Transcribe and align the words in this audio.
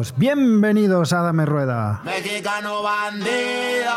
Hola 0.00 0.08
a 0.08 0.12
todos, 0.12 0.14
bienvenidos 0.16 1.12
a 1.12 1.20
Dame 1.20 1.44
Rueda. 1.44 2.00
Mexicano 2.04 2.82
bandido, 2.82 3.92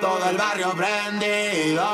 todo 0.00 0.30
el 0.30 0.36
barrio 0.38 0.72
prendido, 0.72 1.84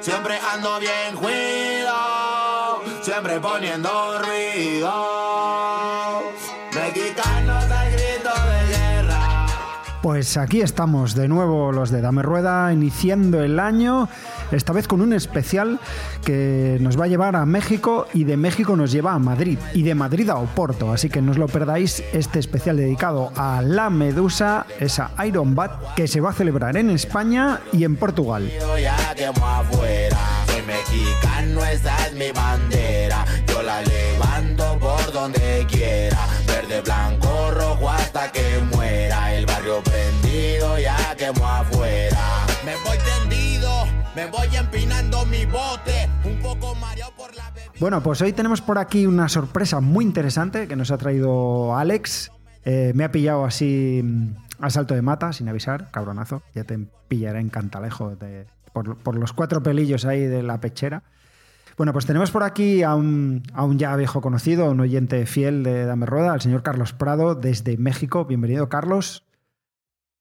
siempre 0.00 0.36
ando 0.52 0.80
bien 0.80 1.14
cuido, 1.14 2.82
siempre 3.02 3.38
poniendo 3.38 4.18
ruido. 4.18 5.21
Pues 10.02 10.36
aquí 10.36 10.60
estamos 10.60 11.14
de 11.14 11.28
nuevo 11.28 11.70
los 11.70 11.90
de 11.90 12.00
Dame 12.00 12.22
Rueda, 12.22 12.72
iniciando 12.72 13.40
el 13.40 13.60
año, 13.60 14.08
esta 14.50 14.72
vez 14.72 14.88
con 14.88 15.00
un 15.00 15.12
especial 15.12 15.78
que 16.24 16.78
nos 16.80 16.98
va 16.98 17.04
a 17.04 17.08
llevar 17.08 17.36
a 17.36 17.46
México 17.46 18.08
y 18.12 18.24
de 18.24 18.36
México 18.36 18.74
nos 18.74 18.90
lleva 18.90 19.14
a 19.14 19.20
Madrid 19.20 19.58
y 19.74 19.84
de 19.84 19.94
Madrid 19.94 20.28
a 20.30 20.38
Oporto, 20.38 20.92
así 20.92 21.08
que 21.08 21.22
no 21.22 21.30
os 21.30 21.38
lo 21.38 21.46
perdáis 21.46 22.02
este 22.12 22.40
especial 22.40 22.76
dedicado 22.76 23.30
a 23.36 23.62
la 23.62 23.90
Medusa, 23.90 24.66
esa 24.80 25.12
Iron 25.24 25.54
Bat 25.54 25.94
que 25.94 26.08
se 26.08 26.20
va 26.20 26.30
a 26.30 26.34
celebrar 26.34 26.76
en 26.76 26.90
España 26.90 27.60
y 27.72 27.84
en 27.84 27.94
Portugal. 27.94 28.50
Mexicano, 30.66 31.64
es 31.64 31.82
mi 32.14 32.30
bandera. 32.30 33.24
Yo 33.46 33.62
la 33.62 33.82
levanto 33.82 34.78
por 34.78 35.12
donde 35.12 35.66
quiera, 35.68 36.26
verde, 36.46 36.80
blanco, 36.82 37.50
rojo 37.50 37.90
hasta 37.90 38.30
que 38.30 38.60
muera. 38.72 39.31
Me 42.64 42.74
voy 42.84 42.98
tendido, 42.98 43.70
me 44.16 44.26
voy 44.26 44.56
empinando 44.56 45.24
mi 45.26 45.44
bote, 45.46 46.08
un 46.24 46.36
poco 46.40 46.74
mareado 46.74 47.12
por 47.16 47.34
la 47.36 47.50
bebida. 47.50 47.72
Bueno, 47.78 48.02
pues 48.02 48.20
hoy 48.22 48.32
tenemos 48.32 48.60
por 48.60 48.78
aquí 48.78 49.06
una 49.06 49.28
sorpresa 49.28 49.80
muy 49.80 50.04
interesante 50.04 50.66
que 50.68 50.76
nos 50.76 50.90
ha 50.90 50.98
traído 50.98 51.76
Alex. 51.76 52.30
Eh, 52.64 52.92
me 52.94 53.04
ha 53.04 53.12
pillado 53.12 53.44
así 53.44 54.00
mm, 54.02 54.34
a 54.60 54.70
salto 54.70 54.94
de 54.94 55.02
mata, 55.02 55.32
sin 55.32 55.48
avisar, 55.48 55.90
cabronazo. 55.90 56.42
Ya 56.54 56.64
te 56.64 56.78
pillaré 57.08 57.40
en 57.40 57.48
cantalejo 57.48 58.16
de- 58.16 58.46
por, 58.72 58.96
por 58.98 59.16
los 59.16 59.32
cuatro 59.32 59.62
pelillos 59.62 60.04
ahí 60.04 60.22
de 60.26 60.42
la 60.42 60.60
pechera. 60.60 61.02
Bueno, 61.76 61.92
pues 61.92 62.04
tenemos 62.06 62.30
por 62.30 62.42
aquí 62.42 62.82
a 62.82 62.94
un, 62.94 63.42
a 63.54 63.64
un 63.64 63.78
ya 63.78 63.94
viejo 63.96 64.20
conocido, 64.20 64.70
un 64.70 64.80
oyente 64.80 65.24
fiel 65.26 65.62
de 65.62 65.84
Dame 65.86 66.06
Rueda, 66.06 66.32
al 66.32 66.40
señor 66.40 66.62
Carlos 66.62 66.92
Prado, 66.92 67.34
desde 67.34 67.76
México. 67.76 68.24
Bienvenido, 68.24 68.68
Carlos. 68.68 69.24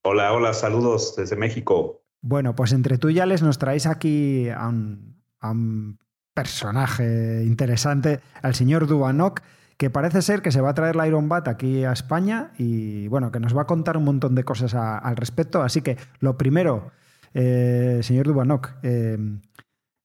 Hola, 0.03 0.33
hola, 0.33 0.53
saludos 0.53 1.15
desde 1.15 1.35
México. 1.35 2.01
Bueno, 2.21 2.55
pues 2.55 2.71
entre 2.71 2.97
tú 2.97 3.09
y 3.09 3.19
Alex 3.19 3.43
nos 3.43 3.59
traéis 3.59 3.85
aquí 3.85 4.49
a 4.49 4.67
un, 4.67 5.21
a 5.39 5.51
un 5.51 5.99
personaje 6.33 7.43
interesante, 7.45 8.19
al 8.41 8.55
señor 8.55 8.87
Dubanok, 8.87 9.41
que 9.77 9.89
parece 9.89 10.21
ser 10.21 10.41
que 10.41 10.51
se 10.51 10.61
va 10.61 10.71
a 10.71 10.73
traer 10.73 10.95
la 10.95 11.07
Iron 11.07 11.29
Bat 11.29 11.47
aquí 11.47 11.83
a 11.83 11.91
España 11.91 12.51
y 12.57 13.07
bueno, 13.07 13.31
que 13.31 13.39
nos 13.39 13.55
va 13.55 13.63
a 13.63 13.67
contar 13.67 13.97
un 13.97 14.03
montón 14.03 14.35
de 14.35 14.43
cosas 14.43 14.73
al 14.75 15.15
respecto. 15.15 15.61
Así 15.61 15.81
que 15.81 15.97
lo 16.19 16.37
primero, 16.37 16.91
eh, 17.33 17.99
señor 18.03 18.27
Dubanok, 18.27 18.73
eh, 18.83 19.17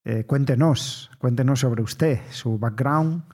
eh, 0.05 0.25
cuéntenos, 0.25 1.11
cuéntenos 1.19 1.61
sobre 1.61 1.83
usted, 1.83 2.21
su 2.31 2.59
background, 2.59 3.25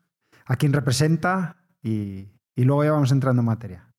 a 0.46 0.56
quién 0.56 0.72
representa 0.72 1.56
y, 1.82 2.28
y 2.54 2.64
luego 2.64 2.84
ya 2.84 2.92
vamos 2.92 3.12
entrando 3.12 3.40
en 3.40 3.46
materia. 3.46 3.91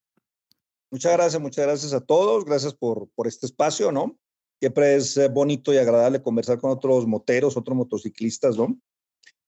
Muchas 0.94 1.14
gracias, 1.14 1.42
muchas 1.42 1.66
gracias 1.66 1.94
a 1.94 2.02
todos. 2.02 2.46
Gracias 2.46 2.76
por, 2.76 3.10
por 3.16 3.26
este 3.26 3.48
espacio, 3.48 3.92
¿no? 3.92 4.16
Siempre 4.60 4.96
es 4.96 5.18
eh, 5.18 5.28
bonito 5.28 5.74
y 5.74 5.78
agradable 5.78 6.22
conversar 6.22 6.60
con 6.60 6.70
otros 6.70 7.08
moteros, 7.08 7.58
otros 7.58 7.76
motociclistas, 7.76 8.56
¿no? 8.58 8.80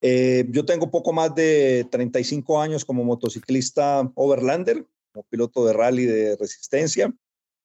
Eh, 0.01 0.47
yo 0.49 0.65
tengo 0.65 0.89
poco 0.89 1.13
más 1.13 1.35
de 1.35 1.87
35 1.91 2.59
años 2.59 2.83
como 2.83 3.03
motociclista 3.03 4.11
overlander, 4.15 4.87
como 5.13 5.23
piloto 5.29 5.63
de 5.67 5.73
rally 5.73 6.05
de 6.05 6.35
resistencia. 6.35 7.13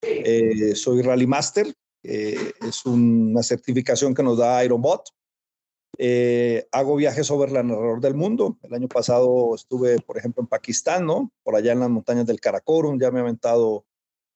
Eh, 0.03 0.75
soy 0.75 1.01
Rally 1.01 1.27
Master, 1.27 1.73
es 2.03 2.85
una 2.85 3.43
certificación 3.43 4.15
que 4.15 4.23
nos 4.23 4.37
da 4.37 4.63
Ironbot. 4.63 5.09
Eh, 5.99 6.67
hago 6.73 6.97
viajes 6.97 7.31
overland 7.31 7.71
alrededor 7.71 8.01
del 8.01 8.15
mundo. 8.15 8.59
El 8.63 8.75
año 8.75 8.89
pasado 8.89 9.55
estuve, 9.55 9.99
por 10.01 10.17
ejemplo, 10.17 10.43
en 10.43 10.47
Pakistán, 10.47 11.05
¿no? 11.05 11.33
Por 11.43 11.57
allá 11.57 11.73
en 11.73 11.81
las 11.81 11.91
montañas 11.91 12.27
del 12.27 12.41
Karakorum, 12.41 12.99
ya 12.99 13.11
me 13.11 13.19
he 13.19 13.23
aventado 13.23 13.85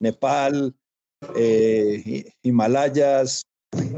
Nepal, 0.01 0.75
eh, 1.37 2.03
Hi- 2.05 2.35
Himalayas, 2.43 3.47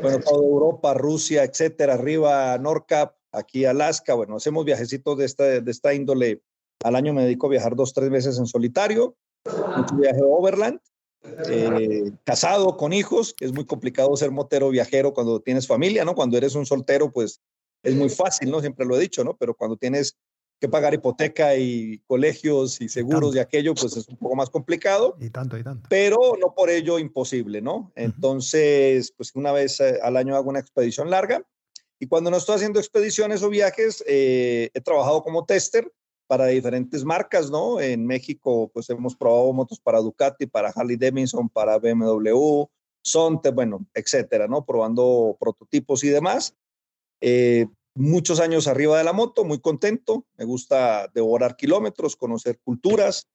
bueno, 0.00 0.20
toda 0.20 0.42
Europa, 0.44 0.94
Rusia, 0.94 1.44
etcétera, 1.44 1.94
arriba 1.94 2.56
Norcap, 2.58 3.16
aquí 3.32 3.64
Alaska. 3.64 4.14
Bueno, 4.14 4.36
hacemos 4.36 4.64
viajecitos 4.64 5.18
de 5.18 5.24
esta, 5.24 5.44
de 5.44 5.70
esta 5.70 5.92
índole. 5.92 6.42
Al 6.84 6.94
año 6.94 7.12
me 7.14 7.24
dedico 7.24 7.46
a 7.46 7.50
viajar 7.50 7.74
dos, 7.74 7.92
tres 7.92 8.10
veces 8.10 8.38
en 8.38 8.46
solitario, 8.46 9.16
mucho 9.76 9.96
viaje 9.96 10.20
overland. 10.22 10.78
Eh, 11.48 12.12
casado 12.24 12.76
con 12.76 12.92
hijos, 12.92 13.34
es 13.40 13.52
muy 13.52 13.64
complicado 13.64 14.16
ser 14.16 14.30
motero 14.30 14.70
viajero 14.70 15.12
cuando 15.14 15.40
tienes 15.40 15.66
familia, 15.66 16.04
¿no? 16.04 16.14
Cuando 16.14 16.36
eres 16.36 16.54
un 16.54 16.66
soltero, 16.66 17.10
pues 17.12 17.40
es 17.82 17.94
muy 17.94 18.08
fácil, 18.08 18.50
¿no? 18.50 18.60
Siempre 18.60 18.86
lo 18.86 18.96
he 18.96 19.00
dicho, 19.00 19.24
¿no? 19.24 19.36
Pero 19.36 19.54
cuando 19.54 19.76
tienes 19.76 20.16
que 20.58 20.68
pagar 20.68 20.94
hipoteca 20.94 21.56
y 21.56 21.98
colegios 22.06 22.80
y 22.80 22.88
seguros 22.88 23.36
y 23.36 23.38
aquello, 23.38 23.74
pues 23.74 23.96
es 23.96 24.08
un 24.08 24.16
poco 24.16 24.36
más 24.36 24.48
complicado 24.48 25.16
Y 25.20 25.28
tanto, 25.28 25.58
y 25.58 25.62
tanto. 25.62 25.86
pero 25.90 26.16
no 26.40 26.54
por 26.54 26.70
ello 26.70 26.98
imposible, 26.98 27.60
¿no? 27.60 27.92
Entonces, 27.94 29.12
pues 29.16 29.32
una 29.34 29.52
vez 29.52 29.80
al 29.80 30.16
año 30.16 30.34
hago 30.34 30.48
una 30.48 30.60
expedición 30.60 31.10
larga 31.10 31.42
y 31.98 32.06
cuando 32.06 32.30
no 32.30 32.38
estoy 32.38 32.56
haciendo 32.56 32.78
expediciones 32.80 33.42
o 33.42 33.50
viajes, 33.50 34.02
eh, 34.06 34.70
he 34.72 34.80
trabajado 34.80 35.22
como 35.22 35.44
tester 35.44 35.92
para 36.26 36.46
diferentes 36.46 37.04
marcas, 37.04 37.50
¿no? 37.50 37.80
En 37.80 38.06
México, 38.06 38.70
pues 38.72 38.90
hemos 38.90 39.16
probado 39.16 39.52
motos 39.52 39.80
para 39.80 40.00
Ducati, 40.00 40.46
para 40.46 40.70
Harley 40.70 40.96
Davidson, 40.96 41.48
para 41.48 41.78
BMW, 41.78 42.64
Sonte, 43.02 43.50
bueno, 43.50 43.86
etcétera, 43.94 44.48
¿no? 44.48 44.64
Probando 44.64 45.36
prototipos 45.38 46.02
y 46.04 46.08
demás. 46.08 46.54
Eh, 47.20 47.66
muchos 47.94 48.40
años 48.40 48.66
arriba 48.66 48.98
de 48.98 49.04
la 49.04 49.12
moto, 49.12 49.44
muy 49.44 49.60
contento. 49.60 50.26
Me 50.36 50.44
gusta 50.44 51.08
devorar 51.14 51.56
kilómetros, 51.56 52.16
conocer 52.16 52.58
culturas, 52.58 53.28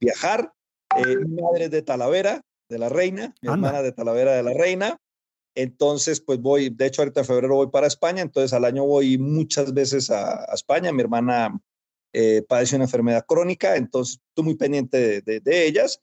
viajar. 0.00 0.52
Eh, 0.96 1.16
mi 1.16 1.42
madre 1.42 1.66
es 1.66 1.70
de 1.70 1.82
Talavera, 1.82 2.42
de 2.68 2.78
la 2.78 2.88
Reina, 2.88 3.34
mi 3.42 3.50
Anda. 3.50 3.68
hermana 3.68 3.82
de 3.82 3.92
Talavera 3.92 4.32
de 4.32 4.42
la 4.42 4.54
Reina. 4.54 4.98
Entonces, 5.54 6.20
pues 6.20 6.40
voy, 6.40 6.70
de 6.70 6.86
hecho, 6.86 7.02
ahorita 7.02 7.20
en 7.20 7.26
febrero 7.26 7.56
voy 7.56 7.66
para 7.68 7.86
España, 7.88 8.22
entonces 8.22 8.52
al 8.52 8.64
año 8.64 8.84
voy 8.84 9.18
muchas 9.18 9.74
veces 9.74 10.10
a, 10.10 10.50
a 10.50 10.54
España. 10.54 10.92
Mi 10.92 11.02
hermana 11.02 11.60
eh, 12.12 12.42
padece 12.48 12.76
una 12.76 12.84
enfermedad 12.86 13.24
crónica, 13.26 13.76
entonces 13.76 14.20
estoy 14.28 14.44
muy 14.44 14.54
pendiente 14.56 14.98
de, 14.98 15.20
de- 15.22 15.40
de 15.40 15.66
ellas. 15.66 16.00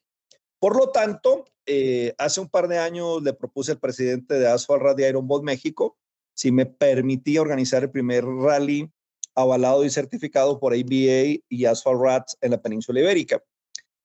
Por 0.59 0.75
lo 0.78 0.90
tanto, 0.90 1.45
eh, 1.66 2.13
hace 2.18 2.40
un 2.40 2.50
par 2.50 2.68
de 2.68 2.79
años 2.79 3.22
le 3.23 3.34
propuse 3.34 3.73
al 3.73 3.79
presidente 3.79 4.35
de 4.35 4.47
Asphalt 4.47 4.81
Rally 4.81 5.06
Iron 5.06 5.28
Boat 5.28 5.44
México 5.44 5.97
si 6.34 6.51
me 6.51 6.66
permitía 6.66 7.41
organizar 7.41 7.84
el 7.84 7.91
primer 7.91 8.23
rally 8.23 8.90
avalado 9.35 9.84
y 9.85 9.90
certificado 9.90 10.59
por 10.59 10.73
ABA 10.73 11.40
y 11.50 11.66
Asphalt 11.66 12.00
Rats 12.01 12.38
en 12.41 12.51
la 12.51 12.62
península 12.62 13.00
ibérica. 13.00 13.44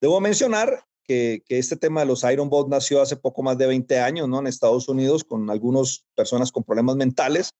Debo 0.01 0.19
mencionar 0.19 0.83
que, 1.03 1.43
que 1.45 1.57
este 1.59 1.75
tema 1.75 2.01
de 2.01 2.07
los 2.07 2.23
Iron 2.23 2.49
Boat 2.49 2.67
nació 2.69 3.01
hace 3.01 3.15
poco 3.17 3.43
más 3.43 3.57
de 3.57 3.67
20 3.67 3.99
años, 3.99 4.27
¿no? 4.27 4.39
En 4.39 4.47
Estados 4.47 4.87
Unidos, 4.89 5.23
con 5.23 5.49
algunas 5.49 6.05
personas 6.15 6.51
con 6.51 6.63
problemas 6.63 6.95
mentales, 6.95 7.51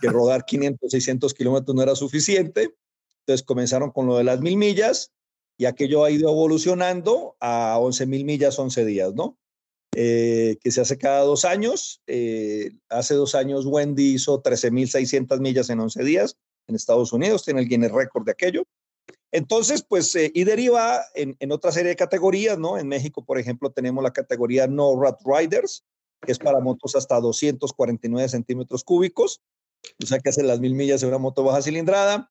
que 0.00 0.08
rodar 0.10 0.44
500, 0.44 0.90
600 0.90 1.34
kilómetros 1.34 1.74
no 1.74 1.82
era 1.82 1.94
suficiente. 1.94 2.74
Entonces 3.28 3.44
comenzaron 3.44 3.90
con 3.90 4.06
lo 4.06 4.16
de 4.16 4.24
las 4.24 4.40
mil 4.40 4.56
millas 4.56 5.12
y 5.58 5.66
aquello 5.66 6.02
ha 6.02 6.10
ido 6.10 6.30
evolucionando 6.30 7.36
a 7.40 7.76
11 7.78 8.06
mil 8.06 8.24
millas, 8.24 8.58
11 8.58 8.86
días, 8.86 9.14
¿no? 9.14 9.36
Eh, 9.94 10.56
que 10.62 10.70
se 10.70 10.80
hace 10.80 10.96
cada 10.96 11.24
dos 11.24 11.44
años. 11.44 12.00
Eh, 12.06 12.70
hace 12.88 13.12
dos 13.12 13.34
años 13.34 13.66
Wendy 13.66 14.14
hizo 14.14 14.42
13.600 14.42 15.40
millas 15.40 15.68
en 15.68 15.78
11 15.78 16.04
días 16.04 16.38
en 16.68 16.74
Estados 16.74 17.12
Unidos, 17.12 17.44
tiene 17.44 17.60
el 17.60 17.68
Guinness 17.68 17.92
Record 17.92 18.24
de 18.24 18.32
aquello. 18.32 18.62
Entonces, 19.30 19.84
pues, 19.86 20.16
eh, 20.16 20.32
y 20.34 20.44
deriva 20.44 21.02
en, 21.14 21.36
en 21.38 21.52
otra 21.52 21.70
serie 21.70 21.90
de 21.90 21.96
categorías, 21.96 22.58
¿no? 22.58 22.78
En 22.78 22.88
México, 22.88 23.26
por 23.26 23.38
ejemplo, 23.38 23.70
tenemos 23.70 24.02
la 24.02 24.14
categoría 24.14 24.66
No 24.68 24.98
Rat 24.98 25.20
Riders, 25.22 25.84
que 26.22 26.32
es 26.32 26.38
para 26.38 26.60
motos 26.60 26.96
hasta 26.96 27.20
249 27.20 28.26
centímetros 28.30 28.84
cúbicos, 28.84 29.42
o 30.02 30.06
sea 30.06 30.18
que 30.18 30.30
hace 30.30 30.42
las 30.42 30.60
mil 30.60 30.74
millas 30.74 31.02
en 31.02 31.10
una 31.10 31.18
moto 31.18 31.44
baja 31.44 31.60
cilindrada. 31.60 32.30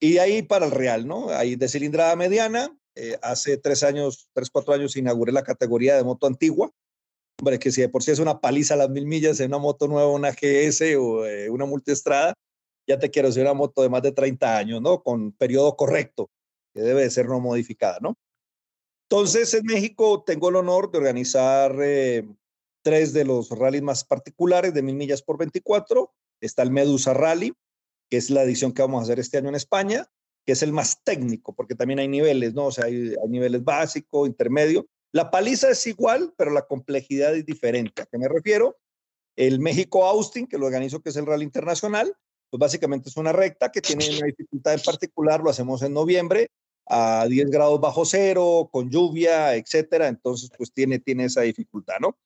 Y 0.00 0.18
ahí 0.18 0.42
para 0.42 0.66
el 0.66 0.72
real, 0.72 1.06
¿no? 1.06 1.30
Ahí 1.30 1.56
de 1.56 1.68
cilindrada 1.68 2.16
mediana. 2.16 2.76
eh, 2.94 3.18
hace 3.22 3.58
tres 3.58 3.82
años, 3.82 4.28
tres, 4.32 4.48
cuatro 4.50 4.72
años 4.72 4.96
inauguré 4.96 5.30
la 5.30 5.42
categoría 5.42 5.96
de 5.96 6.04
moto 6.04 6.26
antigua. 6.26 6.70
Hombre, 7.38 7.58
que 7.58 7.70
si 7.70 7.82
de 7.82 7.90
por 7.90 8.02
sí 8.02 8.10
es 8.10 8.18
una 8.18 8.40
paliza 8.40 8.76
las 8.76 8.88
mil 8.88 9.06
millas 9.06 9.38
en 9.40 9.48
una 9.48 9.58
moto 9.58 9.86
nueva, 9.86 10.10
una 10.10 10.30
GS 10.30 10.96
o 10.96 11.26
eh, 11.26 11.50
una 11.50 11.66
multiestrada, 11.66 12.34
ya 12.88 12.98
te 12.98 13.10
quiero 13.10 13.28
decir 13.28 13.42
una 13.42 13.52
moto 13.52 13.82
de 13.82 13.90
más 13.90 14.02
de 14.02 14.12
30 14.12 14.56
años, 14.56 14.80
¿no? 14.80 15.02
Con 15.02 15.32
periodo 15.32 15.76
correcto, 15.76 16.30
que 16.74 16.80
debe 16.80 17.02
de 17.02 17.10
ser 17.10 17.26
no 17.26 17.38
modificada, 17.40 17.98
¿no? 18.00 18.16
Entonces, 19.10 19.52
en 19.54 19.66
México 19.66 20.24
tengo 20.24 20.48
el 20.48 20.56
honor 20.56 20.90
de 20.90 20.98
organizar 20.98 21.76
eh, 21.82 22.26
tres 22.82 23.12
de 23.12 23.24
los 23.24 23.50
rallies 23.50 23.82
más 23.82 24.04
particulares 24.04 24.72
de 24.72 24.82
mil 24.82 24.96
millas 24.96 25.22
por 25.22 25.36
24. 25.38 26.12
Está 26.40 26.62
el 26.62 26.70
Medusa 26.70 27.12
Rally, 27.12 27.52
que 28.10 28.16
es 28.16 28.30
la 28.30 28.42
edición 28.42 28.72
que 28.72 28.82
vamos 28.82 29.00
a 29.00 29.02
hacer 29.04 29.18
este 29.18 29.38
año 29.38 29.48
en 29.48 29.54
España. 29.54 30.08
que 30.44 30.52
es 30.52 30.62
el 30.62 30.72
más 30.72 31.02
técnico, 31.02 31.56
porque 31.56 31.74
también 31.74 31.98
hay 31.98 32.06
niveles, 32.06 32.54
¿no? 32.54 32.66
O 32.66 32.70
sea, 32.70 32.84
hay, 32.84 33.16
niveles 33.28 33.64
básico, 33.64 34.28
intermedio. 34.28 34.86
La 35.10 35.28
paliza 35.28 35.70
es 35.70 35.84
igual, 35.88 36.34
pero 36.36 36.52
la 36.52 36.62
complejidad 36.62 37.34
es 37.34 37.44
diferente. 37.44 38.02
¿A 38.02 38.06
qué 38.06 38.16
me 38.16 38.28
refiero? 38.28 38.78
El 39.34 39.58
México 39.58 40.06
Austin, 40.06 40.46
que 40.46 40.56
lo 40.56 40.66
organizo, 40.66 41.02
que 41.02 41.08
es 41.08 41.16
el 41.16 41.26
Rally 41.26 41.42
Internacional, 41.42 42.14
pues 42.48 42.60
básicamente 42.60 43.08
es 43.08 43.16
una 43.16 43.32
recta 43.32 43.72
que 43.72 43.80
tiene 43.80 44.08
una 44.08 44.26
dificultad 44.26 44.74
en 44.74 44.82
particular, 44.82 45.40
lo 45.40 45.50
hacemos 45.50 45.82
en 45.82 45.92
noviembre, 45.92 46.52
a 46.86 47.26
10 47.28 47.50
grados 47.50 47.80
bajo 47.80 48.04
cero, 48.04 48.68
con 48.70 48.88
lluvia, 48.88 49.56
etcétera. 49.56 50.06
Entonces, 50.06 50.50
pues 50.56 50.72
tiene, 50.72 51.00
tiene 51.00 51.24
esa 51.24 51.40
dificultad, 51.40 51.96
¿no? 52.00 52.16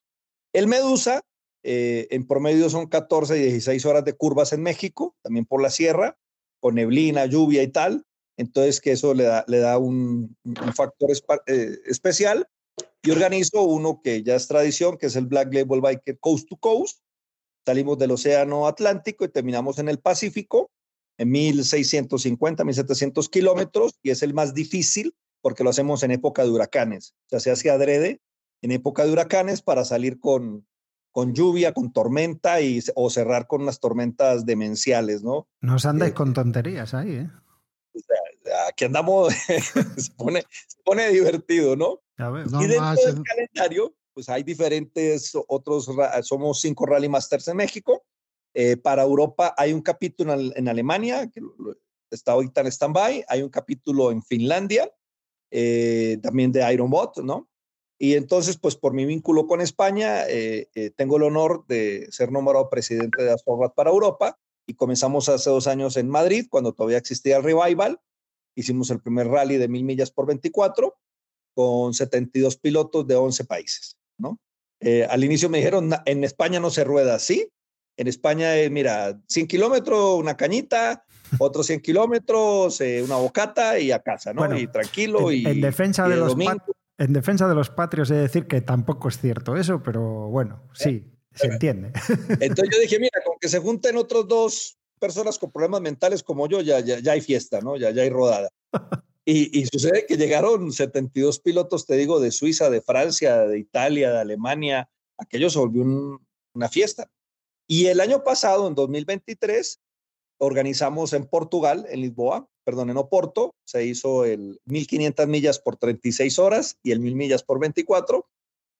El 0.53 0.67
Medusa, 0.67 1.23
eh, 1.62 2.09
en 2.11 2.27
promedio 2.27 2.71
son 2.71 2.87
14 2.87 3.39
y 3.39 3.43
16 3.43 3.85
horas 3.87 4.05
de 4.05 4.15
curvas 4.15 4.53
en 4.53 4.62
México, 4.62 5.15
también 5.23 5.45
por 5.45 5.61
la 5.62 5.71
sierra, 5.71 6.17
con 6.61 6.75
neblina, 6.75 7.27
lluvia 7.27 7.62
y 7.62 7.69
tal. 7.69 8.05
Entonces, 8.37 8.81
que 8.81 8.93
eso 8.93 9.12
le 9.12 9.25
da, 9.25 9.45
le 9.49 9.59
da 9.59 9.79
un, 9.79 10.37
factor 10.75 11.11
eh, 11.47 11.79
especial. 11.87 12.49
Y 13.03 13.11
organizo 13.11 13.62
uno 13.62 14.01
que 14.03 14.23
ya 14.23 14.37
es 14.37 14.47
tradición, 14.47 14.97
que 14.99 15.07
es 15.07 15.17
el 15.17 15.27
Black 15.27 15.53
Label 15.53 15.81
Biker 15.81 16.19
Coast 16.19 16.49
to 16.49 16.57
Coast. 16.57 17.01
Salimos 17.67 17.99
del 17.99 18.11
Océano 18.12 18.67
Atlántico 18.67 19.25
y 19.25 19.29
terminamos 19.29 19.79
en 19.79 19.89
el 19.89 19.99
Pacífico, 19.99 20.71
en 21.19 21.31
1650, 21.31 22.65
1700 22.65 23.29
kilómetros, 23.29 23.99
y 24.03 24.11
es 24.11 24.23
el 24.23 24.33
más 24.33 24.55
difícil 24.55 25.15
porque 25.43 25.65
lo 25.65 25.71
hacemos 25.71 26.03
en 26.03 26.11
época 26.11 26.43
de 26.43 26.51
huracanes. 26.51 27.15
O 27.27 27.29
sea, 27.31 27.41
se 27.41 27.51
hace 27.51 27.71
adrede 27.71 28.21
en 28.62 28.73
época 28.73 29.05
de 29.05 29.12
huracanes 29.12 29.62
para 29.62 29.85
salir 29.85 30.19
con, 30.21 30.67
con 31.12 31.35
lluvia, 31.35 31.73
con 31.73 31.93
tormenta 31.93 32.61
y, 32.61 32.81
o 32.95 33.11
cerrar 33.11 33.47
con 33.47 33.62
unas 33.62 33.81
tormentas 33.81 34.47
demenciales, 34.47 35.23
¿no? 35.23 35.49
No 35.61 35.77
os 35.77 35.87
andáis 35.87 36.12
eh, 36.12 36.15
con 36.15 36.33
tonterías 36.33 36.95
ahí, 36.95 37.17
¿eh? 37.17 37.31
aquí 38.69 38.85
andamos, 38.85 39.33
se, 39.97 40.12
pone, 40.17 40.45
se 40.67 40.79
pone 40.85 41.09
divertido, 41.11 41.77
¿no? 41.77 42.01
y 42.19 42.67
dentro 42.67 42.95
del 43.07 43.23
calendario, 43.23 43.95
pues 44.12 44.29
hay 44.29 44.43
diferentes 44.43 45.33
otros, 45.49 45.89
somos 46.23 46.61
cinco 46.61 46.87
Rally 46.87 47.09
Masters 47.09 47.49
en 47.49 47.57
México. 47.57 48.05
Eh, 48.53 48.77
para 48.77 49.03
Europa 49.03 49.55
hay 49.57 49.73
un 49.73 49.81
capítulo 49.81 50.35
en, 50.35 50.69
Alemania, 50.69 51.31
que 51.31 51.41
está 52.11 52.33
ahorita 52.33 52.61
en 52.62 52.67
stand-by, 52.67 53.25
hay 53.29 53.43
un 53.43 53.49
capítulo 53.49 54.11
en 54.11 54.23
Finlandia, 54.23 54.91
eh, 55.51 56.19
también 56.23 56.53
de 56.53 56.73
Ironbot, 56.73 57.19
¿no? 57.19 57.49
Y 58.00 58.14
entonces, 58.14 58.56
pues 58.56 58.76
por 58.76 58.94
mi 58.94 59.05
vínculo 59.05 59.47
con 59.47 59.61
España, 59.61 60.25
eh, 60.26 60.69
tengo 60.97 61.19
el 61.19 61.25
honor 61.25 61.67
de 61.69 62.08
ser 62.11 62.32
nombrado 62.32 62.70
presidente 62.70 63.23
de 63.23 63.32
Asforbat 63.32 63.75
para 63.75 63.91
Europa 63.91 64.38
y 64.67 64.75
comenzamos 64.75 65.29
hace 65.29 65.50
dos 65.50 65.67
años 65.67 65.97
en 65.99 66.08
Madrid, 66.08 66.47
cuando 66.49 66.73
todavía 66.73 66.97
existía 66.97 67.37
el 67.37 67.43
Revival, 67.43 68.00
Hicimos 68.55 68.91
el 68.91 69.00
primer 69.00 69.29
rally 69.29 69.56
de 69.56 69.69
mil 69.69 69.85
millas 69.85 70.11
por 70.11 70.26
24 70.26 70.94
con 71.55 71.94
72 71.94 72.56
pilotos 72.56 73.06
de 73.06 73.14
11 73.17 73.44
países, 73.44 73.97
¿no? 74.19 74.38
Eh, 74.81 75.06
al 75.08 75.25
inicio 75.25 75.49
me 75.49 75.58
dijeron, 75.58 75.91
en 76.05 76.25
España 76.25 76.58
no 76.58 76.70
se 76.70 76.85
rueda 76.85 77.14
así. 77.14 77.49
En 77.97 78.06
España, 78.06 78.52
mira, 78.70 79.20
100 79.29 79.47
kilómetros, 79.47 80.19
una 80.19 80.37
cañita, 80.37 81.05
otros 81.38 81.67
100 81.67 81.81
kilómetros, 81.81 82.81
eh, 82.81 83.02
una 83.02 83.17
bocata 83.17 83.79
y 83.79 83.93
a 83.93 84.00
casa, 84.00 84.32
¿no? 84.32 84.58
y 84.58 84.67
tranquilo. 84.67 85.31
En, 85.31 85.37
y, 85.37 85.44
en 85.47 85.61
defensa 85.61 86.08
de 86.08 86.17
los 86.17 86.37
en 87.00 87.14
defensa 87.14 87.49
de 87.49 87.55
los 87.55 87.70
patrios, 87.70 88.11
he 88.11 88.14
de 88.14 88.20
decir 88.20 88.47
que 88.47 88.61
tampoco 88.61 89.08
es 89.08 89.19
cierto 89.19 89.56
eso, 89.56 89.82
pero 89.82 90.29
bueno, 90.29 90.69
sí, 90.75 91.11
se 91.35 91.47
entiende. 91.47 91.93
Entonces 92.41 92.69
yo 92.70 92.79
dije, 92.79 92.99
mira, 92.99 93.19
con 93.25 93.38
que 93.41 93.49
se 93.49 93.58
junten 93.58 93.97
otros 93.97 94.29
dos 94.29 94.79
personas 94.99 95.38
con 95.38 95.50
problemas 95.50 95.81
mentales 95.81 96.23
como 96.23 96.47
yo, 96.47 96.61
ya, 96.61 96.81
ya, 96.81 97.12
hay 97.12 97.23
fiesta, 97.23 97.62
¿no? 97.62 97.79
Ya, 97.79 97.91
ya 97.91 98.02
hay 98.02 98.11
rodada. 98.11 98.50
Y, 99.25 99.64
sucede 99.67 100.05
que 100.06 100.17
llegaron 100.19 100.73
72 100.73 101.41
pilotos, 101.41 101.87
te 101.87 101.94
digo, 101.94 102.20
de 102.20 102.32
Suiza, 102.32 102.69
de 102.69 102.82
Francia, 102.82 103.47
de 103.47 103.58
Italia, 103.58 104.11
de 104.11 104.19
Alemania. 104.19 104.91
Aquello 105.17 105.49
se 105.49 105.58
volvió 105.58 105.85
una 106.52 106.69
fiesta. 106.69 107.08
Y 107.67 107.87
el 107.87 108.00
año 108.00 108.25
pasado, 108.25 108.67
en 108.69 108.75
2023, 108.75 109.81
organizamos 110.38 111.14
en 111.14 111.26
Portugal, 111.26 111.87
en 111.88 112.00
Lisboa, 112.02 112.50
perdón, 112.65 112.91
en 112.91 112.97
Oporto, 112.97 113.55
se 113.65 113.85
hizo 113.85 114.25
el 114.25 114.61
1500 114.67 115.27
millas 115.27 115.59
por 115.59 115.77
36 115.77 116.39
horas 116.39 116.79
y 116.83 116.93
el 116.93 117.01
1000 117.01 117.15
millas 117.17 117.43
por 117.43 117.59
24. 117.61 118.27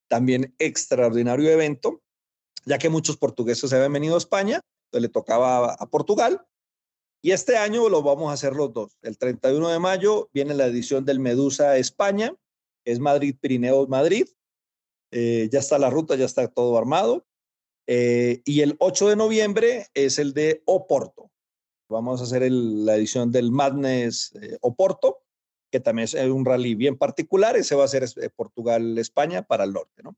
También 0.09 0.55
extraordinario 0.59 1.51
evento, 1.51 2.03
ya 2.65 2.79
que 2.79 2.89
muchos 2.89 3.17
portugueses 3.17 3.71
se 3.71 3.77
habían 3.77 3.93
venido 3.93 4.17
a 4.17 4.19
España 4.19 4.61
le 4.99 5.09
tocaba 5.09 5.75
a 5.75 5.87
Portugal. 5.87 6.45
Y 7.23 7.33
este 7.33 7.59
año 7.59 7.89
lo 7.89 8.03
vamos 8.03 8.31
a 8.31 8.33
hacer 8.33 8.55
los 8.55 8.73
dos. 8.73 8.97
El 9.03 9.19
31 9.19 9.69
de 9.69 9.79
mayo 9.79 10.31
viene 10.33 10.55
la 10.55 10.67
edición 10.67 11.05
del 11.05 11.21
Medusa 11.21 11.77
España, 11.77 12.35
es 12.85 12.99
Madrid, 12.99 13.37
Pirineos, 13.39 13.89
Madrid. 13.89 14.27
Eh, 15.13 15.49
ya 15.53 15.59
está 15.59 15.79
la 15.79 15.91
ruta, 15.91 16.17
ya 16.17 16.25
está 16.25 16.49
todo 16.49 16.79
armado. 16.79 17.27
Eh, 17.87 18.41
y 18.45 18.63
el 18.63 18.77
8 18.79 19.11
de 19.11 19.17
noviembre 19.17 19.89
es 19.93 20.19
el 20.19 20.33
de 20.33 20.63
Oporto. 20.65 21.31
Vamos 21.91 22.21
a 22.21 22.25
hacer 22.25 22.51
la 22.51 22.97
edición 22.97 23.33
del 23.33 23.51
Madness 23.51 24.33
eh, 24.41 24.59
Oporto, 24.61 25.25
que 25.73 25.81
también 25.81 26.05
es 26.05 26.15
un 26.15 26.45
rally 26.45 26.77
bien 26.77 26.97
particular. 26.97 27.57
Ese 27.57 27.75
va 27.75 27.85
a 27.85 27.89
ser 27.89 28.09
Portugal-España 28.37 29.43
para 29.43 29.65
el 29.65 29.73
norte, 29.73 30.03
¿no? 30.03 30.17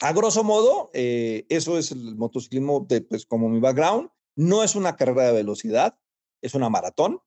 A 0.00 0.12
grosso 0.12 0.42
modo, 0.42 0.90
eh, 0.94 1.46
eso 1.48 1.78
es 1.78 1.92
el 1.92 2.16
motociclismo 2.16 2.84
de, 2.88 3.02
pues, 3.02 3.24
como 3.24 3.48
mi 3.48 3.60
background. 3.60 4.10
No 4.34 4.64
es 4.64 4.74
una 4.74 4.96
carrera 4.96 5.26
de 5.26 5.32
velocidad, 5.32 5.96
es 6.40 6.54
una 6.56 6.68
maratón. 6.68 7.20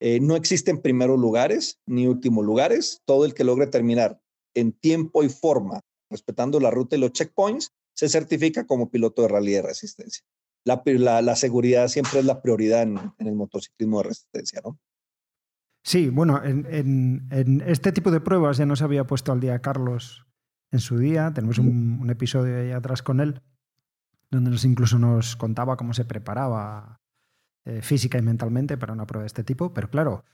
Eh, 0.00 0.18
no 0.20 0.34
existen 0.34 0.80
primeros 0.80 1.18
lugares 1.18 1.80
ni 1.84 2.06
últimos 2.06 2.46
lugares. 2.46 3.02
Todo 3.04 3.26
el 3.26 3.34
que 3.34 3.44
logre 3.44 3.66
terminar 3.66 4.22
en 4.54 4.72
tiempo 4.72 5.22
y 5.22 5.28
forma, 5.28 5.82
respetando 6.08 6.60
la 6.60 6.70
ruta 6.70 6.96
y 6.96 7.00
los 7.00 7.12
checkpoints, 7.12 7.74
se 7.92 8.08
certifica 8.08 8.66
como 8.66 8.90
piloto 8.90 9.20
de 9.20 9.28
rally 9.28 9.52
de 9.52 9.62
resistencia. 9.62 10.24
La, 10.64 11.22
la, 11.22 11.36
seguridad 11.36 11.88
siempre 11.88 12.20
es 12.20 12.24
la 12.26 12.42
prioridad 12.42 12.82
en, 12.82 12.98
el 13.18 13.34
motociclismo 13.34 13.98
de 13.98 14.08
resistencia, 14.08 14.60
¿no? 14.62 14.78
Sí, 15.82 16.10
bueno, 16.10 16.42
en, 16.44 16.66
en, 17.30 17.62
este 17.66 17.92
tipo 17.92 18.10
de 18.10 18.20
pruebas 18.20 18.58
ya 18.58 18.66
nos 18.66 18.82
había 18.82 19.06
puesto 19.06 19.32
al 19.32 19.40
día 19.40 19.60
Carlos 19.60 20.26
en 20.70 20.80
su 20.80 20.98
día. 20.98 21.32
Tenemos 21.32 21.58
un, 21.58 22.06
episodio 22.10 22.58
ahí 22.58 22.72
atrás 22.72 23.02
con 23.02 23.20
él, 23.20 23.40
donde 24.30 24.50
nos 24.50 24.64
incluso 24.64 24.98
nos 24.98 25.36
contaba 25.36 25.76
cómo 25.76 25.94
se 25.94 26.04
preparaba 26.04 27.00
eh, 27.64 27.80
física 27.80 28.18
y 28.18 28.22
mentalmente 28.22 28.76
para 28.76 28.92
una 28.92 29.06
prueba 29.06 29.22
de 29.22 29.28
este 29.28 29.44
tipo. 29.44 29.72
Pero 29.72 29.88
claro, 29.88 30.24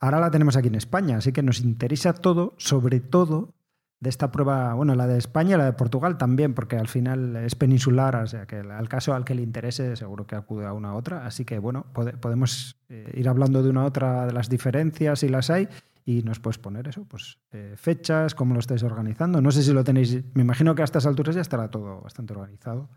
ahora 0.00 0.20
la 0.20 0.30
tenemos 0.30 0.56
aquí 0.56 0.68
en 0.68 0.74
España, 0.74 1.18
así 1.18 1.32
que 1.32 1.42
nos 1.42 1.60
interesa 1.60 2.12
todo, 2.12 2.54
sobre 2.58 3.00
todo 3.00 3.54
de 4.00 4.10
esta 4.10 4.30
prueba, 4.30 4.74
bueno, 4.74 4.94
la 4.94 5.06
de 5.06 5.18
España 5.18 5.56
y 5.56 5.58
la 5.58 5.64
de 5.64 5.72
Portugal 5.72 6.18
también, 6.18 6.54
porque 6.54 6.76
al 6.76 6.86
final 6.86 7.34
es 7.36 7.56
peninsular, 7.56 8.14
o 8.16 8.26
sea 8.26 8.46
que 8.46 8.56
al 8.56 8.88
caso 8.88 9.12
al 9.12 9.24
que 9.24 9.34
le 9.34 9.42
interese 9.42 9.96
seguro 9.96 10.26
que 10.26 10.36
acude 10.36 10.66
a 10.66 10.72
una 10.72 10.94
u 10.94 10.96
otra. 10.96 11.26
Así 11.26 11.44
que 11.44 11.58
bueno, 11.58 11.86
podemos 11.92 12.76
eh, 12.88 13.12
ir 13.14 13.28
hablando 13.28 13.62
de 13.62 13.70
una 13.70 13.82
u 13.82 13.86
otra 13.86 14.26
de 14.26 14.32
las 14.32 14.48
diferencias 14.48 15.20
si 15.20 15.28
las 15.28 15.50
hay 15.50 15.68
y 16.04 16.22
nos 16.22 16.38
puedes 16.38 16.58
poner 16.58 16.88
eso, 16.88 17.04
pues 17.04 17.38
eh, 17.52 17.74
fechas, 17.76 18.34
cómo 18.34 18.54
lo 18.54 18.60
estáis 18.60 18.82
organizando. 18.82 19.42
No 19.42 19.50
sé 19.50 19.62
si 19.62 19.72
lo 19.72 19.82
tenéis, 19.82 20.24
me 20.32 20.42
imagino 20.42 20.74
que 20.74 20.82
a 20.82 20.84
estas 20.84 21.04
alturas 21.04 21.34
ya 21.34 21.42
estará 21.42 21.68
todo 21.68 22.00
bastante 22.00 22.32
organizado. 22.32 22.88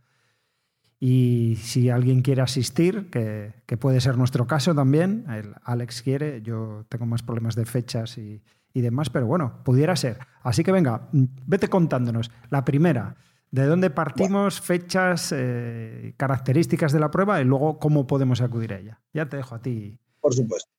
Y 0.99 1.55
si 1.59 1.89
alguien 1.89 2.21
quiere 2.21 2.43
asistir, 2.43 3.09
que, 3.09 3.77
puede 3.77 3.99
ser 4.01 4.19
nuestro 4.19 4.45
caso 4.45 4.75
también, 4.75 5.25
Alex 5.63 6.03
quiere, 6.03 6.43
yo 6.43 6.85
tengo 6.89 7.07
más 7.07 7.23
problemas 7.23 7.55
de 7.55 7.65
fechas 7.65 8.19
y, 8.19 8.43
demás, 8.79 9.09
pero 9.09 9.27
bueno, 9.27 9.61
pudiera 9.65 9.97
ser. 9.97 10.19
Así 10.43 10.63
que 10.63 10.71
venga, 10.71 11.09
vete 11.11 11.67
contándonos. 11.67 12.31
La 12.49 12.63
primera, 12.63 13.17
¿de 13.51 13.65
dónde 13.65 13.89
partimos, 13.89 14.61
fechas, 14.61 15.33
eh, 15.35 16.13
características 16.15 16.93
de 16.93 17.01
la 17.01 17.11
prueba 17.11 17.41
y 17.41 17.43
luego 17.43 17.79
cómo 17.79 18.07
podemos 18.07 18.39
acudir 18.39 18.73
a 18.73 18.79
ella? 18.79 19.01
Ya 19.13 19.27
te 19.27 19.35
dejo 19.35 19.55
a 19.55 19.61
ti. 19.61 19.99
Por 20.21 20.33
supuesto. 20.33 20.71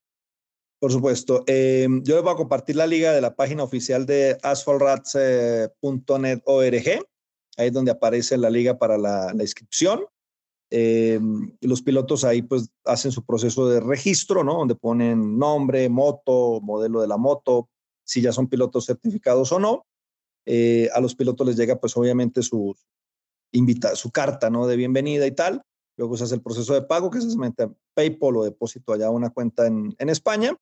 Por 0.82 0.90
supuesto. 0.90 1.44
Eh, 1.46 1.86
yo 2.02 2.16
les 2.16 2.24
voy 2.24 2.32
a 2.32 2.36
compartir 2.36 2.74
la 2.74 2.88
liga 2.88 3.12
de 3.12 3.20
la 3.20 3.36
página 3.36 3.62
oficial 3.62 4.04
de 4.04 4.36
asphaltrats.net.org. 4.42 7.06
Ahí 7.56 7.68
es 7.68 7.72
donde 7.72 7.92
aparece 7.92 8.36
la 8.36 8.50
liga 8.50 8.78
para 8.78 8.98
la, 8.98 9.32
inscripción. 9.38 10.04
Eh, 10.70 11.20
los 11.60 11.82
pilotos 11.82 12.24
ahí 12.24 12.42
pues 12.42 12.68
hacen 12.84 13.12
su 13.12 13.24
proceso 13.24 13.68
de 13.68 13.78
registro, 13.78 14.42
¿no? 14.42 14.54
Donde 14.54 14.74
ponen 14.74 15.38
nombre, 15.38 15.88
moto, 15.88 16.60
modelo 16.62 17.00
de 17.00 17.06
la 17.06 17.16
moto, 17.16 17.68
si 18.12 18.20
ya 18.20 18.30
son 18.30 18.46
pilotos 18.46 18.84
certificados 18.84 19.52
o 19.52 19.58
no. 19.58 19.86
Eh, 20.44 20.90
a 20.92 21.00
los 21.00 21.14
pilotos 21.14 21.46
les 21.46 21.56
llega 21.56 21.80
pues 21.80 21.96
obviamente 21.96 22.42
su, 22.42 22.76
invita, 23.52 23.96
su 23.96 24.10
carta, 24.10 24.50
¿no? 24.50 24.66
De 24.66 24.76
bienvenida 24.76 25.26
y 25.26 25.32
tal. 25.32 25.62
Luego 25.96 26.18
se 26.18 26.24
hace 26.24 26.34
el 26.34 26.42
proceso 26.42 26.74
de 26.74 26.82
pago, 26.82 27.10
que 27.10 27.22
se 27.22 27.28
hace 27.28 27.38
PayPal 27.94 28.36
o 28.36 28.44
depósito 28.44 28.92
allá 28.92 29.06
a 29.06 29.10
una 29.10 29.30
cuenta 29.30 29.66
en, 29.66 29.94
en 29.98 30.08
España. 30.10 30.54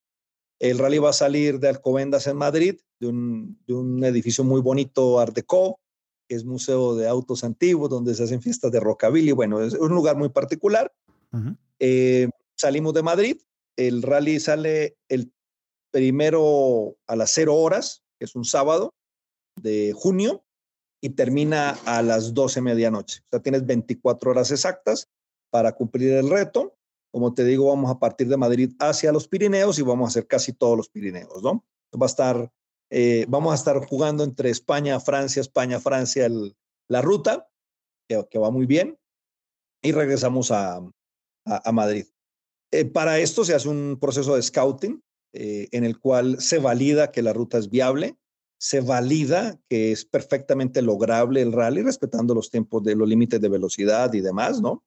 El 0.61 0.79
rally 0.79 0.99
va 0.99 1.11
a 1.11 1.15
salir 1.15 1.59
de 1.59 1.69
Alcobendas 1.69 2.29
en 2.29 2.37
Madrid, 2.37 2.79
de 3.01 3.09
un, 3.09 4.05
edificio 4.05 4.45
muy 4.45 4.61
bonito, 4.61 5.19
Art 5.19 5.35
Deco, 5.35 5.81
que 6.29 6.37
es 6.37 6.45
museo 6.45 6.95
de 6.95 7.09
autos 7.09 7.43
antiguos, 7.43 7.91
donde 7.91 8.15
se 8.15 8.25
hacen 8.25 8.43
fiestas 8.43 8.71
de 8.71 8.79
rockabilly. 8.79 9.33
Bueno, 9.33 9.61
es 9.61 9.75
un 9.75 9.93
lugar 9.93 10.17
muy 10.17 10.29
particular. 10.29 10.93
Eh, 11.81 12.29
salimos 12.55 12.95
de 12.95 13.03
Madrid, 13.03 13.39
el 13.77 14.03
rally 14.03 14.39
sale 14.39 14.99
el 15.09 15.33
primero 15.91 16.97
a 17.07 17.17
las 17.17 17.33
0 17.33 17.55
horas, 17.55 18.03
que 18.19 18.25
es 18.25 18.35
un 18.35 18.45
sábado 18.45 18.95
de 19.57 19.93
junio, 19.95 20.45
y 21.01 21.11
termina 21.11 21.71
a 21.87 22.03
las 22.03 22.35
12 22.35 22.61
medianoche. 22.61 23.21
O 23.25 23.29
sea, 23.31 23.41
tienes 23.41 23.65
24 23.67 24.31
horas 24.31 24.51
exactas 24.51 25.09
para 25.51 25.73
cumplir 25.73 26.13
el 26.13 26.29
reto. 26.29 26.77
Como 27.11 27.35
te 27.35 27.45
digo, 27.45 27.69
vamos 27.69 27.91
a 27.91 27.99
partir 27.99 28.29
de 28.29 28.37
Madrid 28.37 28.73
hacia 28.79 29.13
los 29.13 29.27
Pirineos 29.27 29.79
y 29.79 29.83
vamos 29.83 30.07
a 30.07 30.11
hacer 30.11 30.27
casi 30.27 30.53
todos 30.53 30.77
los 30.77 30.89
Pirineos, 30.89 31.43
¿no? 31.43 31.65
Va 32.01 32.07
a 32.07 32.09
estar, 32.09 32.53
eh, 32.91 33.25
vamos 33.29 33.53
a 33.53 33.57
estar 33.57 33.85
jugando 33.87 34.23
entre 34.23 34.51
España, 34.51 35.01
Francia, 35.01 35.41
España, 35.41 35.81
Francia, 35.81 36.29
la 36.89 37.03
ruta, 37.03 37.49
que, 38.09 38.39
va 38.39 38.51
muy 38.51 38.67
bien, 38.67 38.99
y 39.83 39.93
regresamos 39.93 40.51
a, 40.51 40.81
Madrid. 41.73 42.07
Eh, 42.71 42.85
para 42.85 43.19
esto 43.19 43.45
se 43.45 43.55
hace 43.55 43.69
un 43.69 43.99
proceso 44.01 44.37
de 44.37 44.43
scouting 44.43 45.03
eh, 45.33 45.69
en 45.73 45.85
el 45.85 45.99
cual 45.99 46.41
se 46.41 46.59
valida 46.59 47.13
que 47.13 47.23
la 47.23 47.33
ruta 47.33 47.59
es 47.59 47.71
viable, 47.71 48.17
se 48.59 48.81
valida 48.81 49.59
que 49.69 49.93
es 49.93 50.05
perfectamente 50.05 50.83
lograble 50.83 51.41
el 51.41 51.53
rally 51.53 51.83
respetando 51.83 52.35
los 52.35 52.51
tiempos 52.51 52.83
de 52.83 52.95
los 52.95 53.09
límites 53.09 53.41
de 53.41 53.49
velocidad 53.49 54.13
y 54.13 54.21
demás, 54.21 54.61
¿no? 54.61 54.85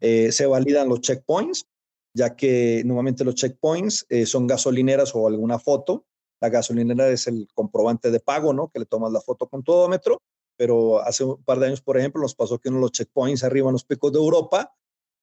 Eh, 0.00 0.32
se 0.32 0.46
validan 0.46 0.88
los 0.88 1.00
checkpoints, 1.02 1.66
ya 2.14 2.34
que 2.34 2.82
normalmente 2.84 3.24
los 3.24 3.34
checkpoints 3.34 4.06
eh, 4.08 4.26
son 4.26 4.46
gasolineras 4.46 5.14
o 5.14 5.26
alguna 5.28 5.58
foto. 5.58 6.06
La 6.40 6.48
gasolinera 6.48 7.08
es 7.10 7.26
el 7.26 7.48
comprobante 7.54 8.10
de 8.10 8.18
pago, 8.18 8.52
¿no? 8.52 8.68
Que 8.68 8.80
le 8.80 8.86
tomas 8.86 9.12
la 9.12 9.20
foto 9.20 9.46
con 9.46 9.62
tu 9.62 9.72
odómetro, 9.72 10.20
pero 10.56 11.00
hace 11.02 11.24
un 11.24 11.42
par 11.44 11.58
de 11.58 11.66
años, 11.66 11.82
por 11.82 11.98
ejemplo, 11.98 12.22
nos 12.22 12.34
pasó 12.34 12.58
que 12.58 12.70
uno 12.70 12.78
de 12.78 12.82
los 12.82 12.92
checkpoints 12.92 13.44
arriba 13.44 13.68
en 13.68 13.74
los 13.74 13.84
picos 13.84 14.12
de 14.12 14.18
Europa, 14.18 14.74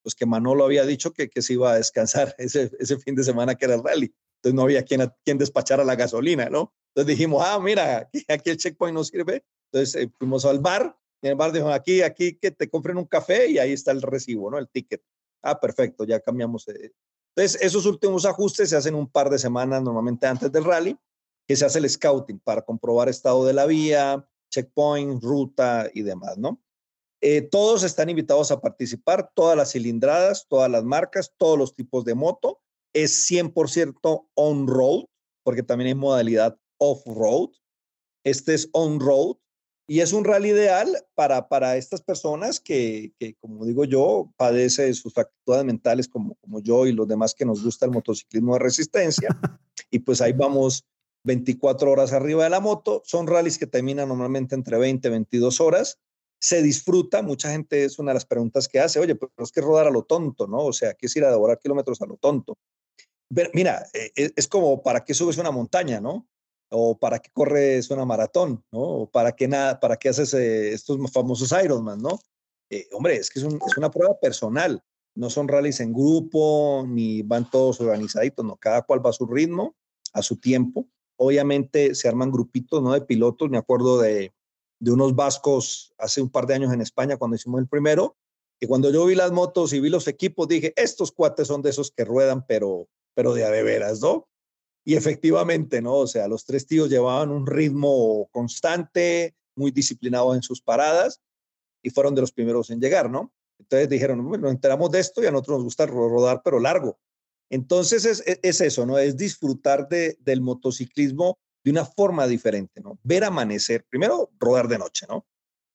pues 0.04 0.16
que 0.16 0.26
Manolo 0.26 0.64
había 0.64 0.86
dicho 0.86 1.12
que, 1.12 1.30
que 1.30 1.42
se 1.42 1.54
iba 1.54 1.72
a 1.72 1.76
descansar 1.76 2.36
ese, 2.38 2.72
ese 2.80 2.98
fin 3.00 3.16
de 3.16 3.24
semana 3.24 3.56
que 3.56 3.66
era 3.66 3.76
el 3.76 3.84
rally. 3.84 4.14
Entonces 4.40 4.56
no 4.56 4.64
había 4.64 4.84
quien, 4.84 5.12
quien 5.26 5.38
despachara 5.38 5.84
la 5.84 5.96
gasolina, 5.96 6.50
¿no? 6.50 6.74
Entonces 6.90 7.18
dijimos, 7.18 7.44
ah, 7.46 7.60
mira, 7.60 8.10
aquí, 8.28 8.50
el 8.50 8.58
checkpoint 8.58 8.96
no 8.96 9.04
sirve. 9.04 9.44
Entonces 9.72 10.02
eh, 10.02 10.12
fuimos 10.18 10.46
al 10.46 10.60
bar 10.60 10.98
y 11.22 11.28
el 11.28 11.36
bar 11.36 11.52
dijo, 11.52 11.70
aquí, 11.70 12.02
aquí 12.02 12.36
que 12.36 12.52
te 12.52 12.70
compren 12.70 12.98
un 12.98 13.06
café 13.06 13.50
y 13.50 13.60
ahí 13.60 13.74
está 13.74 13.92
el 13.92 14.02
recibo, 14.02 14.50
¿no? 14.50 14.58
El 14.58 14.70
ticket. 14.70 15.04
Ah, 15.42 15.60
perfecto, 15.60 16.06
ya 16.06 16.20
cambiamos. 16.20 16.68
Eh. 16.70 16.92
Entonces, 17.36 17.62
esos 17.62 17.86
últimos 17.86 18.26
ajustes 18.26 18.70
se 18.70 18.76
hacen 18.76 18.96
un 18.96 19.08
par 19.08 19.30
de 19.30 19.38
semanas 19.38 19.82
normalmente 19.82 20.28
antes 20.28 20.52
del 20.52 20.64
rally, 20.64 20.98
que 21.48 21.56
se 21.56 21.66
hace 21.66 21.80
el 21.80 21.90
scouting 21.90 22.40
para 22.40 22.62
comprobar 22.62 23.10
estado 23.10 23.46
de 23.46 23.54
la 23.54 23.66
vía, 23.66 24.28
checkpoint, 24.50 25.24
ruta 25.24 25.90
y 25.94 26.02
demás, 26.02 26.38
¿no? 26.38 26.62
Eh, 27.22 27.42
todos 27.42 27.84
están 27.84 28.10
invitados 28.10 28.52
a 28.52 28.62
participar, 28.62 29.32
todas 29.34 29.58
las 29.58 29.72
cilindradas, 29.74 30.48
todas 30.48 30.72
las 30.72 30.84
marcas, 30.84 31.34
todos 31.38 31.58
los 31.58 31.76
tipos 31.76 32.06
de 32.06 32.16
moto. 32.16 32.62
Es 32.94 33.30
100% 33.30 34.28
on-road, 34.36 35.06
porque 35.44 35.64
también 35.64 35.90
hay 35.90 35.96
modalidad 35.96 36.58
off-road. 36.78 37.50
Este 38.24 38.54
es 38.54 38.70
on-road 38.74 39.38
y 39.90 40.02
es 40.02 40.14
un 40.14 40.24
rally 40.24 40.50
ideal 40.50 40.88
para, 41.16 41.48
para 41.50 41.76
estas 41.76 42.02
personas 42.02 42.60
que, 42.60 43.12
que, 43.18 43.34
como 43.42 43.66
digo 43.66 43.86
yo, 43.86 44.32
padece 44.38 44.94
sus 44.94 45.14
factores 45.14 45.66
mentales 45.66 46.08
como, 46.08 46.36
como 46.36 46.60
yo 46.60 46.86
y 46.86 46.92
los 46.92 47.08
demás 47.08 47.34
que 47.34 47.44
nos 47.44 47.64
gusta 47.64 47.88
el 47.88 47.92
motociclismo 47.92 48.54
de 48.54 48.60
resistencia. 48.60 49.30
y 49.90 49.98
pues 49.98 50.22
ahí 50.22 50.34
vamos 50.34 50.86
24 51.24 51.90
horas 51.90 52.14
arriba 52.14 52.44
de 52.44 52.52
la 52.52 52.60
moto. 52.60 53.02
Son 53.04 53.26
rallies 53.26 53.58
que 53.58 53.66
terminan 53.66 54.10
normalmente 54.10 54.54
entre 54.54 54.78
20 54.78 55.08
y 55.08 55.12
22 55.12 55.60
horas. 55.60 55.98
Se 56.40 56.62
disfruta, 56.62 57.24
mucha 57.24 57.52
gente 57.52 57.84
es 57.84 57.98
una 57.98 58.12
de 58.12 58.16
las 58.16 58.26
preguntas 58.26 58.68
que 58.68 58.80
hace, 58.80 59.00
oye, 59.00 59.16
pero 59.16 59.32
es 59.40 59.52
que 59.52 59.60
rodar 59.60 59.88
a 59.88 59.92
lo 59.92 60.04
tonto, 60.04 60.46
¿no? 60.46 60.66
O 60.66 60.74
sea, 60.74 60.94
¿qué 60.94 61.08
es 61.08 61.16
ir 61.16 61.26
a 61.26 61.32
devorar 61.32 61.58
kilómetros 61.58 62.00
a 62.04 62.06
lo 62.06 62.18
tonto? 62.18 62.58
Mira, 63.54 63.86
e, 63.94 64.12
e, 64.16 64.32
es 64.36 64.48
como, 64.48 64.82
¿para 64.82 65.04
qué 65.06 65.14
subes 65.14 65.38
una 65.38 65.52
montaña, 65.52 66.00
no? 66.02 66.28
o 66.70 66.98
para 66.98 67.20
qué 67.20 67.30
corres 67.34 67.90
una 67.90 68.06
maratón, 68.06 68.64
¿no? 68.72 68.80
O 68.80 69.10
para 69.10 69.32
qué 69.32 69.48
nada, 69.48 69.80
para 69.80 69.98
qué 69.98 70.10
haces 70.10 70.34
eh, 70.34 70.72
estos 70.74 71.00
famosos 71.12 71.54
Ironman, 71.64 72.02
¿no? 72.02 72.20
Eh, 72.70 72.88
hombre, 72.94 73.16
es 73.16 73.30
que 73.30 73.40
es, 73.40 73.46
una 73.46 73.90
prueba 73.90 74.20
personal, 74.20 74.84
no 75.16 75.30
son 75.30 75.48
rallies 75.48 75.80
en 75.80 75.92
grupo, 75.92 76.86
ni 76.88 77.24
van 77.24 77.50
todos 77.50 77.82
organizaditos, 77.82 78.46
no, 78.46 78.56
cada 78.58 78.84
cual 78.84 79.04
va 79.04 79.10
a 79.10 79.14
su 79.14 79.26
ritmo, 79.26 79.76
a 80.14 80.22
su 80.22 80.38
tiempo. 80.38 80.88
Obviamente 81.18 81.96
se 81.96 82.08
arman 82.08 82.32
grupitos, 82.32 82.82
¿no? 82.84 82.94
De 82.94 83.02
pilotos, 83.02 83.50
me 83.50 83.58
acuerdo 83.58 84.00
de, 84.00 84.34
de 84.80 84.92
unos 84.92 85.16
vascos 85.16 85.94
hace 85.98 86.22
un 86.22 86.30
par 86.30 86.46
de 86.46 86.54
años 86.54 86.72
en 86.72 86.82
España 86.82 87.18
cuando 87.18 87.36
hicimos 87.36 87.60
el 87.60 87.68
primero, 87.68 88.16
que 88.60 88.68
cuando 88.68 88.92
yo 88.92 89.06
vi 89.06 89.16
las 89.16 89.32
motos 89.32 89.74
y 89.74 89.80
vi 89.80 89.90
los 89.90 90.08
equipos, 90.08 90.48
dije, 90.48 90.74
estos 90.76 91.12
cuates 91.12 91.48
son 91.48 91.62
de 91.62 91.72
esos 91.72 91.92
que 91.92 92.06
ruedan, 92.06 92.46
pero, 92.46 92.88
pero 93.20 93.34
de 93.34 93.44
a 93.44 93.50
de 93.50 93.64
veras, 93.64 94.00
¿no? 94.00 94.30
Y 94.86 94.96
efectivamente, 94.96 95.82
¿no? 95.82 95.96
O 95.96 96.08
sea, 96.08 96.30
los 96.30 96.46
tres 96.46 96.66
tíos 96.66 96.90
llevaban 96.90 97.32
un 97.32 97.46
ritmo 97.46 98.30
constante, 98.32 99.36
muy 99.58 99.72
disciplinados 99.72 100.38
en 100.38 100.42
sus 100.42 100.62
paradas 100.62 101.22
y 101.84 101.90
fueron 101.90 102.16
de 102.16 102.22
los 102.22 102.32
primeros 102.32 102.70
en 102.70 102.80
llegar, 102.80 103.10
¿no? 103.10 103.34
Entonces 103.60 103.90
dijeron, 103.90 104.26
bueno, 104.26 104.44
nos 104.44 104.54
enteramos 104.54 104.90
de 104.92 105.02
esto 105.02 105.22
y 105.22 105.26
a 105.26 105.32
nosotros 105.32 105.58
nos 105.58 105.64
gusta 105.66 105.86
rodar, 105.86 106.40
pero 106.46 106.62
largo. 106.62 106.98
Entonces 107.50 108.06
es, 108.06 108.26
e, 108.26 108.40
es 108.42 108.62
eso, 108.62 108.86
¿no? 108.86 108.98
Es 108.98 109.18
disfrutar 109.18 109.90
de, 109.90 110.16
del 110.22 110.40
motociclismo 110.40 111.40
de 111.66 111.72
una 111.72 111.84
forma 111.84 112.26
diferente, 112.26 112.80
¿no? 112.80 113.00
Ver 113.04 113.26
amanecer, 113.26 113.84
primero 113.90 114.32
rodar 114.40 114.70
de 114.70 114.78
noche, 114.78 115.06
¿no? 115.10 115.28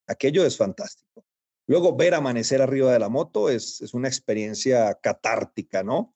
Aquello 0.06 0.46
es 0.46 0.56
fantástico. 0.56 1.26
Luego 1.66 1.94
ver 1.94 2.14
amanecer 2.14 2.62
arriba 2.62 2.90
de 2.90 3.00
la 3.00 3.10
moto 3.10 3.50
es 3.50 3.92
una 3.92 4.08
experiencia 4.08 4.94
catártica, 4.94 5.82
¿no? 5.82 6.13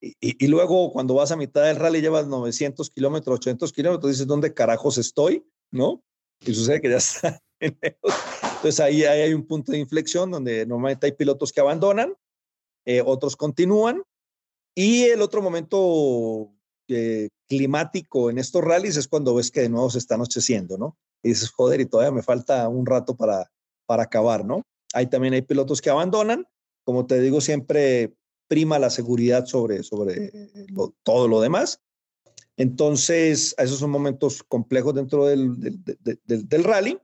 Y, 0.00 0.46
luego 0.46 0.92
cuando 0.92 1.14
vas 1.14 1.30
a 1.30 1.36
mitad 1.36 1.62
del 1.64 1.76
rally 1.76 2.00
llevas 2.00 2.26
900 2.26 2.88
kilómetros, 2.90 3.36
800 3.36 3.72
kilómetros, 3.72 4.12
dices, 4.12 4.26
¿dónde 4.26 4.54
carajos 4.54 4.96
estoy? 4.96 5.46
¿No? 5.70 6.02
Y 6.40 6.54
sucede 6.54 6.80
que 6.80 6.88
ya 6.88 6.96
está. 6.98 7.42
Entonces 7.60 8.80
ahí, 8.80 9.04
ahí, 9.04 9.20
hay 9.20 9.34
un 9.34 9.46
punto 9.46 9.72
de 9.72 9.78
inflexión 9.78 10.30
donde 10.30 10.64
normalmente 10.64 11.06
hay 11.06 11.12
pilotos 11.12 11.52
que 11.52 11.60
abandonan, 11.60 12.14
eh, 12.86 13.02
otros 13.04 13.36
continúan. 13.36 14.02
Y 14.74 15.04
el 15.04 15.20
otro 15.20 15.42
momento 15.42 16.50
eh, 16.88 17.28
climático 17.46 18.30
en 18.30 18.38
estos 18.38 18.62
rallies 18.62 18.96
es 18.96 19.08
cuando 19.08 19.34
ves 19.34 19.50
que 19.50 19.60
de 19.60 19.68
nuevo 19.68 19.90
se 19.90 19.98
está 19.98 20.14
anocheciendo, 20.14 20.78
¿no? 20.78 20.96
Y 21.22 21.30
dices, 21.30 21.50
joder, 21.50 21.80
y 21.80 21.86
todavía 21.86 22.12
me 22.12 22.22
falta 22.22 22.66
un 22.68 22.86
rato 22.86 23.16
para, 23.16 23.50
para 23.84 24.04
acabar, 24.04 24.44
¿no? 24.44 24.62
Ahí 24.94 25.06
también 25.06 25.34
hay 25.34 25.42
pilotos 25.42 25.82
que 25.82 25.90
abandonan. 25.90 26.46
Como 26.84 27.06
te 27.06 27.20
digo, 27.20 27.42
siempre 27.42 28.14
prima 28.50 28.80
la 28.80 28.90
seguridad 28.90 29.46
sobre, 29.46 29.84
sobre 29.84 30.32
todo 31.04 31.28
lo 31.28 31.40
demás. 31.40 31.80
Entonces, 32.56 33.54
esos 33.56 33.78
son 33.78 33.90
momentos 33.90 34.42
complejos 34.42 34.92
dentro 34.92 35.24
del, 35.24 35.56
del, 36.24 36.64
rally. 36.64 36.98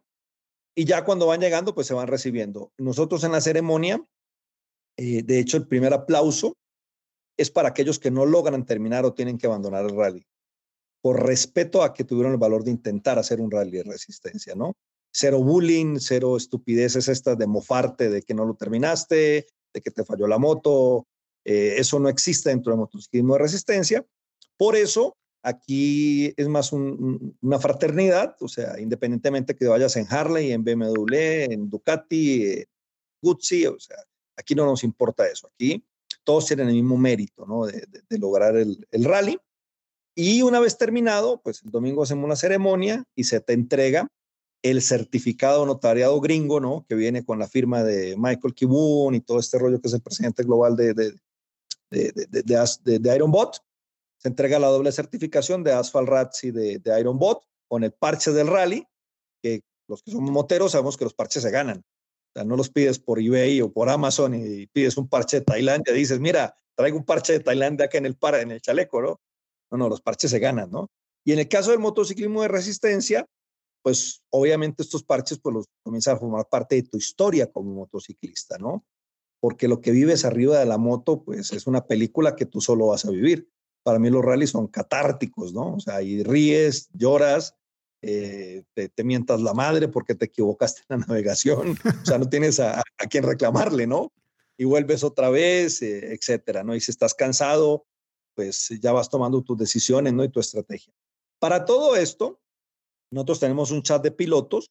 Y 0.74 0.84
ya 0.84 1.04
cuando 1.04 1.28
van 1.28 1.40
llegando, 1.40 1.72
pues 1.72 1.86
se 1.86 1.94
van 1.94 2.08
recibiendo. 2.08 2.72
Nosotros 2.78 3.22
en 3.22 3.30
la 3.30 3.40
ceremonia, 3.40 4.04
eh, 4.96 5.22
de 5.22 5.38
hecho, 5.38 5.56
el 5.56 5.68
primer 5.68 5.94
aplauso 5.94 6.56
es 7.36 7.52
para 7.52 7.68
aquellos 7.68 8.00
que 8.00 8.10
no 8.10 8.26
logran 8.26 8.66
terminar 8.66 9.04
o 9.04 9.14
tienen 9.14 9.38
que 9.38 9.46
abandonar 9.46 9.84
el 9.84 9.96
rally, 9.96 10.26
por 11.00 11.24
respeto 11.24 11.84
a 11.84 11.94
que 11.94 12.02
tuvieron 12.02 12.32
el 12.32 12.38
valor 12.38 12.64
de 12.64 12.72
intentar 12.72 13.20
hacer 13.20 13.40
un 13.40 13.52
rally 13.52 13.70
de 13.70 13.84
resistencia, 13.84 14.56
¿no? 14.56 14.74
Cero 15.12 15.38
bullying, 15.44 15.98
cero 16.00 16.36
estupideces 16.36 17.06
estas 17.06 17.38
de 17.38 17.46
mofarte 17.46 18.10
de 18.10 18.22
que 18.22 18.34
no 18.34 18.44
lo 18.44 18.56
terminaste, 18.56 19.46
de 19.72 19.80
que 19.80 19.90
te 19.92 20.04
falló 20.04 20.26
la 20.26 20.38
moto, 20.38 21.06
eh, 21.48 21.76
eso 21.78 22.00
no 22.00 22.08
existe 22.08 22.50
dentro 22.50 22.72
del 22.72 22.80
motociclismo 22.80 23.34
de 23.34 23.38
resistencia. 23.38 24.04
Por 24.56 24.74
eso, 24.74 25.16
aquí 25.42 26.34
es 26.36 26.48
más 26.48 26.72
una 26.72 27.60
fraternidad, 27.60 28.34
o 28.40 28.48
sea, 28.48 28.80
independientemente 28.80 29.54
que 29.54 29.68
vayas 29.68 29.94
en 29.94 30.08
Harley, 30.10 30.50
en 30.50 30.64
BMW, 30.64 31.14
en 31.52 31.70
Ducati, 31.70 32.46
en 32.50 32.64
Guzzi, 33.22 33.66
o 33.66 33.78
sea, 33.78 33.96
aquí 34.36 34.56
no 34.56 34.66
nos 34.66 34.82
importa 34.82 35.24
eso. 35.28 35.48
Aquí 35.54 35.84
todos 36.24 36.46
tienen 36.46 36.66
el 36.66 36.74
mismo 36.74 36.98
mérito, 36.98 37.46
¿no? 37.46 37.66
De, 37.66 37.86
lograr 38.18 38.56
el, 38.56 39.04
rally. 39.04 39.38
Y 40.16 40.42
una 40.42 40.58
vez 40.58 40.76
terminado, 40.76 41.40
pues 41.42 41.62
el 41.62 41.70
domingo 41.70 42.02
hacemos 42.02 42.24
una 42.24 42.34
ceremonia 42.34 43.04
y 43.14 43.22
se 43.22 43.38
te 43.40 43.52
entrega 43.52 44.08
el 44.62 44.82
certificado 44.82 45.64
notariado 45.64 46.20
gringo, 46.20 46.58
¿no? 46.58 46.84
Que 46.88 46.96
viene 46.96 47.24
con 47.24 47.38
la 47.38 47.46
firma 47.46 47.84
de 47.84 48.16
Michael 48.18 48.54
Kibun 48.54 49.14
y 49.14 49.20
todo 49.20 49.38
este 49.38 49.60
rollo 49.60 49.80
que 49.80 49.86
es 49.86 49.94
el 49.94 50.00
presidente 50.00 50.42
global 50.42 50.74
de, 50.74 51.14
de, 51.90 52.12
de, 52.12 53.16
IronBot. 53.16 53.62
Se 54.18 54.28
entrega 54.28 54.58
la 54.58 54.68
doble 54.68 54.92
certificación 54.92 55.62
de 55.62 55.72
Asphalt 55.72 56.08
Rats 56.08 56.44
y 56.44 56.50
de, 56.50 56.78
de 56.78 57.00
IronBot 57.00 57.44
con 57.68 57.84
el 57.84 57.92
parche 57.92 58.32
del 58.32 58.48
rally, 58.48 58.86
que 59.42 59.62
los 59.88 60.02
que 60.02 60.10
somos 60.10 60.30
moteros 60.30 60.72
sabemos 60.72 60.96
que 60.96 61.04
los 61.04 61.14
parches 61.14 61.42
se 61.42 61.50
ganan. 61.50 61.78
O 61.78 62.32
sea, 62.34 62.44
no 62.44 62.56
los 62.56 62.70
pides 62.70 62.98
por 62.98 63.20
eBay 63.20 63.60
o 63.60 63.72
por 63.72 63.88
Amazon 63.88 64.34
y 64.34 64.66
pides 64.66 64.96
un 64.96 65.08
parche 65.08 65.40
de 65.40 65.46
Tailandia, 65.46 65.94
dices, 65.94 66.20
mira, 66.20 66.54
traigo 66.74 66.98
un 66.98 67.04
parche 67.04 67.34
de 67.34 67.40
Tailandia 67.40 67.86
acá 67.86 67.98
en 67.98 68.06
el, 68.06 68.16
para, 68.16 68.40
en 68.40 68.50
el 68.50 68.60
chaleco, 68.60 69.00
¿no? 69.00 69.20
No, 69.70 69.78
no, 69.78 69.88
los 69.88 70.00
parches 70.00 70.30
se 70.30 70.38
ganan, 70.38 70.70
¿no? 70.70 70.90
Y 71.24 71.32
en 71.32 71.40
el 71.40 71.48
caso 71.48 71.70
del 71.70 71.80
motociclismo 71.80 72.42
de 72.42 72.48
resistencia, 72.48 73.26
pues 73.82 74.22
obviamente 74.30 74.82
estos 74.82 75.02
parches 75.02 75.38
pues 75.40 75.54
los 75.54 75.66
comienzan 75.82 76.16
a 76.16 76.18
formar 76.18 76.48
parte 76.48 76.76
de 76.76 76.82
tu 76.82 76.98
historia 76.98 77.50
como 77.50 77.72
motociclista, 77.72 78.58
¿no? 78.58 78.84
Porque 79.40 79.68
lo 79.68 79.80
que 79.80 79.90
vives 79.90 80.24
arriba 80.24 80.58
de 80.58 80.66
la 80.66 80.78
moto, 80.78 81.22
pues 81.22 81.52
es 81.52 81.66
una 81.66 81.86
película 81.86 82.36
que 82.36 82.46
tú 82.46 82.60
solo 82.60 82.88
vas 82.88 83.04
a 83.04 83.10
vivir. 83.10 83.48
para 83.82 83.98
mí 84.00 84.10
los 84.10 84.24
rallies 84.24 84.50
son 84.50 84.66
catárticos, 84.66 85.52
¿no? 85.52 85.74
O 85.74 85.80
sea, 85.80 86.02
y 86.02 86.24
ríes, 86.24 86.88
lloras, 86.92 87.54
eh, 88.02 88.64
te, 88.74 89.04
mientas 89.04 89.40
la 89.40 89.54
madre 89.54 89.88
porque 89.88 90.14
te 90.14 90.26
equivocaste 90.26 90.82
en 90.88 91.00
la 91.00 91.06
navegación, 91.08 91.76
o 92.02 92.06
sea, 92.06 92.18
no 92.18 92.28
tienes 92.28 92.60
a, 92.60 92.80
a 92.80 93.06
quién 93.08 93.24
reclamarle, 93.24 93.86
¿no? 93.86 94.12
Y 94.58 94.64
vuelves 94.64 95.04
otra 95.04 95.30
vez, 95.30 95.82
eh, 95.82 96.12
etcétera, 96.12 96.64
¿no? 96.64 96.74
Y 96.74 96.80
si 96.80 96.90
estás 96.90 97.14
cansado, 97.14 97.86
pues 98.34 98.68
ya 98.80 98.92
vas 98.92 99.08
tomando 99.08 99.42
tus 99.42 99.56
decisiones, 99.56 100.12
¿no? 100.12 100.24
Y 100.24 100.28
tu 100.28 100.40
estrategia. 100.40 100.92
Para 101.38 101.64
todo 101.64 101.96
esto, 101.96 102.40
nosotros 103.10 103.40
tenemos 103.40 103.70
un 103.70 103.82
chat 103.82 104.02
de 104.02 104.10
pilotos 104.10 104.70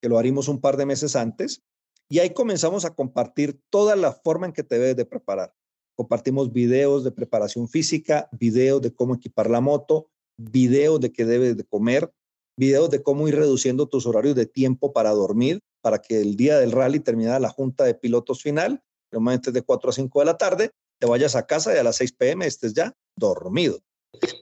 que 0.00 0.08
lo 0.08 0.18
harimos 0.18 0.48
un 0.48 0.60
par 0.60 0.76
de 0.76 0.86
meses 0.86 1.16
antes 1.16 1.62
y 2.08 2.20
ahí 2.20 2.30
comenzamos 2.30 2.84
a 2.84 2.94
compartir 2.94 3.60
toda 3.70 3.96
la 3.96 4.12
forma 4.12 4.46
en 4.46 4.52
que 4.52 4.62
te 4.62 4.78
debes 4.78 4.96
de 4.96 5.04
preparar. 5.04 5.54
Compartimos 5.96 6.52
videos 6.52 7.04
de 7.04 7.10
preparación 7.10 7.68
física, 7.68 8.28
videos 8.32 8.80
de 8.80 8.94
cómo 8.94 9.14
equipar 9.14 9.50
la 9.50 9.60
moto, 9.60 10.10
videos 10.36 11.00
de 11.00 11.12
qué 11.12 11.24
debes 11.24 11.56
de 11.56 11.64
comer, 11.64 12.12
videos 12.56 12.90
de 12.90 13.02
cómo 13.02 13.28
ir 13.28 13.36
reduciendo 13.36 13.88
tus 13.88 14.06
horarios 14.06 14.34
de 14.36 14.46
tiempo 14.46 14.92
para 14.92 15.10
dormir, 15.10 15.60
para 15.82 15.98
que 15.98 16.20
el 16.20 16.36
día 16.36 16.58
del 16.58 16.72
rally 16.72 17.00
terminara 17.00 17.40
la 17.40 17.50
junta 17.50 17.84
de 17.84 17.94
pilotos 17.94 18.42
final, 18.42 18.82
normalmente 19.12 19.52
de 19.52 19.62
4 19.62 19.90
a 19.90 19.92
5 19.92 20.18
de 20.20 20.24
la 20.24 20.38
tarde, 20.38 20.70
te 21.00 21.06
vayas 21.06 21.36
a 21.36 21.46
casa 21.46 21.74
y 21.74 21.78
a 21.78 21.82
las 21.82 21.96
6 21.96 22.12
pm 22.12 22.46
estés 22.46 22.74
ya 22.74 22.94
dormido, 23.16 23.80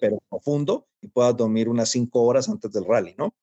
pero 0.01 0.19
profundo 0.29 0.87
y 1.01 1.09
puedas 1.09 1.37
dormir 1.37 1.69
unas 1.69 1.91
5 1.91 2.23
horas 2.23 2.49
antes 2.49 2.73
del 2.73 2.85
rally, 2.85 3.15
¿no? 3.19 3.35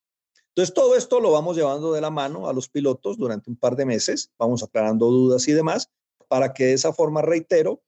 Entonces, 0.56 0.76
todo 0.76 0.96
esto 0.96 1.20
lo 1.20 1.32
vamos 1.32 1.58
llevando 1.58 1.94
de 1.94 2.02
la 2.02 2.12
mano 2.12 2.48
a 2.48 2.54
los 2.54 2.70
pilotos 2.70 3.18
durante 3.18 3.50
un 3.50 3.56
par 3.56 3.76
de 3.76 3.86
meses, 3.86 4.32
vamos 4.38 4.62
aclarando 4.62 5.10
dudas 5.10 5.48
y 5.48 5.52
demás, 5.52 5.90
para 6.28 6.54
que 6.54 6.66
de 6.66 6.74
esa 6.74 6.94
forma, 6.94 7.24
reitero, 7.24 7.82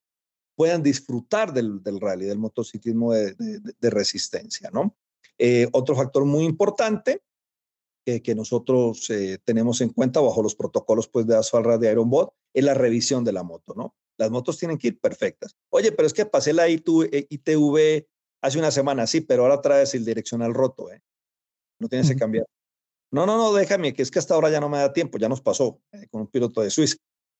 puedan 0.56 0.82
disfrutar 0.82 1.54
del, 1.54 1.82
rally, 2.02 2.26
del 2.26 2.40
motociclismo 2.40 3.14
de, 3.14 3.90
resistencia, 3.92 4.72
¿no? 4.72 4.96
Eh, 5.38 5.68
otro 5.74 5.96
factor 5.96 6.26
muy 6.26 6.46
importante 6.46 7.22
que, 8.04 8.36
nosotros 8.36 9.10
eh, 9.10 9.40
tenemos 9.44 9.82
en 9.82 9.90
cuenta 9.90 10.20
bajo 10.20 10.42
los 10.42 10.56
protocolos 10.56 11.08
pues, 11.08 11.28
de 11.28 11.36
Asphalt 11.36 11.82
de 11.82 11.92
Ironbot 11.92 12.34
es 12.54 12.64
la 12.64 12.74
revisión 12.74 13.24
de 13.24 13.34
la 13.34 13.44
moto, 13.44 13.74
¿no? 13.76 13.96
Las 14.18 14.32
motos 14.32 14.58
tienen 14.58 14.78
que 14.78 14.88
ir 14.90 15.00
perfectas. 15.00 15.56
Oye, 15.70 15.92
pero 15.92 16.08
es 16.08 16.14
que 16.14 16.26
pasé 16.26 16.54
la 16.54 16.70
ITV 16.70 17.78
eh, 17.78 18.08
hace 18.42 18.60
una 18.60 18.72
semana, 18.72 19.08
sí, 19.08 19.22
pero 19.22 19.44
ahora 19.44 19.62
traes 19.62 19.94
el 19.94 20.06
direccional 20.06 20.54
roto, 20.54 20.92
¿eh? 20.92 21.02
No 21.79 21.88
tienes 21.88 22.10
que 22.10 22.15
cambiar. 22.15 22.46
No, 23.12 23.25
no, 23.25 23.38
no, 23.38 23.53
déjame, 23.53 23.94
que 23.94 24.01
es 24.01 24.12
que 24.12 24.20
hasta 24.20 24.34
ahora 24.34 24.50
ya 24.50 24.60
no 24.60 24.70
me 24.70 24.77
da 24.77 24.91
tiempo, 24.91 25.17
ya 25.17 25.29
nos 25.29 25.41
pasó 25.41 25.79
eh, 25.91 26.08
con 26.10 26.22
un 26.22 26.27
piloto 26.27 26.62
de 26.62 26.70
Suiza. 26.70 26.98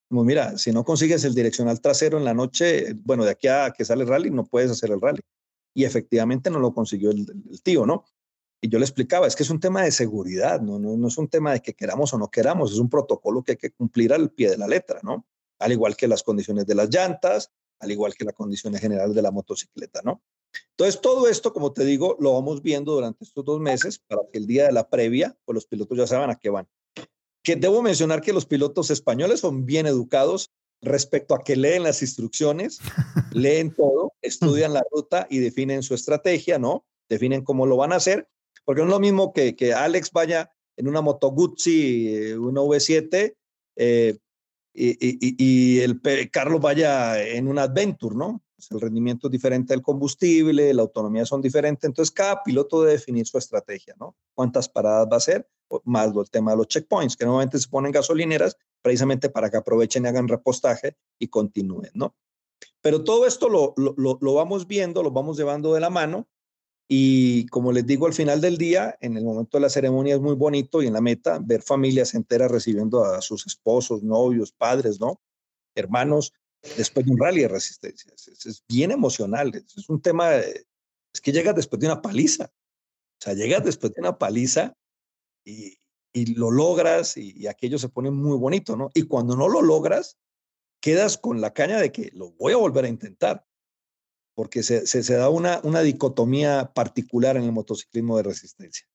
Como 0.08 0.24
mira, 0.24 0.58
si 0.58 0.72
no 0.72 0.84
consigues 0.84 1.24
el 1.24 1.34
direccional 1.34 1.82
trasero 1.82 2.18
en 2.18 2.26
la 2.26 2.34
noche, 2.34 2.94
bueno, 3.04 3.26
de 3.26 3.32
aquí 3.32 3.48
a 3.48 3.72
que 3.72 3.84
sale 3.84 4.04
el 4.04 4.10
rally, 4.10 4.30
no 4.30 4.46
puedes 4.46 4.72
hacer 4.72 4.92
el 4.92 5.02
rally. 5.02 5.22
Y 5.74 5.84
efectivamente 5.84 6.50
no 6.50 6.60
lo 6.60 6.74
consiguió 6.74 7.12
el, 7.12 7.26
tío, 7.64 7.86
¿no? 7.86 8.06
Y 8.62 8.70
yo 8.70 8.80
le 8.80 8.86
explicaba, 8.86 9.28
es 9.28 9.36
que 9.36 9.44
es 9.44 9.50
un 9.50 9.60
tema 9.60 9.84
de 9.84 9.92
seguridad, 9.92 10.62
¿no? 10.62 10.80
No, 10.80 10.96
no 10.96 11.08
es 11.08 11.18
un 11.18 11.28
tema 11.28 11.52
de 11.52 11.62
que 11.62 11.74
queramos 11.74 12.14
o 12.14 12.18
no 12.18 12.30
queramos, 12.30 12.72
es 12.72 12.78
un 12.78 12.90
protocolo 12.90 13.44
que 13.44 13.54
hay 13.54 13.58
que 13.58 13.72
cumplir 13.72 14.14
al 14.14 14.32
pie 14.32 14.52
de 14.52 14.58
la 14.58 14.68
letra, 14.68 15.00
¿no? 15.04 15.26
Al 15.60 15.72
igual 15.72 15.98
que 15.98 16.08
las 16.08 16.24
condiciones 16.24 16.66
de 16.66 16.76
las 16.76 16.90
llantas, 16.90 17.52
al 17.80 17.92
igual 17.92 18.14
que 18.14 18.24
las 18.24 18.34
condiciones 18.34 18.80
generales 18.80 19.16
de 19.16 19.22
la 19.22 19.32
motocicleta, 19.32 20.02
¿no? 20.04 20.22
Entonces, 20.72 21.02
todo 21.02 21.28
esto, 21.28 21.54
como 21.54 21.74
te 21.74 21.86
digo, 21.86 22.18
lo 22.20 22.34
vamos 22.34 22.62
viendo 22.62 22.94
durante 22.94 23.24
estos 23.24 23.46
dos 23.46 23.60
meses 23.60 24.00
para 24.00 24.22
que 24.32 24.38
el 24.40 24.48
día 24.48 24.66
de 24.66 24.74
la 24.74 24.90
previa, 24.90 25.38
pues 25.46 25.54
los 25.56 25.66
pilotos 25.66 25.98
ya 25.98 26.08
saben 26.08 26.30
a 26.30 26.36
qué 26.36 26.50
van. 26.50 26.68
Que 27.44 27.56
debo 27.56 27.82
mencionar 27.82 28.22
que 28.22 28.34
los 28.34 28.46
pilotos 28.46 28.90
españoles 28.92 29.40
son 29.40 29.66
bien 29.66 29.86
educados 29.86 30.52
respecto 30.82 31.36
a 31.36 31.44
que 31.44 31.56
leen 31.56 31.84
las 31.84 32.02
instrucciones, 32.02 32.80
leen 33.34 33.74
todo, 33.74 34.14
estudian 34.22 34.74
la 34.74 34.84
ruta 34.92 35.28
y 35.30 35.40
definen 35.40 35.84
su 35.84 35.94
estrategia, 35.94 36.60
¿no? 36.60 36.86
Definen 37.10 37.44
cómo 37.44 37.66
lo 37.66 37.78
van 37.78 37.94
a 37.94 37.98
hacer, 37.98 38.28
porque 38.66 38.82
no 38.82 38.88
es 38.88 38.94
lo 38.94 39.00
mismo 39.00 39.34
que, 39.34 39.56
que 39.56 39.74
Alex 39.74 40.12
vaya 40.12 40.52
en 40.78 40.88
una 40.88 41.02
Moto 41.02 41.32
Guzzi, 41.32 42.16
eh, 42.16 42.38
una 42.38 42.62
V7, 42.62 43.36
eh, 43.78 44.18
y, 44.78 45.36
y, 45.40 45.80
el 45.80 46.02
Carlos 46.32 46.60
vaya 46.60 47.24
en 47.24 47.48
un 47.48 47.60
Adventure, 47.60 48.14
¿no? 48.14 48.44
El 48.72 48.82
rendimiento 48.82 49.28
es 49.28 49.32
diferente 49.32 49.74
del 49.74 49.82
combustible, 49.82 50.74
la 50.74 50.82
autonomía 50.82 51.26
son 51.26 51.42
diferentes, 51.42 51.84
entonces 51.84 52.12
cada 52.12 52.44
piloto 52.44 52.82
debe 52.82 52.94
definir 52.94 53.28
su 53.28 53.38
estrategia, 53.38 53.96
¿no? 54.00 54.16
¿Cuántas 54.34 54.70
paradas 54.70 55.08
va 55.08 55.16
a 55.16 55.18
hacer? 55.18 55.50
Más 55.84 56.12
el 56.16 56.30
tema 56.30 56.52
de 56.52 56.58
los 56.58 56.68
checkpoints, 56.68 57.16
que 57.16 57.26
normalmente 57.26 57.60
se 57.60 57.68
ponen 57.68 57.92
gasolineras 57.92 58.58
precisamente 58.82 59.30
para 59.30 59.50
que 59.50 59.58
aprovechen 59.58 60.06
y 60.06 60.08
hagan 60.08 60.28
repostaje 60.28 60.96
y 61.20 61.28
continúen, 61.28 61.92
¿no? 61.94 62.16
Pero 62.82 63.04
todo 63.04 63.26
esto 63.26 63.50
lo, 63.50 63.74
lo, 63.78 64.18
lo 64.22 64.34
vamos 64.34 64.68
viendo, 64.68 65.04
lo 65.04 65.12
vamos 65.12 65.38
llevando 65.38 65.74
de 65.74 65.80
la 65.80 65.90
mano 65.90 66.28
y 66.88 67.48
como 67.48 67.72
les 67.72 67.86
digo, 67.86 68.06
al 68.06 68.14
final 68.14 68.42
del 68.42 68.58
día, 68.58 68.96
en 69.02 69.18
el 69.18 69.24
momento 69.24 69.58
de 69.58 69.62
la 69.62 69.70
ceremonia 69.70 70.16
es 70.16 70.22
muy 70.22 70.36
bonito 70.36 70.84
y 70.84 70.88
en 70.88 70.94
la 70.94 71.02
meta, 71.02 71.40
ver 71.42 71.64
familias 71.64 72.14
enteras 72.14 72.52
recibiendo 72.52 73.04
a 73.04 73.22
sus 73.22 73.48
esposos, 73.48 74.04
novios, 74.04 74.52
padres, 74.52 75.00
¿no? 75.00 75.20
Hermanos, 75.74 76.34
después 76.78 77.06
de 77.06 77.12
un 77.12 77.20
rally 77.20 77.42
de 77.42 77.48
resistencia. 77.48 78.14
Es, 78.14 78.64
bien 78.68 78.92
emocional. 78.92 79.54
Es, 79.56 79.90
un 79.90 80.02
tema, 80.02 80.36
es 80.36 81.22
que 81.22 81.32
llegas 81.32 81.56
después 81.56 81.80
de 81.80 81.88
una 81.88 82.02
paliza. 82.02 82.46
O 82.46 83.22
sea, 83.24 83.34
llegas 83.34 83.64
después 83.64 83.94
de 83.94 84.02
una 84.02 84.18
paliza 84.18 84.74
y, 85.46 85.78
y 86.14 86.36
lo 86.36 86.52
logras 86.52 87.18
y, 87.18 87.48
aquello 87.48 87.78
se 87.78 87.90
pone 87.90 88.12
muy 88.12 88.38
bonito, 88.38 88.76
¿no? 88.76 88.90
Y 88.94 89.04
cuando 89.04 89.36
no 89.36 89.48
lo 89.48 89.62
logras, 89.62 90.18
quedas 90.82 91.18
con 91.18 91.42
la 91.42 91.54
caña 91.54 91.80
de 91.80 91.92
que 91.92 92.12
lo 92.14 92.32
voy 92.32 92.54
a 92.54 92.58
volver 92.58 92.86
a 92.86 92.90
intentar. 92.90 93.46
Porque 94.36 94.64
se, 94.64 94.86
se, 94.86 95.02
se 95.02 95.16
da 95.16 95.30
una, 95.30 95.62
una 95.64 95.82
dicotomía 95.82 96.74
particular 96.74 97.38
en 97.38 97.44
el 97.44 97.54
motociclismo 97.54 98.18
de 98.18 98.24
resistencia. 98.24 98.86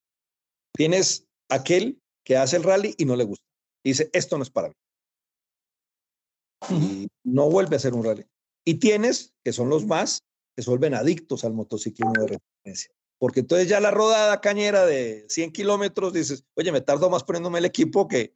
Tienes 0.75 1.27
aquel 1.49 2.03
que 2.25 2.37
hace 2.37 2.57
el 2.57 2.63
rally 2.63 2.95
y 2.99 3.07
no 3.07 3.17
le 3.17 3.25
gusta. 3.25 3.47
Y 3.83 3.91
dice, 3.91 4.11
esto 4.13 4.37
no 4.37 4.43
es 4.43 4.51
para 4.51 4.69
mí 4.69 4.75
y 6.69 7.09
no 7.25 7.49
vuelve 7.49 7.77
a 7.77 7.81
ser 7.81 7.95
un 7.95 8.05
rally. 8.05 8.27
Y 8.65 8.75
tienes, 8.75 9.33
que 9.43 9.53
son 9.53 9.69
los 9.69 9.87
más, 9.87 10.25
que 10.55 10.63
se 10.63 10.71
vuelven 10.71 10.95
adictos 10.95 11.45
al 11.45 11.55
motociclismo 11.55 12.13
de 12.13 12.27
resistencia. 12.39 12.95
Porque 13.19 13.41
entonces 13.41 13.69
ya 13.69 13.81
la 13.81 13.91
rodada 13.91 14.41
cañera 14.41 14.87
de 14.87 15.27
100 15.29 15.53
kilómetros 15.53 16.13
dices, 16.13 16.45
oye, 16.55 16.73
me 16.73 16.81
tardo 16.81 17.11
más 17.11 17.25
poniéndome 17.25 17.59
el 17.59 17.67
equipo 17.67 18.09
que, 18.09 18.35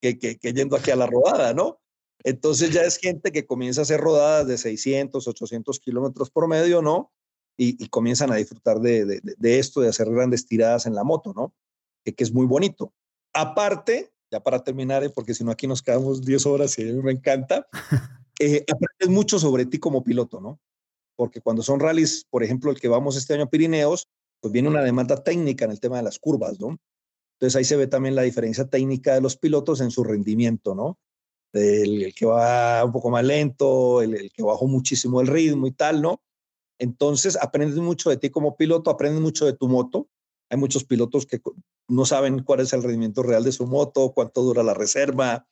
que, 0.00 0.18
que, 0.18 0.52
yendo 0.52 0.76
aquí 0.76 0.90
a 0.90 0.96
la 0.96 1.06
rodada, 1.06 1.54
¿no? 1.54 1.80
Entonces 2.24 2.70
ya 2.70 2.82
es 2.82 2.98
gente 2.98 3.32
que 3.32 3.46
comienza 3.46 3.80
a 3.80 3.82
hacer 3.82 4.00
rodadas 4.00 4.46
de 4.46 4.58
600, 4.58 5.26
800 5.26 5.80
kilómetros 5.80 6.30
por 6.30 6.48
medio, 6.48 6.82
¿no? 6.82 7.12
Y, 7.56 7.82
y, 7.82 7.88
comienzan 7.88 8.30
a 8.30 8.36
disfrutar 8.36 8.80
de, 8.80 9.04
de, 9.04 9.20
de, 9.36 9.58
esto, 9.58 9.80
de 9.80 9.88
hacer 9.88 10.08
grandes 10.10 10.46
tiradas 10.46 10.86
en 10.86 10.94
la 10.94 11.04
moto, 11.04 11.32
¿no? 11.34 11.54
Que, 12.04 12.14
que 12.14 12.22
es 12.22 12.32
muy 12.32 12.46
bonito. 12.46 12.92
Aparte, 13.32 14.12
ya 14.30 14.40
para 14.40 14.62
terminar, 14.62 15.04
eh, 15.04 15.10
porque 15.10 15.34
si 15.34 15.44
no 15.44 15.50
aquí 15.50 15.66
nos 15.66 15.82
quedamos 15.82 16.24
10 16.24 16.46
horas 16.46 16.78
y 16.78 16.82
a 16.82 16.92
mí 16.92 17.02
me 17.02 17.12
encanta, 17.12 17.66
eh, 18.40 18.64
aprendes 18.70 19.08
mucho 19.08 19.38
sobre 19.38 19.66
ti 19.66 19.78
como 19.78 20.02
piloto, 20.02 20.40
¿no? 20.40 20.60
Porque 21.16 21.40
cuando 21.40 21.62
son 21.62 21.80
rallies, 21.80 22.24
por 22.30 22.44
ejemplo, 22.44 22.70
el 22.70 22.78
que 22.78 22.88
vamos 22.88 23.16
este 23.16 23.34
año 23.34 23.44
a 23.44 23.50
Pirineos, 23.50 24.08
pues 24.40 24.52
viene 24.52 24.68
una 24.68 24.82
demanda 24.82 25.22
técnica 25.22 25.64
en 25.64 25.72
el 25.72 25.80
tema 25.80 25.96
de 25.96 26.04
las 26.04 26.18
curvas, 26.18 26.60
¿no? 26.60 26.78
Entonces 27.34 27.56
ahí 27.56 27.64
se 27.64 27.76
ve 27.76 27.86
también 27.86 28.14
la 28.14 28.22
diferencia 28.22 28.66
técnica 28.66 29.14
de 29.14 29.20
los 29.20 29.36
pilotos 29.36 29.80
en 29.80 29.90
su 29.90 30.04
rendimiento, 30.04 30.74
¿no? 30.74 30.98
El, 31.52 32.14
que 32.14 32.26
va 32.26 32.84
un 32.84 32.92
poco 32.92 33.10
más 33.10 33.24
lento, 33.24 34.02
el, 34.02 34.14
el, 34.14 34.32
que 34.32 34.42
bajó 34.42 34.66
muchísimo 34.66 35.20
el 35.20 35.28
ritmo 35.28 35.66
y 35.66 35.72
tal, 35.72 36.02
¿no? 36.02 36.20
Entonces 36.78 37.36
aprendes 37.40 37.78
mucho 37.78 38.10
de 38.10 38.18
ti 38.18 38.30
como 38.30 38.56
piloto, 38.56 38.90
aprendes 38.90 39.20
mucho 39.20 39.46
de 39.46 39.54
tu 39.54 39.68
moto 39.68 40.08
hay 40.50 40.58
muchos 40.58 40.84
pilotos 40.84 41.26
que 41.26 41.40
no 41.88 42.04
saben 42.04 42.42
cuál 42.42 42.60
es 42.60 42.72
el 42.72 42.82
rendimiento 42.82 43.22
real 43.22 43.44
de 43.44 43.52
su 43.52 43.66
moto, 43.66 44.12
cuánto 44.14 44.42
dura 44.42 44.62
la 44.62 44.74
reserva, 44.74 45.46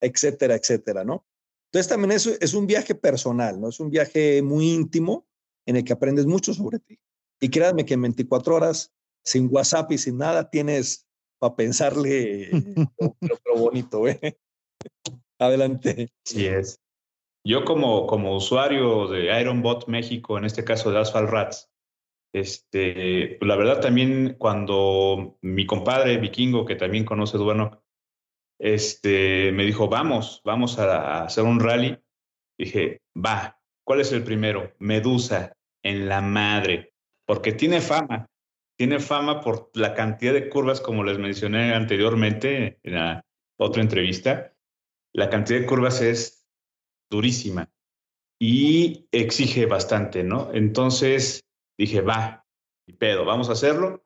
etcétera, 0.00 0.54
etcétera, 0.54 1.04
¿no? 1.04 1.26
Entonces 1.70 1.88
también 1.88 2.12
es, 2.12 2.26
es 2.26 2.54
un 2.54 2.66
viaje 2.66 2.94
personal, 2.94 3.60
¿no? 3.60 3.68
Es 3.68 3.80
un 3.80 3.90
viaje 3.90 4.40
muy 4.42 4.70
íntimo 4.70 5.26
en 5.66 5.76
el 5.76 5.84
que 5.84 5.92
aprendes 5.92 6.26
mucho 6.26 6.54
sobre 6.54 6.78
ti. 6.78 6.98
Y 7.40 7.50
créanme 7.50 7.84
que 7.84 7.94
en 7.94 8.02
24 8.02 8.54
horas, 8.54 8.92
sin 9.24 9.48
WhatsApp 9.50 9.92
y 9.92 9.98
sin 9.98 10.18
nada, 10.18 10.48
tienes 10.48 11.06
para 11.38 11.56
pensarle 11.56 12.50
lo, 13.00 13.56
bonito, 13.56 14.06
¿eh? 14.08 14.38
Adelante. 15.38 16.10
Sí 16.24 16.46
es. 16.46 16.80
Yo 17.44 17.64
como, 17.64 18.06
como 18.06 18.36
usuario 18.36 19.06
de 19.08 19.40
Ironbot 19.40 19.86
México, 19.86 20.38
en 20.38 20.44
este 20.44 20.64
caso 20.64 20.90
de 20.90 20.98
Asphalt 20.98 21.30
Rats, 21.30 21.70
este, 22.36 23.38
la 23.40 23.56
verdad 23.56 23.80
también 23.80 24.34
cuando 24.38 25.38
mi 25.40 25.64
compadre 25.64 26.18
vikingo, 26.18 26.66
que 26.66 26.76
también 26.76 27.06
conoce 27.06 27.38
Duano, 27.38 27.82
este, 28.58 29.52
me 29.52 29.64
dijo, 29.64 29.88
vamos, 29.88 30.42
vamos 30.44 30.78
a, 30.78 31.24
hacer 31.24 31.44
un 31.44 31.60
rally. 31.60 31.98
Dije, 32.58 33.00
va, 33.16 33.58
¿cuál 33.84 34.02
es 34.02 34.12
el 34.12 34.22
primero? 34.22 34.74
Medusa, 34.78 35.56
en 35.82 36.08
la 36.08 36.20
madre, 36.20 36.92
porque 37.26 37.52
tiene 37.52 37.80
fama, 37.80 38.28
tiene 38.76 39.00
fama 39.00 39.40
por 39.40 39.70
la 39.72 39.94
cantidad 39.94 40.34
de 40.34 40.50
curvas, 40.50 40.82
como 40.82 41.04
les 41.04 41.18
mencioné 41.18 41.72
anteriormente 41.72 42.80
en 42.82 42.94
la 42.94 43.24
otra 43.58 43.80
entrevista. 43.80 44.52
La 45.14 45.30
cantidad 45.30 45.60
de 45.60 45.66
curvas 45.66 46.02
es 46.02 46.46
durísima 47.10 47.70
y 48.38 49.08
exige 49.10 49.64
bastante, 49.64 50.22
¿no? 50.22 50.50
Entonces, 50.52 51.45
dije, 51.78 52.00
va, 52.00 52.46
y 52.86 52.94
pedo, 52.94 53.24
vamos 53.24 53.48
a 53.48 53.52
hacerlo 53.52 54.04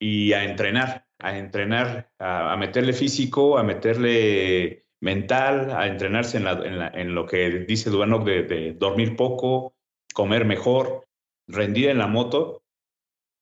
y 0.00 0.32
a 0.32 0.44
entrenar, 0.44 1.06
a 1.18 1.38
entrenar, 1.38 2.10
a, 2.18 2.56
meterle 2.56 2.92
físico, 2.92 3.58
a 3.58 3.62
meterle 3.62 4.86
mental, 5.00 5.70
a 5.70 5.86
entrenarse 5.86 6.38
en, 6.38 7.14
lo 7.14 7.26
que 7.26 7.50
dice 7.60 7.90
Duanok 7.90 8.24
de, 8.24 8.42
de, 8.44 8.72
dormir 8.72 9.16
poco, 9.16 9.74
comer 10.14 10.44
mejor, 10.44 11.06
rendir 11.46 11.90
en 11.90 11.98
la 11.98 12.06
moto. 12.06 12.62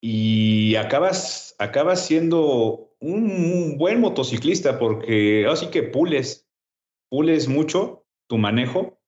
Y 0.00 0.76
acabas, 0.76 1.54
acabas 1.58 2.04
siendo 2.04 2.88
un, 3.00 3.76
buen 3.78 4.00
motociclista 4.00 4.78
porque 4.78 5.46
así 5.48 5.68
que 5.70 5.82
pules, 5.82 6.48
pules 7.10 7.48
mucho 7.48 8.06
tu 8.28 8.38
manejo 8.38 8.98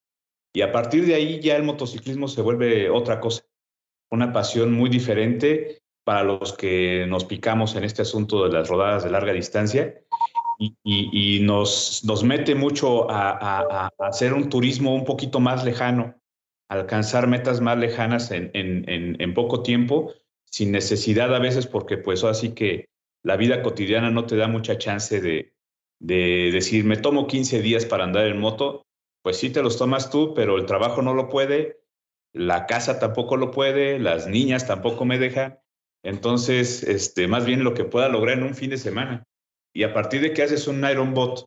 y 0.53 0.63
a 0.63 0.73
partir 0.73 1.07
de 1.07 1.15
ahí 1.15 1.41
ya 1.41 1.57
el 1.57 1.63
motociclismo 1.63 2.29
se 2.29 2.43
vuelve 2.43 2.91
otra 2.91 3.21
cosa, 3.21 3.45
una 4.11 4.33
pasión 4.33 4.73
muy 4.73 4.91
diferente 4.91 5.83
para 6.05 6.25
los 6.25 6.53
que 6.53 7.07
nos 7.09 7.25
picamos 7.25 7.77
en 7.77 7.85
este 7.85 8.03
asunto 8.03 8.45
de 8.45 8.53
las 8.53 8.69
rodadas 8.69 9.05
de 9.05 9.11
larga 9.11 9.33
distancia 9.33 10.03
y, 10.83 11.41
nos, 11.43 12.05
nos 12.05 12.23
mete 12.23 12.55
mucho 12.55 13.11
a, 13.11 13.91
hacer 13.99 14.35
un 14.35 14.51
turismo 14.51 14.95
un 14.95 15.05
poquito 15.05 15.41
más 15.41 15.65
lejano, 15.65 16.21
alcanzar 16.69 17.27
metas 17.29 17.61
más 17.61 17.79
lejanas 17.79 18.31
en, 18.31 19.35
poco 19.35 19.63
tiempo, 19.63 20.13
sin 20.45 20.73
necesidad 20.73 21.35
a 21.35 21.39
veces, 21.39 21.67
porque 21.67 21.97
pues 21.97 22.25
así 22.25 22.51
que 22.51 22.89
la 23.23 23.37
vida 23.37 23.63
cotidiana 23.63 24.11
no 24.11 24.27
te 24.27 24.37
da 24.37 24.49
mucha 24.49 24.77
chance 24.77 25.21
de, 25.21 25.55
de 25.99 26.51
decir, 26.53 26.85
me 26.85 26.97
tomo 26.97 27.27
15 27.27 27.63
días 27.63 27.87
para 27.87 28.05
andar 28.05 28.27
en 28.27 28.41
moto, 28.41 28.83
pues 29.23 29.39
sí 29.39 29.51
te 29.51 29.63
los 29.63 29.79
tomas 29.79 30.11
tú, 30.11 30.35
pero 30.35 30.57
el 30.57 30.67
trabajo 30.67 31.01
no 31.01 31.15
lo 31.15 31.29
puede, 31.29 31.80
la 32.33 32.67
casa 32.67 32.99
tampoco 32.99 33.37
lo 33.37 33.51
puede, 33.51 33.99
las 33.99 34.27
niñas 34.27 34.67
tampoco 34.67 35.05
me 35.05 35.19
dejan. 35.19 35.59
Entonces, 36.03 36.83
este, 36.83 37.29
más 37.29 37.45
bien 37.45 37.65
lo 37.65 37.75
que 37.75 37.85
pueda 37.85 38.09
lograr 38.09 38.39
en 38.39 38.45
un 38.45 38.55
fin 38.55 38.71
de 38.71 38.79
semana. 38.79 39.27
Y 39.75 39.83
a 39.83 39.93
partir 39.93 40.23
de 40.23 40.33
que 40.33 40.43
haces 40.43 40.67
un 40.67 40.85
Iron 40.85 41.15
Bot, 41.15 41.47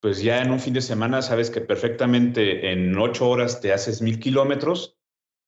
pues 0.00 0.22
ya 0.22 0.42
en 0.42 0.50
un 0.50 0.60
fin 0.60 0.74
de 0.74 0.82
semana 0.82 1.22
sabes 1.22 1.50
que 1.50 1.60
perfectamente 1.60 2.70
en 2.72 2.96
ocho 2.98 3.28
horas 3.28 3.60
te 3.60 3.72
haces 3.72 4.02
mil 4.02 4.18
kilómetros, 4.18 4.98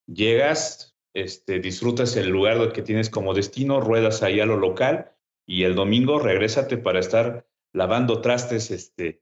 llegas, 0.07 0.95
este, 1.13 1.59
disfrutas 1.59 2.15
el 2.15 2.29
lugar 2.29 2.71
que 2.71 2.81
tienes 2.81 3.09
como 3.09 3.33
destino, 3.33 3.81
ruedas 3.81 4.23
ahí 4.23 4.39
a 4.39 4.45
lo 4.45 4.57
local 4.57 5.11
y 5.45 5.63
el 5.63 5.75
domingo 5.75 6.19
regrésate 6.19 6.77
para 6.77 6.99
estar 6.99 7.47
lavando 7.73 8.21
trastes 8.21 8.71
este, 8.71 9.21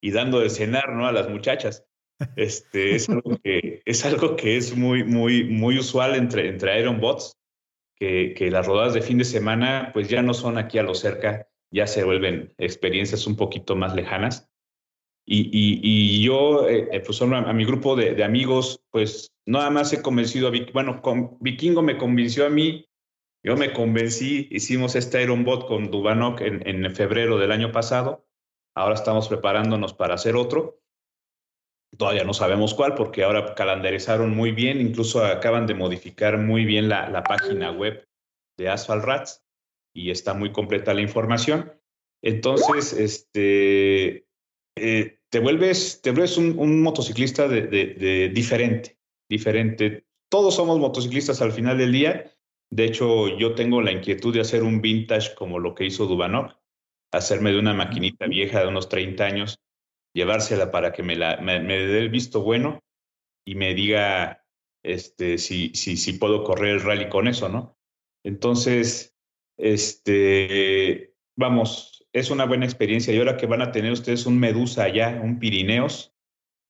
y 0.00 0.10
dando 0.10 0.40
de 0.40 0.50
cenar 0.50 0.92
¿no? 0.92 1.06
a 1.06 1.12
las 1.12 1.28
muchachas. 1.28 1.86
Este, 2.36 2.94
es, 2.94 3.08
algo 3.08 3.36
que, 3.44 3.75
es 3.86 4.04
algo 4.04 4.36
que 4.36 4.56
es 4.56 4.76
muy, 4.76 5.04
muy, 5.04 5.44
muy 5.44 5.78
usual 5.78 6.14
entre, 6.14 6.48
entre 6.48 6.78
Iron 6.78 7.00
Bots, 7.00 7.38
que, 7.98 8.34
que 8.36 8.50
las 8.50 8.66
rodadas 8.66 8.92
de 8.92 9.00
fin 9.00 9.16
de 9.16 9.24
semana 9.24 9.90
pues 9.94 10.08
ya 10.08 10.20
no 10.20 10.34
son 10.34 10.58
aquí 10.58 10.78
a 10.78 10.82
lo 10.82 10.94
cerca, 10.94 11.48
ya 11.70 11.86
se 11.86 12.04
vuelven 12.04 12.52
experiencias 12.58 13.26
un 13.26 13.36
poquito 13.36 13.74
más 13.76 13.94
lejanas. 13.94 14.50
Y, 15.28 15.50
y, 15.52 16.22
yo, 16.22 16.68
eh, 16.68 16.88
eh, 16.92 17.00
pues 17.00 17.20
a, 17.20 17.52
mi 17.52 17.64
grupo 17.64 17.96
de, 17.96 18.22
amigos, 18.22 18.84
pues 18.90 19.32
nada 19.44 19.70
más 19.70 19.92
he 19.92 20.00
convencido 20.00 20.48
a, 20.48 20.52
bueno, 20.72 21.02
con, 21.02 21.36
Vikingo 21.40 21.82
me 21.82 21.96
convenció 21.96 22.46
a 22.46 22.50
mí 22.50 22.86
yo 23.46 23.56
me 23.56 23.72
convencí, 23.72 24.48
hicimos 24.50 24.96
este 24.96 25.22
Iron 25.22 25.44
Bot 25.44 25.68
con 25.68 25.92
Dubanok 25.92 26.40
en, 26.40 26.66
en 26.66 26.92
febrero 26.92 27.38
del 27.38 27.52
año 27.52 27.70
pasado. 27.70 28.26
Ahora 28.74 28.96
estamos 28.96 29.28
preparándonos 29.28 29.94
para 29.94 30.14
hacer 30.14 30.34
otro. 30.34 30.80
Todavía 31.96 32.24
no 32.24 32.34
sabemos 32.34 32.74
cuál 32.74 32.94
porque 32.94 33.24
ahora 33.24 33.54
calendarizaron 33.54 34.34
muy 34.34 34.52
bien, 34.52 34.80
incluso 34.80 35.24
acaban 35.24 35.66
de 35.66 35.74
modificar 35.74 36.38
muy 36.38 36.64
bien 36.64 36.88
la, 36.88 37.08
la 37.08 37.22
página 37.22 37.70
web 37.72 38.06
de 38.58 38.68
Asphalt 38.68 39.04
Rats 39.04 39.44
y 39.94 40.10
está 40.10 40.34
muy 40.34 40.52
completa 40.52 40.94
la 40.94 41.00
información. 41.00 41.72
Entonces, 42.22 42.92
este, 42.92 44.26
eh, 44.76 45.20
te 45.30 45.38
vuelves, 45.38 46.00
te 46.02 46.10
vuelves 46.10 46.36
un, 46.36 46.58
un 46.58 46.82
motociclista 46.82 47.48
de, 47.48 47.62
de, 47.62 47.86
de 47.94 48.28
diferente, 48.28 48.98
diferente. 49.28 50.06
Todos 50.28 50.56
somos 50.56 50.78
motociclistas 50.78 51.40
al 51.40 51.52
final 51.52 51.78
del 51.78 51.92
día 51.92 52.36
de 52.70 52.84
hecho, 52.84 53.28
yo 53.38 53.54
tengo 53.54 53.80
la 53.80 53.92
inquietud 53.92 54.34
de 54.34 54.40
hacer 54.40 54.62
un 54.62 54.80
vintage 54.80 55.34
como 55.34 55.58
lo 55.58 55.74
que 55.74 55.84
hizo 55.84 56.06
Dubanok, 56.06 56.56
hacerme 57.12 57.52
de 57.52 57.58
una 57.58 57.74
maquinita 57.74 58.26
vieja 58.26 58.60
de 58.60 58.68
unos 58.68 58.88
30 58.88 59.24
años, 59.24 59.60
llevársela 60.16 60.70
para 60.70 60.92
que 60.92 61.02
me, 61.02 61.14
la, 61.14 61.36
me, 61.36 61.60
dé 61.60 61.98
el 61.98 62.08
visto 62.08 62.40
bueno 62.40 62.82
y 63.44 63.54
me 63.54 63.74
diga 63.74 64.42
este, 64.82 65.36
si, 65.36 65.72
si, 65.74 65.98
si 65.98 66.14
puedo 66.14 66.42
correr 66.42 66.76
el 66.76 66.80
rally 66.80 67.10
con 67.10 67.28
eso, 67.28 67.50
¿no? 67.50 67.76
Entonces, 68.24 69.14
este, 69.58 71.14
vamos, 71.36 72.08
es 72.12 72.30
una 72.30 72.46
buena 72.46 72.64
experiencia 72.64 73.12
y 73.12 73.18
ahora 73.18 73.36
que 73.36 73.46
van 73.46 73.60
a 73.60 73.72
tener 73.72 73.92
ustedes 73.92 74.24
un 74.24 74.38
Medusa 74.38 74.84
allá, 74.84 75.20
un 75.22 75.38
Pirineos, 75.38 76.14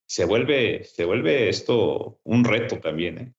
se 0.08 0.24
vuelve, 0.24 0.82
se 0.82 1.04
vuelve 1.04 1.48
esto 1.48 2.18
un 2.24 2.44
reto 2.44 2.80
también, 2.80 3.18
¿eh? 3.18 3.32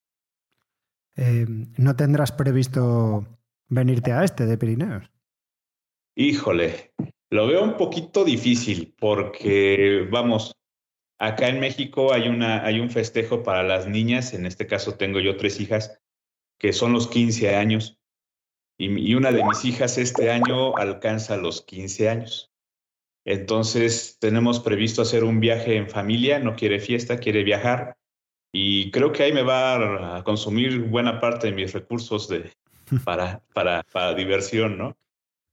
Eh, 1.18 1.46
¿no 1.78 1.96
tendrás 1.96 2.32
previsto 2.32 3.28
venirte 3.68 4.14
a 4.14 4.24
este 4.24 4.46
de 4.46 4.58
Pirineos? 4.58 5.12
Híjole, 6.16 6.94
lo 7.30 7.48
veo 7.48 7.64
un 7.64 7.78
poquito 7.78 8.24
difícil 8.24 8.94
porque, 9.00 10.08
vamos, 10.10 10.56
acá 11.20 11.50
en 11.50 11.60
México 11.60 12.14
hay, 12.14 12.28
una, 12.28 12.66
hay 12.66 12.80
un 12.80 12.90
festejo 12.90 13.44
para 13.44 13.64
las 13.64 13.88
niñas, 13.88 14.34
en 14.34 14.46
este 14.46 14.68
caso 14.68 14.96
tengo 14.96 15.20
yo 15.20 15.38
tres 15.38 15.60
hijas, 15.60 16.00
que 16.58 16.74
son 16.74 16.94
los 16.94 17.08
15 17.08 17.56
años, 17.56 18.00
y, 18.80 19.16
una 19.16 19.32
de 19.32 19.44
mis 19.44 19.66
hijas 19.66 19.98
este 19.98 20.30
año 20.30 20.78
alcanza 20.78 21.36
los 21.36 21.64
15 21.64 22.10
años. 22.10 22.52
Entonces 23.26 24.18
tenemos 24.20 24.60
previsto 24.60 25.02
hacer 25.02 25.24
un 25.24 25.40
viaje 25.40 25.76
en 25.76 25.90
familia, 25.90 26.40
no 26.40 26.56
quiere 26.56 26.80
fiesta, 26.80 27.18
quiere 27.18 27.44
viajar 27.44 27.98
y 28.54 28.92
creo 28.92 29.12
que 29.12 29.24
ahí 29.24 29.34
me 29.34 29.42
va 29.42 30.18
a 30.18 30.24
consumir 30.24 30.80
buena 30.84 31.20
parte 31.20 31.48
de 31.48 31.54
mis 31.54 31.74
recursos 31.74 32.30
de, 32.30 32.54
para, 33.04 33.42
para, 33.54 33.84
para 33.92 34.14
diversión, 34.14 34.78
¿no? 34.78 34.96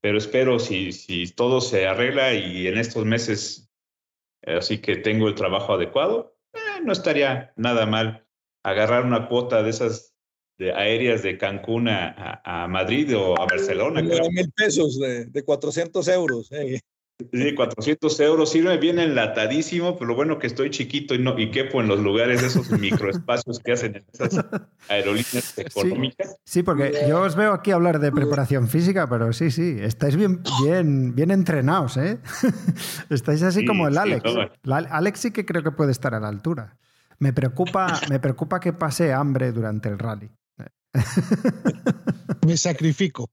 Pero 0.04 0.18
espero 0.18 0.58
si, 0.58 0.92
si 0.92 1.32
todo 1.32 1.62
se 1.62 1.86
arregla 1.86 2.34
y 2.34 2.66
en 2.66 2.76
estos 2.76 3.06
meses 3.06 3.70
así 4.42 4.76
que 4.76 4.96
tengo 4.96 5.28
el 5.28 5.34
trabajo 5.34 5.72
adecuado, 5.72 6.36
eh, 6.52 6.82
no 6.84 6.92
estaría 6.92 7.54
nada 7.56 7.86
mal 7.86 8.28
agarrar 8.62 9.06
una 9.06 9.28
cuota 9.28 9.62
de 9.62 9.70
esas 9.70 10.14
de 10.58 10.74
aéreas 10.74 11.22
de 11.22 11.38
Cancún 11.38 11.88
a, 11.88 12.42
a, 12.44 12.68
Madrid 12.68 13.16
o 13.16 13.32
a 13.40 13.46
Barcelona. 13.46 14.02
mil 14.02 14.52
pesos 14.54 15.00
de, 15.00 15.24
de 15.24 15.42
400 15.42 16.06
euros. 16.08 16.52
Eh. 16.52 16.82
Sí, 17.32 17.54
400 17.54 18.20
euros, 18.20 18.50
sirve 18.50 18.76
bien 18.78 18.98
enlatadísimo, 18.98 19.96
pero 19.96 20.08
lo 20.08 20.14
bueno 20.16 20.40
que 20.40 20.48
estoy 20.48 20.70
chiquito 20.70 21.14
y, 21.14 21.20
no, 21.20 21.38
y 21.38 21.52
quepo 21.52 21.80
en 21.80 21.86
los 21.86 22.00
lugares, 22.00 22.42
esos 22.42 22.68
microespacios 22.72 23.60
que 23.60 23.72
hacen 23.72 23.96
en 23.96 24.04
esas 24.12 24.44
aerolíneas 24.88 25.56
económicas. 25.56 26.36
Sí, 26.44 26.64
porque 26.64 27.04
yo 27.08 27.22
os 27.22 27.36
veo 27.36 27.52
aquí 27.52 27.70
hablar 27.70 28.00
de 28.00 28.10
preparación 28.10 28.66
física, 28.66 29.08
pero 29.08 29.32
sí, 29.32 29.52
sí, 29.52 29.76
estáis 29.80 30.16
bien, 30.16 30.42
bien, 30.64 31.14
bien 31.14 31.30
entrenados, 31.30 31.96
¿eh? 31.98 32.18
estáis 33.10 33.44
así 33.44 33.64
como 33.64 33.86
el 33.86 33.96
Alex. 33.96 34.24
Alex 34.64 35.20
sí 35.20 35.30
que 35.30 35.46
creo 35.46 35.62
que 35.62 35.70
puede 35.70 35.92
estar 35.92 36.14
a 36.14 36.20
la 36.20 36.28
altura. 36.28 36.78
Me 37.20 37.32
preocupa, 37.32 38.00
me 38.10 38.18
preocupa 38.18 38.58
que 38.58 38.72
pase 38.72 39.12
hambre 39.12 39.52
durante 39.52 39.88
el 39.88 40.00
rally. 40.00 40.30
Me 42.44 42.56
sacrifico. 42.56 43.30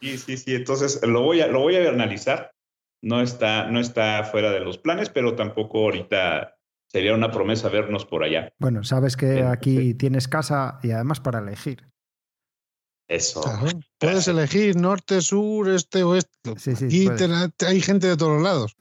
Sí, 0.00 0.18
sí, 0.18 0.36
sí. 0.36 0.54
Entonces 0.54 1.00
lo 1.06 1.22
voy 1.22 1.40
a, 1.40 1.46
lo 1.46 1.60
voy 1.60 1.76
a 1.76 1.88
analizar. 1.88 2.52
No 3.02 3.22
está, 3.22 3.70
no 3.70 3.80
está 3.80 4.24
fuera 4.24 4.50
de 4.50 4.60
los 4.60 4.78
planes, 4.78 5.08
pero 5.08 5.34
tampoco 5.34 5.78
ahorita 5.78 6.58
sería 6.86 7.14
una 7.14 7.30
promesa 7.30 7.68
vernos 7.68 8.04
por 8.04 8.24
allá. 8.24 8.52
Bueno, 8.58 8.84
sabes 8.84 9.16
que 9.16 9.42
aquí 9.42 9.94
tienes 9.94 10.28
casa 10.28 10.78
y 10.82 10.90
además 10.90 11.20
para 11.20 11.38
elegir. 11.38 11.86
Eso. 13.08 13.42
Puedes 13.98 14.28
elegir 14.28 14.76
norte, 14.76 15.20
sur, 15.20 15.68
este, 15.68 16.04
oeste. 16.04 16.54
Sí, 16.58 16.76
sí, 16.76 16.86
y 16.88 17.08
hay 17.64 17.80
gente 17.80 18.06
de 18.06 18.16
todos 18.16 18.40
lados. 18.40 18.76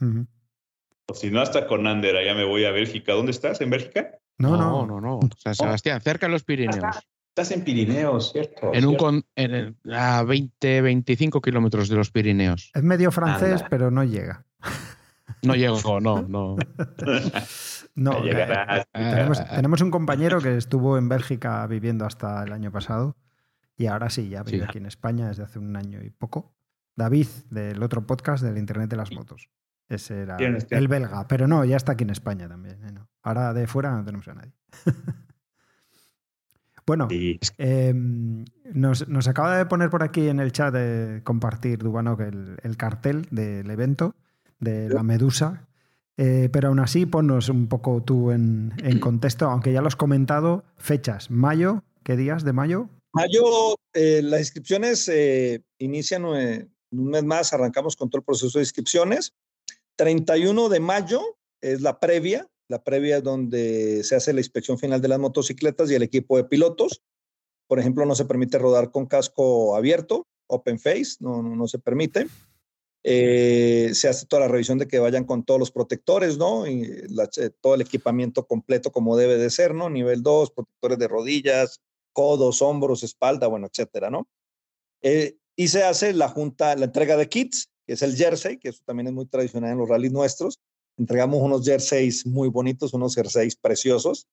O 1.08 1.14
si 1.16 1.32
no, 1.32 1.42
hasta 1.42 1.66
con 1.66 1.88
Ander, 1.88 2.16
allá 2.16 2.36
me 2.36 2.44
voy 2.44 2.66
a 2.66 2.72
Bélgica. 2.72 3.14
¿Dónde 3.14 3.32
estás? 3.32 3.60
¿En 3.62 3.72
Bélgica? 3.72 4.20
No, 4.38 4.56
no, 4.56 4.86
no, 4.86 5.02
no. 5.02 5.20
San 5.38 5.56
Sebastián, 5.56 6.02
cerca 6.02 6.28
de 6.28 6.32
los 6.34 6.44
Pirineos. 6.44 6.98
Estás 7.30 7.52
en 7.52 7.64
Pirineos, 7.64 8.32
¿cierto? 8.34 8.72
En 8.74 8.86
un 8.86 9.24
en 9.36 9.78
a 9.94 10.24
20, 10.24 10.82
25 10.82 11.42
kilómetros 11.42 11.88
de 11.88 11.96
los 11.96 12.12
Pirineos. 12.12 12.72
Es 12.74 12.84
medio 12.84 13.12
francés, 13.12 13.64
pero 13.70 13.92
no 13.92 14.04
llega. 14.04 14.46
No 15.44 15.56
llego, 15.56 16.02
no, 16.02 16.22
no. 16.22 16.58
no 17.96 18.26
eh, 18.26 18.86
tenemos, 18.94 19.82
un 19.82 19.92
compañero 19.92 20.42
que 20.42 20.58
estuvo 20.58 20.98
en 20.98 21.08
Bélgica 21.08 21.66
viviendo 21.68 22.06
hasta 22.06 22.44
el 22.44 22.52
año 22.52 22.72
pasado 22.72 23.16
y 23.78 23.86
ahora 23.88 24.10
sí, 24.10 24.28
ya 24.28 24.44
vive 24.44 24.66
aquí 24.66 24.78
en 24.80 24.88
España 24.88 25.30
desde 25.30 25.44
hace 25.44 25.60
un 25.60 25.76
año 25.78 26.02
y 26.04 26.10
poco. 26.10 26.54
David, 26.96 27.28
del 27.50 27.82
otro 27.82 28.06
podcast 28.06 28.44
del 28.44 28.58
Internet 28.58 28.90
de 28.90 28.98
las 28.98 29.14
Motos. 29.14 29.50
Ese 29.88 30.24
era 30.24 30.38
el 30.38 30.88
belga, 30.90 31.28
pero 31.28 31.48
no, 31.48 31.64
ya 31.64 31.78
está 31.78 31.94
aquí 31.94 32.04
en 32.04 32.10
España 32.10 32.50
también. 32.50 32.84
¿eh? 32.86 33.00
Ahora 33.24 33.54
de 33.54 33.68
fuera 33.68 33.92
no 33.92 34.04
tenemos 34.04 34.28
a 34.28 34.34
nadie. 34.34 34.52
Bueno, 36.90 37.08
em, 37.60 38.46
nos, 38.74 39.28
acaba 39.28 39.56
de 39.60 39.68
poner 39.68 39.92
por 39.92 40.02
aquí 40.02 40.28
en 40.28 40.40
el 40.40 40.52
chat 40.52 40.74
de 40.74 41.22
compartir 41.24 41.78
Dubanok 41.78 42.22
el, 42.22 42.58
el 42.64 42.78
cartel 42.78 43.28
del 43.30 43.70
evento 43.70 44.16
de 44.60 44.90
la 44.90 45.04
Medusa. 45.04 45.68
Eh, 46.18 46.50
pero 46.52 46.70
aún 46.70 46.80
así, 46.80 47.06
ponnos 47.06 47.48
un 47.50 47.68
poco 47.68 48.02
tú 48.02 48.32
en, 48.32 48.74
contexto, 49.00 49.48
aunque 49.48 49.72
ya 49.72 49.82
lo 49.82 49.88
has 49.88 49.96
comentado, 49.96 50.66
fechas. 50.78 51.30
Mayo, 51.30 51.84
¿qué 52.04 52.18
días 52.18 52.44
de 52.44 52.54
mayo? 52.54 52.90
Mayo, 53.14 53.76
eh, 53.94 54.22
las 54.24 54.40
inscripciones 54.40 55.08
eh, 55.10 55.62
inician 55.78 56.26
un 56.26 56.72
mes 56.92 57.24
más, 57.24 57.54
arrancamos 57.54 57.96
con 57.96 58.10
todo 58.10 58.22
el 58.22 58.26
proceso 58.26 58.58
de 58.58 58.64
inscripciones. 58.64 59.36
31 59.96 60.70
de 60.70 60.80
mayo 60.80 61.22
es 61.62 61.82
la 61.82 62.00
previa, 62.00 62.48
la 62.70 62.84
previa 62.84 63.18
es 63.18 63.24
donde 63.24 64.04
se 64.04 64.16
hace 64.16 64.32
la 64.32 64.40
inspección 64.40 64.78
final 64.78 65.02
de 65.02 65.08
las 65.08 65.20
motocicletas 65.20 65.92
y 65.92 65.96
el 65.96 66.04
equipo 66.04 66.38
de 66.38 66.46
pilotos. 66.46 67.02
Por 67.68 67.80
ejemplo, 67.80 68.06
no 68.06 68.16
se 68.16 68.26
permite 68.26 68.58
rodar 68.58 68.92
con 68.92 69.08
casco 69.08 69.76
abierto, 69.76 70.28
open 70.48 70.80
face, 70.80 71.18
no, 71.20 71.42
no 71.44 71.68
se 71.68 71.80
permite. 71.80 72.28
Eh, 73.04 73.92
se 73.94 74.08
hace 74.08 74.26
toda 74.28 74.42
la 74.42 74.48
revisión 74.50 74.78
de 74.78 74.88
que 74.88 75.00
vayan 75.00 75.24
con 75.24 75.44
todos 75.44 75.60
los 75.60 75.72
protectores, 75.72 76.38
¿no? 76.38 76.68
Y 76.68 76.84
eh, 76.84 77.50
todo 77.60 77.74
el 77.74 77.82
equipamiento 77.82 78.46
completo 78.46 78.92
como 78.92 79.18
debe 79.18 79.38
de 79.38 79.50
ser, 79.50 79.74
¿no? 79.74 79.90
Nivel 79.90 80.22
2, 80.22 80.52
protectores 80.52 81.00
de 81.00 81.08
rodillas, 81.08 81.82
codos, 82.14 82.62
hombros, 82.62 83.04
espalda, 83.04 83.48
bueno, 83.48 83.68
etcétera, 83.68 84.10
¿no? 84.10 84.28
Eh, 85.02 85.38
y 85.56 85.70
se 85.70 85.84
hace 85.84 86.14
la 86.14 86.30
junta, 86.30 86.76
la 86.76 86.86
entrega 86.86 87.18
de 87.18 87.30
kits, 87.30 87.72
que 87.88 87.94
es 87.94 88.02
el 88.04 88.16
jersey, 88.16 88.58
que 88.58 88.70
eso 88.70 88.84
también 88.86 89.08
es 89.08 89.14
muy 89.14 89.26
tradicional 89.26 89.72
en 89.72 89.78
los 89.80 89.90
rallies 89.90 90.12
nuestros. 90.12 90.60
Entregamos 91.00 91.42
unos 91.42 91.66
jerseys 91.66 92.26
muy 92.28 92.50
bonitos, 92.50 92.94
unos 92.94 93.16
jerseys 93.16 93.56
preciosos, 93.56 94.28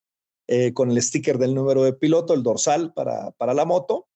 con 0.75 0.91
el 0.91 1.03
sticker 1.03 1.39
del 1.39 1.55
número 1.55 1.83
de 1.83 1.93
piloto, 1.93 2.35
el 2.35 2.43
dorsal 2.43 2.93
para, 2.93 3.31
para 3.33 3.55
la 3.55 3.65
moto, 3.65 4.07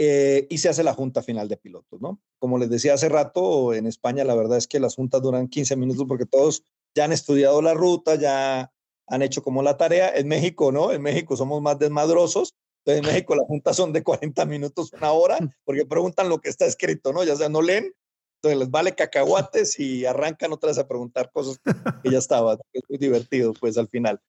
eh, 0.00 0.46
y 0.48 0.58
se 0.58 0.68
hace 0.68 0.84
la 0.84 0.94
junta 0.94 1.24
final 1.24 1.48
de 1.48 1.56
pilotos, 1.56 2.00
¿no? 2.00 2.20
Como 2.38 2.56
les 2.56 2.70
decía 2.70 2.94
hace 2.94 3.08
rato, 3.08 3.74
en 3.74 3.84
España 3.84 4.22
la 4.22 4.36
verdad 4.36 4.56
es 4.56 4.68
que 4.68 4.78
las 4.78 4.94
juntas 4.94 5.20
duran 5.20 5.48
15 5.48 5.74
minutos 5.74 6.04
porque 6.06 6.24
todos 6.24 6.62
ya 6.94 7.04
han 7.04 7.12
estudiado 7.12 7.60
la 7.62 7.74
ruta, 7.74 8.14
ya 8.14 8.72
han 9.08 9.22
hecho 9.22 9.42
como 9.42 9.60
la 9.60 9.76
tarea. 9.76 10.14
En 10.14 10.28
México, 10.28 10.70
¿no? 10.70 10.92
En 10.92 11.02
México 11.02 11.36
somos 11.36 11.60
más 11.60 11.80
desmadrosos. 11.80 12.54
Entonces, 12.84 13.04
en 13.04 13.12
México 13.12 13.34
las 13.34 13.48
juntas 13.48 13.74
son 13.74 13.92
de 13.92 14.04
40 14.04 14.46
minutos, 14.46 14.92
una 14.92 15.10
hora, 15.10 15.38
porque 15.64 15.84
preguntan 15.84 16.28
lo 16.28 16.38
que 16.38 16.48
está 16.48 16.64
escrito, 16.64 17.12
¿no? 17.12 17.24
Ya 17.24 17.34
sea, 17.34 17.48
no 17.48 17.60
leen, 17.60 17.92
entonces 18.38 18.58
les 18.58 18.70
vale 18.70 18.94
cacahuates 18.94 19.78
y 19.80 20.06
arrancan 20.06 20.52
otra 20.52 20.68
vez 20.68 20.78
a 20.78 20.86
preguntar 20.86 21.30
cosas 21.32 21.58
que 22.02 22.10
ya 22.10 22.18
estaban. 22.18 22.58
Es 22.72 22.82
muy 22.88 22.98
divertido, 22.98 23.52
pues, 23.52 23.76
al 23.76 23.88
final. 23.88 24.20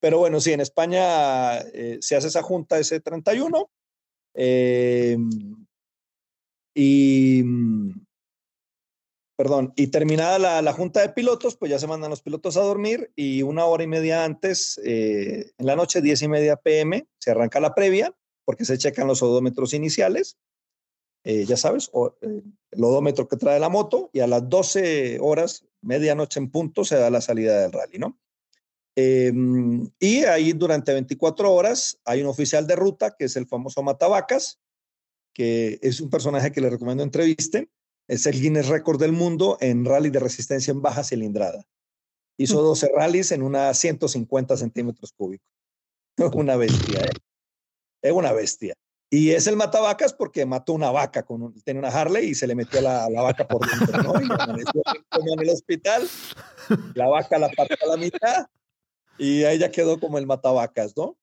Pero 0.00 0.18
bueno, 0.18 0.40
sí, 0.40 0.52
en 0.52 0.60
España 0.60 1.58
eh, 1.58 1.98
se 2.00 2.16
hace 2.16 2.28
esa 2.28 2.42
junta 2.42 2.78
ese 2.78 3.00
31 3.00 3.70
eh, 4.34 5.18
y, 6.74 7.44
perdón, 9.36 9.72
y 9.76 9.88
terminada 9.88 10.38
la, 10.38 10.62
la, 10.62 10.72
junta 10.72 11.02
de 11.02 11.10
pilotos, 11.10 11.56
pues 11.56 11.70
ya 11.70 11.78
se 11.78 11.86
mandan 11.86 12.10
los 12.10 12.22
pilotos 12.22 12.56
a 12.56 12.62
dormir 12.62 13.12
y 13.14 13.42
una 13.42 13.66
hora 13.66 13.84
y 13.84 13.86
media 13.86 14.24
antes, 14.24 14.80
eh, 14.82 15.52
en 15.58 15.66
la 15.66 15.76
noche, 15.76 16.00
diez 16.00 16.22
y 16.22 16.28
media 16.28 16.56
pm, 16.56 17.06
se 17.18 17.30
arranca 17.30 17.60
la 17.60 17.74
previa 17.74 18.14
porque 18.44 18.64
se 18.64 18.78
checan 18.78 19.06
los 19.06 19.22
odómetros 19.22 19.74
iniciales. 19.74 20.38
Eh, 21.24 21.44
ya 21.44 21.56
sabes, 21.56 21.90
o, 21.92 22.16
el 22.72 22.82
odómetro 22.82 23.28
que 23.28 23.36
trae 23.36 23.60
la 23.60 23.68
moto 23.68 24.10
y 24.12 24.20
a 24.20 24.26
las 24.26 24.48
12 24.48 25.18
horas, 25.20 25.64
medianoche 25.82 26.40
en 26.40 26.50
punto, 26.50 26.84
se 26.84 26.96
da 26.96 27.10
la 27.10 27.20
salida 27.20 27.60
del 27.60 27.72
rally, 27.72 27.98
¿no? 27.98 28.18
Em, 28.94 29.90
y 29.98 30.24
ahí 30.24 30.52
durante 30.52 30.92
24 30.92 31.52
horas 31.52 31.98
hay 32.04 32.20
un 32.22 32.28
oficial 32.28 32.66
de 32.66 32.76
ruta, 32.76 33.14
que 33.16 33.26
es 33.26 33.36
el 33.36 33.46
famoso 33.46 33.82
Matavacas, 33.82 34.58
que 35.32 35.78
es 35.82 36.00
un 36.00 36.10
personaje 36.10 36.52
que 36.52 36.60
le 36.60 36.70
recomiendo 36.70 37.02
entrevisten. 37.02 37.70
Es 38.08 38.26
el 38.26 38.40
Guinness 38.40 38.68
Record 38.68 39.00
del 39.00 39.12
mundo 39.12 39.56
en 39.60 39.84
rally 39.84 40.10
de 40.10 40.20
resistencia 40.20 40.72
en 40.72 40.82
baja 40.82 41.04
cilindrada. 41.04 41.64
Hizo 42.36 42.60
12 42.60 42.86
mm. 42.86 42.96
rallies 42.96 43.32
en 43.32 43.42
unas 43.42 43.78
150 43.78 44.56
centímetros 44.56 45.12
cúbicos. 45.12 45.46
Una 46.34 46.56
bestia, 46.56 47.00
¿eh? 47.00 47.12
Es 48.02 48.12
una 48.12 48.32
bestia. 48.32 48.74
Y 49.14 49.32
es 49.32 49.46
el 49.46 49.56
matavacas 49.56 50.14
porque 50.14 50.46
mató 50.46 50.72
una 50.72 50.90
vaca, 50.90 51.22
con 51.22 51.42
un, 51.42 51.54
una 51.76 51.88
Harley 51.88 52.30
y 52.30 52.34
se 52.34 52.46
le 52.46 52.54
metió 52.54 52.80
la, 52.80 53.10
la 53.10 53.20
vaca 53.20 53.46
por 53.46 53.60
dentro, 53.68 54.02
¿no? 54.02 54.14
Y 54.22 54.26
como 55.10 55.34
en 55.34 55.40
el 55.40 55.50
hospital, 55.50 56.08
la 56.94 57.08
vaca 57.08 57.38
la 57.38 57.50
partió 57.50 57.76
a 57.82 57.88
la 57.88 57.98
mitad 57.98 58.46
y 59.18 59.42
ya 59.42 59.70
quedó 59.70 60.00
como 60.00 60.16
el 60.16 60.26
matabacas, 60.26 60.96
¿no? 60.96 61.18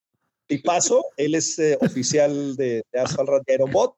Y 0.47 0.59
paso, 0.59 1.03
él 1.17 1.33
es 1.33 1.57
eh, 1.57 1.79
oficial 1.81 2.55
de, 2.57 2.83
de 2.91 2.99
Asphalt 2.99 3.31
Bot 3.71 3.95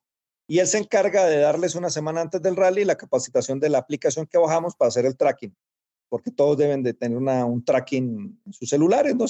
y 0.47 0.59
él 0.59 0.67
se 0.67 0.77
encarga 0.77 1.25
de 1.25 1.39
darles 1.39 1.75
una 1.75 1.89
semana 1.89 2.21
antes 2.21 2.41
del 2.41 2.55
rally 2.55 2.85
la 2.85 2.95
capacitación 2.95 3.59
de 3.59 3.67
la 3.67 3.79
aplicación 3.79 4.25
que 4.25 4.37
bajamos 4.37 4.73
para 4.73 4.87
hacer 4.87 5.05
el 5.05 5.17
tracking, 5.17 5.53
porque 6.07 6.31
todos 6.31 6.55
deben 6.57 6.81
de 6.81 6.93
tener 6.93 7.17
una, 7.17 7.43
un 7.43 7.65
tracking 7.65 8.39
en 8.45 8.53
sus 8.53 8.69
celulares, 8.69 9.17
¿no? 9.17 9.25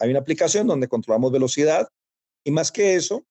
Hay 0.00 0.10
una 0.10 0.18
aplicación 0.18 0.66
donde 0.66 0.88
controlamos 0.88 1.30
velocidad 1.30 1.88
y 2.42 2.50
más 2.50 2.72
que 2.72 2.96
eso, 2.96 3.24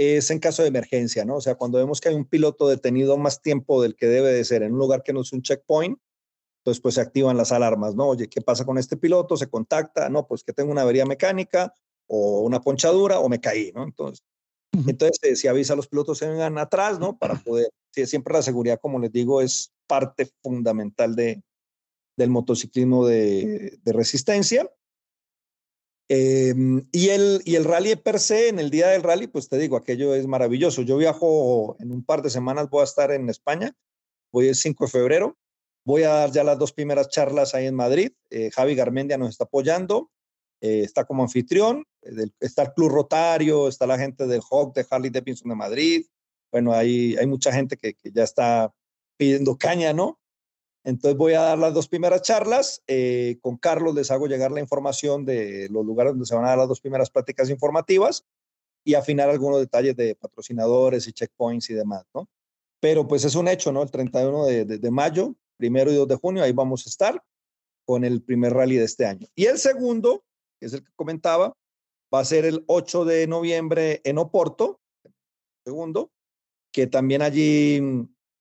es 0.00 0.30
en 0.30 0.38
caso 0.38 0.62
de 0.62 0.68
emergencia, 0.68 1.26
¿no? 1.26 1.36
O 1.36 1.40
sea, 1.42 1.56
cuando 1.56 1.76
vemos 1.76 2.00
que 2.00 2.08
hay 2.08 2.14
un 2.14 2.24
piloto 2.24 2.68
detenido 2.68 3.18
más 3.18 3.42
tiempo 3.42 3.82
del 3.82 3.96
que 3.96 4.06
debe 4.06 4.32
de 4.32 4.44
ser 4.44 4.62
en 4.62 4.72
un 4.72 4.78
lugar 4.78 5.02
que 5.02 5.12
no 5.12 5.20
es 5.20 5.32
un 5.34 5.42
checkpoint, 5.42 5.98
entonces, 6.60 6.80
pues 6.80 6.94
se 6.94 7.02
activan 7.02 7.36
las 7.36 7.52
alarmas, 7.52 7.94
¿no? 7.94 8.08
Oye, 8.08 8.28
¿qué 8.28 8.40
pasa 8.40 8.64
con 8.64 8.78
este 8.78 8.96
piloto? 8.96 9.36
Se 9.36 9.48
contacta, 9.48 10.08
no, 10.08 10.26
pues 10.26 10.42
que 10.42 10.52
tengo 10.54 10.70
una 10.72 10.82
avería 10.82 11.04
mecánica 11.04 11.74
o 12.06 12.40
una 12.40 12.60
ponchadura 12.60 13.18
o 13.18 13.28
me 13.28 13.40
caí, 13.40 13.72
¿no? 13.74 13.82
Entonces, 13.84 14.24
entonces 14.72 15.18
eh, 15.22 15.36
se 15.36 15.48
avisa 15.50 15.74
a 15.74 15.76
los 15.76 15.88
pilotos 15.88 16.20
que 16.20 16.26
vengan 16.26 16.56
atrás, 16.56 16.98
¿no? 16.98 17.18
Para 17.18 17.34
poder, 17.34 17.70
siempre 17.92 18.32
la 18.32 18.42
seguridad, 18.42 18.80
como 18.80 18.98
les 18.98 19.12
digo, 19.12 19.42
es 19.42 19.72
parte 19.86 20.30
fundamental 20.42 21.14
de, 21.14 21.42
del 22.16 22.30
motociclismo 22.30 23.06
de, 23.06 23.78
de 23.82 23.92
resistencia. 23.92 24.70
Em, 26.12 26.88
y, 26.90 27.10
el, 27.10 27.40
y 27.44 27.54
el 27.54 27.64
rally 27.64 27.94
per 27.94 28.18
se, 28.18 28.48
en 28.48 28.58
el 28.58 28.70
día 28.70 28.88
del 28.88 29.04
rally, 29.04 29.28
pues 29.28 29.48
te 29.48 29.58
digo, 29.58 29.76
aquello 29.76 30.14
es 30.14 30.26
maravilloso. 30.26 30.82
Yo 30.82 30.96
viajo 30.96 31.76
en 31.78 31.92
un 31.92 32.04
par 32.04 32.22
de 32.22 32.30
semanas, 32.30 32.68
voy 32.68 32.80
a 32.80 32.84
estar 32.84 33.12
en 33.12 33.28
España, 33.28 33.76
voy 34.32 34.48
el 34.48 34.56
5 34.56 34.84
de 34.84 34.90
febrero, 34.90 35.38
Voy 35.84 36.04
a 36.04 36.10
dar 36.10 36.30
ya 36.30 36.44
las 36.44 36.56
dos 36.56 36.72
primeras 36.72 37.08
charlas 37.08 37.54
ahí 37.54 37.66
en 37.66 37.74
Madrid. 37.74 38.12
Eh, 38.30 38.50
Javi 38.52 38.76
Garmendia 38.76 39.16
nos 39.16 39.30
está 39.30 39.42
apoyando, 39.42 40.10
eh, 40.60 40.82
está 40.84 41.04
como 41.04 41.24
anfitrión. 41.24 41.84
Eh, 42.02 42.28
está 42.38 42.62
el 42.62 42.74
Club 42.74 42.90
Rotario, 42.90 43.66
está 43.66 43.88
la 43.88 43.98
gente 43.98 44.26
del 44.28 44.40
Hawk 44.48 44.74
de 44.74 44.86
Harley 44.88 45.10
Davidson 45.10 45.48
de 45.48 45.56
Madrid. 45.56 46.06
Bueno, 46.52 46.72
hay, 46.72 47.16
hay 47.16 47.26
mucha 47.26 47.52
gente 47.52 47.76
que, 47.76 47.96
ya 48.12 48.22
está 48.22 48.72
pidiendo 49.16 49.56
caña, 49.56 49.92
¿no? 49.92 50.19
Entonces 50.84 51.16
voy 51.16 51.34
a 51.34 51.42
dar 51.42 51.58
las 51.58 51.74
dos 51.74 51.88
primeras 51.88 52.22
charlas. 52.22 52.82
con 53.40 53.56
Carlos 53.58 53.94
les 53.94 54.10
hago 54.10 54.26
llegar 54.26 54.50
la 54.50 54.60
información 54.60 55.24
de 55.24 55.68
los 55.70 55.84
lugares 55.84 56.12
donde 56.12 56.26
se 56.26 56.34
van 56.34 56.44
a 56.44 56.50
dar 56.50 56.58
las 56.58 56.68
dos 56.68 56.80
primeras 56.80 57.10
prácticas 57.10 57.50
informativas 57.50 58.24
y 58.84 58.94
afinar 58.94 59.28
algunos 59.28 59.60
detalles 59.60 59.94
de 59.96 60.14
patrocinadores 60.14 61.06
y 61.06 61.12
checkpoints 61.12 61.70
y 61.70 61.74
demás, 61.74 62.04
¿no? 62.14 62.28
Pero 62.80 63.06
pues 63.06 63.24
es 63.24 63.34
un 63.34 63.46
hecho, 63.48 63.72
¿no? 63.72 63.82
El 63.82 63.90
31 63.90 64.46
de, 64.46 64.64
de 64.64 64.90
mayo 64.90 65.34
primero 65.60 65.92
y 65.92 65.94
2 65.94 66.08
de 66.08 66.16
junio, 66.16 66.42
ahí 66.42 66.52
vamos 66.52 66.86
a 66.86 66.88
estar 66.88 67.22
con 67.84 68.04
el 68.04 68.22
primer 68.22 68.54
rally 68.54 68.76
de 68.76 68.84
este 68.84 69.04
año. 69.04 69.28
Y 69.34 69.44
el 69.44 69.58
segundo, 69.58 70.24
que 70.58 70.66
es 70.66 70.72
el 70.72 70.82
que 70.82 70.90
comentaba, 70.96 71.54
va 72.12 72.20
a 72.20 72.24
ser 72.24 72.46
el 72.46 72.64
8 72.66 73.04
de 73.04 73.26
noviembre 73.26 74.00
en 74.04 74.18
Oporto, 74.18 74.80
segundo, 75.64 76.10
que 76.72 76.86
también 76.86 77.20
allí, 77.20 77.80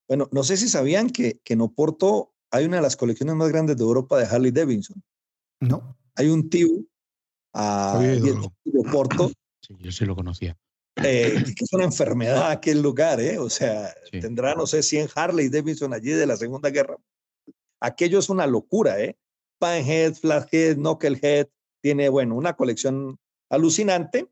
bueno, 0.10 0.28
no 0.32 0.43
sé 0.43 0.58
si 0.58 0.67
sabían 0.67 1.12
que, 1.12 1.39
que 1.43 1.54
en 1.54 1.62
Oporto 1.62 2.34
hay 2.52 2.65
una 2.65 2.78
de 2.78 2.82
las 2.82 2.98
colecciones 2.98 3.36
más 3.36 3.50
grandes 3.50 3.78
de 3.78 3.84
Europa 3.84 4.17
de 4.17 4.26
Harley 4.26 4.52
Davidson. 4.52 5.02
No. 5.62 5.95
Hay 6.15 6.30
un 6.30 6.50
tío 6.50 6.67
a 7.54 8.00
de 8.00 8.50
Oporto. 8.78 9.32
Sí, 9.62 9.76
yo 9.78 9.91
sí 9.91 10.06
lo 10.06 10.15
conocía. 10.15 10.58
Eh, 11.04 11.43
es 11.45 11.74
una 11.74 11.84
enfermedad 11.84 12.50
aquel 12.50 12.82
lugar, 12.82 13.19
¿eh? 13.19 13.38
O 13.38 13.50
sea, 13.50 13.93
tendrá, 14.10 14.56
no 14.56 14.65
sé, 14.65 14.82
100 14.82 15.10
Harley 15.13 15.50
Davidson 15.50 15.93
allí 15.93 16.12
de 16.12 16.26
la 16.26 16.38
Segunda 16.38 16.69
Guerra. 16.69 16.95
Aquello 17.82 18.19
es 18.19 18.30
una 18.30 18.48
locura, 18.48 19.00
¿eh? 19.02 19.17
Panhead, 19.60 20.13
Flathead, 20.13 20.78
Knucklehead, 20.78 21.50
tiene, 21.82 22.08
bueno, 22.08 22.36
una 22.36 22.56
colección 22.56 23.19
alucinante. 23.50 24.28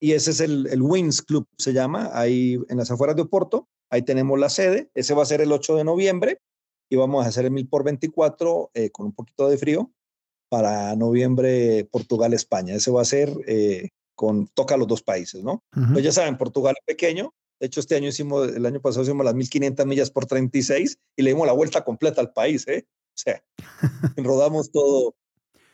Y 0.00 0.12
ese 0.12 0.30
es 0.30 0.40
el, 0.40 0.68
el 0.68 0.80
Wings 0.80 1.22
Club, 1.22 1.46
se 1.58 1.72
llama, 1.72 2.10
ahí 2.12 2.58
en 2.68 2.78
las 2.78 2.90
afueras 2.92 3.16
de 3.16 3.22
Oporto. 3.22 3.68
Ahí 3.92 4.00
tenemos 4.00 4.40
la 4.40 4.48
sede. 4.48 4.90
Ese 4.94 5.12
va 5.12 5.22
a 5.22 5.26
ser 5.26 5.42
el 5.42 5.52
8 5.52 5.76
de 5.76 5.84
noviembre 5.84 6.40
y 6.88 6.96
vamos 6.96 7.26
a 7.26 7.28
hacer 7.28 7.44
el 7.44 7.50
1000 7.50 7.68
por 7.68 7.84
24 7.84 8.70
eh, 8.72 8.90
con 8.90 9.04
un 9.04 9.12
poquito 9.12 9.50
de 9.50 9.58
frío 9.58 9.92
para 10.48 10.96
noviembre 10.96 11.86
Portugal-España. 11.92 12.74
Ese 12.74 12.90
va 12.90 13.02
a 13.02 13.04
ser 13.04 13.30
eh, 13.46 13.90
con 14.14 14.46
toca 14.48 14.78
los 14.78 14.88
dos 14.88 15.02
países, 15.02 15.44
¿no? 15.44 15.62
Pues 15.92 16.02
ya 16.02 16.10
saben, 16.10 16.38
Portugal 16.38 16.74
es 16.78 16.86
pequeño. 16.86 17.34
De 17.60 17.66
hecho, 17.66 17.80
este 17.80 17.94
año 17.94 18.08
hicimos, 18.08 18.48
el 18.48 18.64
año 18.64 18.80
pasado 18.80 19.02
hicimos 19.02 19.26
las 19.26 19.34
1500 19.34 19.84
millas 19.84 20.10
por 20.10 20.24
36 20.24 20.98
y 21.14 21.22
le 21.22 21.30
dimos 21.30 21.46
la 21.46 21.52
vuelta 21.52 21.84
completa 21.84 22.22
al 22.22 22.32
país, 22.32 22.66
¿eh? 22.68 22.86
O 22.88 23.16
sea, 23.16 23.44
rodamos 24.16 24.70
todo, 24.70 25.14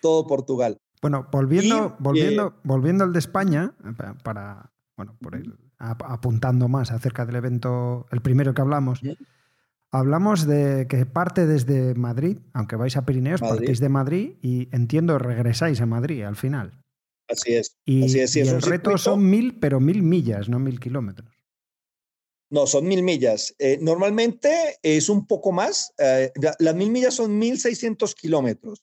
todo 0.03 0.27
Portugal. 0.27 0.77
Bueno, 1.01 1.29
volviendo, 1.31 1.95
volviendo, 2.01 2.57
volviendo 2.65 3.05
al 3.05 3.13
de 3.13 3.21
España, 3.21 3.75
para, 4.25 4.73
bueno, 4.97 5.17
por 5.21 5.37
apuntando 5.79 6.69
más 6.69 6.91
acerca 6.91 7.25
del 7.25 7.37
evento, 7.37 8.07
el 8.11 8.21
primero 8.21 8.55
que 8.55 8.61
hablamos. 8.61 9.01
Hablamos 9.91 10.47
de 10.47 10.87
que 10.89 11.07
parte 11.07 11.47
desde 11.47 11.95
Madrid, 11.95 12.39
aunque 12.53 12.77
vais 12.77 12.97
a 12.97 13.07
Pirineos, 13.07 13.41
partís 13.41 13.81
de 13.81 13.89
Madrid 13.89 14.33
y 14.43 14.69
entiendo 14.73 15.19
regresáis 15.19 15.81
a 15.81 15.87
Madrid 15.87 16.25
al 16.25 16.37
final. 16.37 16.85
Así 17.29 17.55
es. 17.55 17.79
Y, 17.85 18.05
así 18.05 18.21
es, 18.21 18.37
el 18.37 18.63
reto 18.63 18.99
son 18.99 19.29
mil, 19.29 19.59
pero 19.59 19.81
mil 19.81 20.03
millas, 20.03 20.49
no 20.49 20.59
mil 20.59 20.81
kilómetros. 20.81 21.31
No, 22.51 22.67
son 22.67 22.87
mil 22.87 23.03
millas. 23.03 23.55
Eh, 23.59 23.79
normalmente 23.83 24.79
es 24.83 25.11
un 25.11 25.27
poco 25.27 25.53
más. 25.53 25.93
Eh, 25.99 26.33
las 26.59 26.75
mil 26.75 26.91
millas 26.91 27.13
son 27.15 27.39
mil 27.39 27.59
seiscientos 27.59 28.15
kilómetros. 28.15 28.83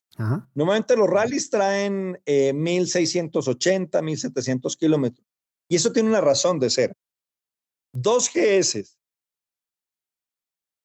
Normalmente 0.54 0.96
los 0.96 1.10
rallies 1.10 1.50
traen 1.50 2.20
eh, 2.28 2.54
mil 2.54 2.88
seiscientos 2.88 3.48
ochenta, 3.48 4.04
mil 4.04 4.20
setecientos 4.20 4.78
kilómetros. 4.78 5.25
Y 5.68 5.76
eso 5.78 5.92
tiene 5.92 6.10
una 6.10 6.22
razón 6.22 6.60
de 6.60 6.70
ser. 6.70 6.96
Dos 7.94 8.30
GS 8.34 8.98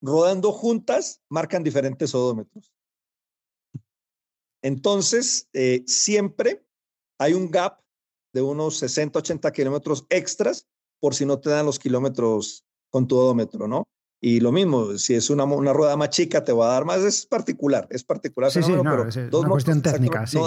rodando 0.03 0.53
juntas 0.53 1.21
marcan 1.29 1.63
diferentes 1.63 2.15
odómetros. 2.15 2.73
Entonces, 4.63 5.49
eh, 5.53 5.83
siempre 5.87 6.65
hay 7.19 7.35
un 7.35 7.51
gap 7.51 7.81
de 8.33 8.43
unos 8.43 8.79
60, 8.79 9.19
80 9.19 9.53
kilómetros 9.53 10.07
extras 10.09 10.67
por 11.01 11.15
si 11.15 11.27
no 11.27 11.41
te 11.41 11.51
dan 11.51 11.67
los 11.67 11.79
kilómetros 11.79 12.65
con 12.91 13.07
tu 13.07 13.17
odómetro, 13.17 13.67
¿no? 13.67 13.89
Y 14.23 14.41
lo 14.41 14.53
mismo, 14.53 14.99
si 14.99 15.15
es 15.15 15.31
una, 15.31 15.45
una 15.45 15.73
rueda 15.73 15.97
más 15.97 16.11
chica, 16.11 16.45
te 16.45 16.53
va 16.53 16.69
a 16.69 16.73
dar 16.75 16.85
más. 16.85 17.01
Es 17.01 17.25
particular, 17.25 17.89
es 17.91 18.05
particular. 18.05 18.51
Sí, 18.51 18.63
sí, 18.63 18.73
no, 18.73 19.09
es 19.09 19.17
una 19.17 19.49
cuestión 19.49 19.81
técnica, 19.81 20.27
sí. 20.27 20.39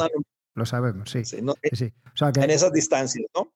lo 0.53 0.65
sabemos, 0.65 1.09
sí. 1.09 1.25
sí, 1.25 1.37
En 1.37 2.51
esas 2.51 2.71
distancias, 2.71 3.25
¿no? 3.33 3.51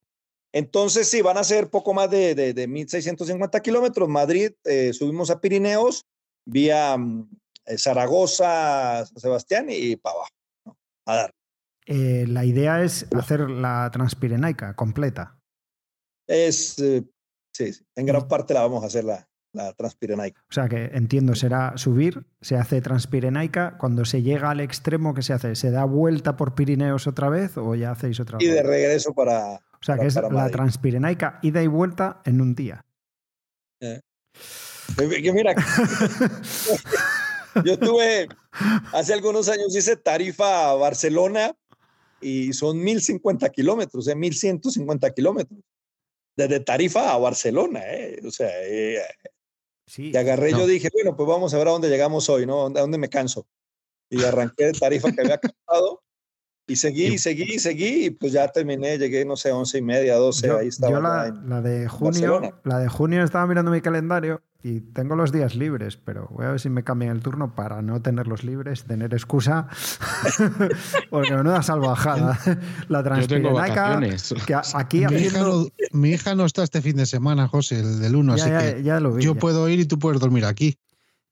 Entonces, 0.53 1.09
sí, 1.09 1.21
van 1.21 1.37
a 1.37 1.43
ser 1.43 1.69
poco 1.69 1.93
más 1.93 2.09
de, 2.09 2.33
de, 2.33 2.53
de 2.53 2.67
1.650 2.67 3.61
kilómetros. 3.61 4.07
Madrid, 4.07 4.51
eh, 4.63 4.93
subimos 4.93 5.29
a 5.29 5.39
Pirineos, 5.39 6.05
vía 6.45 6.97
mm, 6.97 7.29
eh, 7.65 7.77
Zaragoza, 7.77 9.05
San 9.05 9.19
Sebastián 9.19 9.67
y 9.69 9.95
para 9.97 10.15
abajo, 10.15 10.77
a 11.05 11.15
dar. 11.15 11.31
Eh, 11.85 12.25
la 12.27 12.43
idea 12.43 12.83
es 12.83 13.07
hacer 13.15 13.49
la 13.49 13.89
Transpirenaica 13.91 14.75
completa. 14.75 15.39
Es, 16.27 16.75
sí, 16.75 17.71
en 17.95 18.05
gran 18.05 18.27
parte 18.27 18.53
la 18.53 18.61
vamos 18.61 18.83
a 18.83 18.87
hacer 18.87 19.05
la, 19.05 19.27
la 19.53 19.73
Transpirenaica. 19.73 20.41
O 20.49 20.53
sea 20.53 20.67
que 20.67 20.85
entiendo, 20.93 21.35
será 21.35 21.73
subir, 21.77 22.25
se 22.41 22.57
hace 22.57 22.81
Transpirenaica, 22.81 23.77
cuando 23.77 24.03
se 24.05 24.21
llega 24.21 24.49
al 24.49 24.59
extremo, 24.59 25.13
¿qué 25.13 25.21
se 25.21 25.33
hace? 25.33 25.55
¿Se 25.55 25.71
da 25.71 25.85
vuelta 25.85 26.35
por 26.35 26.55
Pirineos 26.55 27.07
otra 27.07 27.29
vez 27.29 27.57
o 27.57 27.75
ya 27.75 27.91
hacéis 27.91 28.19
otra 28.19 28.37
vez? 28.37 28.47
Y 28.47 28.51
de 28.51 28.63
regreso 28.63 29.13
para, 29.13 29.61
o 29.79 29.85
sea, 29.85 29.97
que 29.97 30.07
es 30.07 30.15
la 30.15 30.49
Transpirenaica 30.49 31.39
ida 31.41 31.61
y 31.61 31.67
vuelta 31.67 32.21
en 32.25 32.41
un 32.41 32.55
día. 32.55 32.85
Eh. 33.79 34.01
mira, 35.33 35.53
yo 37.63 37.73
estuve 37.73 38.27
hace 38.93 39.13
algunos 39.13 39.49
años, 39.49 39.75
hice 39.75 39.95
tarifa 39.97 40.71
a 40.71 40.73
Barcelona 40.75 41.55
y 42.21 42.53
son 42.53 42.83
1050 42.83 43.49
kilómetros, 43.49 44.07
eh, 44.07 44.15
1150 44.15 45.11
kilómetros. 45.11 45.59
Desde 46.35 46.59
Tarifa 46.59 47.13
a 47.13 47.17
Barcelona, 47.17 47.81
eh. 47.83 48.19
O 48.25 48.29
sea, 48.29 48.49
eh, 48.63 49.01
sí, 49.87 50.11
y 50.13 50.17
agarré, 50.17 50.51
yo 50.51 50.67
dije, 50.67 50.89
bueno, 50.93 51.15
pues 51.15 51.27
vamos 51.27 51.53
a 51.53 51.57
ver 51.57 51.67
a 51.67 51.71
dónde 51.71 51.89
llegamos 51.89 52.29
hoy, 52.29 52.45
¿no? 52.45 52.67
¿A 52.67 52.69
dónde 52.69 52.99
me 52.99 53.09
canso? 53.09 53.47
Y 54.09 54.23
arranqué 54.23 54.65
de 54.65 54.73
Tarifa 54.73 55.11
que 55.11 55.21
había 55.21 55.39
cantado 55.39 55.96
y 56.69 56.75
seguí, 56.75 57.17
seguí, 57.17 57.59
seguí, 57.59 58.05
y 58.05 58.09
pues 58.09 58.33
ya 58.33 58.49
terminé, 58.49 58.97
llegué, 58.97 59.23
no 59.23 59.37
sé, 59.37 59.53
once 59.53 59.77
y 59.77 59.81
media, 59.81 60.15
doce, 60.15 60.51
ahí 60.51 60.67
estaba. 60.67 60.91
Yo 60.91 60.99
la, 61.01 61.61
de 61.61 61.87
junio, 61.87 62.41
la 62.65 62.79
de 62.79 62.89
junio 62.89 63.23
estaba 63.23 63.47
mirando 63.47 63.71
mi 63.71 63.79
calendario 63.79 64.41
y 64.61 64.81
tengo 64.81 65.15
los 65.15 65.31
días 65.31 65.55
libres, 65.55 65.95
pero 65.95 66.27
voy 66.29 66.45
a 66.45 66.51
ver 66.51 66.59
si 66.59 66.69
me 66.69 66.83
cambian 66.83 67.15
el 67.15 67.21
turno 67.21 67.55
para 67.55 67.81
no 67.81 68.01
tenerlos 68.01 68.43
libres, 68.43 68.83
tener 68.83 69.13
excusa, 69.13 69.69
porque 71.09 71.31
no 71.31 71.49
da 71.49 71.63
salvajada. 71.63 72.37
la 72.89 73.01
transpirenaca, 73.01 74.01
que 74.45 74.53
aquí 74.73 75.07
mi, 75.07 75.21
hija 75.21 75.39
no, 75.39 75.67
mi 75.93 76.09
hija 76.09 76.35
no 76.35 76.43
está 76.45 76.63
este 76.63 76.81
fin 76.81 76.97
de 76.97 77.05
semana, 77.05 77.47
José, 77.47 77.79
el 77.79 78.01
del 78.01 78.13
1, 78.13 78.33
así 78.33 78.49
que 78.49 78.83
yo 79.21 79.35
puedo 79.35 79.69
ir 79.69 79.79
y 79.79 79.85
tú 79.85 79.99
puedes 79.99 80.19
dormir 80.19 80.43
aquí. 80.43 80.77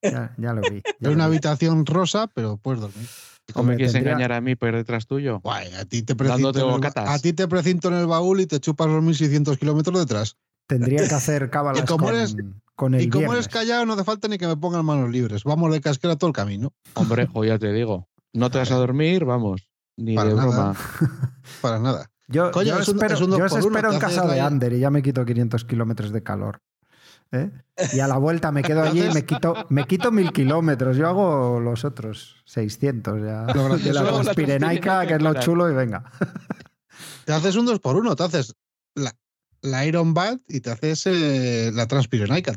Ya, 0.01 0.33
ya 0.37 0.53
lo 0.53 0.61
vi. 0.61 0.81
Es 1.01 1.07
una 1.09 1.25
habitación 1.25 1.85
rosa, 1.85 2.27
pero 2.27 2.55
puedes 2.55 2.79
dormir. 2.79 3.07
¿Cómo 3.53 3.69
me 3.69 3.75
quieres 3.75 3.95
engañar 3.95 4.31
a 4.31 4.41
mí 4.41 4.55
por 4.55 4.75
detrás 4.75 5.05
tuyo? 5.07 5.41
a, 5.43 5.85
ti 5.85 6.01
te 6.01 6.15
precinto 6.15 6.49
en 6.49 6.83
el, 6.83 6.91
a 6.95 7.19
ti 7.19 7.33
te 7.33 7.47
precinto 7.47 7.87
en 7.89 7.95
el 7.95 8.07
baúl 8.07 8.41
y 8.41 8.47
te 8.47 8.59
chupas 8.59 8.87
los 8.87 9.03
1600 9.03 9.57
kilómetros 9.57 9.99
detrás. 9.99 10.37
Tendría 10.67 11.07
que 11.07 11.15
hacer 11.15 11.49
cábalas 11.49 11.83
con, 11.83 12.03
eres, 12.05 12.35
con 12.75 12.95
el 12.95 13.01
Y 13.03 13.09
como 13.09 13.33
eres 13.33 13.47
callado, 13.47 13.85
no 13.85 13.93
hace 13.93 14.03
falta 14.03 14.27
ni 14.27 14.37
que 14.37 14.47
me 14.47 14.57
pongan 14.57 14.85
manos 14.85 15.09
libres. 15.11 15.43
Vamos 15.43 15.71
de 15.71 15.81
casquera 15.81 16.15
todo 16.15 16.29
el 16.29 16.35
camino. 16.35 16.73
Hombre, 16.95 17.27
o 17.33 17.43
ya 17.45 17.59
te 17.59 17.71
digo. 17.71 18.07
No 18.33 18.49
te 18.49 18.57
vas 18.57 18.71
a 18.71 18.75
dormir, 18.75 19.25
vamos. 19.25 19.69
Ni 19.95 20.15
de 20.15 20.33
broma. 20.33 20.75
Para 21.61 21.79
nada. 21.79 22.11
Yo, 22.27 22.51
yo 22.63 22.79
espero, 22.79 23.17
yo 23.19 23.45
espero 23.45 23.93
en 23.93 23.99
casa 23.99 24.25
de 24.25 24.41
Ander 24.41 24.73
y 24.73 24.79
ya 24.79 24.89
me 24.89 25.03
quito 25.03 25.23
500 25.23 25.63
kilómetros 25.65 26.11
de 26.11 26.23
calor. 26.23 26.61
¿Eh? 27.31 27.51
Y 27.93 27.99
a 27.99 28.07
la 28.07 28.17
vuelta 28.17 28.51
me 28.51 28.63
quedo 28.63 28.83
allí 28.83 29.03
y 29.03 29.13
me 29.13 29.25
quito, 29.25 29.65
me 29.69 29.85
quito 29.85 30.11
mil 30.11 30.31
kilómetros. 30.31 30.97
Yo 30.97 31.07
hago 31.07 31.59
los 31.59 31.83
otros 31.83 32.41
600 32.45 33.21
ya. 33.21 33.45
De 33.45 33.93
la 33.93 34.03
Transpirenaica, 34.03 35.05
que 35.05 35.15
es 35.15 35.21
lo 35.21 35.33
chulo, 35.35 35.69
y 35.69 35.73
venga. 35.73 36.11
Te 37.25 37.33
haces 37.33 37.55
un 37.55 37.65
dos 37.65 37.79
por 37.79 37.95
uno, 37.95 38.15
te 38.15 38.23
haces 38.23 38.55
la, 38.93 39.11
la 39.61 39.85
Iron 39.85 40.13
Bat 40.13 40.41
y 40.47 40.61
te 40.61 40.71
haces 40.71 41.05
eh, 41.07 41.71
la 41.73 41.87
Transpirenaica. 41.87 42.53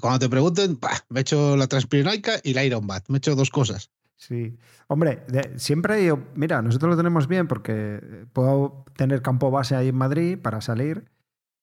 cuando 0.00 0.18
te 0.18 0.28
pregunten, 0.28 0.78
me 1.08 1.20
he 1.20 1.22
hecho 1.22 1.56
la 1.56 1.66
Transpirenaica 1.66 2.40
y 2.42 2.54
la 2.54 2.64
Iron 2.64 2.86
Bat. 2.86 3.04
Me 3.08 3.16
he 3.16 3.18
hecho 3.18 3.34
dos 3.34 3.50
cosas. 3.50 3.90
Sí. 4.16 4.56
Hombre, 4.88 5.24
siempre 5.56 6.04
yo, 6.04 6.20
mira, 6.34 6.62
nosotros 6.62 6.90
lo 6.90 6.96
tenemos 6.96 7.28
bien 7.28 7.48
porque 7.48 8.26
puedo 8.32 8.84
tener 8.96 9.20
campo 9.20 9.50
base 9.50 9.74
ahí 9.74 9.88
en 9.88 9.96
Madrid 9.96 10.38
para 10.38 10.60
salir 10.60 11.10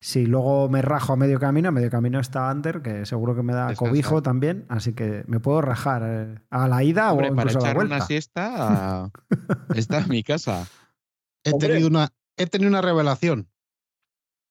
si 0.04 0.26
luego 0.26 0.68
me 0.68 0.82
rajo 0.82 1.14
a 1.14 1.16
medio 1.16 1.40
camino, 1.40 1.70
a 1.70 1.72
medio 1.72 1.90
camino 1.90 2.20
está 2.20 2.50
Ander, 2.50 2.82
que 2.82 3.06
seguro 3.06 3.38
que 3.38 3.42
me 3.42 3.54
da 3.54 3.74
cobijo 3.74 4.22
también, 4.22 4.66
así 4.68 4.92
que 4.92 5.24
me 5.28 5.40
puedo 5.40 5.62
rajar 5.62 6.04
eh, 6.06 6.40
a 6.50 6.68
la 6.68 6.84
ida 6.84 7.14
o 7.14 7.24
incluso 7.24 7.60
a 7.60 7.68
la 7.70 7.74
vuelta. 7.74 7.96
una 7.96 8.06
siesta 8.06 9.10
está 9.76 10.00
en 10.00 10.10
mi 10.10 10.22
casa. 10.22 10.68
He 11.46 11.58
tenido, 11.58 11.88
una, 11.88 12.12
he 12.36 12.48
tenido 12.48 12.70
una 12.70 12.82
revelación. 12.82 13.48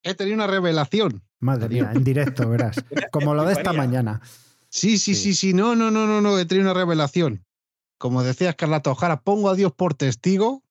He 0.02 0.14
tenido 0.14 0.36
una 0.36 0.46
revelación. 0.46 1.22
Madre 1.38 1.68
mía, 1.68 1.92
en 1.94 2.02
directo, 2.02 2.48
verás. 2.48 2.82
Como 3.12 3.34
lo 3.34 3.44
de 3.44 3.52
esta 3.52 3.74
mañana. 3.74 4.22
Sí, 4.70 4.96
sí, 4.96 5.14
sí, 5.14 5.34
sí. 5.34 5.52
No, 5.52 5.76
no, 5.76 5.90
no, 5.90 6.06
no, 6.06 6.22
no. 6.22 6.38
He 6.38 6.46
tenido 6.46 6.70
una 6.70 6.80
revelación. 6.80 7.44
Como 7.98 8.22
decía 8.22 8.48
Escarlata 8.48 8.90
Ojara, 8.90 9.20
pongo 9.20 9.50
a 9.50 9.54
Dios 9.54 9.72
por 9.72 9.92
testigo 9.92 10.62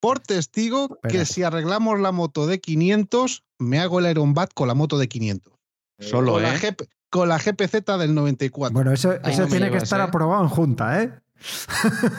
por 0.00 0.20
testigo 0.20 0.98
que 1.08 1.24
si 1.24 1.42
arreglamos 1.42 2.00
la 2.00 2.12
moto 2.12 2.46
de 2.46 2.60
500, 2.60 3.44
me 3.58 3.78
hago 3.80 4.00
el 4.00 4.10
Iron 4.10 4.34
Bat 4.34 4.50
con 4.54 4.68
la 4.68 4.74
moto 4.74 4.98
de 4.98 5.08
500. 5.08 5.54
Solo, 5.98 6.32
con 6.32 6.44
¿eh? 6.44 6.60
La 6.62 6.76
con 7.10 7.28
la 7.28 7.38
GPZ 7.38 7.84
del 7.98 8.14
94. 8.14 8.74
Bueno, 8.74 8.92
eso, 8.92 9.12
eso 9.12 9.46
tiene 9.46 9.70
que 9.70 9.78
estar 9.78 10.00
¿eh? 10.00 10.04
aprobado 10.04 10.42
en 10.42 10.48
junta, 10.48 11.02
¿eh? 11.02 11.12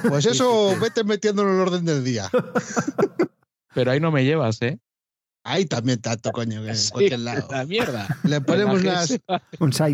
Pues 0.07 0.25
eso 0.25 0.75
vete 0.79 1.03
metiéndolo 1.03 1.49
en 1.49 1.55
el 1.55 1.61
orden 1.61 1.85
del 1.85 2.03
día. 2.03 2.29
Pero 3.73 3.91
ahí 3.91 3.99
no 3.99 4.11
me 4.11 4.25
llevas, 4.25 4.61
¿eh? 4.61 4.79
Ahí 5.47 5.65
también 5.65 6.01
tanto, 6.01 6.33
coño, 6.33 6.61
que 6.61 6.71
en 6.71 6.77
cualquier 6.91 7.19
lado. 7.21 7.47
La 7.49 7.65
mierda. 7.65 8.05
Le 8.23 8.41
ponemos, 8.41 8.81
unas, 8.81 9.11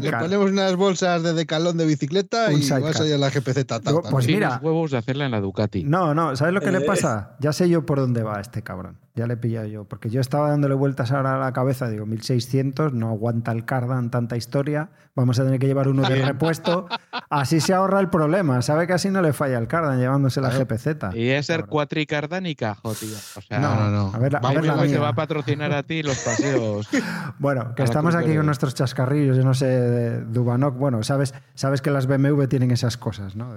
le 0.02 0.12
ponemos 0.12 0.50
unas 0.50 0.76
bolsas 0.76 1.22
de 1.22 1.34
decalón 1.34 1.78
de 1.78 1.86
bicicleta 1.86 2.52
y 2.52 2.68
vas 2.68 3.00
a 3.00 3.08
ir 3.08 3.14
a 3.14 3.18
la 3.18 3.30
GPZ. 3.30 3.66
pues 4.10 4.28
mira. 4.28 4.60
huevos 4.64 4.92
de 4.92 4.98
hacerla 4.98 5.26
en 5.26 5.32
la 5.32 5.40
Ducati. 5.40 5.84
No, 5.84 6.16
no, 6.16 6.36
¿sabes 6.36 6.56
lo 6.56 6.62
que 6.62 6.72
le 6.72 6.80
eh. 6.80 6.82
pasa? 6.82 7.36
Ya 7.40 7.54
sé 7.54 7.70
yo 7.70 7.86
por 7.86 8.00
dónde 8.00 8.24
va 8.24 8.42
este 8.42 8.64
cabrón. 8.64 9.03
Ya 9.16 9.28
le 9.28 9.36
he 9.36 9.38
pillado 9.38 9.68
yo. 9.68 9.86
Porque 9.86 10.10
yo 10.10 10.22
estaba 10.22 10.50
dándole 10.50 10.74
vueltas 10.74 11.12
ahora 11.12 11.36
a 11.36 11.38
la 11.38 11.54
cabeza. 11.54 11.88
Digo, 11.88 12.08
1600, 12.08 12.94
no 12.94 13.10
aguanta 13.10 13.52
el 13.52 13.64
cardan 13.64 14.10
tanta 14.10 14.38
historia. 14.38 14.90
Vamos 15.14 15.40
a 15.40 15.44
tener 15.44 15.60
que 15.60 15.68
llevar 15.68 15.88
uno 15.88 16.02
de 16.10 16.16
repuesto. 16.26 16.88
Así 17.30 17.60
se 17.60 17.74
ahorra 17.74 18.00
el 18.00 18.10
problema. 18.10 18.64
Sabe 18.64 18.88
que 18.88 18.94
así 18.94 19.12
no 19.12 19.22
le 19.22 19.32
falla 19.32 19.60
el 19.60 19.68
cardan 19.68 20.00
llevándose 20.00 20.42
la 20.42 20.50
GPZ. 20.50 21.14
Y 21.14 21.30
es 21.30 21.46
ser 21.46 21.68
cuatricardánica, 21.68 22.76
tío. 23.00 23.18
O 23.36 23.42
sea, 23.42 23.60
no, 23.60 23.76
no, 23.76 23.90
no. 23.92 24.12
A 24.16 24.18
ver, 24.18 24.36
a 24.36 24.52
ver 24.52 24.66
la 24.66 24.82
que 24.82 24.98
va 24.98 25.10
a 25.10 25.16
patrocinar 25.16 25.72
a 25.74 25.84
ti 25.84 26.02
los 26.02 26.18
paseos. 26.18 26.90
bueno, 27.38 27.76
que 27.76 27.84
estamos 27.84 28.16
aquí 28.16 28.36
con 28.36 28.48
nuestros 28.48 28.74
chascarrillos. 28.74 29.38
Yo 29.38 29.44
no 29.44 29.54
sé, 29.54 29.68
de 29.68 30.22
Dubanoc. 30.26 30.76
Bueno, 30.76 31.04
sabes, 31.04 31.36
sabes 31.54 31.84
que 31.84 31.92
las 31.92 32.08
BMW 32.08 32.46
tienen 32.46 32.72
esas 32.72 32.98
cosas, 32.98 33.36
¿no? 33.36 33.56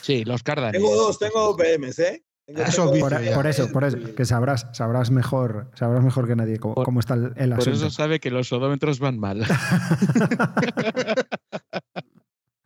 sí, 0.00 0.24
los 0.24 0.42
cardan. 0.42 0.72
Tengo 0.72 0.92
dos, 0.96 1.20
tengo 1.20 1.40
dos 1.40 1.56
BMs, 1.56 2.00
¿eh? 2.00 2.24
Por, 2.46 3.46
eso, 3.46 3.72
por 3.72 3.84
eso, 3.84 4.14
que 4.14 4.24
sabrás, 4.24 4.66
sabrás 4.72 5.10
mejor, 5.10 5.70
sabrás 5.74 6.04
mejor 6.04 6.26
que 6.26 6.36
nadie 6.36 6.58
cómo, 6.58 7.00
está 7.00 7.14
el, 7.14 7.52
asunto. 7.52 7.56
Por 7.56 7.68
eso 7.68 7.90
sabe 7.90 8.20
que 8.20 8.30
los 8.30 8.52
odómetros 8.52 8.98
van 8.98 9.18
mal. 9.18 9.44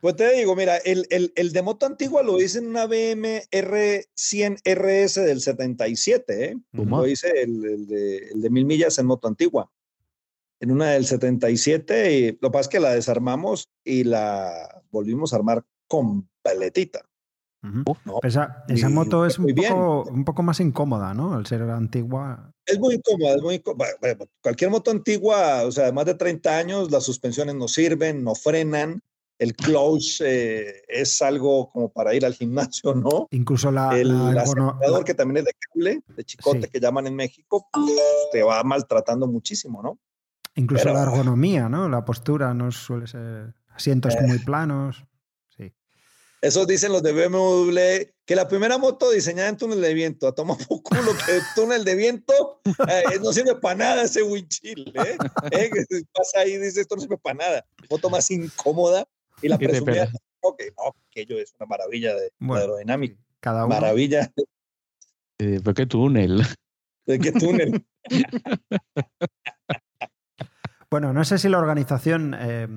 Pues 0.01 0.15
te 0.15 0.33
digo, 0.33 0.55
mira, 0.55 0.77
el, 0.77 1.05
el, 1.09 1.33
el 1.35 1.51
de 1.51 1.61
moto 1.61 1.85
antigua 1.85 2.23
lo 2.23 2.39
hice 2.39 2.59
en 2.59 2.67
una 2.67 2.85
BM 2.85 3.43
R100 3.51 4.61
RS 4.63 5.25
del 5.25 5.41
77, 5.41 6.45
¿eh? 6.45 6.57
Lo 6.71 7.05
hice 7.05 7.41
el, 7.41 7.65
el, 7.65 7.87
de, 7.87 8.17
el 8.29 8.41
de 8.41 8.49
mil 8.49 8.65
millas 8.65 8.97
en 8.97 9.07
moto 9.07 9.27
antigua. 9.27 9.69
En 10.61 10.71
una 10.71 10.91
del 10.91 11.05
77, 11.05 12.13
y 12.13 12.31
lo 12.31 12.49
que 12.49 12.51
pasa 12.51 12.61
es 12.61 12.67
que 12.69 12.79
la 12.79 12.93
desarmamos 12.93 13.67
y 13.83 14.05
la 14.05 14.83
volvimos 14.89 15.33
a 15.33 15.37
armar 15.37 15.65
completita. 15.87 17.08
¿No? 17.61 17.83
Esa, 18.23 18.63
esa 18.67 18.89
moto 18.89 19.25
es 19.25 19.37
un 19.37 19.53
poco, 19.53 20.03
un 20.09 20.25
poco, 20.25 20.43
más 20.43 20.59
incómoda, 20.59 21.13
¿no? 21.13 21.33
Al 21.33 21.45
ser 21.45 21.61
antigua. 21.63 22.51
Es 22.65 22.79
muy 22.79 22.95
incómoda, 22.95 23.35
es 23.35 23.41
muy 23.41 23.55
incómoda. 23.55 23.89
Cualquier 24.41 24.69
moto 24.69 24.91
antigua, 24.91 25.63
o 25.65 25.71
sea, 25.71 25.85
de 25.85 25.91
más 25.91 26.05
de 26.05 26.15
30 26.15 26.57
años, 26.57 26.91
las 26.91 27.03
suspensiones 27.03 27.55
no 27.55 27.67
sirven, 27.67 28.23
no 28.23 28.35
frenan. 28.35 29.01
El 29.37 29.55
clutch 29.55 30.21
eh, 30.21 30.83
es 30.89 31.21
algo 31.21 31.71
como 31.71 31.89
para 31.89 32.13
ir 32.13 32.25
al 32.25 32.33
gimnasio, 32.33 32.93
¿no? 32.93 33.27
Incluso 33.31 33.71
la, 33.71 33.97
el 33.97 34.09
la 34.35 34.41
acelerador, 34.41 35.05
que 35.05 35.13
también 35.13 35.37
es 35.37 35.45
de 35.45 35.53
cable, 35.53 36.03
de 36.13 36.23
chicote, 36.25 36.63
sí. 36.63 36.69
que 36.69 36.79
llaman 36.81 37.07
en 37.07 37.15
México, 37.15 37.65
pues, 37.71 37.89
te 38.33 38.43
va 38.43 38.61
maltratando 38.63 39.27
muchísimo, 39.27 39.81
¿no? 39.81 39.97
Incluso 40.55 40.83
Pero, 40.83 40.95
la 40.95 41.03
ergonomía, 41.03 41.69
¿no? 41.69 41.87
La 41.87 42.03
postura 42.03 42.53
no 42.53 42.69
suele 42.71 43.07
ser 43.07 43.55
asientos 43.69 44.13
eh, 44.15 44.27
muy 44.27 44.39
planos. 44.39 45.05
Eso 46.41 46.65
dicen 46.65 46.93
los 46.93 47.03
de 47.03 47.11
BMW, 47.11 48.11
que 48.25 48.35
la 48.35 48.47
primera 48.47 48.77
moto 48.77 49.11
diseñada 49.11 49.49
en 49.49 49.57
túnel 49.57 49.81
de 49.81 49.93
viento, 49.93 50.27
a 50.27 50.33
tomar 50.33 50.57
por 50.67 50.81
culo 50.81 51.11
que 51.25 51.39
túnel 51.53 51.83
de 51.83 51.95
viento 51.95 52.61
eh, 52.65 53.19
no 53.21 53.33
sirve 53.33 53.55
para 53.55 53.75
nada 53.75 54.03
ese 54.03 54.23
windshield. 54.23 54.95
¿eh? 54.95 55.17
¿Eh? 55.51 55.69
Pasa 56.13 56.39
ahí 56.39 56.53
y 56.53 56.57
dice, 56.57 56.81
esto 56.81 56.95
no 56.95 57.01
sirve 57.01 57.17
para 57.17 57.35
nada. 57.35 57.65
Moto 57.89 58.09
más 58.09 58.31
incómoda 58.31 59.05
y 59.41 59.49
la 59.49 59.57
presumía, 59.57 60.09
no, 60.43 60.55
que 60.55 60.71
no, 60.77 60.95
aquello 61.09 61.39
es 61.39 61.53
una 61.59 61.67
maravilla 61.67 62.15
de, 62.15 62.31
bueno, 62.39 62.61
aerodinámica. 62.61 63.17
Cada 63.41 63.65
uno. 63.65 63.75
Maravilla. 63.75 64.31
Eh, 65.39 65.59
¿Pero 65.63 65.73
qué 65.73 65.85
túnel? 65.85 66.43
¿De 67.05 67.19
qué 67.19 67.31
túnel? 67.31 67.85
bueno, 70.91 71.13
no 71.13 71.25
sé 71.25 71.37
si 71.37 71.49
la 71.49 71.57
organización 71.57 72.35
eh, 72.37 72.67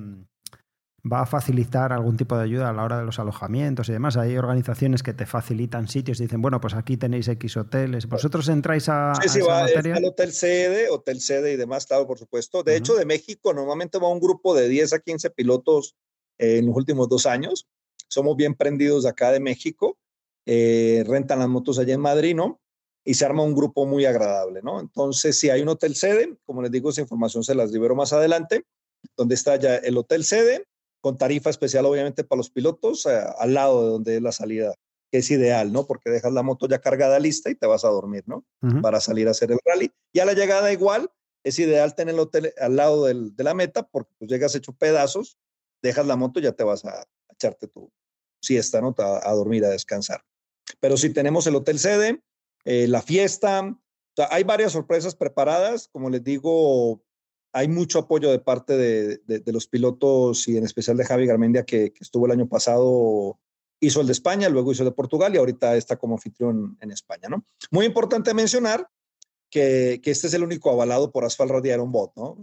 va 1.11 1.21
a 1.21 1.25
facilitar 1.25 1.91
algún 1.91 2.15
tipo 2.15 2.37
de 2.37 2.43
ayuda 2.43 2.69
a 2.69 2.73
la 2.73 2.83
hora 2.83 2.99
de 2.99 3.05
los 3.05 3.19
alojamientos 3.19 3.89
y 3.89 3.91
demás. 3.91 4.15
Hay 4.15 4.37
organizaciones 4.37 5.03
que 5.03 5.13
te 5.13 5.25
facilitan 5.25 5.87
sitios 5.87 6.19
y 6.19 6.23
dicen, 6.23 6.41
bueno, 6.41 6.61
pues 6.61 6.75
aquí 6.75 6.95
tenéis 6.95 7.27
X 7.27 7.57
hoteles. 7.57 8.07
¿Vosotros 8.07 8.47
entráis 8.47 8.87
a, 8.87 9.13
sí, 9.21 9.27
sí, 9.27 9.39
a 9.39 9.41
esa 9.41 9.51
va, 9.51 9.61
materia? 9.63 9.95
el 9.95 10.05
hotel 10.05 10.31
sede, 10.31 10.89
hotel 10.89 11.19
sede 11.19 11.53
y 11.53 11.57
demás, 11.57 11.85
claro, 11.85 12.07
por 12.07 12.19
supuesto. 12.19 12.63
De 12.63 12.71
uh 12.71 12.75
-huh. 12.75 12.77
hecho, 12.77 12.95
de 12.95 13.05
México 13.05 13.53
normalmente 13.53 13.99
va 13.99 14.09
un 14.09 14.21
grupo 14.21 14.55
de 14.55 14.69
10 14.69 14.93
a 14.93 14.99
15 14.99 15.29
pilotos 15.31 15.95
eh, 16.37 16.59
en 16.59 16.67
los 16.67 16.75
últimos 16.75 17.09
dos 17.09 17.25
años. 17.25 17.67
Somos 18.07 18.37
bien 18.37 18.55
prendidos 18.55 19.03
de 19.03 19.09
acá 19.09 19.31
de 19.31 19.41
México. 19.41 19.97
Eh, 20.45 21.03
rentan 21.05 21.39
las 21.39 21.49
motos 21.49 21.79
allá 21.79 21.95
en 21.95 22.01
Madrid, 22.01 22.35
¿no? 22.35 22.61
Y 23.03 23.15
se 23.15 23.25
arma 23.25 23.43
un 23.43 23.55
grupo 23.55 23.85
muy 23.85 24.05
agradable, 24.05 24.61
¿no? 24.63 24.79
Entonces, 24.79 25.37
si 25.37 25.49
hay 25.49 25.61
un 25.61 25.67
hotel 25.67 25.95
sede, 25.95 26.37
como 26.45 26.61
les 26.61 26.71
digo, 26.71 26.91
esa 26.91 27.01
información 27.01 27.43
se 27.43 27.55
las 27.55 27.71
libero 27.71 27.93
más 27.95 28.13
adelante, 28.13 28.65
donde 29.17 29.35
está 29.35 29.57
ya 29.57 29.75
el 29.75 29.97
hotel 29.97 30.23
sede, 30.23 30.65
con 31.03 31.17
tarifa 31.17 31.49
especial 31.49 31.85
obviamente 31.85 32.23
para 32.23 32.37
los 32.37 32.49
pilotos, 32.49 33.05
eh, 33.05 33.21
al 33.37 33.53
lado 33.53 33.83
de 33.83 33.89
donde 33.89 34.15
es 34.15 34.21
la 34.21 34.31
salida, 34.31 34.73
que 35.11 35.17
es 35.17 35.29
ideal, 35.29 35.73
¿no? 35.73 35.85
Porque 35.85 36.09
dejas 36.09 36.31
la 36.31 36.43
moto 36.43 36.65
ya 36.65 36.79
cargada 36.79 37.19
lista 37.19 37.49
y 37.49 37.55
te 37.55 37.67
vas 37.67 37.83
a 37.83 37.89
dormir, 37.89 38.23
¿no? 38.25 38.45
Uh 38.61 38.67
-huh. 38.67 38.81
Para 38.81 39.01
salir 39.01 39.27
a 39.27 39.31
hacer 39.31 39.51
el 39.51 39.59
rally. 39.65 39.91
Y 40.13 40.19
a 40.21 40.25
la 40.25 40.31
llegada 40.31 40.71
igual, 40.71 41.11
es 41.43 41.59
ideal 41.59 41.93
tener 41.93 42.13
el 42.13 42.21
hotel 42.21 42.53
al 42.57 42.77
lado 42.77 43.03
del, 43.03 43.35
de 43.35 43.43
la 43.43 43.53
meta 43.53 43.83
porque 43.85 44.13
pues 44.17 44.31
llegas 44.31 44.55
hecho 44.55 44.71
pedazos, 44.71 45.37
dejas 45.81 46.07
la 46.07 46.15
moto 46.15 46.39
y 46.39 46.43
ya 46.43 46.53
te 46.53 46.63
vas 46.63 46.85
a, 46.85 47.01
a 47.01 47.05
echarte 47.33 47.67
tu 47.67 47.91
siesta, 48.41 48.79
¿no? 48.79 48.95
A, 48.97 49.29
a, 49.29 49.33
dormir, 49.33 49.65
a 49.65 49.69
descansar. 49.69 50.23
Pero 50.79 50.95
si 50.95 51.09
tenemos 51.09 51.45
el 51.47 51.55
hotel 51.55 51.79
sede, 51.79 52.23
eh, 52.63 52.87
la 52.87 53.01
fiesta, 53.01 53.59
o 53.61 54.15
sea, 54.15 54.29
hay 54.31 54.45
varias 54.45 54.71
sorpresas 54.71 55.15
preparadas, 55.15 55.89
como 55.91 56.09
les 56.09 56.23
digo, 56.23 57.03
hay 57.53 57.67
mucho 57.67 57.99
apoyo 57.99 58.31
de 58.31 58.39
parte 58.39 58.75
de, 58.75 59.51
los 59.51 59.67
pilotos 59.67 60.47
y 60.47 60.57
en 60.57 60.65
especial 60.65 60.97
de 60.97 61.05
Javi 61.05 61.27
Garmendia, 61.27 61.63
que, 61.63 61.93
estuvo 61.99 62.25
el 62.25 62.31
año 62.31 62.49
pasado, 62.49 63.39
hizo 63.79 64.01
el 64.01 64.07
de 64.07 64.13
España, 64.13 64.49
luego 64.49 64.71
hizo 64.71 64.81
el 64.81 64.89
de 64.89 64.95
Portugal 64.95 65.33
y 65.33 65.37
ahorita 65.37 65.77
está 65.77 65.97
como 65.97 66.15
anfitrión 66.15 66.77
en 66.81 66.91
España, 66.91 67.29
¿no? 67.29 67.45
Muy 67.69 67.85
importante 67.85 68.33
mencionar 68.33 68.89
que, 69.51 70.01
este 70.03 70.27
es 70.27 70.33
el 70.33 70.43
único 70.43 70.71
avalado 70.71 71.11
por 71.11 71.25
Asphalt 71.25 71.51
Rally 71.51 71.69
Iron 71.69 71.91
Bot, 71.91 72.13
¿no? 72.15 72.37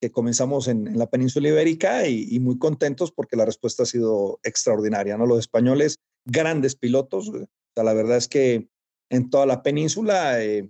Que 0.00 0.10
comenzamos 0.10 0.66
en, 0.66 0.98
la 0.98 1.08
península 1.08 1.48
ibérica 1.48 2.08
y, 2.08 2.40
muy 2.40 2.58
contentos 2.58 3.12
porque 3.12 3.36
la 3.36 3.44
respuesta 3.44 3.84
ha 3.84 3.86
sido 3.86 4.40
extraordinaria, 4.42 5.16
¿no? 5.16 5.26
Los 5.26 5.38
españoles, 5.38 6.00
grandes 6.24 6.74
pilotos, 6.74 7.28
o 7.28 7.82
la 7.82 7.94
verdad 7.94 8.16
es 8.16 8.26
que 8.26 8.68
en 9.10 9.30
toda 9.30 9.46
la 9.46 9.62
península, 9.62 10.42
eh, 10.42 10.68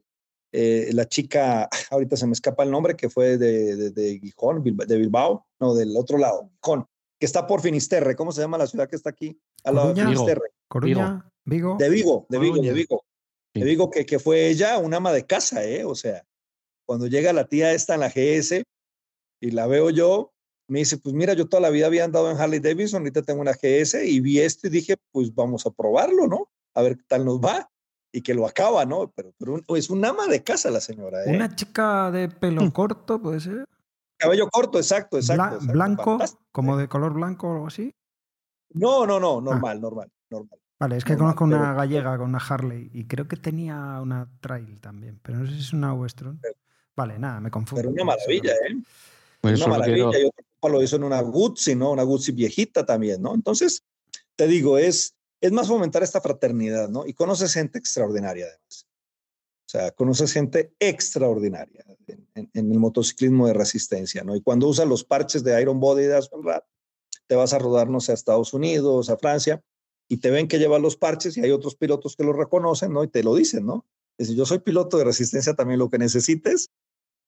eh, 0.53 0.91
la 0.93 1.09
chica, 1.09 1.69
ahorita 1.91 2.17
se 2.17 2.27
me 2.27 2.33
escapa 2.33 2.63
el 2.63 2.71
nombre, 2.71 2.95
que 2.95 3.09
fue 3.09 3.39
de, 3.39 3.75
de, 3.77 3.91
de, 3.91 4.21
Gijón, 4.21 4.63
de 4.63 4.97
Bilbao, 4.97 5.47
no, 5.59 5.75
del 5.75 5.97
otro 5.97 6.19
lado, 6.19 6.51
Gijón, 6.57 6.87
que 7.19 7.27
está 7.27 7.47
por 7.47 7.63
Finisterre. 7.63 8.15
¿Cómo 8.15 8.33
se 8.33 8.43
llama 8.43 8.59
la 8.59 8.67
ciudad 8.67 8.89
que 8.89 8.97
está 8.97 9.11
aquí? 9.11 9.41
Al 9.65 9.77
lado 9.77 9.95
de 9.95 10.03
Finisterre. 10.03 10.51
Coruña, 10.69 11.31
Vigo. 11.45 11.77
De 11.79 11.89
Vigo, 11.89 12.27
de 12.29 12.39
Vigo, 12.39 12.63
de 12.63 12.73
Vigo. 12.73 13.05
De 13.55 13.65
Vigo, 13.65 13.91
que, 13.91 14.07
que 14.07 14.19
fue 14.19 14.49
ella 14.49 14.79
una 14.79 14.99
ama 14.99 15.13
de 15.13 15.27
casa, 15.27 15.65
¿eh? 15.65 15.85
O 15.85 15.95
sea, 15.95 16.25
cuando 16.87 17.07
llega 17.07 17.33
la 17.33 17.47
tía 17.47 17.73
esta 17.73 17.95
en 17.95 18.01
la 18.01 18.09
GS 18.09 18.63
y 19.41 19.51
la 19.51 19.67
veo 19.67 19.91
yo, 19.91 20.33
me 20.69 20.79
dice, 20.79 20.97
pues 20.99 21.15
mira, 21.15 21.35
yo 21.35 21.49
toda 21.49 21.61
la 21.61 21.71
vida 21.71 21.87
había 21.87 22.05
andado 22.05 22.31
en 22.31 22.39
Harley 22.39 22.61
Davidson, 22.61 23.03
ahorita 23.03 23.23
tengo 23.23 23.41
una 23.41 23.53
GS 23.53 24.05
y 24.07 24.21
vi 24.21 24.41
esto 24.41 24.69
y 24.69 24.71
dije, 24.71 24.97
pues 25.11 25.35
vamos 25.35 25.67
a 25.67 25.71
probarlo, 25.71 26.29
¿no? 26.29 26.49
A 26.75 26.83
ver 26.83 26.97
qué 26.97 27.05
tal 27.07 27.25
nos 27.25 27.41
va 27.41 27.72
y 28.13 28.23
que 28.23 28.35
lo 28.35 28.47
acaba, 28.47 28.85
¿no? 28.85 29.11
Pero, 29.17 29.33
pero 29.39 29.55
un, 29.55 29.65
es 29.77 29.91
un 29.91 30.05
ama 30.05 30.27
de 30.27 30.43
casa 30.43 30.71
la 30.71 30.81
señora. 30.81 31.25
¿eh? 31.25 31.35
Una 31.35 31.55
chica 31.55 32.11
de 32.11 32.29
pelo 32.29 32.71
corto, 32.73 33.21
puede 33.21 33.41
ser. 33.41 33.65
Cabello 34.19 34.49
corto, 34.51 34.79
exacto, 34.79 35.17
exacto. 35.17 35.43
Bla 35.43 35.55
exacto 35.55 35.73
blanco, 35.73 36.05
fantástico. 36.05 36.45
como 36.53 36.77
de 36.77 36.89
color 36.89 37.15
blanco 37.15 37.49
o 37.49 37.53
algo 37.55 37.67
así. 37.67 37.95
No, 38.75 39.07
no, 39.07 39.19
no, 39.19 39.41
normal, 39.41 39.79
ah. 39.79 39.81
normal, 39.81 40.13
normal. 40.31 40.59
Vale, 40.79 40.97
es 40.97 41.05
que 41.05 41.13
normal, 41.13 41.35
conozco 41.35 41.45
una 41.45 41.69
pero... 41.69 41.77
gallega 41.77 42.19
con 42.19 42.29
una 42.29 42.39
Harley 42.39 42.91
y 42.93 43.07
creo 43.07 43.27
que 43.27 43.37
tenía 43.37 44.01
una 44.01 44.29
trail 44.41 44.81
también, 44.81 45.19
pero 45.23 45.39
no 45.39 45.47
sé 45.47 45.53
si 45.53 45.61
es 45.61 45.73
una 45.73 45.95
Westron. 45.95 46.39
Pero, 46.41 46.55
vale, 46.95 47.19
nada, 47.19 47.41
me 47.41 47.51
confundo. 47.51 47.83
Pero 47.83 47.91
una 47.93 48.05
maravilla, 48.05 48.53
¿eh? 48.53 48.83
Pues 49.41 49.61
una 49.61 49.79
maravilla. 49.79 50.11
Quiero... 50.11 50.29
Y 50.29 50.31
otro 50.61 50.73
lo 50.73 50.83
hizo 50.83 50.97
en 50.97 51.05
una 51.05 51.21
Guzzi, 51.21 51.75
¿no? 51.75 51.93
Una 51.93 52.03
Guzzi 52.03 52.33
viejita 52.33 52.85
también, 52.87 53.23
¿no? 53.23 53.35
Entonces, 53.35 53.83
te 54.37 54.47
digo, 54.47 54.79
es, 54.79 55.15
es 55.43 55.51
más 55.51 55.67
fomentar 55.67 56.05
esta 56.05 56.21
fraternidad, 56.21 56.89
¿no? 56.89 57.05
Y 57.05 57.15
conoces 57.15 57.53
gente 57.53 57.79
extraordinaria 57.79 58.47
además. 58.47 58.87
O 59.67 59.71
sea, 59.73 59.91
conoces 59.91 60.33
gente 60.33 60.73
extraordinaria 60.79 61.85
en, 62.35 62.49
el 62.55 62.79
motociclismo 62.79 63.49
de 63.49 63.53
resistencia, 63.53 64.23
¿no? 64.23 64.37
Y 64.37 64.41
cuando 64.41 64.69
usas 64.69 64.87
los 64.87 65.03
parches 65.05 65.43
de 65.43 65.61
Iron 65.61 65.81
Body 65.81 66.07
Asphalt 66.07 66.65
te 67.27 67.35
vas 67.35 67.53
a 67.53 67.59
rodar, 67.59 67.89
no 67.89 68.01
sé, 68.01 68.13
a 68.13 68.15
Estados 68.15 68.55
Unidos, 68.55 69.11
a 69.11 69.17
Francia, 69.17 69.63
y 70.09 70.19
te 70.19 70.31
ven 70.31 70.47
que 70.47 70.59
llevas 70.59 70.81
los 70.81 70.97
parches 70.97 71.37
y 71.37 71.41
hay 71.41 71.51
otros 71.51 71.75
pilotos 71.75 72.15
que 72.15 72.23
lo 72.23 72.33
reconocen, 72.33 72.93
¿no? 72.93 73.03
Y 73.03 73.09
te 73.09 73.25
lo 73.25 73.35
dicen, 73.35 73.67
¿no? 73.67 73.85
Es 74.19 74.29
decir, 74.29 74.37
yo 74.39 74.47
soy 74.47 74.61
piloto 74.61 74.97
de 74.97 75.05
resistencia 75.05 75.55
también, 75.55 75.81
lo 75.81 75.91
que 75.91 75.99
necesites, 75.99 76.71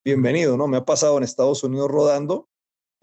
bienvenido, 0.04 0.56
¿no? 0.56 0.68
Me 0.68 0.76
ha 0.76 0.84
pasado 0.84 1.16
en 1.18 1.24
Estados 1.24 1.64
Unidos 1.64 1.90
rodando, 1.90 2.48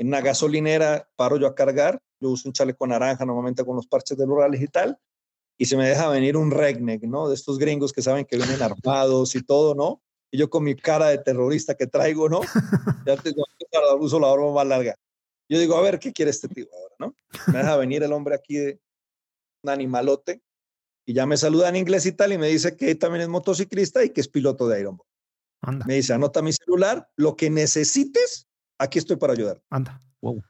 en 0.02 0.08
una 0.08 0.20
gasolinera 0.20 1.08
paro 1.16 1.38
yo 1.38 1.46
a 1.46 1.54
cargar, 1.54 2.02
yo 2.20 2.32
uso 2.32 2.50
un 2.50 2.54
chaleco 2.54 2.88
naranja 2.88 3.24
normalmente 3.24 3.64
con 3.64 3.76
los 3.76 3.86
parches 3.86 4.18
de 4.18 4.26
rurales 4.26 4.60
y 4.60 4.68
tal, 4.68 4.98
y 5.60 5.66
se 5.66 5.78
me 5.78 5.88
deja 5.88 6.10
venir 6.10 6.38
un 6.38 6.50
redneck, 6.50 7.04
¿no? 7.04 7.30
De 7.30 7.36
estos 7.36 7.60
gringos 7.60 7.94
que 7.94 8.02
saben 8.02 8.26
que 8.26 8.36
vienen 8.36 8.60
armados 8.64 9.36
y 9.36 9.44
todo, 9.44 9.76
¿no? 9.76 10.02
Y 10.32 10.40
yo 10.40 10.50
con 10.50 10.64
mi 10.64 10.76
cara 10.76 11.10
de 11.10 11.20
terrorista 11.20 11.76
que 11.76 11.86
traigo, 11.86 12.30
¿no? 12.30 12.42
Ya 13.06 13.16
te 13.16 13.32
uso 14.00 14.20
la 14.20 14.30
barba 14.30 14.52
más 14.52 14.66
larga. 14.66 14.96
Yo 15.48 15.60
digo, 15.60 15.76
a 15.76 15.82
ver, 15.82 16.00
¿qué 16.00 16.12
quiere 16.12 16.32
este 16.32 16.48
tipo 16.48 16.76
ahora, 16.76 16.96
no? 16.98 17.16
Me 17.54 17.60
deja 17.60 17.78
venir 17.78 18.02
el 18.02 18.12
hombre 18.12 18.34
aquí 18.34 18.56
de 18.56 18.80
un 19.64 19.70
animalote 19.70 20.42
y 21.06 21.14
ya 21.14 21.28
me 21.28 21.38
saluda 21.38 21.70
en 21.70 21.76
inglés 21.76 22.08
y 22.08 22.12
tal 22.12 22.34
y 22.34 22.40
me 22.40 22.48
dice 22.48 22.76
que 22.76 22.96
también 22.96 23.22
es 23.22 23.30
motociclista 23.30 24.04
y 24.04 24.10
que 24.10 24.22
es 24.22 24.28
piloto 24.28 24.68
de 24.68 24.80
Iron 24.80 24.98
Anda. 25.62 25.86
Me 25.86 25.94
dice, 25.94 26.14
anota 26.14 26.42
mi 26.42 26.54
celular, 26.54 27.08
lo 27.18 27.36
que 27.36 27.52
necesites, 27.52 28.48
aquí 28.82 29.00
estoy 29.00 29.16
para 29.16 29.34
ayudar. 29.34 29.62
Anda. 29.70 30.00
Wow. 30.22 30.44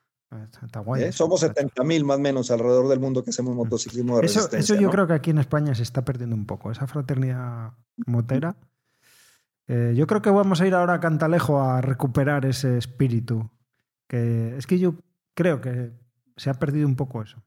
Está 0.63 0.79
guay, 0.79 1.03
¿Eh? 1.03 1.11
Somos 1.11 1.41
70 1.41 1.83
mil 1.83 2.05
más 2.05 2.15
o 2.15 2.21
menos 2.21 2.49
alrededor 2.51 2.87
del 2.87 3.01
mundo 3.01 3.21
que 3.21 3.31
hacemos 3.31 3.53
motociclismo 3.53 4.17
de 4.17 4.25
eso, 4.25 4.39
resistencia. 4.39 4.75
Eso 4.75 4.81
yo 4.81 4.87
¿no? 4.87 4.93
creo 4.93 5.07
que 5.07 5.13
aquí 5.13 5.31
en 5.31 5.39
España 5.39 5.75
se 5.75 5.83
está 5.83 6.05
perdiendo 6.05 6.37
un 6.37 6.45
poco, 6.45 6.71
esa 6.71 6.87
fraternidad 6.87 7.73
motera. 8.05 8.55
Eh, 9.67 9.93
yo 9.95 10.07
creo 10.07 10.21
que 10.21 10.29
vamos 10.29 10.61
a 10.61 10.67
ir 10.67 10.73
ahora 10.73 10.95
a 10.95 10.99
Cantalejo 11.01 11.61
a 11.61 11.81
recuperar 11.81 12.45
ese 12.45 12.77
espíritu. 12.77 13.51
Que 14.07 14.57
es 14.57 14.67
que 14.67 14.79
yo 14.79 14.95
creo 15.33 15.59
que 15.59 15.91
se 16.37 16.49
ha 16.49 16.53
perdido 16.53 16.87
un 16.87 16.95
poco 16.95 17.21
eso. 17.21 17.43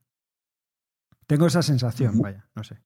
Tengo 1.25 1.47
esa 1.47 1.63
sensación, 1.63 2.19
vaya, 2.21 2.47
no 2.53 2.63
sé. 2.63 2.79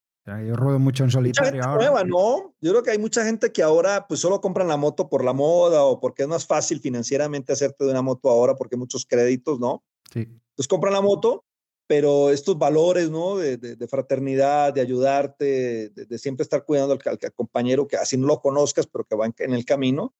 Yo 0.46 0.56
ruedo 0.56 0.80
mucho 0.80 1.04
en 1.04 1.12
solitario 1.12 1.64
ahora. 1.64 1.86
Nueva, 1.86 2.04
¿no? 2.04 2.54
Yo 2.62 2.72
creo 2.72 2.84
que 2.84 2.92
hay 2.92 3.00
mucha 3.00 3.24
gente 3.26 3.52
que 3.52 3.64
ahora 3.64 4.06
pues 4.08 4.20
solo 4.20 4.42
compran 4.42 4.68
la 4.68 4.78
moto 4.78 5.10
por 5.10 5.24
la 5.24 5.34
moda 5.34 5.84
o 5.84 6.00
porque 6.00 6.24
es 6.24 6.28
más 6.28 6.46
fácil 6.46 6.80
financieramente 6.80 7.54
hacerte 7.54 7.86
de 7.86 7.92
una 7.92 8.02
moto 8.02 8.30
ahora 8.30 8.56
porque 8.56 8.76
hay 8.76 8.80
muchos 8.80 9.06
créditos, 9.06 9.60
¿no? 9.60 9.84
Sí. 10.12 10.20
Entonces 10.20 10.68
compran 10.68 10.94
la 10.94 11.02
moto 11.02 11.46
pero 11.90 12.30
estos 12.30 12.56
valores, 12.60 13.10
¿no? 13.10 13.36
De, 13.36 13.58
de, 13.58 13.88
fraternidad, 13.88 14.72
de 14.72 14.80
ayudarte, 14.80 15.90
de, 15.90 16.18
siempre 16.20 16.44
estar 16.44 16.64
cuidando 16.64 16.94
al, 16.94 17.00
al, 17.04 17.34
compañero 17.34 17.88
que 17.88 17.98
así 17.98 18.16
no 18.16 18.28
lo 18.28 18.42
conozcas, 18.42 18.86
pero 18.86 19.06
que 19.06 19.16
va 19.16 19.26
en, 19.26 19.54
el 19.56 19.66
camino, 19.66 20.14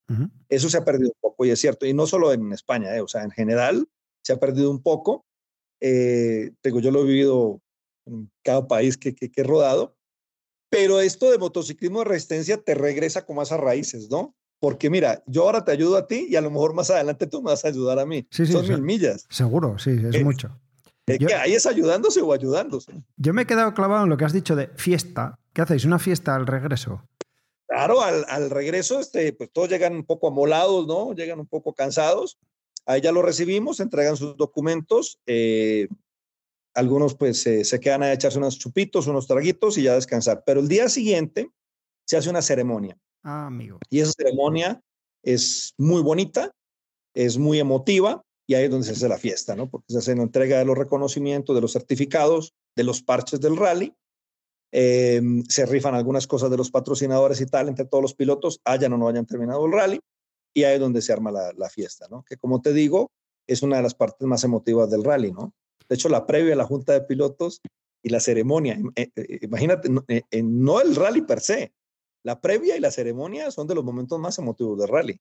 eso 0.48 0.68
se 0.68 0.78
ha 0.78 0.84
perdido 0.84 1.10
un 1.10 1.20
poco 1.20 1.44
y 1.44 1.50
es 1.50 1.60
cierto. 1.60 1.86
Y 1.86 1.94
no 1.94 2.08
solo 2.08 2.32
en 2.32 2.52
España, 2.52 2.96
¿eh? 2.96 3.00
o 3.00 3.06
sea, 3.06 3.22
en 3.22 3.30
general 3.30 3.86
se 4.20 4.32
ha 4.32 4.40
perdido 4.40 4.68
un 4.68 4.82
poco. 4.82 5.24
Eh, 5.80 6.50
digo, 6.60 6.80
yo 6.80 6.90
lo 6.90 7.02
he 7.02 7.06
vivido 7.06 7.62
en 8.04 8.28
cada 8.42 8.66
país 8.66 8.96
que, 8.96 9.14
que, 9.14 9.30
que, 9.30 9.40
he 9.42 9.44
rodado, 9.44 9.96
pero 10.70 11.00
esto 11.00 11.30
de 11.30 11.38
motociclismo 11.38 11.98
de 11.98 12.04
resistencia 12.06 12.56
te 12.62 12.74
regresa 12.74 13.26
como 13.26 13.40
a 13.40 13.44
esas 13.44 13.60
raíces, 13.60 14.08
¿no? 14.10 14.34
Porque 14.60 14.88
mira, 14.90 15.22
yo 15.26 15.42
ahora 15.44 15.64
te 15.64 15.72
ayudo 15.72 15.96
a 15.96 16.06
ti 16.06 16.26
y 16.30 16.36
a 16.36 16.40
lo 16.40 16.50
mejor 16.50 16.74
más 16.74 16.90
adelante 16.90 17.26
tú 17.26 17.42
me 17.42 17.50
vas 17.50 17.64
a 17.64 17.68
ayudar 17.68 17.98
a 17.98 18.06
mí. 18.06 18.26
Sí, 18.30 18.46
sí, 18.46 18.52
Son 18.52 18.66
mil 18.68 18.82
millas. 18.82 19.26
Seguro, 19.28 19.78
sí, 19.78 19.90
es 20.08 20.14
Eh, 20.14 20.24
mucho. 20.24 20.56
Yo- 21.06 21.26
que 21.26 21.34
ahí 21.34 21.54
es 21.54 21.66
ayudándose 21.66 22.20
o 22.20 22.32
ayudándose. 22.32 22.92
Yo 23.16 23.32
me 23.34 23.42
he 23.42 23.46
quedado 23.46 23.74
clavado 23.74 24.04
en 24.04 24.10
lo 24.10 24.16
que 24.16 24.24
has 24.24 24.32
dicho 24.32 24.54
de 24.54 24.68
fiesta. 24.76 25.38
¿Qué 25.52 25.62
hacéis? 25.62 25.84
¿Una 25.84 25.98
fiesta 25.98 26.36
al 26.36 26.46
regreso? 26.46 27.02
Claro, 27.66 28.00
al, 28.02 28.24
al 28.28 28.50
regreso, 28.50 29.00
este, 29.00 29.32
pues 29.32 29.50
todos 29.52 29.68
llegan 29.70 29.94
un 29.94 30.04
poco 30.04 30.28
amolados, 30.28 30.86
¿no? 30.86 31.12
Llegan 31.14 31.40
un 31.40 31.46
poco 31.46 31.72
cansados. 31.74 32.38
Ahí 32.86 33.00
ya 33.00 33.10
lo 33.12 33.22
recibimos, 33.22 33.80
entregan 33.80 34.16
sus 34.16 34.36
documentos. 34.36 35.18
eh, 35.26 35.88
algunos 36.74 37.14
pues 37.14 37.46
eh, 37.46 37.64
se 37.64 37.80
quedan 37.80 38.02
a 38.02 38.12
echarse 38.12 38.38
unos 38.38 38.58
chupitos, 38.58 39.06
unos 39.06 39.26
traguitos 39.26 39.78
y 39.78 39.82
ya 39.82 39.94
descansar. 39.94 40.42
Pero 40.44 40.60
el 40.60 40.68
día 40.68 40.88
siguiente 40.88 41.50
se 42.06 42.16
hace 42.16 42.30
una 42.30 42.42
ceremonia. 42.42 42.96
Ah, 43.22 43.46
amigo. 43.46 43.78
Y 43.90 44.00
esa 44.00 44.12
ceremonia 44.12 44.82
es 45.22 45.74
muy 45.76 46.02
bonita, 46.02 46.52
es 47.14 47.38
muy 47.38 47.58
emotiva 47.58 48.22
y 48.46 48.54
ahí 48.54 48.64
es 48.64 48.70
donde 48.70 48.86
se 48.86 48.92
hace 48.92 49.08
la 49.08 49.18
fiesta, 49.18 49.54
¿no? 49.54 49.68
Porque 49.68 49.92
se 49.92 49.98
hace 49.98 50.16
la 50.16 50.22
entrega 50.22 50.58
de 50.58 50.64
los 50.64 50.76
reconocimientos, 50.76 51.54
de 51.54 51.60
los 51.60 51.72
certificados, 51.72 52.54
de 52.76 52.84
los 52.84 53.02
parches 53.02 53.40
del 53.40 53.56
rally. 53.56 53.94
Eh, 54.72 55.20
se 55.48 55.66
rifan 55.66 55.94
algunas 55.94 56.26
cosas 56.26 56.50
de 56.50 56.56
los 56.56 56.70
patrocinadores 56.70 57.40
y 57.40 57.46
tal 57.46 57.68
entre 57.68 57.84
todos 57.84 58.02
los 58.02 58.14
pilotos, 58.14 58.60
hayan 58.64 58.92
o 58.92 58.98
no 58.98 59.08
hayan 59.08 59.26
terminado 59.26 59.66
el 59.66 59.72
rally. 59.72 60.00
Y 60.54 60.64
ahí 60.64 60.74
es 60.74 60.80
donde 60.80 61.02
se 61.02 61.12
arma 61.12 61.30
la, 61.30 61.52
la 61.52 61.68
fiesta, 61.68 62.08
¿no? 62.10 62.24
Que 62.24 62.36
como 62.36 62.60
te 62.60 62.72
digo, 62.72 63.10
es 63.46 63.62
una 63.62 63.76
de 63.76 63.82
las 63.82 63.94
partes 63.94 64.26
más 64.26 64.42
emotivas 64.44 64.90
del 64.90 65.04
rally, 65.04 65.32
¿no? 65.32 65.52
De 65.90 65.96
hecho, 65.96 66.08
la 66.08 66.24
previa, 66.24 66.54
la 66.56 66.64
junta 66.64 66.92
de 66.94 67.00
pilotos 67.02 67.60
y 68.02 68.08
la 68.08 68.20
ceremonia, 68.20 68.78
eh, 68.96 69.10
eh, 69.14 69.38
imagínate, 69.42 69.90
no, 69.90 70.04
eh, 70.08 70.22
no 70.42 70.80
el 70.80 70.94
rally 70.96 71.20
per 71.22 71.40
se, 71.40 71.74
la 72.24 72.40
previa 72.40 72.76
y 72.76 72.80
la 72.80 72.90
ceremonia 72.90 73.50
son 73.50 73.66
de 73.66 73.74
los 73.74 73.84
momentos 73.84 74.18
más 74.18 74.38
emotivos 74.38 74.78
del 74.78 74.88
rally. 74.88 75.20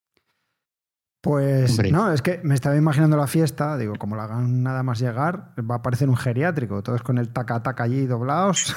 Pues 1.22 1.72
Hombre. 1.72 1.92
no, 1.92 2.14
es 2.14 2.22
que 2.22 2.40
me 2.44 2.56
estaba 2.56 2.78
imaginando 2.78 3.18
la 3.18 3.28
fiesta, 3.28 3.78
digo, 3.78 3.96
como 3.98 4.16
la 4.16 4.24
hagan 4.24 4.64
nada 4.64 4.84
más 4.84 5.00
llegar, 5.00 5.54
va 5.70 5.76
a 5.76 5.82
parecer 5.82 6.08
un 6.08 6.16
geriátrico, 6.16 6.82
todos 6.82 7.02
con 7.02 7.18
el 7.18 7.34
taca-taca 7.34 7.84
allí 7.84 8.06
doblados. 8.06 8.74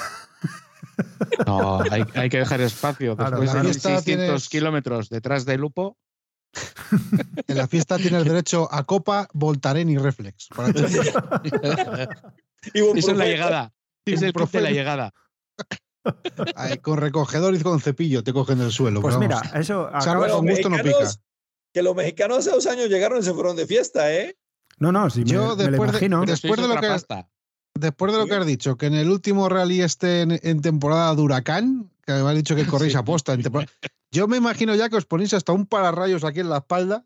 No, 1.47 1.81
hay, 1.91 2.05
hay 2.15 2.29
que 2.29 2.39
dejar 2.39 2.61
espacio. 2.61 3.17
Claro, 3.17 3.31
Después 3.39 3.51
claro. 3.53 3.65
de 3.67 3.71
Esta 3.71 3.89
600 3.91 4.05
tienes- 4.05 4.49
kilómetros 4.49 5.09
detrás 5.09 5.45
de 5.45 5.57
Lupo, 5.59 5.97
En 7.49 7.57
la 7.57 7.67
fiesta 7.67 7.97
tienes 7.97 8.25
derecho 8.25 8.69
a 8.73 8.85
copa, 8.85 9.29
Voltaren 9.33 9.89
y 9.89 9.97
Reflex. 9.99 10.49
Para. 10.55 10.69
Y 12.75 12.79
eso 12.79 13.11
es 13.11 13.17
la 13.17 13.25
llegada. 13.27 13.73
Es 14.05 14.23
el 14.23 14.33
de 14.33 14.61
la 14.61 14.71
llegada. 14.71 15.13
Ay, 16.57 16.79
con 16.79 16.99
recogedor 16.99 17.55
y 17.55 17.61
con 17.61 17.81
cepillo 17.81 18.23
te 18.23 18.33
cogen 18.33 18.59
del 18.59 18.71
suelo. 18.73 19.01
Pues 19.01 19.17
mira, 19.19 19.37
vamos. 19.41 19.55
eso 19.55 19.91
Los 19.93 20.05
con 20.33 20.47
gusto 20.47 20.69
no 20.69 20.77
pica. 20.83 21.11
Que 21.73 21.83
los 21.83 21.95
mexicanos 21.97 22.39
hace 22.39 22.51
dos 22.51 22.67
años 22.67 22.89
llegaron 22.89 23.19
y 23.21 23.23
se 23.23 23.33
fueron 23.33 23.57
de 23.57 23.67
fiesta, 23.67 24.13
¿eh? 24.13 24.37
No, 24.79 24.93
no, 24.93 25.09
si 25.11 25.21
me, 25.21 25.27
Yo 25.27 25.41
me 25.43 25.47
lo 25.49 25.57
después 25.57 25.79
de- 25.81 25.85
imagino. 25.89 26.21
de- 26.21 26.27
Después 26.27 26.61
es 26.61 26.67
lo 26.69 26.81
que- 26.81 26.87
pasta. 26.89 27.29
Después 27.75 28.13
de 28.13 28.19
lo 28.19 28.27
que 28.27 28.35
has 28.35 28.47
dicho, 28.47 28.77
que 28.77 28.87
en 28.87 28.95
el 28.95 29.09
último 29.11 29.49
rally 29.49 29.81
esté 29.81 30.21
en, 30.23 30.39
en 30.43 30.61
temporada 30.61 31.15
de 31.15 31.23
huracán, 31.23 31.91
que 32.07 32.13
me 32.13 32.29
has 32.31 32.37
dicho 32.37 32.55
que 32.55 32.67
corréis 32.67 32.95
a 32.97 33.05
posta. 33.05 33.33
en 33.33 33.43
temporada- 33.43 33.71
Yo 34.13 34.29
me 34.29 34.37
imagino 34.37 34.75
ya 34.75 34.89
que 34.89 34.97
os 34.97 35.07
ponéis 35.07 35.33
hasta 35.35 35.53
un 35.53 35.67
pararrayos 35.67 36.23
aquí 36.23 36.41
en 36.41 36.51
la 36.51 36.59
espalda 36.59 37.03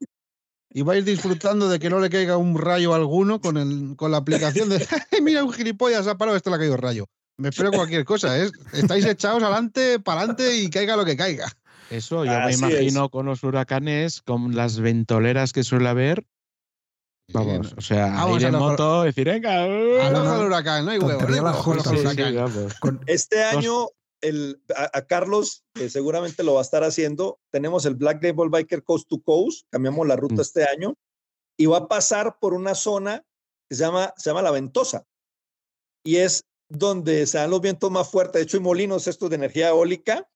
y 0.71 0.83
vais 0.83 1.05
disfrutando 1.05 1.69
de 1.69 1.79
que 1.79 1.89
no 1.89 2.01
le 2.01 2.11
caiga 2.11 2.37
un 2.37 2.59
rayo 2.59 2.95
alguno 2.95 3.41
con, 3.41 3.57
el, 3.57 3.95
con 3.97 4.11
la 4.11 4.19
aplicación 4.19 4.69
de 4.69 4.85
mira 5.23 5.45
un 5.45 5.53
gilipollas 5.53 6.09
ha 6.09 6.19
parado, 6.19 6.37
esto 6.37 6.51
le 6.51 6.57
ha 6.57 6.59
caído 6.59 6.77
rayo. 6.77 7.07
Me 7.39 7.51
espero 7.51 7.71
cualquier 7.71 8.05
cosa, 8.05 8.39
¿eh? 8.43 8.51
Estáis 8.73 9.05
echados 9.05 9.43
adelante, 9.43 10.01
para 10.01 10.21
adelante 10.21 10.57
y 10.57 10.69
caiga 10.69 10.97
lo 10.97 11.05
que 11.05 11.17
caiga. 11.17 11.47
Eso 11.91 12.25
yo 12.25 12.33
Así 12.33 12.61
me 12.61 12.69
imagino 12.71 13.09
con 13.11 13.27
los 13.27 13.45
huracanes, 13.45 14.23
con 14.23 14.57
las 14.57 14.81
ventoleras 14.81 15.53
que 15.53 15.63
suele 15.63 15.89
haber. 15.89 16.27
Vamos, 17.33 17.75
o 17.77 17.81
sea, 17.81 18.07
Vamos 18.07 18.41
ir 18.41 18.47
a 18.47 18.49
en 18.51 18.57
moto, 18.57 19.03
decir, 19.03 19.27
venga. 19.27 19.65
Al 19.65 20.15
del 20.15 20.47
huracán, 20.47 20.85
no 20.85 20.93
hay 20.93 20.99
huevo. 20.99 21.21
Sí, 21.85 21.97
sí. 21.97 22.75
Con- 22.81 23.01
Este 23.07 23.45
año, 23.45 23.89
el, 24.21 24.63
a, 24.75 24.91
a 24.99 25.07
Carlos 25.07 25.65
eh, 25.75 25.89
seguramente 25.89 26.43
lo 26.43 26.55
va 26.55 26.61
a 26.61 26.63
estar 26.63 26.85
haciendo. 26.85 27.39
Tenemos 27.51 27.85
el 27.87 27.95
Black 27.95 28.23
Label 28.23 28.49
Biker 28.51 28.83
Coast 28.85 29.09
to 29.09 29.21
Coast, 29.23 29.67
cambiamos 29.71 30.07
la 30.07 30.17
ruta 30.17 30.37
Mm. 30.37 30.41
este 30.41 30.65
año 30.65 30.95
y 31.59 31.67
va 31.67 31.79
a 31.79 31.89
pasar 31.89 32.39
por 32.41 32.55
una 32.55 32.75
zona 32.75 33.25
que 33.69 33.77
se 33.77 33.83
llama, 33.85 34.13
se 34.17 34.31
llama 34.31 34.43
La 34.43 34.51
Ventosa 34.51 35.05
y 36.05 36.17
es 36.17 36.45
donde 36.69 37.27
se 37.27 37.39
dan 37.39 37.51
los 37.51 37.61
vientos 37.61 37.91
más 37.91 38.11
fuertes. 38.11 38.41
De 38.41 38.43
hecho, 38.45 38.57
hay 38.57 38.63
molinos 38.63 39.07
estos 39.07 39.31
de 39.31 39.37
energía 39.37 39.69
eólica 39.69 40.29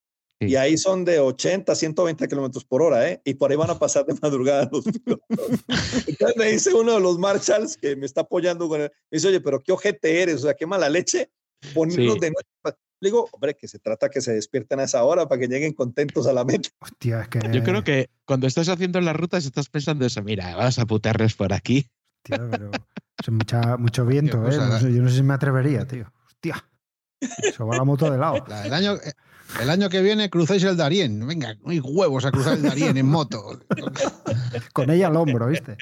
Sí. 0.42 0.48
y 0.48 0.56
ahí 0.56 0.78
son 0.78 1.04
de 1.04 1.18
80, 1.20 1.74
120 1.74 2.26
kilómetros 2.26 2.64
por 2.64 2.80
hora, 2.80 3.06
¿eh? 3.10 3.20
Y 3.26 3.34
por 3.34 3.50
ahí 3.50 3.58
van 3.58 3.68
a 3.68 3.78
pasar 3.78 4.06
de 4.06 4.14
madrugada 4.22 4.70
los 4.72 4.84
pilotos. 4.84 5.26
Entonces 6.08 6.36
me 6.38 6.50
dice 6.50 6.72
uno 6.72 6.94
de 6.94 7.00
los 7.00 7.18
Marshalls 7.18 7.76
que 7.76 7.94
me 7.94 8.06
está 8.06 8.22
apoyando 8.22 8.66
con 8.66 8.80
él, 8.80 8.90
me 9.10 9.16
dice, 9.16 9.28
oye, 9.28 9.40
pero 9.42 9.60
qué 9.62 9.72
ojete 9.72 10.22
eres, 10.22 10.36
o 10.36 10.38
sea, 10.46 10.54
qué 10.54 10.64
mala 10.66 10.88
leche 10.88 11.30
ponernos 11.74 12.14
Sí. 12.14 12.20
de 12.20 12.30
noche. 12.30 12.78
Pa-". 13.00 13.04
Le 13.04 13.08
digo, 13.08 13.28
hombre, 13.32 13.54
que 13.56 13.66
se 13.68 13.78
trata 13.78 14.08
que 14.10 14.20
se 14.20 14.32
despierten 14.32 14.80
a 14.80 14.84
esa 14.84 15.02
hora 15.04 15.26
para 15.28 15.40
que 15.40 15.48
lleguen 15.48 15.72
contentos 15.72 16.26
a 16.26 16.32
la 16.32 16.44
meta. 16.44 16.68
Hostia, 16.80 17.22
es 17.22 17.28
que. 17.28 17.40
Yo 17.52 17.62
creo 17.62 17.82
que 17.84 18.10
cuando 18.24 18.46
estás 18.46 18.68
haciendo 18.68 19.00
las 19.00 19.16
rutas 19.16 19.44
estás 19.44 19.68
pensando 19.68 20.04
eso, 20.06 20.22
mira, 20.22 20.54
vamos 20.56 20.78
a 20.78 20.86
putarles 20.86 21.34
por 21.34 21.52
aquí. 21.52 21.88
Hostia, 22.24 22.46
pero 22.50 22.70
es 23.18 23.30
mucha- 23.30 23.76
mucho 23.78 24.04
viento, 24.06 24.36
¿eh? 24.48 24.56
No 24.56 24.78
sé, 24.78 24.92
yo 24.94 25.02
no 25.02 25.08
sé 25.08 25.16
si 25.16 25.22
me 25.22 25.34
atrevería, 25.34 25.86
tío. 25.86 26.12
Hostia. 26.26 26.64
Eso 27.42 27.66
va 27.66 27.76
la 27.76 27.84
moto 27.84 28.10
de 28.10 28.16
lado. 28.18 28.44
La- 28.48 28.66
El 28.66 28.72
año, 28.72 28.94
el 29.60 29.68
año 29.70 29.88
que 29.90 30.00
viene 30.00 30.30
cruzáis 30.30 30.62
el 30.64 30.76
Darién. 30.76 31.26
Venga, 31.26 31.54
no 31.62 31.70
hay 31.70 31.80
huevos 31.80 32.24
a 32.24 32.30
cruzar 32.30 32.54
el 32.54 32.62
Darién 32.62 32.96
en 32.96 33.06
moto. 33.06 33.60
Con 34.72 34.90
ella 34.90 35.08
al 35.08 35.16
hombro, 35.16 35.46
¿viste? 35.48 35.76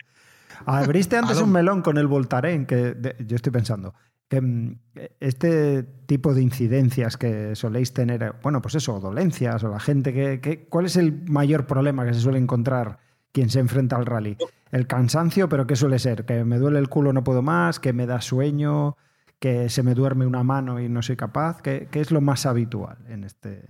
Abriste 0.66 1.16
antes 1.16 1.38
un 1.38 1.52
melón 1.52 1.82
con 1.82 1.96
el 1.98 2.06
Voltaren, 2.08 2.66
que 2.66 2.76
de- 2.76 3.16
yo 3.26 3.36
estoy 3.36 3.52
pensando 3.52 3.94
que 4.28 4.40
mm, 4.40 4.78
este 5.20 5.82
tipo 6.06 6.34
de 6.34 6.42
incidencias 6.42 7.16
que 7.16 7.54
soléis 7.56 7.92
tener, 7.92 8.34
bueno, 8.42 8.60
pues 8.60 8.74
eso, 8.74 9.00
dolencias 9.00 9.64
o 9.64 9.68
la 9.68 9.80
gente 9.80 10.12
que, 10.12 10.40
que- 10.40 10.66
¿Cuál 10.68 10.86
es 10.86 10.96
el 10.96 11.22
mayor 11.28 11.66
problema 11.66 12.04
que 12.06 12.14
se 12.14 12.20
suele 12.20 12.38
encontrar 12.38 12.98
quien 13.32 13.50
se 13.50 13.60
enfrenta 13.60 13.96
al 13.96 14.06
rally? 14.06 14.36
El 14.70 14.86
cansancio, 14.86 15.48
pero 15.48 15.66
¿qué 15.66 15.76
suele 15.76 15.98
ser? 15.98 16.24
Que 16.26 16.44
me 16.44 16.58
duele 16.58 16.78
el 16.78 16.88
culo, 16.88 17.12
no 17.12 17.24
puedo 17.24 17.40
más, 17.42 17.80
que 17.80 17.92
me 17.94 18.06
da 18.06 18.20
sueño, 18.20 18.96
que 19.38 19.70
se 19.70 19.82
me 19.82 19.94
duerme 19.94 20.26
una 20.26 20.42
mano 20.42 20.78
y 20.80 20.88
no 20.88 21.00
soy 21.00 21.16
capaz. 21.16 21.62
¿Qué, 21.62 21.88
qué 21.90 22.00
es 22.00 22.10
lo 22.10 22.20
más 22.20 22.44
habitual 22.44 22.98
en 23.08 23.24
este...? 23.24 23.64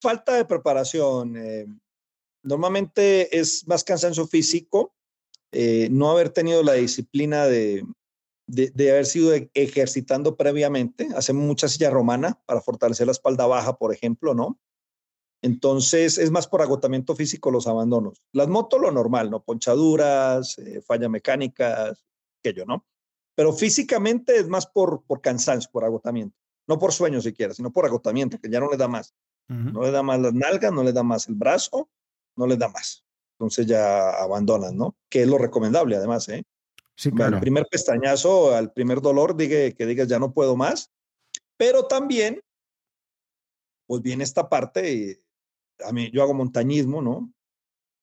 Falta 0.00 0.34
de 0.34 0.44
preparación. 0.44 1.36
eh, 1.36 1.66
normalmente 2.42 3.38
es 3.38 3.66
más 3.68 3.84
cansancio 3.84 4.26
físico, 4.26 4.92
eh, 5.52 5.88
no 5.92 6.10
haber 6.10 6.30
tenido 6.30 6.64
la 6.64 6.72
disciplina 6.72 7.44
de, 7.46 7.84
de, 8.46 8.70
de 8.74 8.90
haber 8.90 9.06
sido 9.06 9.34
e- 9.34 9.50
ejercitando 9.54 10.36
previamente. 10.36 11.08
Hacemos 11.16 11.44
mucha 11.44 11.68
silla 11.68 11.90
romana 11.90 12.40
para 12.46 12.60
fortalecer 12.60 13.06
la 13.06 13.12
espalda 13.12 13.46
baja, 13.46 13.76
por 13.76 13.94
ejemplo, 13.94 14.34
¿no? 14.34 14.60
Entonces 15.42 16.18
es 16.18 16.30
más 16.30 16.46
por 16.46 16.62
agotamiento 16.62 17.16
físico 17.16 17.50
los 17.50 17.66
abandonos. 17.66 18.22
Las 18.32 18.48
motos 18.48 18.80
lo 18.80 18.92
normal, 18.92 19.30
¿no? 19.30 19.42
Ponchaduras, 19.42 20.56
eh, 20.58 20.80
fallas 20.82 21.10
mecánicas, 21.10 22.04
aquello, 22.38 22.64
¿no? 22.64 22.86
Pero 23.34 23.52
físicamente 23.52 24.36
es 24.36 24.48
más 24.48 24.66
por, 24.66 25.04
por 25.04 25.20
cansancio, 25.20 25.70
por 25.72 25.84
agotamiento. 25.84 26.36
No 26.68 26.78
por 26.78 26.92
sueño 26.92 27.20
siquiera, 27.20 27.54
sino 27.54 27.72
por 27.72 27.86
agotamiento, 27.86 28.38
que 28.38 28.48
ya 28.48 28.60
no 28.60 28.70
le 28.70 28.76
da 28.76 28.86
más. 28.86 29.14
No 29.48 29.82
le 29.82 29.90
da 29.90 30.02
más 30.02 30.20
las 30.20 30.32
nalgas, 30.32 30.72
no 30.72 30.82
le 30.82 30.92
da 30.92 31.02
más 31.02 31.28
el 31.28 31.34
brazo, 31.34 31.90
no 32.36 32.46
le 32.46 32.56
da 32.56 32.68
más. 32.68 33.04
Entonces 33.38 33.66
ya 33.66 34.10
abandonan, 34.10 34.76
¿no? 34.76 34.96
Que 35.10 35.22
es 35.22 35.28
lo 35.28 35.36
recomendable, 35.36 35.96
además, 35.96 36.28
¿eh? 36.28 36.44
Sí, 36.96 37.08
Al 37.10 37.14
claro. 37.14 37.40
primer 37.40 37.66
pestañazo, 37.70 38.54
al 38.54 38.72
primer 38.72 39.00
dolor, 39.00 39.36
diga, 39.36 39.70
que 39.72 39.86
digas 39.86 40.08
ya 40.08 40.18
no 40.18 40.32
puedo 40.32 40.56
más. 40.56 40.90
Pero 41.56 41.86
también, 41.86 42.40
pues 43.86 44.02
viene 44.02 44.24
esta 44.24 44.48
parte, 44.48 44.92
y 44.92 45.20
a 45.84 45.92
mí 45.92 46.10
yo 46.12 46.22
hago 46.22 46.34
montañismo, 46.34 47.02
¿no? 47.02 47.32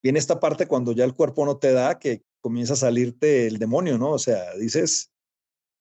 Viene 0.01 0.19
esta 0.19 0.39
parte 0.39 0.67
cuando 0.67 0.91
ya 0.91 1.03
el 1.03 1.13
cuerpo 1.13 1.45
no 1.45 1.57
te 1.57 1.71
da, 1.73 1.99
que 1.99 2.23
comienza 2.41 2.73
a 2.73 2.77
salirte 2.77 3.47
el 3.47 3.57
demonio, 3.59 3.97
¿no? 3.97 4.11
O 4.11 4.19
sea, 4.19 4.53
dices, 4.55 5.11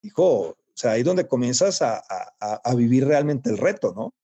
hijo, 0.03 0.51
o 0.51 0.57
sea, 0.75 0.93
ahí 0.93 1.01
es 1.01 1.07
donde 1.07 1.27
comienzas 1.29 1.83
a, 1.83 1.99
a- 1.99 2.35
a- 2.41 2.61
a 2.65 2.75
vivir 2.75 3.07
realmente 3.07 3.49
el 3.51 3.59
reto, 3.59 3.93
¿no? 3.95 4.15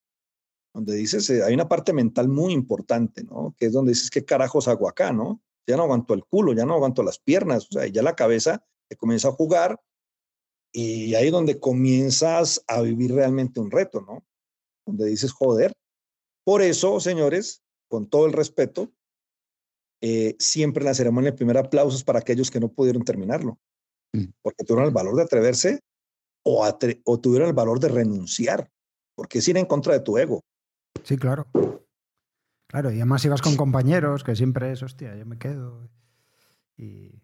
Donde 0.75 0.95
dices, 0.97 1.31
eh, 1.31 1.43
hay 1.45 1.55
una 1.55 1.69
parte 1.69 1.93
mental 1.93 2.29
muy 2.29 2.53
importante, 2.53 3.23
¿no? 3.23 3.55
Que 3.57 3.67
es 3.67 3.73
donde 3.73 3.93
dices, 3.93 4.11
¿qué 4.11 4.25
carajos 4.25 4.67
hago 4.69 4.89
acá, 4.89 5.13
no? 5.13 5.41
Ya 5.67 5.77
no 5.77 5.85
aguanto 5.85 6.15
el 6.15 6.25
culo, 6.25 6.53
ya 6.53 6.65
no 6.67 6.75
aguanto 6.75 7.03
las 7.03 7.19
piernas, 7.19 7.67
o 7.71 7.73
sea, 7.79 7.87
ya 7.87 8.03
la 8.03 8.17
cabeza 8.17 8.65
te 8.89 8.97
comienza 8.97 9.29
a 9.29 9.33
jugar 9.33 9.81
Y 10.73 11.15
ahí 11.15 11.27
es 11.27 11.33
donde 11.33 11.61
comienzas 11.61 12.65
a 12.67 12.81
vivir 12.83 13.15
realmente 13.15 13.61
un 13.61 13.71
reto, 13.71 14.01
¿no? 14.01 14.25
Donde 14.87 15.07
dices, 15.07 15.33
joder. 15.33 15.73
Por 16.45 16.63
eso, 16.63 16.99
señores, 17.01 17.63
con 17.89 18.09
todo 18.09 18.27
el 18.27 18.33
respeto, 18.33 18.93
eh, 20.03 20.35
siempre 20.39 20.83
en 20.83 20.87
la 20.87 20.95
ceremonia 20.95 21.31
el 21.31 21.37
primer 21.37 21.57
aplauso 21.59 21.97
es 21.97 22.05
para 22.05 22.19
aquellos 22.19 22.51
que 22.51 22.61
no 22.61 22.69
pudieron 22.69 23.05
terminarlo, 23.05 23.59
Mm. 24.13 24.25
porque 24.43 24.65
tuvieron 24.65 24.87
el 24.89 24.93
valor 24.95 25.15
de 25.17 25.23
atreverse 25.23 25.81
o, 26.45 26.65
atre- 26.65 27.01
o 27.05 27.19
tuvieron 27.21 27.49
el 27.49 27.55
valor 27.55 27.79
de 27.81 27.89
renunciar, 27.89 28.69
porque 29.17 29.39
es 29.39 29.49
ir 29.49 29.57
en 29.57 29.67
contra 29.67 29.95
de 29.95 30.01
tu 30.01 30.19
ego. 30.19 30.43
Sí, 31.05 31.17
claro. 31.17 31.47
Claro, 32.69 32.91
y 32.91 32.97
además 32.97 33.25
ibas 33.25 33.41
con 33.43 33.57
compañeros, 33.57 34.25
que 34.25 34.35
siempre 34.37 34.73
es, 34.73 34.83
hostia, 34.83 35.15
yo 35.17 35.25
me 35.25 35.39
quedo. 35.39 35.89
Y 36.77 37.23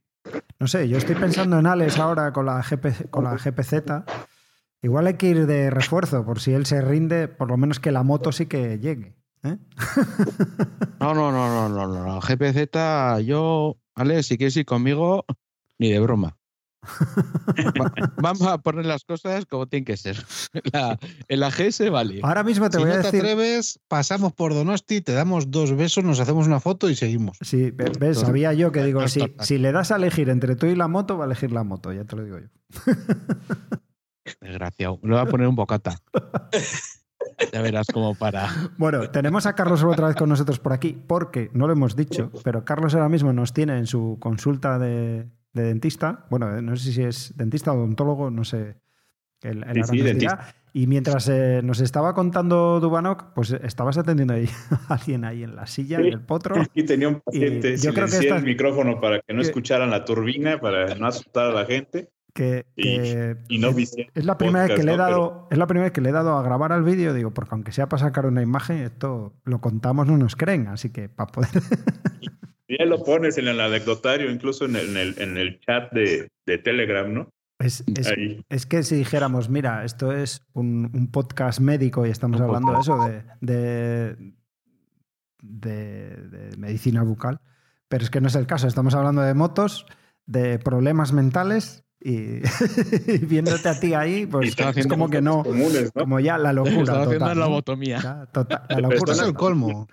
no 0.59 0.66
sé, 0.66 0.89
yo 0.89 0.99
estoy 0.99 1.14
pensando 1.14 1.59
en 1.59 1.66
Alex 1.66 1.99
ahora 1.99 2.33
con 2.33 2.47
la, 2.47 2.62
GP, 2.62 3.11
con 3.11 3.25
la 3.25 3.37
GPZ. 3.37 4.05
Igual 4.83 5.07
hay 5.07 5.14
que 5.14 5.29
ir 5.29 5.47
de 5.47 5.71
refuerzo, 5.71 6.25
por 6.25 6.41
si 6.41 6.53
él 6.53 6.66
se 6.66 6.81
rinde, 6.81 7.29
por 7.29 7.49
lo 7.49 7.57
menos 7.57 7.81
que 7.81 7.93
la 7.93 8.03
moto 8.03 8.33
sí 8.33 8.47
que 8.47 8.79
llegue. 8.79 9.16
¿eh? 9.43 9.57
No, 11.01 11.14
no, 11.14 11.33
no, 11.33 11.68
no, 11.68 11.87
no, 11.87 12.05
no. 12.05 12.21
GPZ, 12.21 13.25
yo, 13.25 13.79
Ale, 13.95 14.23
si 14.23 14.37
quieres 14.37 14.57
ir 14.57 14.66
conmigo, 14.66 15.25
ni 15.79 15.91
de 15.91 16.01
broma. 16.01 16.39
Va- 17.81 17.93
vamos 18.16 18.43
a 18.43 18.59
poner 18.59 18.87
las 18.87 19.05
cosas 19.05 19.45
como 19.47 19.66
tienen 19.66 19.85
que 19.85 19.97
ser. 19.97 20.16
La, 20.72 20.99
en 21.28 21.41
la 21.41 21.51
GS 21.51 21.91
vale. 21.91 22.20
Ahora 22.22 22.43
mismo 22.43 22.68
te 22.70 22.78
si 22.78 22.83
voy 22.85 22.91
no 22.93 22.97
a 22.97 23.01
te 23.03 23.05
decir. 23.11 23.20
atreves, 23.20 23.78
pasamos 23.89 24.33
por 24.33 24.55
Donosti, 24.55 25.01
te 25.01 25.12
damos 25.12 25.51
dos 25.51 25.76
besos, 25.76 26.05
nos 26.05 26.20
hacemos 26.20 26.47
una 26.47 26.61
foto 26.61 26.89
y 26.91 26.97
seguimos. 26.97 27.37
Sí, 27.43 27.70
ve- 27.70 27.93
ves, 27.99 28.16
Dos- 28.16 28.26
sabía 28.26 28.53
yo 28.55 28.72
que 28.72 28.83
digo, 28.83 29.07
si, 29.09 29.20
si 29.41 29.59
le 29.59 29.72
das 29.72 29.91
a 29.91 29.97
elegir 29.97 30.28
entre 30.31 30.57
tú 30.57 30.66
y 30.66 30.74
la 30.74 30.89
moto, 30.89 31.18
va 31.18 31.24
a 31.24 31.26
elegir 31.26 31.53
la 31.53 31.64
moto, 31.64 31.93
ya 31.93 32.05
te 32.05 32.16
lo 32.16 32.24
digo 32.24 32.39
yo. 32.39 32.49
Desgraciado. 34.41 34.99
Le 35.03 35.11
voy 35.11 35.18
a 35.18 35.26
poner 35.26 35.49
un 35.49 35.57
bocata. 35.57 35.97
Ya 37.53 37.62
verás 37.62 37.87
cómo 37.93 38.14
para. 38.14 38.49
Bueno, 38.78 39.11
tenemos 39.11 39.47
a 39.47 39.55
Carlos 39.55 39.83
otra 39.83 40.09
vez 40.09 40.16
con 40.16 40.28
nosotros 40.28 40.59
por 40.59 40.72
aquí, 40.72 40.93
porque 41.07 41.51
no 41.53 41.66
lo 41.66 41.72
hemos 41.72 41.97
dicho, 41.97 42.31
pero 42.45 42.64
Carlos 42.64 42.95
ahora 42.95 43.09
mismo 43.09 43.33
nos 43.33 43.53
tiene 43.53 43.78
en 43.78 43.87
su 43.87 44.18
consulta 44.20 44.78
de, 44.78 45.26
de 45.53 45.62
dentista. 45.64 46.26
Bueno, 46.30 46.57
eh, 46.57 46.62
no 46.62 46.76
sé 46.76 46.92
si 46.92 47.03
es 47.03 47.36
dentista 47.36 47.72
o 47.72 47.76
odontólogo, 47.76 48.30
no 48.30 48.44
sé. 48.44 48.76
Sí, 49.42 49.48
sí, 49.84 50.03
dentista. 50.03 50.12
dirá. 50.14 50.55
Y 50.72 50.86
mientras 50.86 51.28
eh, 51.28 51.62
nos 51.64 51.80
estaba 51.80 52.14
contando 52.14 52.78
Dubanok, 52.78 53.32
pues 53.34 53.51
eh, 53.53 53.61
estabas 53.64 53.96
atendiendo 53.98 54.34
ahí 54.34 54.48
a 54.88 54.94
alguien 54.94 55.24
ahí 55.24 55.42
en 55.42 55.57
la 55.57 55.66
silla, 55.66 55.98
en 55.98 56.07
el 56.07 56.20
potro. 56.20 56.55
Aquí 56.61 56.84
tenía 56.84 57.09
un 57.09 57.20
paciente, 57.20 57.74
Y 57.74 57.76
yo 57.78 57.92
creo 57.94 58.07
que 58.07 58.18
esta- 58.18 58.36
el 58.36 58.44
micrófono 58.44 59.01
para 59.01 59.20
que 59.20 59.32
no 59.32 59.40
que- 59.40 59.48
escucharan 59.48 59.90
la 59.90 60.05
turbina, 60.05 60.61
para 60.61 60.94
no 60.94 61.07
asustar 61.07 61.46
a 61.46 61.53
la 61.53 61.64
gente. 61.64 62.11
Que, 62.32 62.64
Y- 62.76 62.82
que 62.84 63.36
y 63.48 63.59
no 63.59 63.70
es, 63.70 63.96
la 64.24 64.38
primera 64.38 64.66
vez 64.66 64.76
que 64.76 64.84
le 64.84 64.92
he 64.94 64.96
dado, 64.96 65.48
es 65.51 65.59
la 65.59 65.66
primera 65.66 65.86
vez 65.86 65.92
que 65.92 66.01
le 66.01 66.11
he 66.11 66.12
dado 66.12 66.36
a 66.38 66.42
grabar 66.44 66.70
al 66.70 66.84
vídeo, 66.84 67.12
digo, 67.12 67.32
porque 67.32 67.51
aunque 67.55 67.72
sea 67.72 67.88
para 67.88 68.03
sacar 68.05 68.26
una 68.26 68.40
imagen, 68.40 68.76
esto 68.78 69.32
lo 69.44 69.61
contamos, 69.61 70.07
no 70.07 70.16
nos 70.16 70.36
creen, 70.36 70.68
así 70.68 70.90
que 70.90 71.09
para 71.09 71.32
poder 71.32 71.48
Ya 72.79 72.85
lo 72.85 73.03
pones 73.03 73.37
en 73.39 73.49
el 73.49 73.61
anecdotario, 73.61 74.31
incluso 74.31 74.64
en 74.64 74.77
el, 74.77 74.91
en 74.91 74.97
el, 74.97 75.14
en 75.18 75.37
el 75.37 75.61
chat 75.61 75.93
de, 75.93 76.29
de 76.47 76.59
Telegram, 76.59 77.12
¿no? 77.12 77.29
Es, 77.59 77.85
es- 77.95 78.14
es 78.49 78.66
que 78.66 78.83
si 78.85 78.95
dijéramos, 78.97 79.51
mira, 79.51 79.85
esto 79.85 80.12
es 80.12 80.43
un, 80.55 80.91
un 80.95 81.11
podcast 81.11 81.61
médico 81.61 82.07
y 82.07 82.11
estamos 82.11 82.41
Un 82.41 82.47
hablando 82.47 82.73
de 82.73 82.81
eso, 82.81 82.99
de, 83.41 84.16
de, 85.43 86.51
medicina 86.57 87.03
bucal, 87.03 87.41
pero 87.89 88.05
es 88.05 88.11
que 88.11 88.21
no 88.21 88.29
es 88.29 88.35
el 88.35 88.47
caso, 88.47 88.66
estamos 88.66 88.95
hablando 88.95 89.23
de 89.23 89.35
motos, 89.35 89.87
de 90.27 90.59
problemas 90.59 91.12
mentales 91.12 91.85
y, 92.01 92.37
y 93.07 93.18
viéndote 93.27 93.68
a 93.68 93.79
ti 93.79 93.95
ahí, 93.95 94.27
pues 94.27 94.55
es 94.77 94.87
como 94.87 95.11
que 95.11 95.21
no, 95.21 95.43
comunes, 95.43 95.91
¿no? 95.95 96.03
como 96.03 96.21
ya 96.21 96.39
la 96.39 96.53
locura. 96.53 96.79
Estaba 96.81 97.03
haciendo 97.03 97.25
total, 97.27 97.39
la 97.39 97.45
lobotomía. 97.47 98.29
Total, 98.33 98.62
la 98.68 98.77
Pero 98.77 98.89
locura. 98.91 99.12
Es 99.12 99.21
el 99.21 99.35
colmo. 99.35 99.89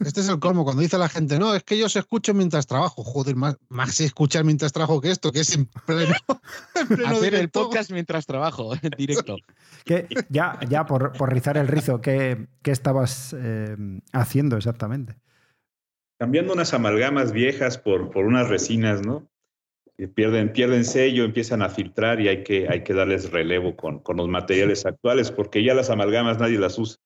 Este 0.00 0.20
es 0.20 0.28
el 0.28 0.38
colmo. 0.38 0.64
Cuando 0.64 0.82
dice 0.82 0.96
la 0.98 1.08
gente, 1.08 1.38
no, 1.38 1.54
es 1.54 1.64
que 1.64 1.76
yo 1.76 1.88
se 1.88 1.98
escucho 1.98 2.32
mientras 2.34 2.66
trabajo. 2.66 3.02
Joder, 3.02 3.34
más, 3.34 3.56
más 3.68 4.00
escuchar 4.00 4.44
mientras 4.44 4.72
trabajo 4.72 5.00
que 5.00 5.10
esto, 5.10 5.32
que 5.32 5.40
es 5.40 5.54
en 5.54 5.66
pleno. 5.66 6.14
en 6.76 6.88
pleno 6.88 7.06
Hacer 7.08 7.34
el 7.34 7.50
podcast 7.50 7.90
mientras 7.90 8.24
trabajo 8.26 8.74
en 8.82 8.90
directo. 8.96 9.36
¿Qué- 9.84 10.06
ya, 10.28 10.58
ya 10.68 10.86
por, 10.86 11.12
por 11.12 11.32
rizar 11.32 11.56
el 11.56 11.66
rizo, 11.68 12.00
¿qué, 12.00 12.46
qué 12.62 12.70
estabas 12.70 13.34
eh, 13.36 13.76
haciendo 14.12 14.56
exactamente? 14.56 15.16
Cambiando 16.20 16.52
unas 16.52 16.74
amalgamas 16.74 17.32
viejas 17.32 17.78
por, 17.78 18.10
por 18.10 18.24
unas 18.26 18.48
resinas, 18.48 19.02
¿no? 19.04 19.28
Que 19.96 20.06
pierden, 20.08 20.52
pierden 20.52 20.84
sello, 20.84 21.24
empiezan 21.24 21.60
a 21.62 21.68
filtrar 21.70 22.20
y 22.20 22.28
hay 22.28 22.44
que, 22.44 22.68
hay 22.68 22.84
que 22.84 22.94
darles 22.94 23.30
relevo 23.32 23.76
con, 23.76 23.98
con 23.98 24.16
los 24.16 24.28
materiales 24.28 24.86
actuales, 24.86 25.32
porque 25.32 25.64
ya 25.64 25.74
las 25.74 25.90
amalgamas 25.90 26.38
nadie 26.38 26.58
las 26.58 26.78
usa. 26.78 26.98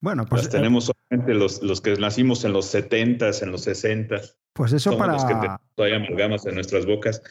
Bueno, 0.00 0.26
pues, 0.26 0.44
las 0.44 0.54
eh, 0.54 0.56
tenemos 0.58 0.90
solamente 1.10 1.34
los, 1.34 1.62
los 1.62 1.80
que 1.80 1.94
nacimos 1.96 2.44
en 2.44 2.52
los 2.52 2.72
70s, 2.74 3.42
en 3.42 3.50
los 3.52 3.66
60s. 3.66 4.36
pues 4.52 4.72
eso 4.72 4.90
Somos 4.92 5.06
los 5.06 5.24
que 5.24 5.32
para 5.34 5.40
tenemos 5.40 5.60
todavía 5.74 5.96
amalgamas 5.96 6.46
en 6.46 6.54
nuestras 6.54 6.84
bocas. 6.86 7.22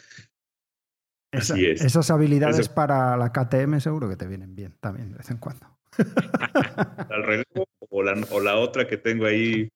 esa- 1.32 1.54
así 1.54 1.66
es. 1.66 1.82
esas 1.84 2.10
habilidades 2.12 2.60
Eso. 2.60 2.74
para 2.74 3.16
la 3.18 3.32
KTM 3.32 3.80
seguro 3.80 4.10
que 4.10 4.16
te 4.16 4.28
vienen 4.28 4.56
bien 4.56 4.76
también 4.80 5.12
de 5.12 5.18
vez 5.18 5.30
en 5.30 5.38
cuando. 5.38 5.68
Al 7.10 7.24
relevo 7.24 7.68
o 7.90 8.04
la, 8.04 8.14
o 8.32 8.40
la 8.40 8.56
otra 8.58 8.88
que 8.88 8.98
tengo 8.98 9.26
ahí 9.26 9.70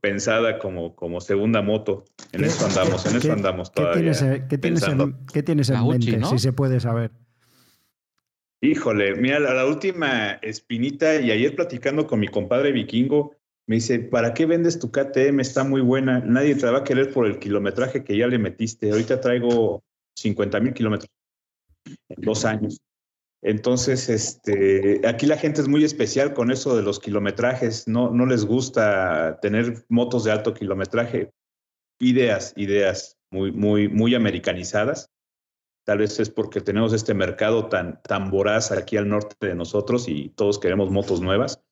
pensada 0.00 0.58
como, 0.58 0.94
como 0.96 1.20
segunda 1.20 1.62
moto. 1.62 2.04
En 2.32 2.40
¿Qué- 2.40 2.46
eso 2.46 2.66
andamos, 2.66 3.06
en 3.06 3.16
eso 3.16 3.32
andamos 3.32 3.70
¿Qué 3.70 3.82
todavía. 3.82 4.12
tienes, 4.12 4.42
qué 4.48 4.58
tienes 4.58 4.82
en, 4.88 5.26
qué 5.32 5.42
tienes 5.42 5.70
en 5.70 5.80
Uchi, 5.80 6.10
mente? 6.10 6.16
¿no? 6.18 6.30
Si 6.30 6.38
se 6.38 6.52
puede 6.52 6.80
saber. 6.80 7.12
Híjole, 8.62 9.14
mira, 9.16 9.38
la, 9.38 9.66
última 9.66 10.32
espinita, 10.42 11.20
y 11.20 11.30
ayer 11.30 11.54
platicando 11.54 12.06
con 12.06 12.20
mi 12.20 12.28
compadre 12.28 12.72
vikingo, 12.72 13.34
me 13.68 13.76
dice, 13.76 13.98
¿para 13.98 14.32
qué 14.32 14.46
vendes 14.46 14.78
tu 14.78 14.90
KTM? 14.90 15.40
Está 15.40 15.64
muy 15.64 15.80
buena. 15.80 16.20
Nadie 16.20 16.54
te 16.54 16.66
va 16.66 16.78
a 16.78 16.84
querer 16.84 17.12
por 17.12 17.26
el 17.26 17.38
kilometraje 17.38 18.04
que 18.04 18.16
ya 18.16 18.28
le 18.28 18.38
metiste. 18.38 18.90
Ahorita 18.90 19.20
traigo 19.20 19.82
50 20.16 20.60
mil 20.60 20.72
kilómetros 20.72 21.10
en 22.08 22.20
dos 22.22 22.44
años. 22.44 22.80
Entonces, 23.42 24.08
este, 24.08 25.06
aquí 25.06 25.26
la 25.26 25.36
gente 25.36 25.60
es 25.60 25.68
muy 25.68 25.84
especial 25.84 26.32
con 26.32 26.50
eso 26.50 26.76
de 26.76 26.82
los 26.82 26.98
kilometrajes. 26.98 27.86
No, 27.86 28.10
no 28.10 28.24
les 28.24 28.44
gusta 28.44 29.38
tener 29.40 29.84
motos 29.88 30.24
de 30.24 30.32
alto 30.32 30.54
kilometraje. 30.54 31.30
Ideas, 32.00 32.54
ideas 32.56 33.18
muy, 33.30 33.52
muy, 33.52 33.88
muy 33.88 34.14
americanizadas. 34.14 35.10
Tal 35.86 35.98
vez 35.98 36.18
es 36.18 36.30
porque 36.30 36.60
tenemos 36.60 36.92
este 36.92 37.14
mercado 37.14 37.68
tan, 37.68 38.02
tan 38.02 38.28
voraz 38.28 38.72
aquí 38.72 38.96
al 38.96 39.08
norte 39.08 39.46
de 39.46 39.54
nosotros 39.54 40.08
y 40.08 40.30
todos 40.30 40.58
queremos 40.58 40.90
motos 40.90 41.20
nuevas. 41.20 41.62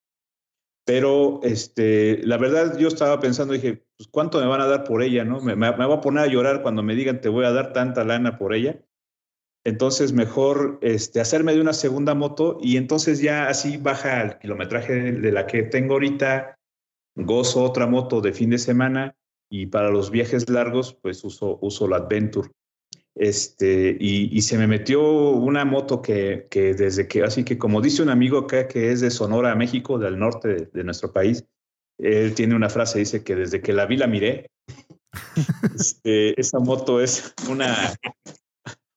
Pero 0.86 1.40
este, 1.42 2.24
la 2.24 2.36
verdad, 2.36 2.78
yo 2.78 2.86
estaba 2.86 3.18
pensando, 3.18 3.54
dije, 3.54 3.84
pues, 3.96 4.08
¿cuánto 4.08 4.38
me 4.38 4.46
van 4.46 4.60
a 4.60 4.68
dar 4.68 4.84
por 4.84 5.02
ella? 5.02 5.24
¿no? 5.24 5.40
Me, 5.40 5.56
me, 5.56 5.72
voy 5.72 5.96
a 5.96 6.00
poner 6.00 6.22
a 6.22 6.26
llorar 6.28 6.62
cuando 6.62 6.84
me 6.84 6.94
digan, 6.94 7.20
te 7.20 7.28
voy 7.28 7.44
a 7.44 7.50
dar 7.50 7.72
tanta 7.72 8.04
lana 8.04 8.38
por 8.38 8.54
ella. 8.54 8.80
Entonces, 9.64 10.12
mejor 10.12 10.78
este, 10.80 11.20
hacerme 11.20 11.52
de 11.52 11.60
una 11.60 11.72
segunda 11.72 12.14
moto 12.14 12.58
y 12.60 12.76
entonces 12.76 13.20
ya 13.20 13.48
así 13.48 13.78
baja 13.78 14.22
el 14.22 14.38
kilometraje 14.38 14.92
de, 14.92 15.12
de 15.12 15.32
la 15.32 15.48
que 15.48 15.64
tengo 15.64 15.94
ahorita, 15.94 16.56
gozo 17.16 17.64
otra 17.64 17.88
moto 17.88 18.20
de 18.20 18.32
fin 18.32 18.50
de 18.50 18.58
semana 18.58 19.16
y 19.50 19.66
para 19.66 19.90
los 19.90 20.12
viajes 20.12 20.48
largos, 20.48 20.94
pues 20.94 21.24
uso, 21.24 21.58
uso 21.62 21.88
la 21.88 21.96
Adventure. 21.96 22.50
Este, 23.16 23.96
y, 24.00 24.36
y 24.36 24.42
se 24.42 24.58
me 24.58 24.66
metió 24.66 25.30
una 25.30 25.64
moto 25.64 26.02
que, 26.02 26.48
que 26.50 26.74
desde 26.74 27.06
que, 27.06 27.22
así 27.22 27.44
que 27.44 27.58
como 27.58 27.80
dice 27.80 28.02
un 28.02 28.08
amigo 28.08 28.38
acá 28.38 28.66
que 28.66 28.90
es 28.90 29.00
de 29.00 29.10
Sonora, 29.10 29.54
México, 29.54 29.98
del 29.98 30.18
norte 30.18 30.48
de, 30.48 30.66
de 30.72 30.84
nuestro 30.84 31.12
país, 31.12 31.44
él 31.98 32.34
tiene 32.34 32.54
una 32.54 32.68
frase, 32.68 32.98
dice 32.98 33.22
que 33.22 33.36
desde 33.36 33.60
que 33.60 33.72
la 33.72 33.86
vi 33.86 33.96
la 33.96 34.06
miré. 34.06 34.50
Este, 35.74 36.38
esa 36.40 36.58
moto 36.58 37.00
es 37.00 37.34
una, 37.48 37.74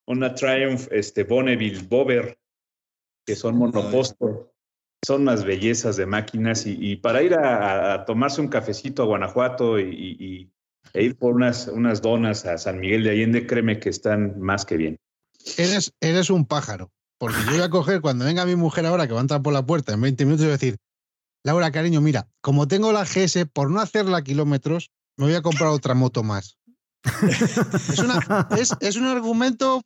una 0.06 0.34
Triumph 0.34 0.88
este, 0.90 1.24
Bonneville 1.24 1.86
Bover, 1.88 2.38
que 3.26 3.36
son 3.36 3.56
monoposto. 3.56 4.52
Son 5.04 5.22
unas 5.22 5.44
bellezas 5.44 5.96
de 5.96 6.06
máquinas 6.06 6.66
y, 6.66 6.76
y 6.80 6.96
para 6.96 7.22
ir 7.22 7.34
a, 7.34 7.94
a, 7.94 8.04
tomarse 8.04 8.40
un 8.40 8.48
cafecito 8.48 9.02
a 9.02 9.06
Guanajuato 9.06 9.78
y, 9.78 10.16
y, 10.18 10.52
e 10.94 11.04
ir 11.04 11.16
por 11.16 11.34
unas, 11.34 11.68
unas 11.68 12.02
donas 12.02 12.46
a 12.46 12.58
San 12.58 12.80
Miguel 12.80 13.04
de 13.04 13.10
Allende, 13.10 13.46
créeme 13.46 13.78
que 13.78 13.88
están 13.88 14.40
más 14.40 14.64
que 14.64 14.76
bien. 14.76 14.98
Eres, 15.56 15.92
eres 16.00 16.30
un 16.30 16.46
pájaro, 16.46 16.90
porque 17.18 17.38
yo 17.46 17.52
voy 17.52 17.60
a 17.62 17.70
coger 17.70 18.00
cuando 18.00 18.24
venga 18.24 18.44
mi 18.46 18.56
mujer 18.56 18.86
ahora 18.86 19.06
que 19.06 19.12
va 19.12 19.20
a 19.20 19.22
entrar 19.22 19.42
por 19.42 19.52
la 19.52 19.64
puerta 19.64 19.94
en 19.94 20.00
20 20.00 20.24
minutos 20.24 20.42
y 20.42 20.46
voy 20.46 20.54
a 20.54 20.58
decir, 20.58 20.76
Laura, 21.44 21.70
cariño, 21.70 22.00
mira, 22.00 22.28
como 22.40 22.68
tengo 22.68 22.92
la 22.92 23.04
GS, 23.04 23.46
por 23.52 23.70
no 23.70 23.80
hacerla 23.80 24.22
kilómetros, 24.22 24.90
me 25.16 25.26
voy 25.26 25.34
a 25.34 25.42
comprar 25.42 25.70
otra 25.70 25.94
moto 25.94 26.22
más. 26.22 26.58
es, 27.22 27.98
una, 27.98 28.48
es, 28.58 28.74
es, 28.80 28.96
un 28.96 29.06
argumento. 29.06 29.82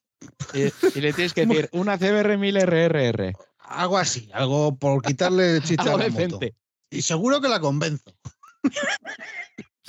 Y, 0.54 0.62
y, 0.98 1.00
le 1.00 1.12
tienes 1.12 1.34
que 1.34 1.46
decir 1.46 1.68
una 1.72 1.98
CBR 1.98 2.38
1000 2.38 2.66
RRR. 2.66 3.32
Algo 3.58 3.98
así, 3.98 4.30
algo 4.32 4.76
por 4.76 5.02
quitarle 5.02 5.60
chicha 5.62 5.82
algo 5.84 5.96
a 5.98 6.08
la 6.08 6.10
moto. 6.10 6.40
Y 6.90 7.02
seguro 7.02 7.40
que 7.40 7.48
la 7.48 7.60
convenzo. 7.60 8.12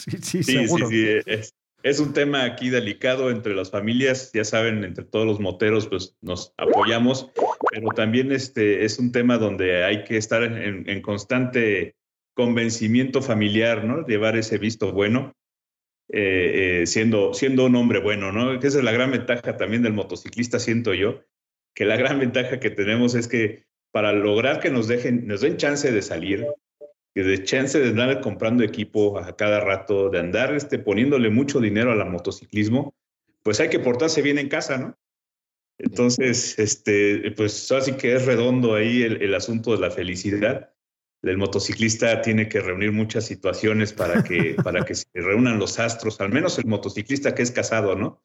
Sí, 0.05 0.17
sí, 0.21 0.43
Sí, 0.43 0.67
seguro. 0.67 0.87
sí, 0.89 1.05
sí. 1.05 1.21
Es, 1.25 1.53
es 1.83 1.99
un 1.99 2.13
tema 2.13 2.45
aquí 2.45 2.69
delicado 2.69 3.29
entre 3.29 3.53
las 3.53 3.69
familias, 3.69 4.31
ya 4.33 4.45
saben, 4.45 4.85
entre 4.85 5.03
todos 5.03 5.27
los 5.27 5.41
moteros, 5.41 5.87
pues 5.87 6.15
nos 6.21 6.53
apoyamos, 6.57 7.29
pero 7.71 7.89
también 7.89 8.31
este 8.31 8.85
es 8.85 8.99
un 8.99 9.11
tema 9.11 9.37
donde 9.37 9.83
hay 9.83 10.05
que 10.05 10.15
estar 10.15 10.43
en, 10.43 11.01
constante 11.01 11.95
convencimiento 12.35 13.21
familiar, 13.21 13.83
¿no? 13.83 14.07
Llevar 14.07 14.37
ese 14.37 14.57
visto 14.57 14.93
bueno, 14.93 15.35
eh, 16.07 16.81
eh, 16.83 16.87
siendo, 16.87 17.33
siendo 17.33 17.65
un 17.65 17.75
hombre 17.75 17.99
bueno, 17.99 18.31
¿no? 18.31 18.57
Que 18.61 18.67
esa 18.67 18.77
es 18.77 18.83
la 18.85 18.93
gran 18.93 19.11
ventaja 19.11 19.57
también 19.57 19.83
del 19.83 19.93
motociclista, 19.93 20.59
siento 20.59 20.93
yo, 20.93 21.21
que 21.75 21.83
la 21.83 21.97
gran 21.97 22.17
ventaja 22.17 22.61
que 22.61 22.69
tenemos 22.69 23.13
es 23.13 23.27
que 23.27 23.65
para 23.91 24.13
lograr 24.13 24.61
que 24.61 24.71
nos 24.71 24.87
dejen, 24.87 25.27
nos 25.27 25.41
den 25.41 25.57
chance 25.57 25.91
de 25.91 26.01
salir, 26.01 26.47
que 27.13 27.23
de 27.23 27.43
chance 27.43 27.79
de 27.79 27.89
andar 27.89 28.21
comprando 28.21 28.63
equipo 28.63 29.19
a 29.19 29.35
cada 29.35 29.59
rato, 29.59 30.09
de 30.09 30.19
andar 30.19 30.53
este, 30.53 30.79
poniéndole 30.79 31.29
mucho 31.29 31.59
dinero 31.59 31.91
al 31.91 32.09
motociclismo, 32.09 32.95
pues 33.43 33.59
hay 33.59 33.69
que 33.69 33.79
portarse 33.79 34.21
bien 34.21 34.39
en 34.39 34.49
casa, 34.49 34.77
¿no? 34.77 34.97
Entonces, 35.77 36.57
este, 36.59 37.31
pues 37.31 37.71
así 37.71 37.93
que 37.93 38.15
es 38.15 38.25
redondo 38.25 38.75
ahí 38.75 39.03
el, 39.03 39.21
el, 39.21 39.33
asunto 39.33 39.71
de 39.71 39.79
la 39.79 39.91
felicidad. 39.91 40.71
El 41.21 41.37
motociclista 41.37 42.21
tiene 42.21 42.47
que 42.47 42.61
reunir 42.61 42.91
muchas 42.91 43.25
situaciones 43.25 43.93
para 43.93 44.23
que, 44.23 44.55
para 44.63 44.85
que 44.85 44.95
se 44.95 45.07
reúnan 45.13 45.59
los 45.59 45.79
astros, 45.79 46.19
al 46.21 46.29
menos 46.29 46.57
el 46.57 46.65
motociclista 46.65 47.33
que 47.33 47.41
es 47.41 47.51
casado, 47.51 47.95
¿no? 47.95 48.23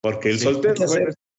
Porque 0.00 0.30
el 0.30 0.38
soltero, 0.38 0.74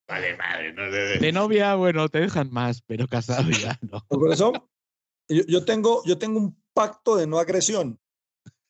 vale, 0.08 0.36
madre, 0.36 0.72
¿no? 0.72 0.90
De, 0.90 1.32
novia, 1.32 1.74
bueno, 1.74 2.08
te 2.08 2.20
dejan 2.20 2.50
más, 2.50 2.82
pero 2.82 3.06
casado 3.06 3.50
ya 3.50 3.78
no. 3.80 4.04
Por 4.08 4.32
eso, 4.32 4.52
yo, 5.28 5.64
tengo, 5.64 6.02
yo 6.04 6.18
tengo 6.18 6.38
un 6.38 6.62
pacto 6.72 7.16
de 7.16 7.26
no 7.26 7.38
agresión, 7.38 7.98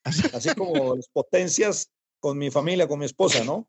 así 0.05 0.55
como 0.55 0.97
las 0.97 1.09
potencias 1.09 1.91
con 2.21 2.39
mi 2.39 2.51
familia, 2.51 2.89
con 2.89 2.99
mi 2.99 3.07
esposa, 3.07 3.45
¿no? 3.45 3.69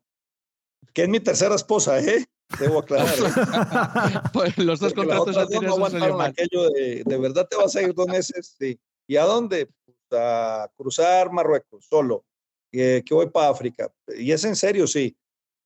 Que 0.92 1.02
es 1.02 1.08
mi 1.08 1.20
tercera 1.20 1.54
esposa, 1.54 2.00
¿eh? 2.00 2.26
Debo 2.58 2.78
aclarar. 2.78 3.14
pues 4.32 4.56
los 4.58 4.80
dos 4.80 4.94
contratos 4.94 5.36
no, 5.50 5.60
no 5.60 5.74
aguantaron 5.74 6.20
aquello 6.22 6.70
de, 6.70 7.02
de 7.04 7.18
verdad 7.18 7.46
te 7.48 7.56
vas 7.56 7.76
a 7.76 7.82
ir 7.82 7.92
dos 7.94 8.06
meses, 8.06 8.56
sí. 8.58 8.80
¿Y 9.06 9.16
a 9.16 9.24
dónde? 9.24 9.68
A 10.12 10.70
cruzar 10.76 11.30
Marruecos, 11.30 11.84
solo. 11.84 12.24
Que, 12.70 13.02
que 13.04 13.14
voy 13.14 13.28
para 13.28 13.50
África. 13.50 13.92
Y 14.16 14.32
es 14.32 14.44
en 14.44 14.56
serio, 14.56 14.86
sí. 14.86 15.16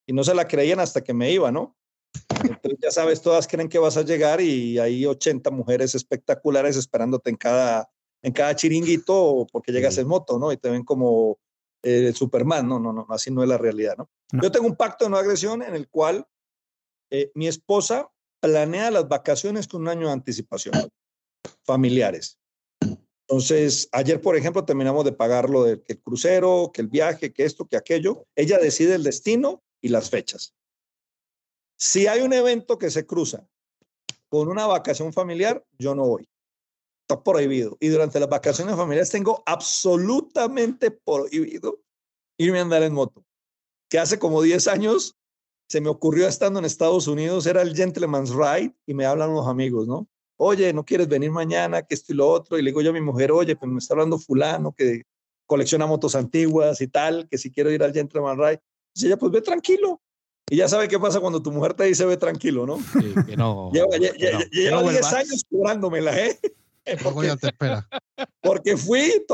Y 0.06 0.12
no 0.12 0.24
se 0.24 0.34
la 0.34 0.48
creían 0.48 0.80
hasta 0.80 1.02
que 1.02 1.14
me 1.14 1.30
iba, 1.30 1.52
¿no? 1.52 1.76
Entonces, 2.42 2.78
ya 2.80 2.90
sabes, 2.90 3.22
todas 3.22 3.46
creen 3.46 3.68
que 3.68 3.78
vas 3.78 3.96
a 3.96 4.02
llegar 4.02 4.40
y 4.40 4.78
hay 4.78 5.06
80 5.06 5.50
mujeres 5.50 5.94
espectaculares 5.94 6.76
esperándote 6.76 7.30
en 7.30 7.36
cada, 7.36 7.90
en 8.22 8.32
cada 8.32 8.54
chiringuito 8.56 9.46
porque 9.52 9.72
llegas 9.72 9.98
en 9.98 10.08
moto, 10.08 10.38
¿no? 10.38 10.52
Y 10.52 10.56
te 10.56 10.70
ven 10.70 10.84
como 10.84 11.38
eh, 11.82 12.12
Superman, 12.12 12.68
no, 12.68 12.78
no, 12.78 12.92
no, 12.92 13.06
así 13.10 13.30
no 13.30 13.42
es 13.42 13.48
la 13.48 13.58
realidad, 13.58 13.96
¿no? 13.96 14.08
Yo 14.40 14.50
tengo 14.50 14.66
un 14.66 14.76
pacto 14.76 15.04
de 15.04 15.10
no 15.10 15.16
agresión 15.16 15.62
en 15.62 15.74
el 15.74 15.88
cual 15.88 16.26
eh, 17.10 17.30
mi 17.34 17.46
esposa 17.46 18.10
planea 18.40 18.90
las 18.90 19.08
vacaciones 19.08 19.68
con 19.68 19.82
un 19.82 19.88
año 19.88 20.06
de 20.06 20.14
anticipación, 20.14 20.74
familiares. 21.64 22.38
Entonces, 23.28 23.88
ayer, 23.92 24.20
por 24.20 24.36
ejemplo, 24.36 24.64
terminamos 24.64 25.04
de 25.04 25.12
pagar 25.12 25.48
lo 25.48 25.64
del 25.64 25.82
crucero, 26.02 26.70
que 26.72 26.82
el 26.82 26.88
viaje, 26.88 27.32
que 27.32 27.44
esto, 27.44 27.66
que 27.66 27.76
aquello. 27.76 28.26
Ella 28.36 28.58
decide 28.58 28.94
el 28.94 29.04
destino 29.04 29.62
y 29.80 29.88
las 29.88 30.10
fechas. 30.10 30.54
Si 31.84 32.06
hay 32.06 32.20
un 32.20 32.32
evento 32.32 32.78
que 32.78 32.92
se 32.92 33.04
cruza 33.04 33.44
con 34.28 34.46
una 34.46 34.68
vacación 34.68 35.12
familiar, 35.12 35.64
yo 35.80 35.96
no 35.96 36.06
voy. 36.06 36.28
Está 37.00 37.24
prohibido. 37.24 37.76
Y 37.80 37.88
durante 37.88 38.20
las 38.20 38.28
vacaciones 38.28 38.76
familiares 38.76 39.10
tengo 39.10 39.42
absolutamente 39.46 40.92
prohibido 40.92 41.80
irme 42.38 42.60
a 42.60 42.62
andar 42.62 42.84
en 42.84 42.94
moto. 42.94 43.24
Que 43.90 43.98
hace 43.98 44.20
como 44.20 44.42
10 44.42 44.68
años 44.68 45.18
se 45.68 45.80
me 45.80 45.88
ocurrió 45.88 46.28
estando 46.28 46.60
en 46.60 46.66
Estados 46.66 47.08
Unidos, 47.08 47.46
era 47.46 47.62
el 47.62 47.74
Gentleman's 47.74 48.30
Ride, 48.30 48.76
y 48.86 48.94
me 48.94 49.04
hablan 49.04 49.34
los 49.34 49.48
amigos, 49.48 49.88
¿no? 49.88 50.06
Oye, 50.36 50.72
¿no 50.72 50.84
quieres 50.84 51.08
venir 51.08 51.32
mañana? 51.32 51.82
Que 51.82 51.96
esto 51.96 52.12
y 52.12 52.16
lo 52.16 52.28
otro. 52.28 52.56
Y 52.56 52.62
le 52.62 52.70
digo 52.70 52.80
yo 52.80 52.90
a 52.90 52.92
mi 52.92 53.00
mujer, 53.00 53.32
oye, 53.32 53.56
pues 53.56 53.72
me 53.72 53.78
está 53.78 53.94
hablando 53.94 54.20
fulano 54.20 54.72
que 54.72 55.02
colecciona 55.46 55.86
motos 55.86 56.14
antiguas 56.14 56.80
y 56.80 56.86
tal, 56.86 57.28
que 57.28 57.38
si 57.38 57.50
quiero 57.50 57.72
ir 57.72 57.82
al 57.82 57.92
Gentleman's 57.92 58.38
Ride. 58.38 58.62
Dice 58.94 59.08
ella, 59.08 59.16
pues 59.16 59.32
ve 59.32 59.40
tranquilo. 59.40 60.00
Y 60.50 60.56
ya 60.56 60.68
sabe 60.68 60.88
qué 60.88 60.98
pasa 60.98 61.20
cuando 61.20 61.42
tu 61.42 61.50
mujer 61.50 61.74
te 61.74 61.84
dice 61.84 62.04
ve 62.04 62.16
tranquilo, 62.16 62.66
¿no? 62.66 62.78
Sí, 62.78 63.14
que 63.26 63.36
no. 63.36 63.70
lleva, 63.72 63.96
10 63.96 65.12
años 65.12 65.44
curándomela, 65.48 66.18
¿eh? 66.18 66.38
Porque, 67.02 67.36
te 67.36 67.46
espera. 67.46 67.88
porque 68.42 68.76
fui, 68.76 69.24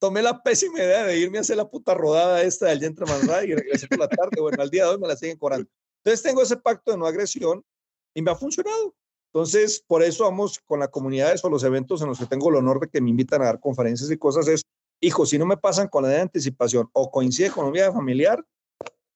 tomé 0.00 0.22
la 0.22 0.42
pésima 0.42 0.78
idea 0.78 1.04
de 1.04 1.16
irme 1.18 1.38
a 1.38 1.42
hacer 1.42 1.56
la 1.56 1.68
puta 1.68 1.94
rodada 1.94 2.42
esta 2.42 2.66
del 2.66 2.80
Gentleman 2.80 3.20
Ride 3.22 3.46
y 3.46 3.54
regresé 3.54 3.86
por 3.86 4.00
la 4.00 4.08
tarde. 4.08 4.40
Bueno, 4.40 4.60
al 4.60 4.70
día 4.70 4.84
de 4.84 4.90
hoy 4.90 4.98
me 4.98 5.06
la 5.06 5.16
siguen 5.16 5.38
cobrando. 5.38 5.70
Entonces 5.98 6.22
tengo 6.22 6.42
ese 6.42 6.56
pacto 6.56 6.90
de 6.90 6.98
no 6.98 7.06
agresión 7.06 7.64
y 8.12 8.22
me 8.22 8.32
ha 8.32 8.34
funcionado. 8.34 8.92
Entonces, 9.32 9.84
por 9.86 10.02
eso 10.02 10.24
vamos 10.24 10.58
con 10.66 10.80
la 10.80 10.88
comunidad 10.88 11.34
o 11.42 11.48
los 11.50 11.62
eventos 11.62 12.00
en 12.00 12.08
los 12.08 12.18
que 12.18 12.26
tengo 12.26 12.48
el 12.48 12.56
honor 12.56 12.80
de 12.80 12.88
que 12.88 13.00
me 13.00 13.10
invitan 13.10 13.42
a 13.42 13.46
dar 13.46 13.60
conferencias 13.60 14.10
y 14.10 14.16
cosas. 14.16 14.48
Es, 14.48 14.62
hijo, 15.00 15.26
si 15.26 15.38
no 15.38 15.46
me 15.46 15.56
pasan 15.56 15.88
con 15.88 16.02
la 16.02 16.08
de 16.08 16.20
anticipación 16.20 16.88
o 16.92 17.10
coincide 17.10 17.50
con 17.50 17.66
un 17.66 17.72
viaje 17.72 17.92
familiar, 17.92 18.44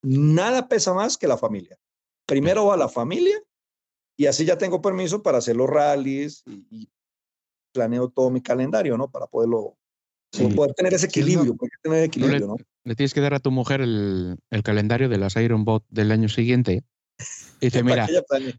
Nada 0.03 0.68
pesa 0.68 0.94
más 0.94 1.16
que 1.16 1.28
la 1.28 1.36
familia. 1.36 1.78
Primero 2.26 2.66
va 2.66 2.76
la 2.76 2.88
familia 2.88 3.40
y 4.16 4.26
así 4.26 4.44
ya 4.44 4.59
tengo 4.59 4.80
permiso 4.80 5.22
para 5.22 5.38
hacer 5.38 5.57
los 5.57 5.68
rallies 5.68 6.42
y, 6.46 6.88
planeo 7.72 8.09
todo 8.09 8.30
mi 8.30 8.42
calendario, 8.42 8.98
¿no? 8.98 9.09
Para 9.09 9.28
poderlo, 9.28 9.76
poder 10.57 10.74
tener 10.74 10.92
ese 10.92 11.07
equilibrio, 11.07 11.57
tener 11.82 12.03
equilibrio, 12.03 12.40
le, 12.40 12.46
¿no? 12.46 12.57
Le 12.82 12.96
tienes 12.96 13.14
que 13.14 13.20
dar 13.20 13.32
a 13.32 13.38
tu 13.38 13.53
mujer 13.53 13.80
el, 13.80 14.38
el 14.51 14.62
calendario 14.64 15.09
de 15.09 15.18
las 15.18 15.36
Iron 15.36 15.64
Bot 15.64 15.84
del 15.88 16.11
año 16.11 16.28
siguiente 16.28 16.82
y 17.61 17.67
dice, 17.67 17.83
mira, 17.83 18.09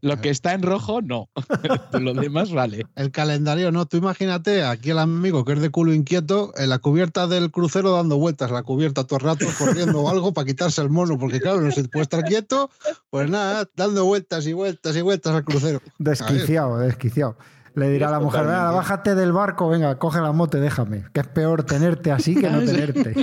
lo 0.01 0.21
que 0.21 0.29
está 0.29 0.53
en 0.53 0.61
rojo, 0.61 1.01
no. 1.01 1.29
lo 1.99 2.13
demás 2.13 2.51
vale. 2.51 2.85
El 2.95 3.11
calendario, 3.11 3.71
no. 3.71 3.85
Tú 3.85 3.97
imagínate 3.97 4.63
aquí 4.63 4.91
el 4.91 4.99
amigo 4.99 5.43
que 5.43 5.53
es 5.53 5.61
de 5.61 5.69
culo 5.69 5.93
inquieto 5.93 6.53
en 6.55 6.69
la 6.69 6.79
cubierta 6.79 7.27
del 7.27 7.51
crucero 7.51 7.91
dando 7.91 8.17
vueltas, 8.17 8.51
la 8.51 8.63
cubierta 8.63 9.05
todo 9.05 9.19
el 9.19 9.25
rato 9.25 9.45
corriendo 9.57 10.01
o 10.01 10.09
algo 10.09 10.33
para 10.33 10.45
quitarse 10.45 10.81
el 10.81 10.89
mono, 10.89 11.17
porque 11.17 11.39
claro, 11.39 11.61
no 11.61 11.71
se 11.71 11.83
puede 11.85 12.03
estar 12.03 12.23
quieto, 12.23 12.69
pues 13.09 13.29
nada, 13.29 13.67
dando 13.75 14.05
vueltas 14.05 14.45
y 14.45 14.53
vueltas 14.53 14.95
y 14.95 15.01
vueltas 15.01 15.33
al 15.33 15.43
crucero. 15.43 15.81
Desquiciado, 15.97 16.77
desquiciado. 16.77 17.37
Le 17.73 17.89
dirá 17.89 18.09
a 18.09 18.11
la 18.11 18.19
mujer, 18.19 18.45
bájate 18.45 19.15
del 19.15 19.31
barco, 19.31 19.69
venga, 19.69 19.97
coge 19.97 20.19
la 20.19 20.33
moto 20.33 20.57
y 20.57 20.61
déjame. 20.61 21.05
Que 21.13 21.21
es 21.21 21.27
peor 21.27 21.63
tenerte 21.63 22.11
así 22.11 22.35
que 22.35 22.49
no 22.49 22.59
tenerte. 22.65 23.15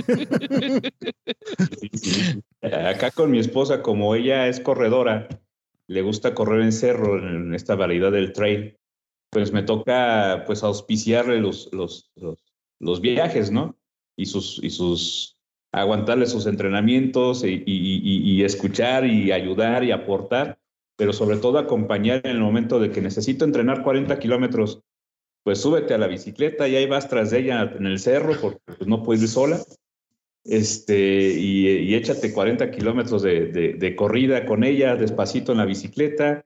Acá 2.63 3.11
con 3.11 3.31
mi 3.31 3.39
esposa, 3.39 3.83
como 3.83 4.15
ella 4.15 4.49
es 4.49 4.61
corredora, 4.61 5.29
le 5.89 6.03
gusta 6.03 6.35
correr 6.35 6.61
en 6.61 6.73
cerro, 6.73 7.19
en 7.19 7.55
esta 7.55 7.75
variedad 7.75 8.13
del 8.13 8.33
trail, 8.33 8.79
pues 9.31 9.53
me 9.53 9.63
toca 9.63 10.45
pues 10.47 10.63
auspiciarle 10.63 11.41
los, 11.41 11.71
los, 11.73 12.13
los, 12.79 13.01
viajes, 13.01 13.51
¿no? 13.51 13.77
Y 14.17 14.27
sus, 14.27 14.63
y 14.63 14.71
sus, 14.71 15.39
aguantarle 15.73 16.27
sus 16.27 16.47
entrenamientos 16.47 17.43
y, 17.45 17.63
y, 17.67 18.43
escuchar 18.45 19.07
y 19.07 19.33
ayudar 19.33 19.85
y 19.85 19.93
aportar, 19.93 20.59
pero 20.97 21.13
sobre 21.13 21.39
todo 21.39 21.59
acompañar 21.59 22.21
en 22.25 22.33
el 22.33 22.41
momento 22.41 22.79
de 22.81 22.91
que 22.91 23.01
necesito 23.01 23.45
entrenar 23.45 23.83
40 23.83 24.19
kilómetros, 24.19 24.83
pues 25.43 25.61
súbete 25.61 25.95
a 25.95 25.99
la 25.99 26.07
bicicleta 26.07 26.69
y 26.69 26.77
ahí 26.77 26.87
vas 26.87 27.09
tras 27.09 27.31
de 27.31 27.41
ella 27.41 27.63
en 27.63 27.87
el 27.87 27.99
cerro 27.99 28.35
porque 28.41 28.61
pues, 28.67 28.87
no 28.87 29.03
puedes 29.03 29.23
ir 29.23 29.29
sola 29.29 29.61
este, 30.45 31.35
y, 31.39 31.95
échate 31.95 32.33
40 32.33 32.71
kilómetros 32.71 33.23
de, 33.23 33.95
corrida 33.97 34.47
con 34.47 34.65
ella, 34.65 34.97
despacito 34.97 35.53
en 35.53 35.59
la 35.59 35.65
bicicleta, 35.65 36.45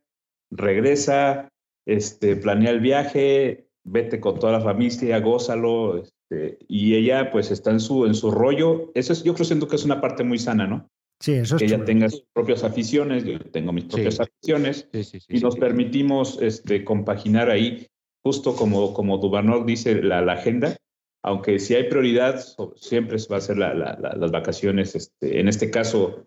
regresa, 0.51 1.49
este, 1.87 2.37
planea 2.37 2.71
el 2.71 2.81
viaje, 2.81 3.67
vete 3.85 4.21
con 4.21 4.39
toda 4.39 4.53
la 4.53 4.61
familia, 4.61 5.21
gózalo, 5.21 5.99
este, 6.03 6.59
y 6.69 6.95
ella 6.95 7.31
pues 7.31 7.51
está 7.51 7.71
en 7.71 7.81
su, 7.81 8.07
en 8.07 8.15
su 8.15 8.31
rollo. 8.31 8.91
Eso 8.95 9.13
es, 9.13 9.23
yo 9.23 9.35
creo 9.35 9.45
siento 9.45 9.69
que 9.69 9.77
es 9.77 9.85
una 9.85 10.01
parte 10.01 10.25
muy 10.25 10.39
sana, 10.39 10.67
¿no? 10.67 10.89
Sí, 11.21 11.35
eso 11.35 11.55
es 11.55 11.61
Que 11.61 11.67
ella 11.67 11.85
tenga 11.85 12.09
sus 12.09 12.25
propias 12.33 12.65
aficiones, 12.65 13.25
yo 13.25 13.39
tengo 13.39 13.73
mis 13.73 13.85
propias 13.85 14.19
aficiones, 14.19 14.89
y 15.29 15.39
nos 15.39 15.57
permitimos 15.57 16.41
este, 16.43 16.83
compaginar 16.83 17.49
ahí, 17.49 17.87
justo 18.25 18.57
como, 18.57 18.93
como 18.93 19.19
Dubanor 19.19 19.65
dice, 19.65 20.03
la, 20.03 20.21
la 20.21 20.33
agenda, 20.33 20.77
aunque 21.23 21.59
si 21.59 21.75
hay 21.75 21.85
prioridad, 21.85 22.43
siempre 22.77 23.17
va 23.31 23.37
a 23.37 23.41
ser 23.41 23.57
las 23.59 24.31
vacaciones. 24.31 24.95
Este, 24.97 25.41
en 25.41 25.49
este 25.49 25.71
caso, 25.71 26.27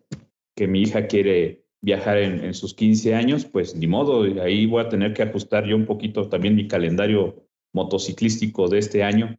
que 0.56 0.68
mi 0.68 0.84
hija 0.84 1.08
quiere 1.08 1.66
viajar 1.82 2.18
en, 2.18 2.54
sus 2.54 2.74
15 2.74 3.14
años, 3.14 3.46
pues 3.46 3.76
ni 3.76 3.88
modo, 3.88 4.24
ahí 4.42 4.66
voy 4.66 4.84
a 4.84 4.90
tener 4.90 5.14
que 5.14 5.24
ajustar 5.24 5.66
yo 5.66 5.76
un 5.76 5.86
poquito 5.86 6.30
también 6.30 6.56
mi 6.56 6.68
calendario 6.68 7.46
motociclístico 7.74 8.68
de 8.70 8.80
este 8.80 9.04
año, 9.04 9.38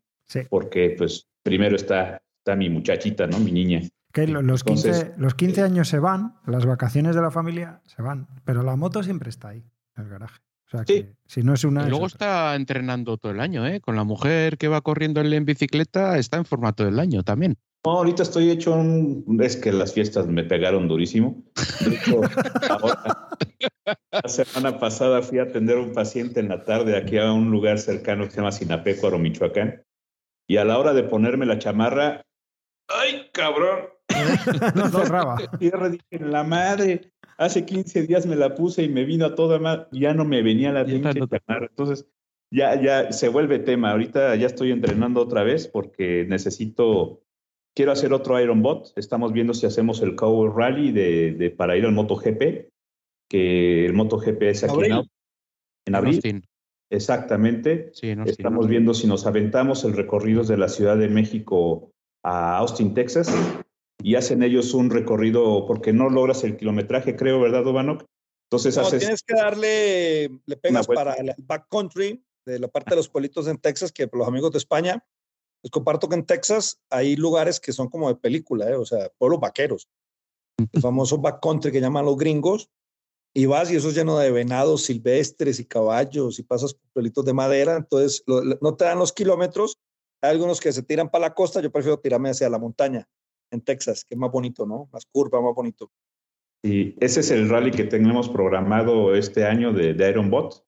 porque 0.50 0.94
pues 0.96 1.26
primero 1.42 1.74
está, 1.74 2.22
está 2.38 2.54
mi 2.54 2.68
muchachita, 2.68 3.26
¿no? 3.26 3.40
Mi 3.40 3.50
niña. 3.50 3.80
Que 4.12 4.28
los, 4.28 4.62
15, 4.62 5.14
los 5.16 5.34
15 5.34 5.62
años 5.62 5.88
se 5.88 5.98
van, 5.98 6.36
las 6.46 6.64
vacaciones 6.66 7.16
de 7.16 7.22
la 7.22 7.30
familia 7.30 7.80
se 7.84 8.00
van, 8.02 8.28
pero 8.44 8.62
la 8.62 8.76
moto 8.76 9.02
siempre 9.02 9.30
está 9.30 9.48
ahí, 9.48 9.64
en 9.96 10.04
el 10.04 10.08
garaje. 10.08 10.45
O 10.66 10.70
sea, 10.70 10.84
que 10.84 11.12
si 11.26 11.42
no 11.42 11.54
es 11.54 11.64
una. 11.64 11.86
Y 11.86 11.90
luego 11.90 12.06
está 12.06 12.54
entrenando 12.56 13.18
todo 13.18 13.32
el 13.32 13.40
año, 13.40 13.66
¿eh? 13.66 13.80
Con 13.80 13.94
la 13.94 14.04
mujer 14.04 14.58
que 14.58 14.68
va 14.68 14.80
corriendo 14.80 15.20
en 15.20 15.44
bicicleta, 15.44 16.18
está 16.18 16.38
en 16.38 16.44
formato 16.44 16.84
del 16.84 16.98
año 16.98 17.22
también. 17.22 17.56
No, 17.84 17.92
ahorita 17.92 18.24
estoy 18.24 18.50
hecho 18.50 18.74
un... 18.74 19.38
Es 19.40 19.56
que 19.56 19.70
las 19.70 19.94
fiestas 19.94 20.26
me 20.26 20.42
pegaron 20.42 20.88
durísimo. 20.88 21.44
De 21.80 21.94
hecho, 21.94 22.20
ahora, 22.68 23.28
la 24.10 24.28
semana 24.28 24.80
pasada 24.80 25.22
fui 25.22 25.38
a 25.38 25.44
atender 25.44 25.78
a 25.78 25.82
un 25.82 25.92
paciente 25.92 26.40
en 26.40 26.48
la 26.48 26.64
tarde 26.64 26.96
aquí 26.96 27.16
a 27.16 27.32
un 27.32 27.52
lugar 27.52 27.78
cercano 27.78 28.24
que 28.24 28.30
se 28.30 28.36
llama 28.38 28.50
Sinapecuaro, 28.50 29.20
Michoacán. 29.20 29.84
Y 30.48 30.56
a 30.56 30.64
la 30.64 30.78
hora 30.78 30.94
de 30.94 31.04
ponerme 31.04 31.46
la 31.46 31.60
chamarra, 31.60 32.26
¡ay, 32.88 33.30
cabrón! 33.32 33.86
no 34.74 34.88
cerraba. 34.88 35.36
Tierra, 35.60 35.88
dije, 35.88 36.18
la 36.18 36.42
madre, 36.42 37.12
hace 37.38 37.64
15 37.64 38.06
días 38.06 38.26
me 38.26 38.36
la 38.36 38.54
puse 38.54 38.82
y 38.82 38.88
me 38.88 39.04
vino 39.04 39.26
a 39.26 39.34
toda 39.34 39.58
más, 39.58 39.86
ya 39.92 40.14
no 40.14 40.24
me 40.24 40.42
venía 40.42 40.72
la 40.72 40.84
pinche 40.84 41.12
chamarra. 41.12 41.66
Entonces, 41.66 42.06
ya, 42.50 42.80
ya 42.80 43.12
se 43.12 43.28
vuelve 43.28 43.58
tema. 43.58 43.92
Ahorita 43.92 44.34
ya 44.36 44.46
estoy 44.46 44.70
entrenando 44.72 45.20
otra 45.20 45.42
vez 45.42 45.66
porque 45.68 46.24
necesito 46.28 47.22
quiero 47.74 47.92
hacer 47.92 48.12
otro 48.12 48.40
Iron 48.40 48.62
Bot. 48.62 48.92
Estamos 48.96 49.32
viendo 49.32 49.54
si 49.54 49.66
hacemos 49.66 50.00
el 50.02 50.16
Cow 50.16 50.48
Rally 50.48 50.92
de, 50.92 51.32
de, 51.32 51.50
para 51.50 51.76
ir 51.76 51.84
al 51.84 51.92
MotoGP, 51.92 52.70
que 53.28 53.86
el 53.86 53.92
MotoGP 53.92 54.42
es 54.42 54.64
aquí 54.64 54.74
¿Abril? 54.74 55.10
en, 55.86 55.94
abril. 55.94 56.14
Austin. 56.14 56.44
Exactamente. 56.90 57.90
Sí, 57.92 58.10
Austin. 58.12 58.30
Estamos 58.30 58.68
viendo 58.68 58.94
si 58.94 59.06
nos 59.06 59.26
aventamos 59.26 59.84
el 59.84 59.94
recorrido 59.94 60.44
de 60.44 60.56
la 60.56 60.68
Ciudad 60.68 60.96
de 60.96 61.08
México 61.08 61.90
a 62.22 62.58
Austin, 62.58 62.94
Texas, 62.94 63.32
y 64.02 64.14
hacen 64.14 64.42
ellos 64.42 64.74
un 64.74 64.90
recorrido 64.90 65.66
porque 65.66 65.92
no 65.92 66.10
logras 66.10 66.44
el 66.44 66.56
kilometraje, 66.56 67.16
creo, 67.16 67.40
¿verdad, 67.40 67.66
Obanok? 67.66 68.04
Entonces 68.48 68.76
No, 68.76 68.82
haces 68.86 69.00
tienes 69.00 69.22
que 69.22 69.34
darle, 69.34 70.40
le 70.46 70.56
pegas 70.56 70.86
para 70.86 71.14
el 71.14 71.34
backcountry 71.38 72.24
de 72.46 72.58
la 72.58 72.68
parte 72.68 72.90
de 72.90 72.96
los 72.96 73.08
pueblitos 73.08 73.48
en 73.48 73.58
Texas, 73.58 73.90
que 73.90 74.08
los 74.12 74.28
amigos 74.28 74.52
de 74.52 74.58
España, 74.58 75.04
les 75.64 75.70
comparto 75.70 76.08
que 76.08 76.14
en 76.14 76.24
Texas 76.24 76.80
hay 76.90 77.16
lugares 77.16 77.58
que 77.58 77.72
son 77.72 77.88
como 77.88 78.08
de 78.08 78.14
película, 78.14 78.70
¿eh? 78.70 78.74
o 78.76 78.84
sea, 78.84 79.10
pueblos 79.18 79.40
vaqueros. 79.40 79.88
El 80.72 80.80
famoso 80.80 81.18
backcountry 81.18 81.72
que 81.72 81.80
llaman 81.80 82.04
los 82.04 82.16
gringos. 82.16 82.70
Y 83.34 83.44
vas 83.44 83.70
y 83.70 83.76
eso 83.76 83.90
es 83.90 83.94
lleno 83.94 84.16
de 84.16 84.30
venados 84.30 84.84
silvestres 84.84 85.60
y 85.60 85.66
caballos 85.66 86.38
y 86.38 86.42
pasas 86.42 86.72
por 86.72 86.90
pueblitos 86.94 87.22
de 87.26 87.34
madera. 87.34 87.76
Entonces, 87.76 88.22
lo- 88.26 88.42
no 88.42 88.76
te 88.76 88.86
dan 88.86 88.98
los 88.98 89.12
kilómetros. 89.12 89.76
Hay 90.22 90.30
algunos 90.30 90.58
que 90.58 90.72
se 90.72 90.82
tiran 90.82 91.10
para 91.10 91.26
la 91.28 91.34
costa. 91.34 91.60
Yo 91.60 91.70
prefiero 91.70 91.98
tirarme 91.98 92.30
hacia 92.30 92.48
la 92.48 92.58
montaña 92.58 93.06
en 93.56 93.62
Texas, 93.62 94.04
que 94.04 94.14
es 94.14 94.18
más 94.18 94.30
bonito, 94.30 94.64
¿no? 94.66 94.88
Más 94.92 95.04
curva, 95.06 95.40
más 95.40 95.54
bonito. 95.54 95.90
Y 96.62 96.94
ese 97.04 97.20
es 97.20 97.30
el 97.30 97.48
rally 97.48 97.70
que 97.70 97.84
tenemos 97.84 98.28
programado 98.28 99.14
este 99.14 99.44
año 99.44 99.72
de, 99.72 99.94
de 99.94 100.10
Iron 100.10 100.30
Bot. 100.30 100.64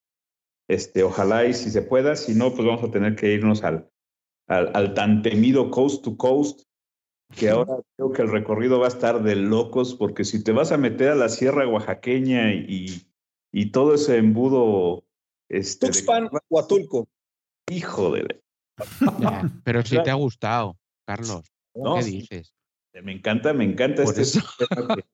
Este, 0.68 1.02
ojalá 1.02 1.46
y 1.46 1.54
si 1.54 1.70
se 1.70 1.82
pueda, 1.82 2.14
si 2.14 2.34
no, 2.34 2.52
pues 2.54 2.66
vamos 2.66 2.84
a 2.84 2.90
tener 2.90 3.16
que 3.16 3.32
irnos 3.32 3.64
al, 3.64 3.90
al, 4.48 4.70
al 4.74 4.94
tan 4.94 5.22
temido 5.22 5.70
Coast 5.70 6.04
to 6.04 6.16
Coast, 6.16 6.62
que 7.34 7.50
ahora 7.50 7.76
creo 7.96 8.12
que 8.12 8.22
el 8.22 8.30
recorrido 8.30 8.78
va 8.78 8.86
a 8.86 8.90
estar 8.90 9.22
de 9.22 9.34
locos, 9.36 9.94
porque 9.94 10.24
si 10.24 10.42
te 10.44 10.52
vas 10.52 10.70
a 10.72 10.76
meter 10.78 11.10
a 11.10 11.14
la 11.14 11.28
Sierra 11.30 11.66
Oaxaqueña 11.66 12.52
y, 12.52 13.06
y 13.52 13.70
todo 13.70 13.94
ese 13.94 14.18
embudo... 14.18 15.04
Este, 15.48 15.86
de- 15.86 15.92
Tuxpan, 15.92 16.28
Huatulco. 16.50 17.08
hijo 17.70 18.12
de... 18.12 18.42
Ya, 19.20 19.50
pero 19.64 19.82
si 19.82 20.00
te 20.02 20.10
ha 20.10 20.14
gustado, 20.14 20.76
Carlos. 21.06 21.42
No, 21.74 21.96
¿Qué 21.96 22.04
dices? 22.04 22.54
Me 23.02 23.12
encanta, 23.12 23.52
me 23.52 23.64
encanta 23.64 24.04
Por 24.04 24.18
este 24.18 24.40
que- 24.40 25.04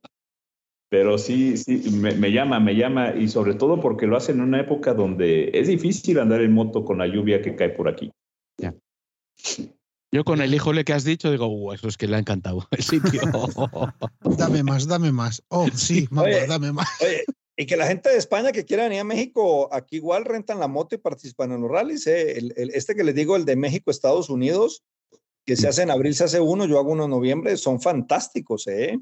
Pero 0.90 1.18
sí, 1.18 1.56
sí, 1.56 1.82
me, 1.90 2.14
me 2.14 2.30
llama, 2.30 2.60
me 2.60 2.74
llama, 2.76 3.14
y 3.16 3.28
sobre 3.28 3.54
todo 3.54 3.80
porque 3.80 4.06
lo 4.06 4.16
hacen 4.16 4.36
en 4.36 4.42
una 4.42 4.60
época 4.60 4.94
donde 4.94 5.50
es 5.52 5.66
difícil 5.66 6.18
andar 6.18 6.40
en 6.40 6.52
moto 6.52 6.84
con 6.84 6.98
la 6.98 7.06
lluvia 7.06 7.42
que 7.42 7.56
cae 7.56 7.70
por 7.70 7.88
aquí. 7.88 8.10
Yo 10.12 10.22
con 10.24 10.40
el 10.40 10.54
híjole 10.54 10.84
que 10.84 10.92
has 10.92 11.02
dicho 11.02 11.30
digo, 11.32 11.48
"Uh, 11.48 11.72
eso 11.72 11.88
es 11.88 11.96
que 11.96 12.06
le 12.06 12.14
ha 12.14 12.20
encantado 12.20 12.68
el 12.70 12.82
sitio. 12.84 13.20
Dame 14.38 14.62
más, 14.62 14.86
dame 14.86 15.10
más. 15.10 15.42
Oh, 15.48 15.66
sí, 15.74 16.06
mamá, 16.10 16.28
Oye. 16.28 16.46
dame 16.46 16.72
más. 16.72 16.88
Oye, 17.00 17.24
y 17.56 17.66
que 17.66 17.76
la 17.76 17.88
gente 17.88 18.10
de 18.10 18.16
España 18.18 18.52
que 18.52 18.64
quiera 18.64 18.84
venir 18.84 19.00
a 19.00 19.04
México, 19.04 19.68
aquí 19.72 19.96
igual 19.96 20.24
rentan 20.24 20.60
la 20.60 20.68
moto 20.68 20.94
y 20.94 20.98
participan 20.98 21.50
en 21.50 21.62
los 21.62 21.70
rallies. 21.70 22.06
¿eh? 22.06 22.38
El- 22.38 22.52
el- 22.56 22.70
este 22.70 22.94
que 22.94 23.02
les 23.02 23.14
digo, 23.16 23.34
el 23.34 23.44
de 23.44 23.56
México, 23.56 23.90
Estados 23.90 24.30
Unidos, 24.30 24.84
que 25.44 25.56
se 25.56 25.68
hace 25.68 25.82
en 25.82 25.90
abril, 25.90 26.14
se 26.14 26.24
hace 26.24 26.40
uno, 26.40 26.64
yo 26.66 26.78
hago 26.78 26.92
uno 26.92 27.04
en 27.04 27.10
noviembre, 27.10 27.56
son 27.56 27.80
fantásticos. 27.80 28.66
¿eh? 28.66 28.98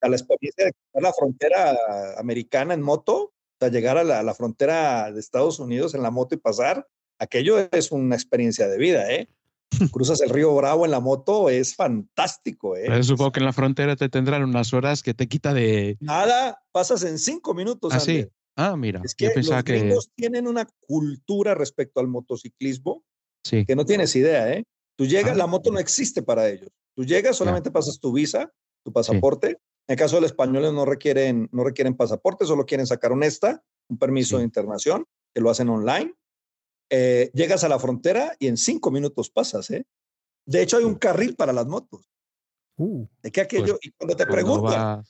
A 0.00 0.08
la 0.08 0.16
experiencia 0.16 0.66
de 0.66 0.72
cruzar 0.72 1.02
la 1.02 1.12
frontera 1.12 1.76
americana 2.18 2.74
en 2.74 2.82
moto, 2.82 3.16
o 3.22 3.32
sea, 3.58 3.70
llegar 3.70 3.98
a 3.98 4.04
la, 4.04 4.20
a 4.20 4.22
la 4.22 4.34
frontera 4.34 5.10
de 5.10 5.18
Estados 5.20 5.58
Unidos 5.58 5.94
en 5.94 6.02
la 6.02 6.10
moto 6.10 6.34
y 6.34 6.38
pasar, 6.38 6.86
aquello 7.18 7.58
es 7.72 7.90
una 7.90 8.14
experiencia 8.14 8.68
de 8.68 8.78
vida. 8.78 9.10
¿eh? 9.10 9.28
Cruzas 9.92 10.20
el 10.20 10.30
río 10.30 10.54
Bravo 10.54 10.84
en 10.84 10.90
la 10.90 11.00
moto, 11.00 11.50
es 11.50 11.74
fantástico. 11.74 12.76
¿eh? 12.76 12.84
Pero 12.86 13.02
supongo 13.02 13.32
que 13.32 13.40
en 13.40 13.46
la 13.46 13.52
frontera 13.52 13.96
te 13.96 14.08
tendrán 14.08 14.44
unas 14.44 14.72
horas 14.72 15.02
que 15.02 15.14
te 15.14 15.26
quita 15.26 15.52
de. 15.52 15.96
Nada, 16.00 16.62
pasas 16.72 17.02
en 17.04 17.18
cinco 17.18 17.54
minutos. 17.54 17.92
Ah, 17.94 18.00
sí. 18.00 18.26
Ah, 18.56 18.76
mira. 18.76 19.00
Es 19.04 19.14
que 19.14 19.26
yo 19.26 19.30
pensaba 19.34 19.62
los 19.62 20.06
que. 20.06 20.12
tienen 20.16 20.48
una 20.48 20.66
cultura 20.86 21.54
respecto 21.54 22.00
al 22.00 22.08
motociclismo 22.08 23.04
Sí. 23.44 23.64
que 23.64 23.76
no 23.76 23.84
tienes 23.84 24.14
idea, 24.16 24.52
¿eh? 24.52 24.64
Tú 24.98 25.06
llegas, 25.06 25.32
Ah. 25.34 25.36
la 25.38 25.46
moto 25.46 25.70
no 25.70 25.78
existe 25.78 26.22
para 26.22 26.48
ellos. 26.48 26.70
Tú 26.96 27.04
llegas, 27.04 27.36
solamente 27.36 27.70
pasas 27.70 28.00
tu 28.00 28.12
visa, 28.12 28.52
tu 28.84 28.92
pasaporte. 28.92 29.50
En 29.86 29.94
el 29.94 29.96
caso 29.96 30.16
de 30.16 30.22
los 30.22 30.30
españoles 30.32 30.72
no 30.72 30.84
requieren, 30.84 31.48
no 31.52 31.62
requieren 31.64 31.96
pasaporte, 31.96 32.44
solo 32.44 32.66
quieren 32.66 32.86
sacar 32.86 33.12
un 33.12 33.22
ESTA, 33.22 33.62
un 33.88 33.96
permiso 33.98 34.36
Sí. 34.36 34.38
de 34.38 34.44
internación, 34.44 35.06
que 35.32 35.40
lo 35.40 35.50
hacen 35.50 35.68
online. 35.68 36.14
Eh, 36.90 37.30
llegas 37.32 37.62
a 37.64 37.68
la 37.68 37.78
frontera 37.78 38.34
y 38.38 38.48
en 38.48 38.56
cinco 38.56 38.90
minutos 38.90 39.30
pasas, 39.30 39.70
¿eh? 39.70 39.86
De 40.46 40.62
hecho, 40.62 40.78
hay 40.78 40.84
un 40.84 40.96
carril 40.96 41.36
para 41.36 41.52
las 41.52 41.66
motos. 41.66 42.10
Uh, 42.76 43.06
Es 43.22 43.30
que 43.32 43.40
aquello, 43.42 43.78
y 43.82 43.90
cuando 43.92 44.16
te 44.16 44.24
Cuando 44.24 44.34
preguntan, 44.34 45.04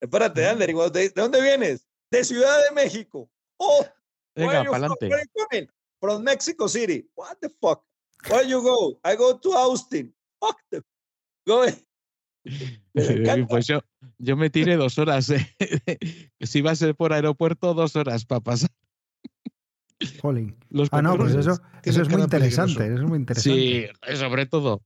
espérate, 0.00 0.46
Ander, 0.46 0.70
y 0.70 0.72
cuando 0.74 0.92
te 0.92 0.98
dicen, 1.00 1.14
¿de 1.14 1.22
dónde 1.22 1.40
vienes? 1.42 1.86
De 2.10 2.24
Ciudad 2.24 2.58
de 2.68 2.74
México. 2.74 3.30
Oh, 3.58 3.84
Venga, 4.34 4.64
para 4.64 4.86
adelante. 4.86 5.08
From 6.00 6.22
Mexico 6.22 6.68
City. 6.68 7.08
What 7.14 7.36
the 7.40 7.48
fuck? 7.48 7.82
Where 8.30 8.46
you 8.48 8.62
go? 8.62 8.98
I 9.04 9.16
go 9.16 9.38
to 9.38 9.52
Austin. 9.52 10.14
Fuck 10.40 10.58
the 10.70 10.82
go. 11.46 11.64
Pues 13.48 13.66
yo, 13.68 13.80
yo 14.18 14.36
me 14.36 14.50
tiré 14.50 14.76
dos 14.76 14.98
horas. 14.98 15.30
eh. 15.30 15.46
si 16.40 16.60
va 16.60 16.72
a 16.72 16.76
ser 16.76 16.94
por 16.96 17.12
aeropuerto, 17.12 17.72
dos 17.72 17.94
horas 17.96 18.24
para 18.26 18.40
pasar. 18.40 18.70
jolín. 20.20 20.56
Los 20.68 20.88
Ah, 20.92 21.02
no, 21.02 21.16
pues 21.16 21.34
eso, 21.34 21.60
eso 21.84 22.02
es 22.02 22.08
muy 22.08 22.22
interesante. 22.22 22.74
peligroso. 22.78 22.94
Eso 22.94 23.04
es 23.04 23.08
muy 23.08 23.18
interesante. 23.18 23.58
Sí, 23.60 23.86
eh, 24.06 24.16
sobre 24.16 24.46
todo. 24.46 24.82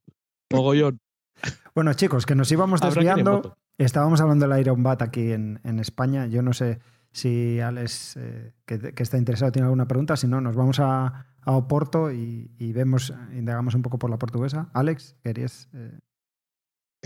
Mogollón. 0.53 1.01
Bueno, 1.75 1.93
chicos, 1.93 2.25
que 2.25 2.35
nos 2.35 2.51
íbamos 2.51 2.81
desviando. 2.81 3.57
Estábamos 3.77 4.23
hablando 4.23 4.49
del 4.49 4.59
Iron 4.61 4.83
Bat 4.83 5.03
aquí 5.03 5.33
en, 5.33 5.61
en 5.65 5.79
España. 5.79 6.27
Yo 6.27 6.41
no 6.41 6.55
sé 6.55 6.79
si 7.17 7.61
Alex, 7.61 8.17
eh, 8.19 8.53
que, 8.67 8.79
que 8.93 9.03
está 9.03 9.17
interesado, 9.17 9.51
tiene 9.53 9.65
alguna 9.67 9.89
pregunta. 9.89 10.17
Si 10.17 10.27
no, 10.27 10.41
nos 10.41 10.55
vamos 10.55 10.79
a, 10.81 11.27
a 11.41 11.53
Oporto 11.53 12.13
y, 12.13 12.51
y 12.59 12.73
vemos, 12.73 13.13
indagamos 13.33 13.75
un 13.75 13.83
poco 13.83 13.99
por 13.99 14.11
la 14.11 14.19
portuguesa. 14.19 14.69
Alex, 14.75 15.17
¿querías 15.23 15.69
eh, 15.73 15.99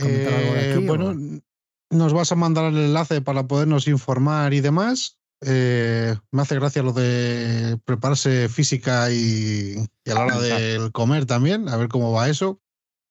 comentar 0.00 0.32
algo 0.34 0.54
de 0.54 0.60
Eh, 0.60 0.74
aquí? 0.74 0.86
bueno, 0.86 1.10
o- 1.10 1.96
nos 1.96 2.12
vas 2.12 2.32
a 2.32 2.36
mandar 2.36 2.64
el 2.72 2.78
enlace 2.78 3.20
para 3.20 3.46
podernos 3.46 3.86
informar 3.88 4.52
y 4.52 4.60
demás. 4.60 5.18
Eh, 5.42 6.14
me 6.32 6.42
hace 6.42 6.56
gracia 6.56 6.82
lo 6.82 6.92
de 6.92 7.78
prepararse 7.84 8.48
física 8.48 9.10
y, 9.10 9.76
y 10.04 10.10
a 10.10 10.14
la 10.14 10.24
hora 10.26 10.38
del 10.40 10.92
comer 10.92 11.24
también, 11.26 11.68
a 11.68 11.76
ver 11.76 11.88
cómo 11.88 12.12
va 12.12 12.28
eso. 12.28 12.60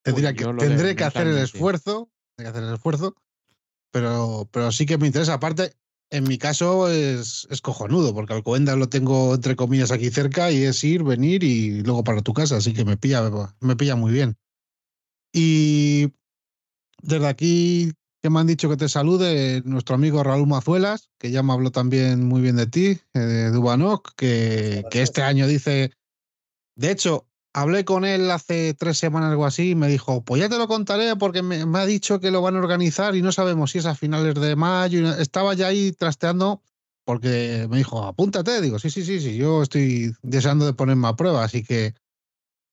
Tendría 0.04 0.30
Uy, 0.32 0.36
que, 0.36 0.45
tendré 0.60 0.95
que 0.95 1.04
hacer 1.06 1.28
el 1.28 1.38
esfuerzo, 1.38 2.10
tendré 2.36 2.52
que 2.52 2.58
hacer 2.58 2.70
el 2.70 2.76
esfuerzo, 2.76 3.16
pero, 3.91 4.47
pero 4.52 4.72
sí 4.72 4.86
que 4.86 4.97
me 4.97 5.08
interesa. 5.08 5.34
Aparte, 5.36 5.74
en 6.12 6.24
mi 6.24 6.38
caso 6.38 6.89
es, 6.89 7.47
es 7.49 7.62
cojonudo, 7.62 8.14
porque 8.14 8.34
Alcobendas 8.34 8.78
lo 8.78 8.89
tengo 8.89 9.36
entre 9.36 9.55
comillas 9.55 9.91
aquí 9.91 10.10
cerca 10.10 10.51
y 10.51 10.64
es 10.64 10.84
ir, 10.84 11.03
venir 11.03 11.43
y 11.43 11.82
luego 11.84 12.03
para 12.03 12.22
tu 12.22 12.34
casa, 12.34 12.57
así 12.57 12.74
que 12.74 12.86
me 12.86 12.97
pilla, 12.97 13.30
me 13.60 13.76
pilla 13.76 13.95
muy 13.95 14.12
bien. 14.12 14.38
Y 15.32 16.12
desde 17.01 17.28
aquí 17.28 17.93
que 18.22 18.30
me 18.30 18.39
han 18.39 18.47
dicho 18.47 18.70
que 18.70 18.76
te 18.76 18.89
salude 18.89 19.62
nuestro 19.64 19.95
amigo 19.95 20.24
Raúl 20.24 20.47
Mazuelas, 20.47 21.10
que 21.20 21.32
ya 21.32 21.41
me 21.43 21.53
habló 21.53 21.72
también 21.72 22.28
muy 22.28 22.41
bien 22.41 22.57
de 22.57 22.68
ti, 22.68 22.99
eh, 23.14 23.20
de 23.20 23.51
Dubanok, 23.51 24.14
que, 24.16 24.84
que 24.91 25.01
este 25.01 25.22
año 25.22 25.47
dice, 25.47 25.93
de 26.76 26.91
hecho, 26.91 27.29
hablé 27.54 27.86
con 27.86 28.06
él 28.06 28.30
hace 28.32 28.74
tres 28.74 28.97
semanas 28.97 29.30
o 29.30 29.32
algo 29.32 29.45
así 29.45 29.72
y 29.72 29.76
me 29.76 29.88
dijo, 29.88 30.24
pues 30.24 30.41
ya 30.41 30.50
te 30.50 30.58
lo 30.58 30.68
contaré 30.68 31.16
porque 31.16 31.41
me, 31.41 31.66
me 31.66 31.80
ha 31.80 31.86
dicho 31.86 32.20
que 32.20 32.32
lo 32.32 32.41
van 32.41 32.56
a 32.56 32.60
organizar 32.60 33.16
y 33.16 33.22
no 33.22 33.32
sabemos 33.32 33.72
si 33.72 33.80
es 33.80 33.86
a 33.86 33.95
finales 33.95 34.36
de 34.36 34.56
mayo. 34.56 35.00
y 35.00 35.22
Estaba 35.22 35.54
ya 35.54 35.68
ahí 35.68 35.91
trasteando 35.91 36.62
porque 37.06 37.68
me 37.70 37.78
dijo, 37.78 38.04
apúntate. 38.04 38.62
Digo, 38.62 38.78
sí, 38.78 38.89
sí, 38.91 39.04
sí, 39.04 39.20
sí, 39.20 39.36
yo 39.36 39.64
estoy 39.64 40.14
deseando 40.22 40.66
de 40.66 40.74
ponerme 40.74 41.08
a 41.08 41.16
prueba, 41.16 41.43
así 41.43 41.64
que 41.64 41.95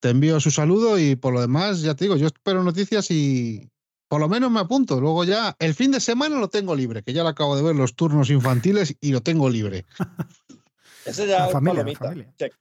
te 0.01 0.11
envío 0.11 0.41
su 0.41 0.51
saludo 0.51 0.99
y 0.99 1.17
por 1.17 1.33
lo 1.33 1.41
demás, 1.41 1.81
ya 1.81 1.95
te 1.95 2.05
digo, 2.05 2.17
yo 2.17 2.27
espero 2.27 2.63
noticias 2.63 3.11
y 3.11 3.71
por 4.09 4.21
lo 4.21 4.29
menos 4.29 4.51
me 4.51 4.61
apunto. 4.61 5.01
Luego 5.01 5.25
ya, 5.25 5.57
el 5.59 5.75
fin 5.75 5.91
de 5.91 6.01
semana 6.01 6.39
lo 6.39 6.49
tengo 6.49 6.77
libre, 6.77 7.03
que 7.03 7.15
ya 7.15 7.23
lo 7.23 7.31
acabo 7.31 7.57
de 7.57 7.63
ver 7.63 7.75
los 7.77 7.95
turnos 7.97 8.29
infantiles 8.31 8.95
y 9.01 9.13
lo 9.13 9.23
tengo 9.23 9.49
libre. 9.49 9.87
Ese 11.07 11.27
ya 11.27 11.39
La 11.41 11.47
es 11.47 11.53
familia, 11.53 11.75
palomita. 11.83 12.05
familia. 12.05 12.35
Check. 12.39 12.53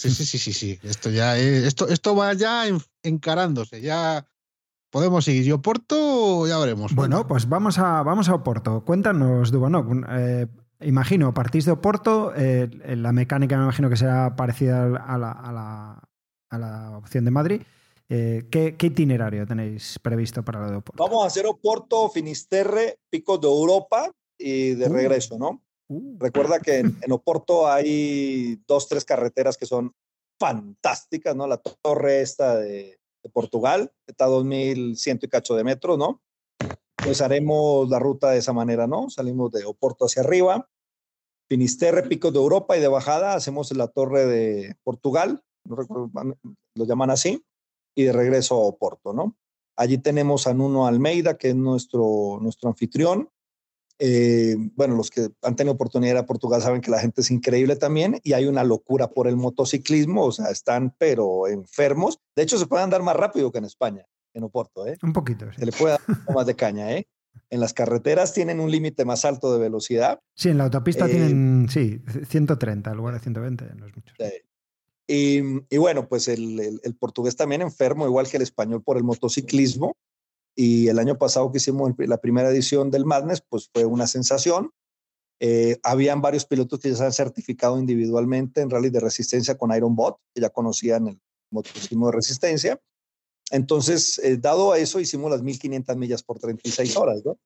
Sí, 0.00 0.10
sí, 0.10 0.24
sí, 0.24 0.38
sí, 0.38 0.52
sí. 0.52 0.78
Esto 0.82 1.10
ya 1.10 1.36
es- 1.38 1.64
esto, 1.64 1.88
esto 1.88 2.16
va 2.16 2.32
ya 2.34 2.66
en- 2.66 2.80
encarándose. 3.02 3.80
Ya 3.80 4.26
podemos 4.90 5.24
seguir. 5.24 5.44
Yo 5.44 5.56
Oporto, 5.56 6.46
ya 6.46 6.58
veremos. 6.58 6.94
Bueno, 6.94 7.26
pues 7.26 7.48
vamos 7.48 7.78
a, 7.78 8.02
vamos 8.02 8.28
a 8.28 8.34
Oporto. 8.34 8.84
Cuéntanos, 8.84 9.50
Dubanok. 9.50 10.06
Eh, 10.10 10.46
imagino, 10.80 11.34
partís 11.34 11.66
de 11.66 11.72
Oporto, 11.72 12.32
eh, 12.34 12.68
la 12.96 13.12
mecánica 13.12 13.56
me 13.58 13.64
imagino 13.64 13.90
que 13.90 13.96
será 13.96 14.34
parecida 14.36 14.84
a 14.84 15.18
la, 15.18 15.32
a 15.32 15.52
la, 15.52 16.08
a 16.50 16.58
la 16.58 16.96
opción 16.98 17.24
de 17.26 17.30
Madrid. 17.30 17.62
Eh, 18.08 18.48
¿qué, 18.50 18.76
¿qué, 18.76 18.86
itinerario 18.86 19.46
tenéis 19.46 19.98
previsto 20.02 20.42
para 20.42 20.60
lo 20.60 20.70
de 20.70 20.76
Oporto? 20.78 21.02
Vamos 21.04 21.22
a 21.22 21.26
hacer 21.26 21.46
Oporto, 21.46 22.08
Finisterre, 22.08 22.98
Picos 23.08 23.40
de 23.40 23.46
Europa 23.46 24.10
y 24.36 24.70
de 24.74 24.88
uh. 24.88 24.92
regreso, 24.92 25.38
¿no? 25.38 25.62
Uh. 25.90 26.16
Recuerda 26.18 26.60
que 26.60 26.78
en, 26.78 27.12
Oporto 27.12 27.68
hay 27.68 28.62
dos, 28.66 28.88
tres 28.88 29.04
carreteras 29.04 29.56
que 29.56 29.66
son 29.66 29.92
fantásticas, 30.38 31.34
¿no? 31.34 31.46
La 31.46 31.58
torre 31.58 32.22
esta 32.22 32.56
de, 32.56 33.00
de 33.22 33.30
Portugal, 33.30 33.92
está 34.06 34.26
a 34.26 34.28
2100 34.28 35.18
y 35.22 35.28
cacho 35.28 35.54
de 35.54 35.64
metros, 35.64 35.98
¿no? 35.98 36.22
Pues 37.02 37.20
haremos 37.20 37.88
la 37.88 37.98
ruta 37.98 38.30
de 38.30 38.38
esa 38.38 38.52
manera, 38.52 38.86
¿no? 38.86 39.10
Salimos 39.10 39.50
de 39.50 39.64
Oporto 39.64 40.04
hacia 40.04 40.22
arriba, 40.22 40.68
Finisterre, 41.48 42.04
Picos 42.04 42.32
de 42.32 42.38
Europa 42.38 42.76
y 42.76 42.80
de 42.80 42.86
bajada 42.86 43.34
hacemos 43.34 43.72
la 43.72 43.88
torre 43.88 44.24
de 44.26 44.76
Portugal, 44.84 45.42
no 45.64 45.74
recuerdo, 45.74 46.08
lo 46.76 46.84
llaman 46.84 47.10
así, 47.10 47.44
y 47.96 48.04
de 48.04 48.12
regreso 48.12 48.54
a 48.54 48.66
Oporto, 48.66 49.12
¿no? 49.12 49.36
Allí 49.76 49.98
tenemos 49.98 50.46
a 50.46 50.54
Nuno 50.54 50.86
Almeida, 50.86 51.36
que 51.36 51.48
es 51.48 51.56
nuestro, 51.56 52.38
nuestro 52.40 52.68
anfitrión. 52.68 53.30
Eh, 54.02 54.56
bueno, 54.76 54.96
los 54.96 55.10
que 55.10 55.28
han 55.42 55.56
tenido 55.56 55.74
oportunidad 55.74 56.14
de 56.14 56.18
ir 56.18 56.24
a 56.24 56.26
Portugal 56.26 56.62
saben 56.62 56.80
que 56.80 56.90
la 56.90 57.00
gente 57.00 57.20
es 57.20 57.30
increíble 57.30 57.76
también 57.76 58.18
y 58.22 58.32
hay 58.32 58.46
una 58.46 58.64
locura 58.64 59.10
por 59.10 59.28
el 59.28 59.36
motociclismo, 59.36 60.24
o 60.24 60.32
sea, 60.32 60.46
están 60.46 60.94
pero 60.96 61.46
enfermos. 61.46 62.18
De 62.34 62.42
hecho, 62.42 62.58
se 62.58 62.66
pueden 62.66 62.84
andar 62.84 63.02
más 63.02 63.14
rápido 63.14 63.52
que 63.52 63.58
en 63.58 63.66
España, 63.66 64.06
en 64.32 64.44
Oporto, 64.44 64.86
¿eh? 64.86 64.96
Un 65.02 65.12
poquito. 65.12 65.52
Sí. 65.52 65.58
Se 65.58 65.66
le 65.66 65.72
puede 65.72 65.98
dar 65.98 66.34
más 66.34 66.46
de 66.46 66.56
caña, 66.56 66.92
¿eh? 66.92 67.06
En 67.50 67.60
las 67.60 67.74
carreteras 67.74 68.32
tienen 68.32 68.58
un 68.58 68.70
límite 68.70 69.04
más 69.04 69.26
alto 69.26 69.52
de 69.52 69.60
velocidad. 69.60 70.18
Sí, 70.34 70.48
en 70.48 70.56
la 70.56 70.64
autopista 70.64 71.06
eh, 71.06 71.10
tienen, 71.10 71.68
sí, 71.68 72.00
130 72.26 72.90
en 72.90 72.96
lugar 72.96 73.14
de 73.14 73.20
120, 73.20 73.66
no 73.76 73.86
es 73.86 73.94
mucho. 73.94 74.14
Y, 75.06 75.42
y, 75.68 75.76
bueno, 75.76 76.08
pues 76.08 76.26
el, 76.28 76.58
el, 76.58 76.80
el, 76.84 76.94
portugués 76.94 77.36
también 77.36 77.60
enfermo, 77.60 78.06
igual 78.06 78.28
que 78.28 78.38
el 78.38 78.44
español, 78.44 78.82
por 78.82 78.96
el 78.96 79.02
motociclismo. 79.02 79.94
Y 80.62 80.88
el 80.88 80.98
año 80.98 81.16
pasado 81.16 81.50
que 81.50 81.56
hicimos 81.56 81.92
la 81.96 82.18
primera 82.18 82.50
edición 82.50 82.90
del 82.90 83.06
Madness, 83.06 83.40
pues 83.40 83.70
fue 83.72 83.86
una 83.86 84.06
sensación. 84.06 84.70
Eh, 85.40 85.78
habían 85.82 86.20
varios 86.20 86.44
pilotos 86.44 86.80
que 86.80 86.90
ya 86.90 86.96
se 86.96 87.04
han 87.06 87.14
certificado 87.14 87.78
individualmente 87.78 88.60
en 88.60 88.68
rally 88.68 88.90
de 88.90 89.00
resistencia 89.00 89.56
con 89.56 89.74
Iron 89.74 89.96
Bot, 89.96 90.18
que 90.34 90.42
ya 90.42 90.50
conocían 90.50 91.06
el 91.06 91.20
motociclismo 91.50 92.08
de 92.08 92.12
resistencia. 92.12 92.78
Entonces, 93.50 94.18
eh, 94.18 94.36
dado 94.36 94.72
a 94.72 94.78
eso, 94.78 95.00
hicimos 95.00 95.30
las 95.30 95.40
1500 95.40 95.96
millas 95.96 96.22
por 96.22 96.38
36 96.38 96.94
horas, 96.98 97.22
¿no? 97.24 97.38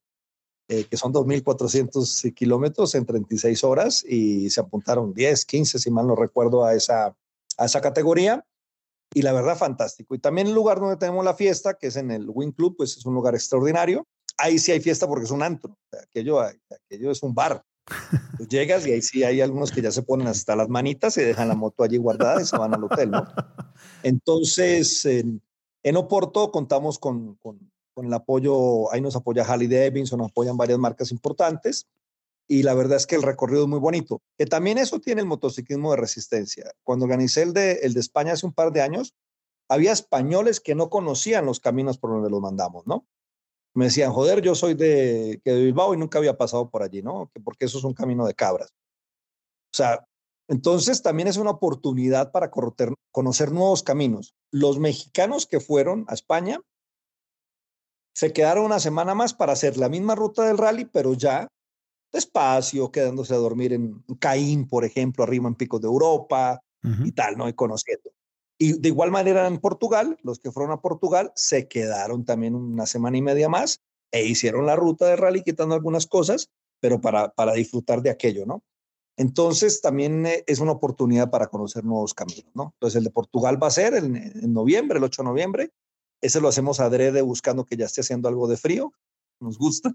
Eh, 0.67 0.83
que 0.91 0.97
son 0.97 1.13
2.400 1.13 2.35
kilómetros 2.35 2.97
en 2.97 3.07
36 3.07 3.63
horas 3.63 4.05
y 4.05 4.51
se 4.51 4.61
apuntaron 4.61 5.15
10, 5.15 5.45
15, 5.45 5.79
si 5.79 5.89
mal 5.89 6.09
no 6.09 6.17
recuerdo, 6.17 6.65
a 6.65 6.75
esa, 6.75 7.17
a 7.59 7.65
esa 7.65 7.81
categoría. 7.81 8.45
Y 9.15 9.23
la 9.23 9.33
verdad, 9.33 9.57
fantástico. 9.57 10.15
Y 10.15 10.19
también 10.19 10.49
el 10.49 10.55
lugar 10.55 10.81
donde 10.81 10.97
tenemos 10.97 11.25
la 11.25 11.35
fiesta, 11.35 11.75
que 11.75 11.87
es 11.87 11.97
en 11.97 12.11
el 12.11 12.29
Wing 12.29 12.53
Club, 12.53 12.77
pues 12.77 12.97
es 12.97 13.07
un 13.07 13.15
lugar 13.15 13.35
extraordinario. 13.35 14.07
Ahí 14.37 14.59
sí 14.59 14.73
hay 14.73 14.81
fiesta 14.81 15.07
porque 15.07 15.25
es 15.25 15.31
un 15.31 15.43
antro. 15.43 15.79
Aquello, 16.03 16.41
aquello 16.41 17.11
es 17.11 17.23
un 17.23 17.33
bar. 17.33 17.65
Llegas 18.49 18.87
y 18.87 18.93
ahí 18.93 19.03
sí 19.03 19.23
hay 19.23 19.41
algunos 19.41 19.71
que 19.71 19.81
ya 19.81 19.93
se 19.93 20.03
ponen 20.03 20.27
hasta 20.27 20.57
las 20.57 20.69
manitas 20.69 21.17
y 21.17 21.23
dejan 21.23 21.49
la 21.49 21.55
moto 21.55 21.85
allí 21.85 21.97
guardada 21.97 22.43
y 22.43 22.45
se 22.45 22.59
van 22.59 22.75
al 22.75 22.83
hotel. 22.83 23.13
Entonces, 24.03 25.05
en, 25.05 25.41
en 25.83 25.97
Oporto 25.97 26.51
contamos 26.51 26.99
con, 26.99 27.37
con, 27.37 27.71
con, 27.95 28.07
el 28.07 28.13
apoyo, 28.13 28.93
ahí 28.93 29.01
nos 29.01 29.15
apoya 29.15 29.45
Harley 29.45 29.69
Davidson, 29.69 30.19
nos 30.19 30.31
apoyan 30.31 30.57
varias 30.57 30.79
marcas 30.79 31.13
importantes 31.13 31.87
y 32.47 32.63
la 32.63 32.75
verdad 32.75 32.97
es 32.97 33.07
que 33.07 33.17
el 33.17 33.23
recorrido 33.23 33.63
es 33.63 33.69
muy 33.69 33.79
bonito. 33.79 34.21
Que 34.37 34.47
también 34.47 34.79
eso 34.79 35.01
tiene 35.01 35.23
el 35.23 35.27
motociclismo 35.27 35.91
de 35.93 35.97
resistencia. 35.97 36.71
Cuando 36.83 37.05
organicé 37.05 37.43
el 37.43 37.53
de, 37.53 37.73
el 37.83 37.95
de 37.95 38.01
España 38.01 38.33
hace 38.33 38.47
un 38.47 38.53
par 38.53 38.73
de 38.73 38.83
años, 38.83 39.15
había 39.69 39.93
españoles 39.93 40.61
que 40.61 40.75
no 40.75 40.91
conocían 40.91 41.47
los 41.47 41.61
caminos 41.61 41.99
por 41.99 42.11
donde 42.11 42.31
los 42.31 42.41
mandamos, 42.41 42.87
¿no? 42.87 43.07
Me 43.75 43.87
decían, 43.87 44.13
joder, 44.13 44.41
yo 44.41 44.55
soy 44.55 44.75
de, 44.75 45.41
de 45.45 45.65
Bilbao 45.65 45.95
y 45.95 45.97
nunca 45.97 46.19
había 46.19 46.37
pasado 46.37 46.71
por 46.71 46.83
allí, 46.83 47.03
¿no? 47.03 47.31
Que 47.35 47.41
porque 47.41 47.65
eso 47.65 47.79
es 47.79 47.85
un 47.85 47.95
camino 47.95 48.27
de 48.27 48.35
cabras. 48.35 48.71
O 48.71 49.77
sea, 49.77 50.07
entonces 50.49 51.03
también 51.03 51.29
es 51.29 51.39
una 51.39 51.51
oportunidad 51.51 52.31
para 52.31 52.51
conocer 52.51 53.51
nuevos 53.51 53.83
caminos. 53.83 54.35
Los 54.53 54.79
mexicanos 54.79 55.47
que 55.47 55.59
fueron 55.59 56.05
a 56.09 56.15
España 56.15 56.61
se 58.15 58.33
quedaron 58.33 58.67
una 58.67 58.79
semana 58.79 59.15
más 59.15 59.35
para 59.35 59.55
hacer 59.55 59.77
la 59.77 59.89
misma 59.89 60.15
ruta 60.15 60.45
del 60.45 60.59
rally, 60.59 60.85
pero 60.85 61.15
ya 61.15 61.49
despacio, 62.15 62.91
quedándose 62.91 63.35
a 63.35 63.39
dormir 63.39 63.73
en 63.75 64.03
Caín, 64.19 64.67
por 64.67 64.85
ejemplo, 64.85 65.25
arriba 65.25 65.49
en 65.49 65.55
Picos 65.55 65.81
de 65.81 65.89
Europa 65.89 66.63
uh 66.83 66.89
-huh. 66.89 67.07
y 67.07 67.13
tal, 67.13 67.37
¿no? 67.37 67.49
Y 67.49 67.53
conociendo. 67.53 68.11
Y 68.59 68.81
de 68.81 68.89
igual 68.89 69.11
manera 69.11 69.47
en 69.47 69.59
Portugal, 69.59 70.17
los 70.23 70.39
que 70.39 70.53
fueron 70.53 70.73
a 70.73 70.81
Portugal 70.81 71.33
se 71.35 71.69
quedaron 71.69 72.25
también 72.25 72.55
una 72.55 72.87
semana 72.87 73.19
y 73.19 73.23
media 73.23 73.49
más 73.49 73.81
e 74.13 74.25
hicieron 74.27 74.65
la 74.65 74.77
ruta 74.77 75.07
de 75.07 75.17
rally 75.17 75.43
quitando 75.43 75.75
algunas 75.75 76.07
cosas, 76.07 76.51
pero 76.81 77.01
para, 77.01 77.31
para 77.35 77.53
disfrutar 77.53 78.01
de 78.01 78.11
aquello, 78.11 78.47
¿no? 78.47 78.63
Entonces 79.17 79.81
también 79.81 80.25
eh, 80.27 80.45
es 80.47 80.61
una 80.61 80.73
oportunidad 80.73 81.31
para 81.31 81.49
conocer 81.49 81.85
nuevos 81.85 82.15
caminos, 82.15 82.51
¿no? 82.55 82.73
Entonces 82.75 82.99
el 82.99 83.05
de 83.05 83.11
Portugal 83.11 83.61
va 83.63 83.69
a 83.69 83.73
ser 83.73 83.95
en, 83.95 84.17
en 84.17 84.53
noviembre, 84.53 84.99
el 84.99 85.05
8 85.05 85.23
de 85.23 85.29
noviembre. 85.29 85.73
Ese 86.21 86.41
lo 86.41 86.49
hacemos 86.49 86.81
adrede 86.81 87.23
buscando 87.23 87.65
que 87.65 87.77
ya 87.77 87.87
esté 87.87 88.01
haciendo 88.01 88.29
algo 88.29 88.47
de 88.47 88.57
frío. 88.57 88.93
Nos 89.41 89.59
gusta. 89.59 89.95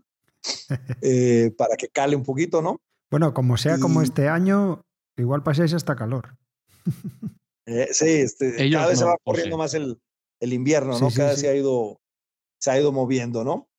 Eh, 1.01 1.53
para 1.57 1.75
que 1.75 1.89
cale 1.89 2.15
un 2.15 2.23
poquito, 2.23 2.61
¿no? 2.61 2.81
Bueno, 3.09 3.33
como 3.33 3.57
sea 3.57 3.77
y... 3.77 3.79
como 3.79 4.01
este 4.01 4.27
año, 4.29 4.83
igual 5.17 5.43
paséis 5.43 5.73
hasta 5.73 5.95
calor. 5.95 6.37
eh, 7.65 7.87
sí, 7.91 8.07
este, 8.07 8.61
Ellos 8.63 8.79
cada 8.79 8.89
vez 8.89 8.99
no, 8.99 9.05
se 9.05 9.11
va 9.11 9.17
corriendo 9.23 9.55
sí. 9.55 9.59
más 9.59 9.73
el, 9.73 10.01
el, 10.39 10.53
invierno, 10.53 10.99
¿no? 10.99 11.09
Sí, 11.09 11.17
cada 11.17 11.31
vez 11.31 11.39
se 11.39 11.49
ha 11.49 11.55
ido 11.55 11.99
se 12.59 12.71
ha 12.71 12.79
ido 12.79 12.91
moviendo, 12.91 13.43
¿no? 13.43 13.69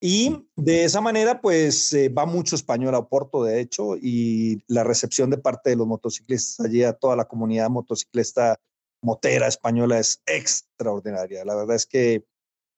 Y 0.00 0.48
de 0.56 0.84
esa 0.84 1.00
manera, 1.00 1.40
pues 1.40 1.92
eh, 1.94 2.10
va 2.10 2.26
mucho 2.26 2.56
español 2.56 2.94
a 2.94 2.98
Oporto, 2.98 3.44
de 3.44 3.60
hecho, 3.60 3.96
y 3.96 4.62
la 4.66 4.84
recepción 4.84 5.30
de 5.30 5.38
parte 5.38 5.70
de 5.70 5.76
los 5.76 5.86
motociclistas 5.86 6.66
allí 6.66 6.82
a 6.82 6.92
toda 6.92 7.16
la 7.16 7.24
comunidad 7.24 7.70
motociclista 7.70 8.60
motera 9.02 9.46
española 9.46 9.98
es 9.98 10.22
extraordinaria. 10.26 11.44
La 11.44 11.54
verdad 11.54 11.76
es 11.76 11.86
que 11.86 12.24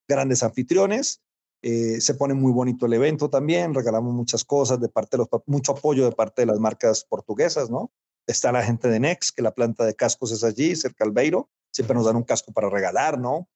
grandes 0.09 0.43
anfitriones, 0.43 1.21
eh, 1.63 2.01
se 2.01 2.15
pone 2.15 2.35
muy 2.35 2.53
bonito 2.53 2.87
el 2.87 2.93
evento 2.93 3.31
también, 3.31 3.75
regalamos 3.75 4.15
muchas 4.15 4.45
cosas 4.45 4.81
de 4.81 4.89
parte 4.89 5.17
de 5.17 5.25
los, 5.25 5.43
mucho 5.47 5.73
apoyo 5.73 6.05
de 6.05 6.13
parte 6.13 6.43
de 6.43 6.47
las 6.47 6.61
marcas 6.61 7.05
portuguesas, 7.05 7.71
¿no? 7.71 7.91
Está 8.27 8.53
la 8.53 8.63
gente 8.63 8.89
de 8.89 9.01
Nex, 9.01 9.33
que 9.33 9.43
la 9.43 9.53
planta 9.53 9.85
de 9.85 9.95
cascos 9.95 10.33
es 10.33 10.45
allí, 10.45 10.77
cerca 10.77 11.05
al 11.05 11.13
Beiro, 11.13 11.49
siempre 11.73 11.95
nos 11.95 12.07
dan 12.07 12.17
un 12.17 12.25
casco 12.25 12.53
para 12.53 12.69
regalar, 12.69 13.19
¿no? 13.19 13.49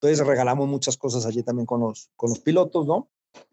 Entonces 0.00 0.26
regalamos 0.26 0.68
muchas 0.68 0.96
cosas 0.96 1.24
allí 1.26 1.42
también 1.42 1.66
con 1.66 1.80
los, 1.80 2.10
con 2.16 2.30
los 2.30 2.40
pilotos, 2.40 2.86
¿no? 2.86 3.10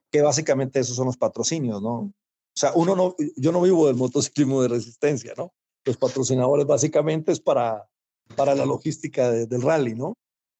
Que 0.09 0.21
básicamente 0.21 0.79
esos 0.79 0.95
son 0.95 1.05
los 1.05 1.17
patrocinios, 1.17 1.81
¿no? 1.81 1.95
O 1.99 2.13
sea, 2.53 2.73
uno 2.75 2.95
no, 2.95 3.15
yo 3.37 3.51
no 3.51 3.61
vivo 3.61 3.87
del 3.87 3.95
motociclismo 3.95 4.61
de 4.61 4.67
resistencia, 4.67 5.33
¿no? 5.37 5.53
Los 5.85 5.97
patrocinadores 5.97 6.65
básicamente 6.65 7.31
es 7.31 7.39
para, 7.39 7.87
para 8.35 8.55
la 8.55 8.65
logística 8.65 9.31
de, 9.31 9.45
del 9.45 9.61
rally, 9.61 9.95
¿no? 9.95 10.09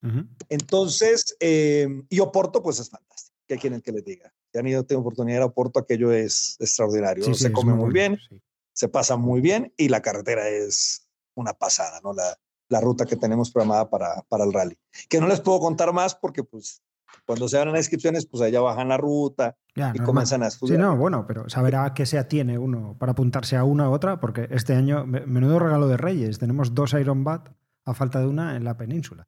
Uh 0.04 0.08
-huh. 0.08 0.28
Entonces, 0.50 1.36
eh, 1.40 1.88
y 2.10 2.20
Oporto, 2.22 2.64
pues 2.64 2.80
es 2.80 2.90
fantástico. 2.90 3.31
¿Qué 3.52 3.58
quieren 3.58 3.82
que 3.82 3.92
les 3.92 4.06
diga? 4.06 4.32
Si 4.50 4.60
han 4.60 4.66
ido, 4.66 4.86
tengo 4.86 5.02
oportunidad 5.02 5.36
de 5.36 5.40
ir 5.40 5.44
a 5.44 5.48
Oporto, 5.48 5.78
aquello 5.82 6.14
es 6.14 6.56
extraordinario. 6.62 7.26
Sí, 7.26 7.34
se 7.34 7.50
sí, 7.50 7.52
come 7.52 7.74
muy, 7.74 7.84
muy 7.84 7.94
bien, 7.94 8.18
sí. 8.30 8.42
se 8.72 8.88
pasa 8.88 9.18
muy 9.18 9.42
bien 9.42 9.74
y 9.76 9.90
la 9.90 10.02
carretera 10.02 10.48
es 10.48 11.10
una 11.36 11.52
pasada, 11.52 12.00
¿no? 12.02 12.14
La, 12.14 12.38
la 12.70 12.80
ruta 12.80 13.06
que 13.06 13.18
tenemos 13.18 13.52
programada 13.52 13.90
para, 13.90 14.22
para 14.30 14.46
el 14.46 14.54
rally. 14.54 14.78
Que 15.10 15.20
no 15.20 15.28
les 15.28 15.42
puedo 15.42 15.60
contar 15.60 15.92
más 15.92 16.16
porque, 16.16 16.46
pues, 16.46 16.82
cuando 17.26 17.50
se 17.50 17.58
abran 17.58 17.74
las 17.74 17.82
inscripciones, 17.82 18.26
pues 18.26 18.42
allá 18.42 18.62
bajan 18.62 18.88
la 18.88 18.96
ruta 18.96 19.58
ya, 19.76 19.88
y 19.90 19.98
normal. 19.98 20.06
comienzan 20.06 20.44
a 20.44 20.48
estudiar. 20.48 20.78
Sí, 20.78 20.82
no, 20.82 20.96
bueno, 20.96 21.26
pero 21.28 21.50
saber 21.50 21.76
a 21.76 21.94
qué 21.94 22.06
se 22.06 22.18
atiene 22.18 22.58
uno 22.58 22.96
para 22.98 23.12
apuntarse 23.12 23.58
a 23.58 23.66
una 23.66 23.90
u 23.90 23.92
otra, 23.92 24.22
porque 24.22 24.48
este 24.52 24.76
año, 24.76 25.06
menudo 25.06 25.60
regalo 25.60 25.90
de 25.90 25.98
Reyes, 25.98 26.40
tenemos 26.40 26.74
dos 26.74 26.94
Iron 26.94 27.26
Bat 27.26 27.50
a 27.84 27.94
falta 27.94 28.22
de 28.22 28.28
una 28.28 28.56
en 28.56 28.64
la 28.64 28.78
península. 28.78 29.28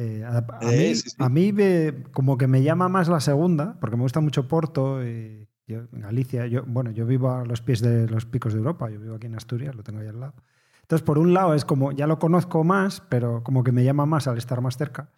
Eh, 0.00 0.22
a, 0.24 0.38
a, 0.38 0.58
eh, 0.72 0.90
mí, 0.90 0.94
sí, 0.94 1.10
sí. 1.10 1.16
a 1.18 1.28
mí 1.28 1.52
me, 1.52 2.04
como 2.12 2.38
que 2.38 2.46
me 2.46 2.62
llama 2.62 2.88
más 2.88 3.08
la 3.08 3.18
segunda, 3.18 3.76
porque 3.80 3.96
me 3.96 4.02
gusta 4.02 4.20
mucho 4.20 4.46
Porto 4.46 5.04
y 5.04 5.48
yo, 5.66 5.88
Galicia. 5.90 6.46
Yo, 6.46 6.62
bueno, 6.64 6.92
yo 6.92 7.04
vivo 7.04 7.32
a 7.32 7.44
los 7.44 7.62
pies 7.62 7.80
de 7.80 8.08
los 8.08 8.24
picos 8.24 8.52
de 8.52 8.60
Europa, 8.60 8.88
yo 8.90 9.00
vivo 9.00 9.16
aquí 9.16 9.26
en 9.26 9.34
Asturias, 9.34 9.74
lo 9.74 9.82
tengo 9.82 9.98
ahí 9.98 10.06
al 10.06 10.20
lado. 10.20 10.34
Entonces, 10.82 11.04
por 11.04 11.18
un 11.18 11.34
lado 11.34 11.52
es 11.52 11.64
como, 11.64 11.90
ya 11.90 12.06
lo 12.06 12.20
conozco 12.20 12.62
más, 12.62 13.02
pero 13.08 13.42
como 13.42 13.64
que 13.64 13.72
me 13.72 13.82
llama 13.82 14.06
más 14.06 14.28
al 14.28 14.38
estar 14.38 14.60
más 14.60 14.76
cerca. 14.76 15.10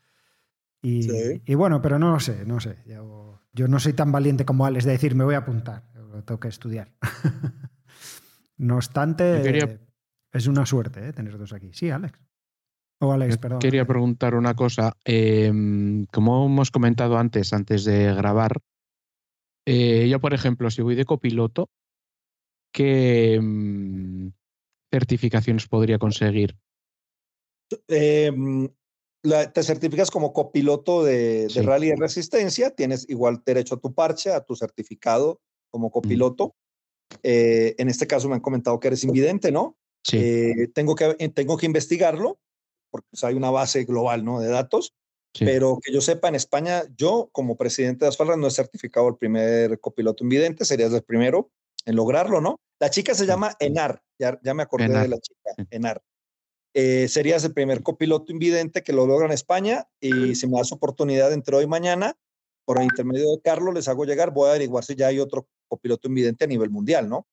Y, 0.80 1.02
sí. 1.02 1.42
y 1.44 1.54
bueno, 1.54 1.82
pero 1.82 1.98
no 1.98 2.10
lo 2.10 2.18
sé, 2.18 2.46
no 2.46 2.58
sé. 2.58 2.78
Yo, 2.86 3.42
yo, 3.52 3.68
no 3.68 3.78
soy 3.80 3.92
tan 3.92 4.10
valiente 4.10 4.46
como 4.46 4.64
Alex 4.64 4.86
de 4.86 4.92
decir, 4.92 5.14
me 5.14 5.24
voy 5.24 5.34
a 5.34 5.38
apuntar, 5.38 5.84
lo 5.94 6.24
tengo 6.24 6.40
que 6.40 6.48
estudiar. 6.48 6.90
no 8.56 8.76
obstante, 8.76 9.42
quería... 9.42 9.78
es 10.32 10.46
una 10.46 10.64
suerte 10.64 11.06
¿eh? 11.06 11.12
tener 11.12 11.36
dos 11.36 11.52
aquí. 11.52 11.70
Sí, 11.74 11.90
Alex. 11.90 12.18
O 13.02 13.12
Alex, 13.12 13.38
perdón. 13.38 13.60
Quería 13.60 13.86
preguntar 13.86 14.34
una 14.34 14.54
cosa. 14.54 14.94
Em, 15.04 16.04
como 16.06 16.46
hemos 16.46 16.70
comentado 16.70 17.16
antes, 17.16 17.52
antes 17.52 17.84
de 17.84 18.14
grabar, 18.14 18.60
eh, 19.66 20.08
yo, 20.08 20.20
por 20.20 20.34
ejemplo, 20.34 20.70
si 20.70 20.82
voy 20.82 20.94
de 20.94 21.04
copiloto, 21.06 21.70
¿qué 22.72 23.34
em, 23.34 24.32
certificaciones 24.92 25.66
podría 25.66 25.98
conseguir? 25.98 26.56
Em, 27.88 28.68
la- 29.22 29.50
te 29.52 29.62
certificas 29.62 30.10
como 30.10 30.32
copiloto 30.32 31.04
de, 31.04 31.48
rally 31.64 31.88
de 31.88 31.96
resistencia, 31.96 32.70
tienes 32.70 33.08
igual 33.08 33.42
derecho 33.44 33.76
a 33.76 33.80
tu 33.80 33.94
parche, 33.94 34.30
a 34.32 34.40
tu 34.44 34.56
certificado 34.56 35.40
como 35.70 35.90
copiloto. 35.90 36.54
Eh, 37.22 37.74
en 37.78 37.88
este 37.88 38.06
caso 38.06 38.28
me 38.28 38.34
han 38.34 38.40
comentado 38.40 38.78
que 38.78 38.88
eres 38.88 39.04
invidente, 39.04 39.52
¿no? 39.52 39.76
Sí. 40.04 40.18
Eh, 40.18 40.68
tengo, 40.74 40.94
que, 40.94 41.16
eh, 41.18 41.28
tengo 41.28 41.56
que 41.56 41.66
investigarlo, 41.66 42.38
porque 42.90 43.08
pues, 43.10 43.24
hay 43.24 43.34
una 43.34 43.50
base 43.50 43.84
global 43.84 44.24
¿no? 44.24 44.40
de 44.40 44.48
datos, 44.48 44.94
sí. 45.34 45.44
pero 45.44 45.78
que 45.82 45.92
yo 45.92 46.00
sepa, 46.00 46.28
en 46.28 46.34
España, 46.34 46.82
yo 46.96 47.28
como 47.32 47.56
presidente 47.56 48.04
de 48.04 48.08
Asfalra 48.08 48.36
no 48.36 48.46
he 48.46 48.50
certificado 48.50 49.08
el 49.08 49.16
primer 49.16 49.80
copiloto 49.80 50.24
invidente, 50.24 50.64
serías 50.64 50.92
el 50.92 51.02
primero 51.02 51.50
en 51.86 51.96
lograrlo, 51.96 52.40
¿no? 52.40 52.60
La 52.78 52.90
chica 52.90 53.14
se 53.14 53.26
llama 53.26 53.54
Enar, 53.58 54.02
ya, 54.18 54.38
ya 54.42 54.54
me 54.54 54.62
acordé 54.62 54.86
Enar. 54.86 55.02
de 55.02 55.08
la 55.08 55.18
chica. 55.18 55.50
Enar. 55.70 56.02
Eh, 56.72 57.08
serías 57.08 57.42
el 57.44 57.52
primer 57.52 57.82
copiloto 57.82 58.30
invidente 58.32 58.82
que 58.82 58.92
lo 58.92 59.06
logra 59.06 59.26
en 59.26 59.32
España 59.32 59.88
y 59.98 60.36
si 60.36 60.46
me 60.46 60.58
das 60.58 60.70
oportunidad 60.70 61.32
entre 61.32 61.56
hoy 61.56 61.64
y 61.64 61.68
mañana, 61.68 62.16
por 62.64 62.78
el 62.78 62.84
intermedio 62.84 63.32
de 63.32 63.40
Carlos, 63.42 63.74
les 63.74 63.88
hago 63.88 64.04
llegar, 64.04 64.30
voy 64.30 64.46
a 64.46 64.50
averiguar 64.50 64.84
si 64.84 64.94
ya 64.94 65.08
hay 65.08 65.18
otro 65.18 65.48
copiloto 65.68 66.06
invidente 66.06 66.44
a 66.44 66.46
nivel 66.46 66.70
mundial, 66.70 67.08
¿no? 67.08 67.26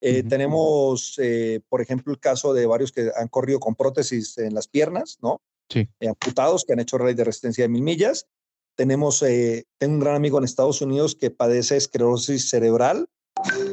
Eh, 0.00 0.20
Ujú. 0.20 0.28
Tenemos, 0.28 1.14
eh, 1.18 1.60
por 1.68 1.80
ejemplo, 1.80 2.12
el 2.12 2.20
caso 2.20 2.52
de 2.52 2.66
varios 2.66 2.92
que 2.92 3.10
han 3.16 3.28
corrido 3.28 3.58
con 3.60 3.74
prótesis 3.74 4.36
en 4.38 4.54
las 4.54 4.68
piernas, 4.68 5.18
¿no? 5.22 5.40
Sí. 5.70 5.88
Eh, 6.00 6.08
amputados 6.08 6.64
que 6.64 6.72
han 6.74 6.80
hecho 6.80 6.98
rally 6.98 7.14
de 7.14 7.24
resistencia 7.24 7.64
de 7.64 7.68
mil 7.68 7.82
millas. 7.82 8.26
Tenemos, 8.76 9.22
eh, 9.22 9.64
tengo 9.78 9.94
un 9.94 10.00
gran 10.00 10.14
amigo 10.16 10.38
en 10.38 10.44
Estados 10.44 10.80
Unidos 10.82 11.14
que 11.14 11.30
padece 11.30 11.76
esclerosis 11.76 12.48
cerebral 12.50 13.08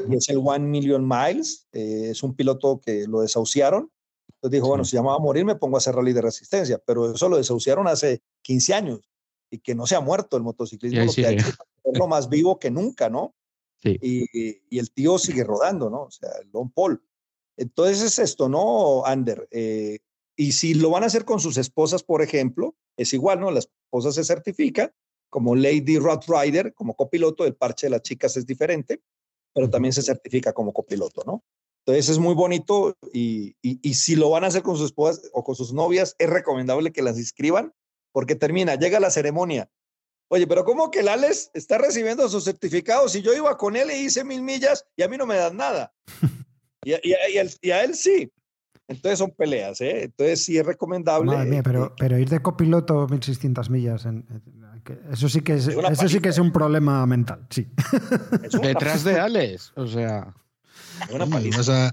y 0.09 0.15
es 0.15 0.29
el 0.29 0.37
One 0.37 0.65
Million 0.65 1.07
Miles. 1.07 1.67
eh, 1.73 2.09
es 2.11 2.23
un 2.23 2.35
piloto 2.35 2.79
que 2.79 3.05
lo 3.07 3.21
desahuciaron. 3.21 3.91
Entonces 4.35 4.51
dijo, 4.59 4.67
bueno, 4.69 4.83
Sí. 4.85 4.91
si 4.91 4.97
llamaba 4.97 5.17
a 5.17 5.19
morir, 5.19 5.45
me 5.45 5.55
pongo 5.55 5.75
a 5.77 5.79
hacer 5.79 5.93
rally 5.95 6.13
de 6.13 6.21
resistencia, 6.21 6.77
pero 6.85 7.13
eso 7.13 7.29
lo 7.29 7.37
desahuciaron 7.37 7.87
hace 7.87 8.21
15 8.41 8.73
años 8.73 9.01
y 9.51 9.59
que 9.59 9.75
no 9.75 9.85
se 9.85 9.95
ha 9.95 9.99
muerto 10.01 10.35
el 10.37 10.43
motociclismo, 10.43 11.03
lo 11.05 11.11
que 11.13 11.25
ha 11.27 11.31
hecho 11.31 11.47
es 11.83 11.97
lo 11.99 12.07
más 12.07 12.27
vivo 12.29 12.59
que 12.59 12.71
nunca, 12.71 13.09
¿no? 13.09 13.35
Sí. 13.83 13.99
y, 14.01 14.61
y 14.69 14.79
el 14.79 14.91
tío 14.91 15.19
sigue 15.19 15.43
rodando, 15.43 15.89
¿no? 15.89 16.03
O 16.03 16.11
sea, 16.11 16.29
el 16.41 16.49
Don 16.51 16.71
Paul. 16.71 17.03
Entonces 17.57 18.01
es 18.01 18.19
esto, 18.19 18.47
¿no, 18.47 19.05
Ander? 19.05 19.47
Eh, 19.51 19.99
y 20.37 20.53
si 20.53 20.73
lo 20.73 20.89
van 20.89 21.03
a 21.03 21.07
hacer 21.07 21.25
con 21.25 21.39
sus 21.39 21.57
esposas, 21.57 22.01
por 22.01 22.21
ejemplo, 22.21 22.75
es 22.97 23.13
igual, 23.13 23.41
¿no? 23.41 23.51
La 23.51 23.59
esposa 23.59 24.11
se 24.13 24.23
certifica 24.23 24.93
como 25.29 25.55
Lady 25.55 25.99
Rider, 25.99 26.73
como 26.73 26.95
copiloto, 26.95 27.45
el 27.45 27.55
parche 27.55 27.87
de 27.87 27.91
las 27.91 28.03
chicas 28.03 28.37
es 28.37 28.45
diferente, 28.45 29.01
pero 29.53 29.69
también 29.69 29.91
se 29.91 30.01
certifica 30.01 30.53
como 30.53 30.71
copiloto, 30.71 31.23
¿no? 31.25 31.43
Entonces 31.85 32.09
es 32.09 32.19
muy 32.19 32.33
bonito 32.33 32.95
y, 33.11 33.57
y, 33.61 33.79
y 33.81 33.93
si 33.95 34.15
lo 34.15 34.29
van 34.29 34.45
a 34.45 34.47
hacer 34.47 34.63
con 34.63 34.77
sus 34.77 34.85
esposas 34.85 35.29
o 35.33 35.43
con 35.43 35.55
sus 35.55 35.73
novias, 35.73 36.15
es 36.17 36.29
recomendable 36.29 36.93
que 36.93 37.01
las 37.01 37.17
inscriban 37.17 37.73
porque 38.13 38.35
termina, 38.35 38.75
llega 38.75 38.99
la 39.01 39.11
ceremonia, 39.11 39.69
Oye, 40.29 40.47
pero 40.47 40.63
¿cómo 40.65 40.89
que 40.89 41.01
el 41.01 41.07
Alex 41.09 41.51
está 41.53 41.77
recibiendo 41.77 42.27
sus 42.29 42.43
certificados? 42.45 43.11
Si 43.11 43.21
yo 43.21 43.33
iba 43.33 43.55
con 43.57 43.75
él 43.75 43.89
y 43.91 44.05
hice 44.05 44.23
mil 44.23 44.41
millas 44.41 44.85
y 44.95 45.03
a 45.03 45.07
mí 45.07 45.17
no 45.17 45.25
me 45.25 45.35
dan 45.35 45.57
nada. 45.57 45.93
Y, 46.85 46.91
a- 46.93 46.99
y 47.01 47.13
a- 47.13 47.29
y 47.29 47.37
a 47.37 47.41
él- 47.43 47.53
y 47.61 47.71
a 47.71 47.83
él 47.85 47.95
sí. 47.95 48.29
Entonces 48.89 49.17
son 49.17 49.31
peleas, 49.31 49.79
¿eh? 49.79 50.03
Entonces 50.03 50.43
sí 50.43 50.57
es 50.57 50.65
recomendable. 50.65 51.27
Madre 51.31 51.49
mía, 51.49 51.59
eh, 51.59 51.63
pero, 51.63 51.95
pero 51.97 52.17
ir 52.19 52.27
de 52.27 52.41
copiloto 52.41 53.07
1600 53.07 53.69
millas, 53.69 54.03
en- 54.05 54.25
en- 54.29 54.43
eso 55.13 55.29
sí 55.29 55.39
que 55.39 55.53
es, 55.53 55.67
Es 55.69 55.77
eso 55.91 56.09
sí 56.09 56.19
que 56.19 56.27
es 56.27 56.39
un 56.39 56.51
problema 56.51 57.05
mental, 57.05 57.47
sí. 57.49 57.69
Detrás 58.61 59.05
de 59.05 59.17
Alex. 59.17 59.71
O 59.77 59.87
sea, 59.87 60.35
una 61.09 61.23
Hombre, 61.23 61.39
paliza. 61.39 61.57
vas 61.59 61.69
a- 61.69 61.91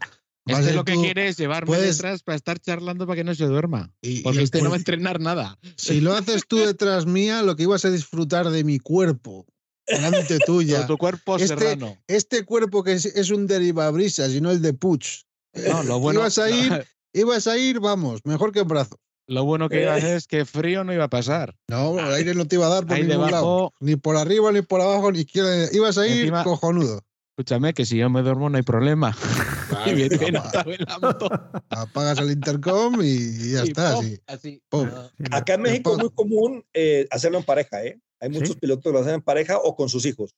a 0.56 0.60
este 0.60 0.72
lo 0.74 0.84
que 0.84 0.94
tú- 0.94 1.02
quiere 1.02 1.28
es 1.28 1.36
llevarme 1.36 1.66
puedes- 1.66 1.96
detrás 1.96 2.22
para 2.22 2.36
estar 2.36 2.58
charlando 2.58 3.06
para 3.06 3.16
que 3.16 3.24
no 3.24 3.34
se 3.34 3.44
duerma. 3.46 3.92
y- 4.02 4.20
Porque 4.22 4.40
y 4.40 4.42
este 4.44 4.58
no 4.58 4.64
va 4.64 4.68
a 4.68 4.70
pues, 4.72 4.80
entrenar 4.80 5.20
nada. 5.20 5.58
Si 5.76 6.00
lo 6.00 6.14
haces 6.14 6.42
tú 6.46 6.58
detrás 6.58 7.06
mía, 7.06 7.42
lo 7.42 7.56
que 7.56 7.64
ibas 7.64 7.84
a 7.84 7.90
disfrutar 7.90 8.50
de 8.50 8.64
mi 8.64 8.78
cuerpo, 8.78 9.46
delante 9.86 10.38
tuya. 10.46 10.86
Tu 10.86 10.96
cuerpo 10.98 11.36
Este- 11.36 11.48
serrano. 11.48 11.96
Este 12.06 12.44
cuerpo 12.44 12.82
que 12.84 12.92
es, 12.92 13.06
es 13.06 13.30
un 13.30 13.46
derivabrisas 13.46 14.30
y 14.32 14.40
no 14.40 14.50
el 14.50 14.62
de 14.62 14.72
Puch. 14.74 15.24
No, 15.54 15.82
lo 15.82 15.98
bueno, 16.00 16.20
ibas 16.20 16.38
a 16.38 16.48
ir, 16.50 16.86
ibas 17.12 17.46
a 17.46 17.58
ir, 17.58 17.80
vamos, 17.80 18.20
mejor 18.24 18.52
que 18.52 18.60
en 18.60 18.68
brazo. 18.68 18.96
lo 19.26 19.44
bueno 19.44 19.68
que 19.68 19.82
iba 19.82 19.92
a 19.94 19.96
hacer 19.96 20.16
es 20.16 20.26
que 20.26 20.44
frío 20.44 20.82
no 20.84 20.92
iba 20.92 21.04
a 21.04 21.08
pasar. 21.10 21.54
No, 21.68 21.98
el 21.98 22.12
aire 22.14 22.34
no 22.34 22.46
te 22.46 22.56
iba 22.56 22.66
a 22.66 22.70
dar 22.70 22.86
por 22.86 22.96
Ahí 22.96 23.04
ningún 23.04 23.30
lado. 23.30 23.72
Ni 23.80 23.94
por 23.96 24.16
arriba, 24.16 24.50
ni 24.52 24.62
por 24.62 24.80
abajo, 24.80 25.12
ni 25.12 25.20
izquierda. 25.20 25.68
Ibas 25.72 25.98
a 25.98 26.06
ir 26.06 26.20
Encima- 26.26 26.42
cojonudo. 26.44 27.02
Escúchame, 27.40 27.72
que 27.72 27.84
si 27.86 27.96
yo 27.96 28.10
me 28.10 28.22
duermo 28.22 28.48
no 28.50 28.56
hay 28.56 28.62
problema. 28.62 29.16
Y 29.86 29.94
bien, 29.94 30.10
la 30.12 30.98
moto. 31.00 31.28
Apagas 31.70 32.18
el 32.18 32.32
intercom 32.32 33.00
y, 33.02 33.52
ya 33.52 33.64
Y 33.64 33.68
está. 33.68 33.94
pop, 33.94 34.04
así. 34.26 34.60
Ah, 34.72 35.10
Acá 35.30 35.54
en 35.54 35.62
México 35.62 35.92
es 35.92 35.98
muy 35.98 36.10
común 36.10 36.64
eh, 36.74 37.06
hacerlo 37.10 37.38
en 37.38 37.44
pareja, 37.44 37.82
¿eh? 37.84 37.98
Hay 38.20 38.28
muchos 38.30 38.50
¿Sí? 38.50 38.54
pilotos 38.60 38.82
que 38.84 38.90
lo 38.92 38.98
hacen 38.98 39.14
en 39.14 39.22
pareja 39.22 39.58
o 39.58 39.76
con 39.76 39.88
sus 39.88 40.04
hijos. 40.06 40.34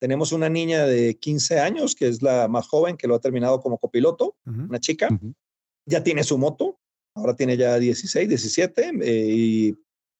Tenemos 0.00 0.32
una 0.32 0.48
niña 0.48 0.84
de 0.84 1.14
15 1.16 1.60
años, 1.60 1.94
que 1.94 2.08
es 2.08 2.22
la 2.22 2.48
más 2.48 2.66
joven, 2.68 2.96
que 2.96 3.06
lo 3.06 3.14
ha 3.14 3.20
terminado 3.20 3.60
como 3.60 3.78
copiloto, 3.78 4.34
Ujú. 4.46 4.62
una 4.68 4.80
chica. 4.80 5.08
Ujú. 5.10 5.32
ya 5.86 6.02
tiene 6.02 6.22
su 6.24 6.36
moto, 6.36 6.78
ahora 7.14 7.34
tiene 7.34 7.56
ya 7.56 7.78
16, 7.78 8.28
17, 8.28 8.90
eh, 9.00 9.26
y 9.30 9.78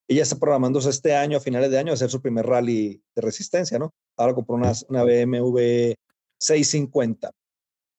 ella 0.09 0.22
está 0.22 0.37
programándose 0.39 0.89
este 0.89 1.14
año, 1.16 1.37
a 1.39 1.41
finales 1.41 1.70
de 1.70 1.78
año, 1.78 1.91
a 1.91 1.95
hacer 1.95 2.11
su 2.11 2.22
primer 2.22 2.47
rally 2.47 3.03
de 3.14 3.22
resistencia, 3.22 3.78
¿no? 3.78 3.93
Ahora 4.16 4.35
compró 4.35 4.55
una, 4.55 4.72
una 4.89 5.03
BMW 5.05 5.95
650. 6.43 7.32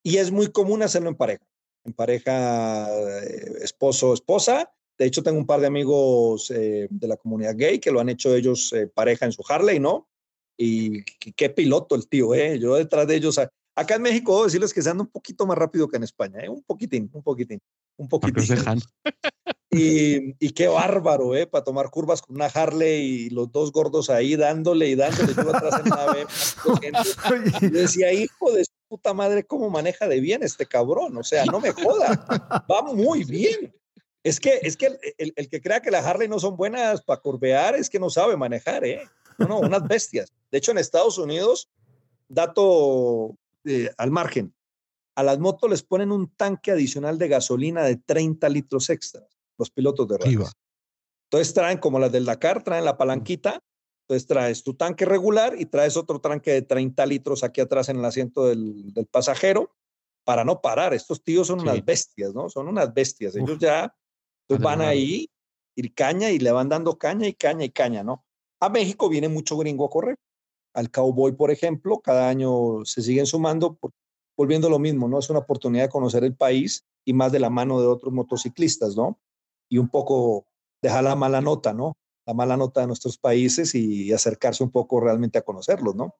Y 0.04 0.18
es 0.18 0.32
muy 0.32 0.52
común 0.52 0.84
hacerlo 0.84 1.10
en 1.10 1.16
pareja, 1.16 1.46
en 1.86 1.94
pareja 1.94 2.88
eh, 3.22 3.60
esposo, 3.62 4.14
esposa. 4.14 4.72
De 4.98 5.06
hecho, 5.06 5.24
tengo 5.24 5.40
un 5.40 5.48
par 5.48 5.62
de 5.62 5.68
amigos 5.68 6.52
eh, 6.52 6.88
de 6.90 7.08
la 7.08 7.18
comunidad 7.18 7.56
gay 7.56 7.80
que 7.80 7.92
lo 7.92 8.00
han 8.00 8.10
hecho 8.10 8.36
ellos 8.36 8.72
eh, 8.74 8.88
pareja 8.88 9.26
en 9.26 9.32
su 9.32 9.44
Harley, 9.48 9.80
¿no? 9.80 10.08
Y 10.58 11.04
qué, 11.04 11.50
piloto 11.50 11.96
el 11.96 12.08
tío, 12.08 12.36
¿eh? 12.36 12.60
Yo 12.60 12.76
detrás 12.76 13.08
de 13.08 13.16
ellos, 13.16 13.40
Acá 13.76 13.96
en 13.96 14.04
México, 14.04 14.34
debo 14.34 14.46
decirles 14.46 14.74
que 14.74 14.84
se 14.84 14.90
anda 14.90 15.04
un 15.04 15.10
poquito 15.10 15.48
más 15.48 15.58
rápido 15.58 15.88
que 15.88 15.98
en 15.98 16.04
España, 16.04 16.42
¿eh? 16.42 16.50
un 16.50 16.62
poquitín, 16.62 17.10
un 17.12 17.24
poquitín, 17.24 17.60
un 17.98 18.08
poquitín. 18.08 18.46
Y, 19.74 20.36
y 20.40 20.50
qué 20.52 20.68
bárbaro, 20.68 21.36
¿eh? 21.36 21.48
Para 21.48 21.64
tomar 21.64 21.90
curvas 21.90 22.22
con 22.22 22.36
una 22.36 22.46
Harley 22.46 23.02
y 23.26 23.30
los 23.30 23.52
dos 23.52 23.72
gordos 23.72 24.10
ahí 24.10 24.36
dándole 24.36 24.88
y 24.90 24.96
dándole. 24.96 25.34
Yo 25.34 25.56
atrás 25.56 25.82
en. 25.84 26.94
Y 27.62 27.74
yo 27.74 27.80
decía, 27.82 28.14
hijo 28.14 28.52
de 28.52 28.66
su 28.66 28.72
puta 28.88 29.14
madre, 29.14 29.44
¿cómo 29.44 29.70
maneja 29.70 30.08
de 30.08 30.20
bien 30.20 30.44
este 30.44 30.66
cabrón? 30.66 31.18
O 31.18 31.24
sea, 31.24 31.46
no 31.46 31.60
me 31.60 31.72
joda, 31.72 32.26
va 32.72 32.82
muy 32.94 33.24
bien. 33.24 33.74
Es 34.24 34.40
que, 34.40 34.60
es 34.62 34.78
que 34.78 34.86
el, 34.88 35.00
el- 35.18 35.34
el 35.36 35.50
que 35.50 35.62
crea 35.62 35.82
que 35.82 35.92
las 35.92 36.06
Harley 36.06 36.28
no 36.30 36.40
son 36.40 36.56
buenas 36.56 37.02
para 37.02 37.20
curvear 37.20 37.76
es 37.76 37.90
que 37.90 38.00
no 38.00 38.10
sabe 38.10 38.38
manejar, 38.38 38.86
¿eh? 38.86 39.02
No, 39.38 39.48
no, 39.48 39.60
unas 39.60 39.86
bestias. 39.88 40.32
De 40.52 40.60
hecho, 40.60 40.72
en 40.72 40.78
Estados 40.78 41.18
Unidos, 41.18 41.70
dato 42.30 43.36
eh, 43.66 43.90
al 43.98 44.12
margen, 44.12 44.54
a 45.16 45.24
las 45.24 45.40
motos 45.40 45.70
les 45.70 45.84
ponen 45.84 46.12
un 46.12 46.30
tanque 46.36 46.72
adicional 46.72 47.18
de 47.18 47.28
gasolina 47.28 47.84
de 47.84 47.98
30 47.98 48.48
litros 48.50 48.90
extras, 48.90 49.33
los 49.58 49.70
pilotos 49.72 50.08
de 50.08 50.18
rallies. 50.18 50.52
Entonces 51.30 51.54
traen 51.54 51.78
como 51.80 52.00
las 52.00 52.12
del 52.12 52.26
Dakar, 52.26 52.64
traen 52.64 52.86
la 52.86 52.98
palanquita, 52.98 53.60
entonces 54.08 54.28
traes 54.28 54.64
tu 54.64 54.74
tanque 54.76 55.06
regular 55.06 55.56
y 55.60 55.66
traes 55.66 55.98
otro 55.98 56.20
tanque 56.20 56.52
de 56.52 56.62
30 56.62 57.06
litros 57.06 57.44
aquí 57.44 57.62
atrás 57.62 57.90
en 57.90 57.98
el 57.98 58.06
asiento 58.06 58.46
del, 58.46 58.94
del 58.94 59.06
pasajero 59.08 59.72
para 60.26 60.44
no 60.44 60.62
parar. 60.62 60.94
Estos 60.94 61.24
tíos 61.24 61.48
son 61.48 61.60
Sí. 61.60 61.64
unas 61.68 61.84
bestias, 61.84 62.34
¿no? 62.34 62.50
Son 62.50 62.68
unas 62.68 62.94
bestias. 62.94 63.36
Ellos 63.36 63.52
Uf. 63.52 63.60
ya 63.60 63.96
pues, 64.48 64.60
van 64.60 64.82
ahí, 64.82 65.30
ir 65.76 65.94
caña 65.94 66.30
y 66.30 66.38
le 66.40 66.52
van 66.52 66.70
dando 66.70 66.98
caña 66.98 67.28
y 67.28 67.34
caña 67.34 67.66
y 67.66 67.70
caña, 67.72 68.04
¿no? 68.04 68.24
A 68.60 68.70
México 68.70 69.10
viene 69.10 69.30
mucho 69.30 69.58
gringo 69.58 69.86
a 69.86 69.90
correr. 69.90 70.18
Al 70.76 70.90
cowboy, 70.92 71.32
por 71.34 71.50
ejemplo, 71.52 72.00
cada 72.00 72.30
año 72.30 72.84
se 72.86 73.02
siguen 73.02 73.26
sumando, 73.26 73.76
por- 73.76 73.92
volviendo 74.38 74.68
a 74.68 74.70
lo 74.72 74.80
mismo, 74.80 75.08
¿no? 75.08 75.20
Es 75.20 75.30
una 75.30 75.40
oportunidad 75.40 75.86
de 75.86 75.90
conocer 75.90 76.24
el 76.24 76.36
país 76.36 76.84
y 77.06 77.14
más 77.14 77.32
de 77.32 77.40
la 77.40 77.50
mano 77.50 77.80
de 77.80 77.88
otros 77.88 78.14
motociclistas, 78.14 78.96
¿no? 78.96 79.20
Y 79.74 79.80
un 79.80 79.90
poco 79.90 80.46
dejar 80.84 81.04
la 81.04 81.16
mala 81.16 81.42
nota, 81.42 81.74
¿no? 81.74 81.98
La 82.28 82.36
mala 82.36 82.58
nota 82.58 82.82
de 82.82 82.88
nuestros 82.88 83.18
países 83.18 83.74
y 83.74 84.14
acercarse 84.14 84.64
un 84.64 84.70
poco 84.70 85.00
realmente 85.00 85.40
a 85.40 85.42
conocerlos, 85.42 85.96
¿no? 85.96 86.14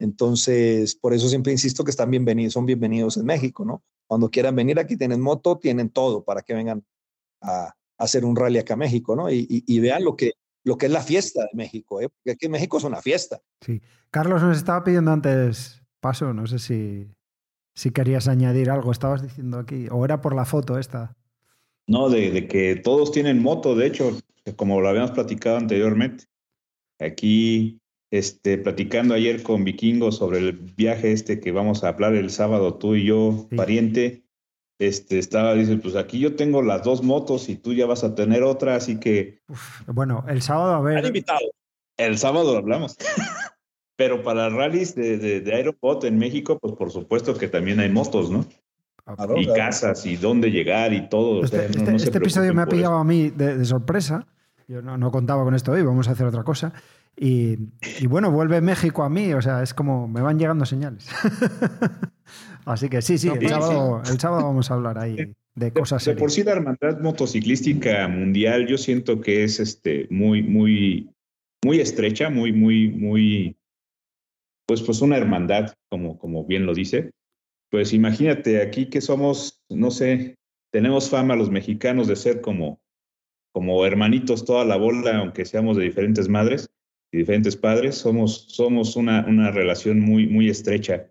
Entonces, 0.00 0.96
por 0.96 1.14
eso 1.14 1.28
siempre 1.28 1.52
insisto 1.52 1.84
que 1.84 1.92
están 1.92 2.10
bienvenidos, 2.10 2.54
son 2.54 2.66
bienvenidos 2.66 3.18
en 3.18 3.24
México, 3.24 3.64
¿no? 3.64 3.84
Cuando 4.08 4.30
quieran 4.30 4.56
venir 4.56 4.80
aquí 4.80 4.96
tienen 4.96 5.20
moto, 5.20 5.58
tienen 5.58 5.90
todo 5.90 6.24
para 6.24 6.42
que 6.42 6.54
vengan 6.54 6.84
a, 7.40 7.72
hacer 7.98 8.24
un 8.24 8.34
rally 8.34 8.58
acá 8.58 8.74
a 8.74 8.78
México, 8.78 9.14
¿no? 9.14 9.30
Y, 9.30 9.46
y- 9.48 9.78
vean 9.78 10.02
lo 10.02 10.16
que, 10.16 10.32
lo 10.64 10.76
que 10.76 10.86
es 10.86 10.92
la 10.92 11.02
fiesta 11.02 11.42
de 11.42 11.50
México, 11.52 12.00
¿eh? 12.00 12.08
Porque 12.08 12.32
aquí 12.32 12.48
México 12.48 12.78
es 12.78 12.84
una 12.84 13.00
fiesta. 13.00 13.40
Sí. 13.60 13.80
Carlos 14.10 14.42
nos 14.42 14.56
estaba 14.56 14.82
pidiendo 14.82 15.12
antes 15.12 15.84
paso, 16.00 16.34
no 16.34 16.48
sé 16.48 16.58
si, 16.58 17.14
si 17.76 17.92
querías 17.92 18.26
añadir 18.26 18.70
algo, 18.70 18.90
estabas 18.90 19.22
diciendo 19.22 19.60
aquí, 19.60 19.86
o 19.88 20.04
era 20.04 20.20
por 20.20 20.34
la 20.34 20.44
foto 20.44 20.80
esta. 20.80 21.16
No, 21.86 22.08
de, 22.08 22.30
de, 22.30 22.48
que 22.48 22.76
todos 22.76 23.12
tienen 23.12 23.42
moto, 23.42 23.74
de 23.74 23.86
hecho, 23.86 24.18
como 24.56 24.80
lo 24.80 24.88
habíamos 24.88 25.10
platicado 25.12 25.56
anteriormente. 25.56 26.24
Aquí, 27.00 27.80
este, 28.10 28.58
platicando 28.58 29.14
ayer 29.14 29.42
con 29.42 29.64
Vikingo 29.64 30.12
sobre 30.12 30.38
el 30.38 30.52
viaje 30.52 31.12
este 31.12 31.40
que 31.40 31.50
vamos 31.50 31.82
a 31.82 31.88
hablar 31.88 32.14
el 32.14 32.30
sábado, 32.30 32.74
tú 32.74 32.94
y 32.94 33.06
yo, 33.06 33.46
sí. 33.50 33.56
pariente, 33.56 34.24
este, 34.78 35.18
estaba, 35.18 35.54
dice, 35.54 35.76
pues 35.76 35.96
aquí 35.96 36.18
yo 36.18 36.34
tengo 36.36 36.62
las 36.62 36.82
dos 36.82 37.02
motos 37.02 37.48
y 37.48 37.56
tú 37.56 37.72
ya 37.72 37.86
vas 37.86 38.04
a 38.04 38.14
tener 38.14 38.42
otra, 38.42 38.74
así 38.76 38.98
que... 38.98 39.40
Uf, 39.48 39.82
bueno, 39.86 40.24
el 40.28 40.42
sábado 40.42 40.74
a 40.74 40.80
ver... 40.80 41.04
invitado. 41.04 41.52
El 41.96 42.18
sábado 42.18 42.56
hablamos. 42.56 42.96
Pero 43.96 44.22
para 44.22 44.48
rallies 44.48 44.94
de, 44.94 45.18
de, 45.18 45.40
de 45.40 45.54
Aeroport 45.54 46.04
en 46.04 46.18
México, 46.18 46.58
pues 46.58 46.74
por 46.74 46.90
supuesto 46.90 47.36
que 47.36 47.48
también 47.48 47.78
hay 47.78 47.90
motos, 47.90 48.30
¿no? 48.30 48.44
Claro, 49.04 49.36
y 49.36 49.44
claro. 49.44 49.58
casas 49.58 50.06
y 50.06 50.16
dónde 50.16 50.50
llegar 50.50 50.92
y 50.92 51.08
todo. 51.08 51.44
Este, 51.44 51.56
o 51.56 51.60
sea, 51.60 51.68
no, 51.68 51.78
este, 51.78 51.90
no 51.90 51.96
este 51.96 52.18
episodio 52.18 52.54
me 52.54 52.62
ha 52.62 52.66
pillado 52.66 52.94
a 52.94 53.04
mí 53.04 53.30
de, 53.30 53.58
de 53.58 53.64
sorpresa. 53.64 54.26
Yo 54.68 54.80
no, 54.80 54.96
no, 54.96 55.10
contaba 55.10 55.42
con 55.44 55.54
esto 55.54 55.72
hoy, 55.72 55.82
vamos 55.82 56.08
a 56.08 56.12
hacer 56.12 56.26
otra 56.26 56.44
cosa. 56.44 56.72
Y, 57.16 57.58
y, 58.00 58.06
bueno, 58.06 58.30
vuelve 58.30 58.60
México 58.60 59.02
a 59.02 59.10
mí, 59.10 59.34
o 59.34 59.42
sea, 59.42 59.62
es 59.62 59.74
como 59.74 60.08
me 60.08 60.22
van 60.22 60.38
llegando 60.38 60.64
señales. 60.64 61.08
Así 62.64 62.88
que 62.88 63.02
sí, 63.02 63.18
sí, 63.18 63.28
el, 63.28 63.48
sábado, 63.48 64.02
el 64.08 64.20
sábado 64.20 64.44
vamos 64.44 64.70
a 64.70 64.74
hablar 64.74 64.98
ahí 64.98 65.34
de 65.54 65.72
cosas. 65.72 66.04
De, 66.04 66.14
de 66.14 66.20
por 66.20 66.30
sí 66.30 66.44
la 66.44 66.52
hermandad 66.52 67.00
motociclística 67.00 68.06
mundial, 68.08 68.66
yo 68.66 68.78
siento 68.78 69.20
que 69.20 69.44
es 69.44 69.58
este 69.60 70.06
muy, 70.10 70.42
muy, 70.42 71.10
muy 71.64 71.80
estrecha, 71.80 72.30
muy, 72.30 72.52
muy, 72.52 72.88
muy, 72.88 73.56
pues, 74.66 74.80
pues 74.82 75.02
una 75.02 75.16
hermandad, 75.16 75.74
como, 75.90 76.18
como 76.18 76.44
bien 76.44 76.66
lo 76.66 76.72
dice. 76.72 77.10
Pues 77.72 77.94
imagínate 77.94 78.60
aquí 78.60 78.90
que 78.90 79.00
somos, 79.00 79.64
no 79.70 79.90
sé, 79.90 80.36
tenemos 80.70 81.08
fama 81.08 81.36
los 81.36 81.50
mexicanos 81.50 82.06
de 82.06 82.16
ser 82.16 82.42
como, 82.42 82.82
como 83.50 83.86
hermanitos 83.86 84.44
toda 84.44 84.66
la 84.66 84.76
bola, 84.76 85.16
aunque 85.16 85.46
seamos 85.46 85.78
de 85.78 85.84
diferentes 85.84 86.28
madres 86.28 86.70
y 87.10 87.16
diferentes 87.16 87.56
padres, 87.56 87.94
somos, 87.94 88.44
somos 88.50 88.94
una, 88.94 89.24
una 89.26 89.50
relación 89.50 90.00
muy, 90.00 90.26
muy 90.26 90.50
estrecha. 90.50 91.10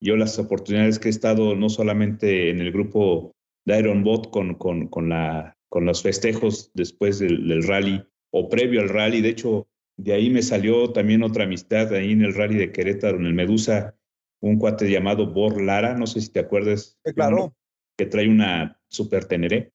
Yo 0.00 0.16
las 0.16 0.38
oportunidades 0.38 0.98
que 0.98 1.08
he 1.08 1.10
estado 1.10 1.54
no 1.54 1.68
solamente 1.68 2.48
en 2.48 2.62
el 2.62 2.72
grupo 2.72 3.32
de 3.66 3.78
Iron 3.78 4.04
Bot 4.04 4.30
con, 4.30 4.54
con, 4.54 4.88
con, 4.88 5.10
la, 5.10 5.54
con 5.68 5.84
los 5.84 6.02
festejos 6.02 6.70
después 6.72 7.18
del, 7.18 7.62
rally 7.62 8.02
o 8.30 8.48
previo 8.48 8.80
al 8.80 8.88
rally, 8.88 9.20
de 9.20 9.28
hecho, 9.28 9.68
de 9.98 10.14
ahí 10.14 10.30
me 10.30 10.40
salió 10.40 10.92
también 10.92 11.22
otra 11.22 11.44
amistad 11.44 11.92
ahí 11.92 12.12
en 12.12 12.22
el 12.22 12.32
rally 12.32 12.56
de 12.56 12.72
Querétaro, 12.72 13.18
en 13.18 13.26
el 13.26 13.34
Medusa, 13.34 13.98
un 14.44 14.58
cuate 14.58 14.90
llamado 14.90 15.26
Bor 15.32 15.60
Lara, 15.60 15.96
no 15.96 16.06
sé 16.06 16.20
si 16.20 16.30
te 16.30 16.40
acuerdas. 16.40 16.98
Claro. 17.14 17.56
Que 17.96 18.06
trae 18.06 18.28
una 18.28 18.78
super 18.88 19.24
teneré. 19.24 19.72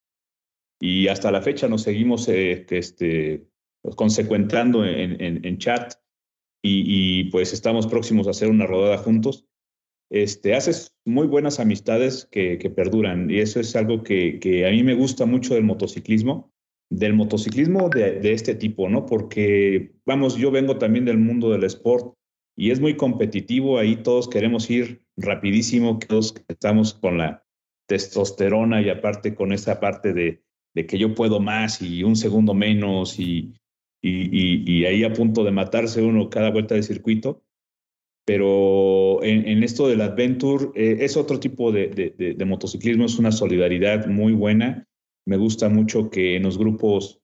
Y 0.80 1.08
hasta 1.08 1.32
la 1.32 1.41
fecha 1.41 1.68
nos 1.68 1.82
seguimos 1.82 2.28
eh, 2.30 2.66
este, 2.70 3.48
consecuentando 3.96 4.86
en, 4.86 5.22
en, 5.22 5.46
en 5.46 5.58
chat 5.58 5.94
y, 6.62 6.84
y, 6.86 7.24
pues 7.32 7.54
estamos 7.54 7.88
próximos 7.88 8.28
a 8.28 8.32
hacer 8.32 8.50
una 8.50 8.66
rodada 8.66 8.98
juntos. 8.98 9.46
Este, 10.12 10.56
haces 10.56 10.96
muy 11.06 11.28
buenas 11.28 11.60
amistades 11.60 12.28
que, 12.32 12.58
que 12.58 12.70
perduran 12.70 13.30
y 13.30 13.40
eso 13.40 13.60
es 13.60 13.76
algo 13.76 14.04
que, 14.04 14.40
que, 14.40 14.68
a 14.68 14.72
mí 14.72 14.84
me 14.84 14.96
gusta 14.96 15.26
mucho 15.26 15.54
del 15.54 15.64
motociclismo, 15.64 16.52
del 16.90 17.14
motociclismo 17.14 17.90
de, 17.90 18.20
de 18.20 18.34
este 18.34 18.56
tipo, 18.56 18.90
¿no? 18.90 19.06
Porque, 19.06 19.94
vamos, 20.06 20.36
yo 20.36 20.52
vengo 20.52 20.78
también 20.78 21.06
del 21.06 21.18
mundo 21.18 21.52
del 21.52 21.64
sport 21.66 22.19
y 22.60 22.72
es 22.72 22.81
muy 22.81 22.98
competitivo, 22.98 23.80
ahí 23.80 23.95
todos 23.95 24.27
queremos 24.27 24.69
ir 24.69 25.02
rapidísimo, 25.15 25.98
todos 25.98 26.36
estamos 26.49 26.94
con 26.94 27.18
la 27.18 27.45
testosterona 27.88 28.81
y 28.81 28.90
aparte 28.90 29.34
con 29.34 29.53
esa 29.53 29.80
parte 29.80 30.14
de, 30.14 30.44
de 30.76 30.86
que 30.86 30.98
yo 30.98 31.15
puedo 31.15 31.40
más 31.40 31.81
y 31.81 32.03
un 32.03 32.18
segundo 32.18 32.53
menos 32.53 33.18
y, 33.18 33.56
y, 34.02 34.69
y, 34.69 34.86
ahí 34.86 35.06
a 35.06 35.14
punto 35.14 35.45
de 35.45 35.52
matarse 35.52 36.02
uno 36.02 36.30
cada 36.30 36.52
vuelta 36.52 36.76
de 36.76 36.84
circuito. 36.84 37.45
Pero 38.26 39.23
en, 39.23 39.48
en 39.48 39.64
esto 39.64 39.88
del 39.88 40.02
Adventure 40.02 40.72
eh, 40.76 40.98
es 40.99 41.15
otro 41.15 41.40
tipo 41.40 41.72
de, 41.72 41.88
de, 41.88 42.10
de, 42.10 42.34
de, 42.34 42.45
motociclismo, 42.45 43.06
es 43.06 43.18
una 43.18 43.31
solidaridad 43.31 44.06
muy 44.07 44.34
buena. 44.34 44.86
Me 45.26 45.38
gusta 45.38 45.69
mucho 45.69 46.10
que 46.10 46.36
en 46.36 46.44
los 46.44 46.57
grupos, 46.57 47.22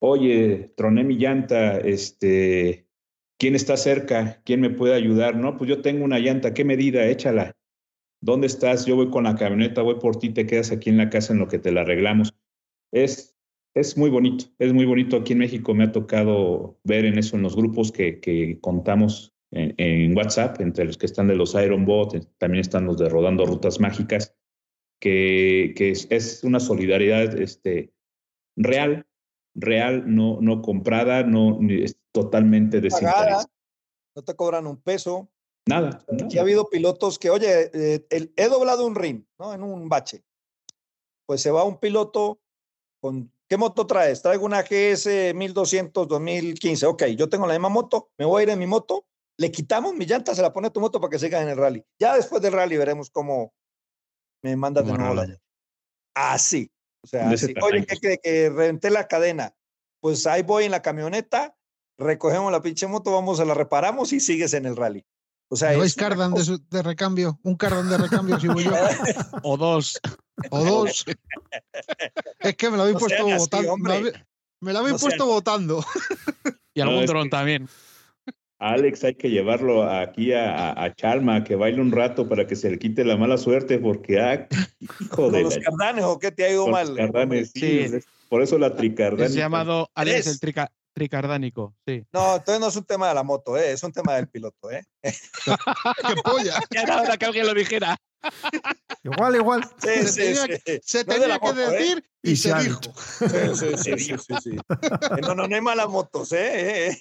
oye, 0.00 0.72
troné 0.76 1.02
mi 1.02 1.16
llanta, 1.16 1.76
este, 1.78 2.85
¿quién 3.38 3.54
está 3.54 3.76
cerca? 3.76 4.40
¿Quién 4.44 4.60
me 4.60 4.70
puede 4.70 4.94
ayudar? 4.94 5.36
No, 5.36 5.56
pues 5.56 5.68
yo 5.68 5.82
tengo 5.82 6.04
una 6.04 6.18
llanta, 6.18 6.54
¿qué 6.54 6.64
medida? 6.64 7.06
Échala. 7.06 7.56
¿Dónde 8.20 8.46
estás? 8.46 8.86
Yo 8.86 8.96
voy 8.96 9.10
con 9.10 9.24
la 9.24 9.36
camioneta, 9.36 9.82
voy 9.82 9.96
por 9.96 10.18
ti, 10.18 10.30
te 10.30 10.46
quedas 10.46 10.72
aquí 10.72 10.90
en 10.90 10.96
la 10.96 11.10
casa 11.10 11.32
en 11.32 11.38
lo 11.38 11.48
que 11.48 11.58
te 11.58 11.70
la 11.70 11.82
arreglamos. 11.82 12.34
Es, 12.92 13.36
es 13.74 13.96
muy 13.96 14.10
bonito, 14.10 14.46
es 14.58 14.72
muy 14.72 14.86
bonito. 14.86 15.16
Aquí 15.18 15.34
en 15.34 15.40
México 15.40 15.74
me 15.74 15.84
ha 15.84 15.92
tocado 15.92 16.78
ver 16.84 17.04
en 17.04 17.18
eso, 17.18 17.36
en 17.36 17.42
los 17.42 17.56
grupos 17.56 17.92
que, 17.92 18.20
que 18.20 18.58
contamos 18.60 19.34
en, 19.52 20.16
WhatsApp, 20.16 20.60
entre 20.60 20.84
los 20.84 20.98
que 20.98 21.06
están 21.06 21.28
de 21.28 21.36
los 21.36 21.54
Iron 21.54 21.84
Bot, 21.84 22.36
también 22.38 22.60
están 22.60 22.86
los 22.86 22.98
de 22.98 23.08
Rodando 23.08 23.46
Rutas 23.46 23.80
Mágicas, 23.80 24.34
que, 25.00 25.74
que 25.76 25.90
es, 25.90 26.06
es, 26.10 26.42
una 26.42 26.60
solidaridad 26.60 27.38
este, 27.40 27.92
real, 28.56 29.06
real, 29.56 30.04
no, 30.06 30.38
no 30.40 30.62
comprada, 30.62 31.22
no 31.24 31.58
es 31.68 31.96
totalmente 32.12 32.80
desinteresada. 32.80 33.44
No 34.14 34.22
te 34.22 34.34
cobran 34.34 34.66
un 34.66 34.80
peso. 34.80 35.28
Nada. 35.66 36.04
nada. 36.08 36.28
Y 36.30 36.38
ha 36.38 36.42
habido 36.42 36.68
pilotos 36.70 37.18
que, 37.18 37.30
oye, 37.30 37.70
eh, 37.74 38.06
el, 38.10 38.32
he 38.36 38.48
doblado 38.48 38.86
un 38.86 38.94
rim, 38.94 39.26
¿no? 39.38 39.52
En 39.52 39.62
un 39.62 39.88
bache. 39.88 40.24
Pues 41.26 41.42
se 41.42 41.50
va 41.50 41.64
un 41.64 41.78
piloto 41.78 42.40
con 43.00 43.32
¿Qué 43.48 43.56
moto 43.56 43.86
traes? 43.86 44.22
Traigo 44.22 44.44
una 44.44 44.62
GS 44.62 45.32
1200 45.34 46.08
2015. 46.08 46.86
Ok, 46.86 47.04
yo 47.16 47.28
tengo 47.28 47.46
la 47.46 47.54
misma 47.54 47.68
moto, 47.68 48.10
me 48.18 48.24
voy 48.24 48.40
a 48.40 48.42
ir 48.44 48.50
en 48.50 48.58
mi 48.58 48.66
moto, 48.66 49.06
le 49.38 49.52
quitamos 49.52 49.94
mi 49.94 50.04
llanta, 50.04 50.34
se 50.34 50.42
la 50.42 50.52
pone 50.52 50.66
a 50.66 50.70
tu 50.70 50.80
moto 50.80 51.00
para 51.00 51.10
que 51.10 51.18
siga 51.18 51.40
en 51.40 51.48
el 51.48 51.56
rally. 51.56 51.84
Ya 51.98 52.16
después 52.16 52.42
del 52.42 52.52
rally 52.52 52.76
veremos 52.76 53.10
cómo 53.10 53.54
me 54.42 54.56
manda 54.56 54.82
de 54.82 54.92
nuevo 54.92 55.14
la 55.14 55.26
llanta. 55.26 55.42
Así. 56.14 56.70
O 57.06 57.08
sea, 57.08 57.30
así. 57.30 57.54
Oye, 57.62 57.86
¿qué 57.86 57.96
cree? 57.98 58.18
Que 58.18 58.48
reventé 58.48 58.90
la 58.90 59.06
cadena. 59.06 59.54
Pues 60.00 60.26
ahí 60.26 60.42
voy 60.42 60.64
en 60.64 60.72
la 60.72 60.82
camioneta, 60.82 61.56
recogemos 61.96 62.50
la 62.50 62.62
pinche 62.62 62.88
moto, 62.88 63.12
vamos 63.12 63.38
a 63.38 63.44
la 63.44 63.54
reparamos 63.54 64.12
y 64.12 64.18
sigues 64.18 64.54
en 64.54 64.66
el 64.66 64.74
rally. 64.74 65.06
O 65.48 65.54
sea, 65.54 65.72
¿No 65.72 65.84
es 65.84 65.94
cardan 65.94 66.34
de, 66.34 66.44
su, 66.44 66.58
de, 66.68 66.82
recambio? 66.82 67.38
¿Un 67.44 67.54
cardan 67.54 67.88
de 67.88 67.96
recambio 67.96 68.40
si 68.40 68.48
voy 68.48 68.64
yo? 68.64 68.72
o 69.44 69.56
dos. 69.56 70.00
O 70.50 70.64
dos. 70.64 71.04
es 72.40 72.56
que 72.56 72.70
me 72.70 72.76
lo 72.76 72.82
habéis 72.82 72.94
no 72.94 73.00
puesto 73.00 73.24
votando. 73.24 73.76
Me, 73.76 74.00
lo, 74.00 74.10
me 74.60 74.72
lo 74.72 74.78
habéis 74.80 74.94
no 74.94 74.98
puesto 74.98 75.24
sean... 75.24 75.34
votando. 75.34 75.84
y 76.74 76.80
algún 76.80 77.00
no, 77.00 77.06
dron 77.06 77.24
que... 77.24 77.30
también. 77.30 77.68
Alex, 78.58 79.04
hay 79.04 79.14
que 79.14 79.28
llevarlo 79.30 79.82
aquí 79.82 80.32
a, 80.32 80.82
a, 80.82 80.94
Chalma, 80.94 81.44
que 81.44 81.56
baile 81.56 81.80
un 81.80 81.92
rato 81.92 82.26
para 82.28 82.46
que 82.46 82.56
se 82.56 82.70
le 82.70 82.78
quite 82.78 83.04
la 83.04 83.16
mala 83.16 83.36
suerte, 83.36 83.78
porque, 83.78 84.18
ah, 84.18 84.48
hijo 84.80 85.30
de. 85.30 85.42
los 85.42 85.56
la... 85.56 85.62
cardanes 85.62 86.04
o 86.04 86.18
qué 86.18 86.32
te 86.32 86.44
ha 86.44 86.50
ido 86.50 86.64
Con 86.64 86.72
mal? 86.72 86.88
Los 86.88 86.96
cardanes, 86.96 87.50
sí. 87.54 87.88
sí. 87.88 87.98
Por 88.28 88.42
eso 88.42 88.58
la 88.58 88.74
tricardánica. 88.74 89.26
Es 89.26 89.34
llamado 89.34 89.90
Alex 89.94 90.26
el 90.26 90.40
trica, 90.40 90.72
tricardánico, 90.96 91.76
sí. 91.86 92.02
No, 92.10 92.36
entonces 92.36 92.58
no 92.58 92.68
es 92.68 92.76
un 92.76 92.84
tema 92.84 93.08
de 93.08 93.14
la 93.14 93.22
moto, 93.22 93.54
¿eh? 93.58 93.72
es 93.72 93.82
un 93.82 93.92
tema 93.92 94.14
del 94.14 94.28
piloto, 94.28 94.70
¿eh? 94.70 94.82
¡Qué 95.04 96.14
polla! 96.24 96.58
Ya 96.70 96.82
era 96.82 97.02
hora 97.02 97.18
que 97.18 97.26
alguien 97.26 97.46
lo 97.46 97.52
dijera. 97.52 97.98
Igual, 99.04 99.36
igual. 99.36 99.62
Sí, 99.78 99.88
se 99.88 100.08
sí, 100.08 100.20
tenía, 100.20 100.58
sí. 100.64 100.80
Se 100.82 101.04
no 101.04 101.12
tenía 101.12 101.38
que 101.38 101.46
moto, 101.46 101.54
decir 101.54 101.98
¿eh? 101.98 102.10
y, 102.22 102.30
y, 102.30 102.36
se, 102.36 102.50
se 102.50 102.64
dijo. 102.64 102.80
Sí, 102.80 103.76
sí, 103.76 103.98
sí, 103.98 104.16
sí, 104.18 104.34
sí. 104.42 104.56
No, 105.20 105.34
no, 105.34 105.46
no 105.46 105.54
hay 105.54 105.60
malas 105.60 105.88
motos, 105.88 106.32
¿eh? 106.32 106.98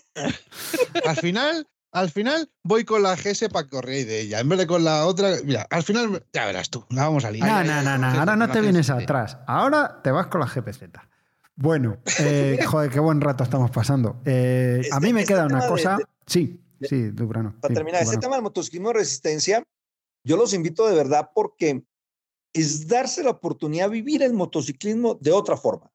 Al 1.06 1.16
final, 1.16 1.66
al 1.94 2.12
final 2.12 2.52
voy 2.64 2.84
con 2.84 3.02
la 3.02 3.16
GS 3.16 3.48
para 3.48 3.70
correr 3.70 4.06
de 4.06 4.20
ella, 4.20 4.42
en 4.42 4.50
vez 4.50 4.60
de 4.60 4.68
con 4.68 4.84
la 4.84 5.06
otra. 5.06 5.38
Mira, 5.46 5.66
al 5.70 5.84
final, 5.84 6.22
ya 6.34 6.46
verás 6.46 6.70
tú, 6.70 6.86
la 6.90 7.04
vamos 7.04 7.24
a 7.24 7.32
liar. 7.32 7.66
No, 7.66 7.82
no, 7.82 7.98
no, 7.98 7.98
no. 7.98 8.20
ahora 8.20 8.36
no 8.36 8.52
te 8.52 8.60
vienes 8.60 8.90
atrás. 8.90 9.38
Ahora 9.48 10.02
te 10.04 10.12
vas 10.12 10.28
con 10.28 10.42
la 10.42 10.48
GPZ. 10.48 10.84
Bueno, 11.56 11.98
eh, 12.20 12.60
joder, 12.68 12.92
qué 12.92 13.00
buen 13.00 13.22
rato 13.22 13.44
estamos 13.44 13.72
pasando. 13.72 14.22
Eh, 14.26 14.80
este, 14.82 14.96
a 14.96 15.00
mí 15.00 15.14
me 15.14 15.22
este 15.22 15.34
queda 15.34 15.46
una 15.46 15.68
cosa. 15.68 15.98
De, 15.98 16.04
de, 16.04 16.10
sí, 16.28 16.62
sí, 16.82 17.02
Dubrano. 17.12 17.56
Para 17.62 17.72
sí, 17.72 17.76
terminar, 17.76 18.02
Dubrano. 18.02 18.12
este 18.12 18.22
tema 18.22 18.36
del 18.36 18.44
motociclismo 18.44 18.90
de 18.90 18.94
resistencia, 18.96 19.64
yo 20.24 20.38
los 20.38 20.54
invito 20.54 20.88
de 20.88 20.96
verdad 20.96 21.32
porque 21.34 21.84
es 22.54 22.88
darse 22.88 23.24
la 23.24 23.32
oportunidad 23.32 23.86
de 23.90 23.94
vivir 23.94 24.24
el 24.24 24.34
motociclismo 24.34 25.16
de 25.16 25.32
otra 25.32 25.58
forma. 25.58 25.92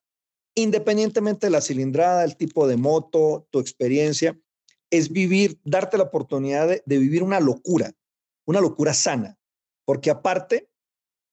Independientemente 0.55 1.47
de 1.47 1.51
la 1.51 1.61
cilindrada, 1.61 2.23
el 2.23 2.35
tipo 2.35 2.67
de 2.67 2.77
moto, 2.77 3.47
tu 3.51 3.59
experiencia, 3.59 4.37
es 4.89 5.11
vivir, 5.11 5.59
darte 5.63 5.97
la 5.97 6.03
oportunidad 6.03 6.67
de, 6.67 6.83
de 6.85 6.97
vivir 6.97 7.23
una 7.23 7.39
locura, 7.39 7.91
una 8.45 8.59
locura 8.59 8.93
sana. 8.93 9.37
Porque 9.85 10.09
aparte, 10.09 10.70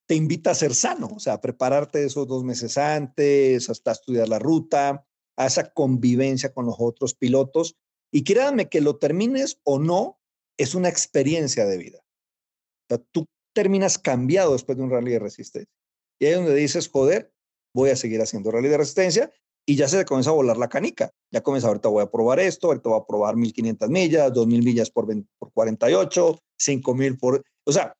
te 0.09 0.14
invita 0.14 0.52
a 0.52 0.55
ser 0.55 0.74
sano, 0.74 1.10
o 1.14 1.20
sea, 1.20 1.35
a 1.35 1.40
prepararte 1.40 2.02
esos 2.02 2.26
dos 2.26 2.43
meses 2.43 2.78
antes, 2.78 3.68
hasta 3.68 3.93
estudiar 3.93 4.26
la 4.26 4.39
ruta, 4.39 5.05
a 5.36 5.47
esa 5.47 5.70
convivencia 5.70 6.52
con 6.55 6.64
los 6.64 6.76
otros 6.78 7.14
pilotos. 7.14 7.76
Y 8.10 8.24
créanme 8.24 8.70
que 8.70 8.80
lo 8.80 8.97
termines 8.97 9.60
o 9.64 9.78
no, 9.78 10.18
es 10.56 10.74
una 10.74 10.89
experiencia 10.89 11.66
de 11.66 11.76
vida. 11.76 11.98
O 11.98 12.94
sea, 12.94 13.05
tú 13.12 13.26
terminas 13.55 13.98
cambiado 13.98 14.55
después 14.55 14.78
de 14.78 14.85
un 14.85 14.90
rally 14.90 15.12
de 15.12 15.18
resistencia. 15.18 15.70
Y 16.18 16.24
ahí 16.24 16.32
es 16.32 16.39
donde 16.39 16.55
dices, 16.55 16.89
joder, 16.89 17.30
voy 17.74 17.90
a 17.90 17.97
seguir 17.97 18.22
haciendo 18.22 18.51
rally 18.51 18.68
de 18.68 18.78
resistencia 18.78 19.30
y 19.66 19.76
ya 19.76 19.89
se 19.89 20.02
comienza 20.06 20.30
a 20.30 20.35
volar 20.35 20.56
la 20.56 20.70
canica. 20.70 21.12
Ya 21.30 21.43
comienza, 21.43 21.68
ahorita 21.68 21.90
voy 21.90 22.02
a 22.02 22.10
probar 22.10 22.40
esto, 22.40 22.68
ahorita 22.68 22.89
voy 22.89 23.01
a 23.02 23.06
probar 23.06 23.36
1500 23.36 23.90
millas, 23.90 24.32
2000 24.32 24.64
millas 24.64 24.90
por, 24.90 25.06
20, 25.06 25.28
por 25.39 25.52
48, 25.52 26.39
5000 26.56 27.18
por... 27.18 27.44
O 27.64 27.72
sea, 27.72 27.94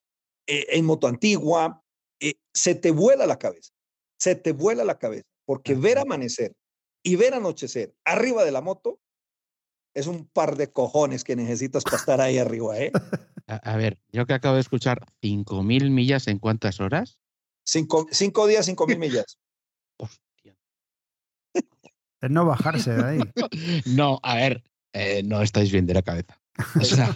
eh, 0.47 0.65
en 0.71 0.87
moto 0.87 1.07
antigua, 1.07 1.85
eh, 2.21 2.35
se 2.53 2.75
te 2.75 2.91
vuela 2.91 3.27
la 3.27 3.39
cabeza, 3.39 3.73
se 4.19 4.35
te 4.35 4.53
vuela 4.53 4.85
la 4.85 4.99
cabeza, 4.99 5.27
porque 5.45 5.75
ver 5.75 5.99
amanecer 5.99 6.55
y 7.03 7.17
ver 7.17 7.35
anochecer 7.35 7.95
arriba 8.05 8.45
de 8.45 8.53
la 8.53 8.61
moto 8.61 9.01
es 9.95 10.07
un 10.07 10.29
par 10.29 10.57
de 10.57 10.71
cojones 10.71 11.25
que 11.25 11.37
necesitas 11.37 11.85
para 11.85 11.97
estar 11.97 12.21
ahí 12.21 12.39
arriba, 12.39 12.79
¿eh? 12.79 12.93
A, 13.51 13.57
a 13.57 13.77
ver, 13.79 13.99
yo 14.13 14.27
que 14.27 14.35
acabo 14.35 14.57
de 14.57 14.61
escuchar 14.61 15.07
5.000 15.23 15.91
millas 15.91 16.29
en 16.29 16.39
cuántas 16.39 16.81
horas? 16.81 17.19
Cinco, 17.69 18.07
cinco 18.11 18.47
días, 18.47 18.65
cinco 18.65 18.87
mil 18.87 18.99
millas. 18.99 19.39
Hostia. 19.99 20.57
Es 21.53 22.31
no 22.31 22.47
bajarse 22.47 22.95
de 22.95 23.05
ahí. 23.05 23.21
No, 23.85 24.21
a 24.23 24.37
ver, 24.37 24.65
eh, 24.95 25.23
no 25.23 25.43
estáis 25.43 25.71
bien 25.71 25.85
de 25.85 25.93
la 25.93 26.01
cabeza. 26.01 26.41
O 26.81 26.85
sea, 26.85 27.15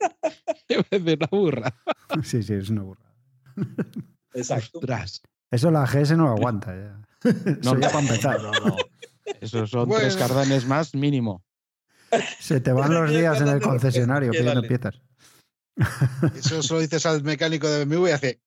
decir 0.68 1.16
una 1.16 1.28
burra. 1.30 1.80
Sí, 2.24 2.42
sí, 2.42 2.54
es 2.54 2.70
una 2.70 2.82
burrada. 2.82 3.09
Exacto. 4.34 4.78
Ostras. 4.78 5.22
Eso 5.50 5.70
la 5.70 5.84
GS 5.86 6.16
no 6.16 6.24
lo 6.24 6.30
aguanta 6.32 6.74
ya. 6.74 7.00
No, 7.24 7.30
Eso 7.60 7.78
ya 7.78 7.86
no, 7.88 7.92
para 7.92 8.00
empezar. 8.00 8.42
no, 8.42 8.50
no. 8.52 8.76
Esos 9.40 9.70
son 9.70 9.88
Bueno. 9.88 10.02
tres 10.02 10.16
cardanes 10.16 10.66
más 10.66 10.94
mínimo. 10.94 11.42
Se 12.40 12.60
te 12.60 12.72
van 12.72 12.92
los 12.94 13.10
días 13.16 13.40
en 13.40 13.48
el 13.48 13.60
concesionario 13.60 14.30
pidiendo 14.32 14.62
piezas. 14.62 15.00
Eso 16.36 16.62
se 16.62 16.74
lo 16.74 16.80
dices 16.80 17.04
al 17.06 17.22
mecánico 17.22 17.68
de 17.68 17.84
BMW 17.84 18.08
y 18.08 18.10
hace. 18.10 18.40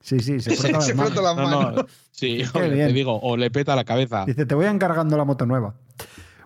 Sí, 0.00 0.20
sí, 0.20 0.40
se 0.40 0.50
frota 0.56 0.72
las 0.78 0.86
se 0.86 0.94
manos. 0.94 1.12
frota 1.12 1.34
las 1.34 1.36
No, 1.36 1.42
manos. 1.60 1.76
no. 1.76 1.86
Sí, 2.10 2.42
o 2.52 2.58
le- 2.60 2.70
te 2.86 2.92
digo, 2.92 3.18
o 3.20 3.36
le 3.36 3.50
peta 3.50 3.74
la 3.74 3.84
cabeza. 3.84 4.24
Dice, 4.26 4.44
te 4.46 4.54
voy 4.54 4.66
encargando 4.66 5.16
la 5.16 5.24
moto 5.24 5.46
nueva. 5.46 5.74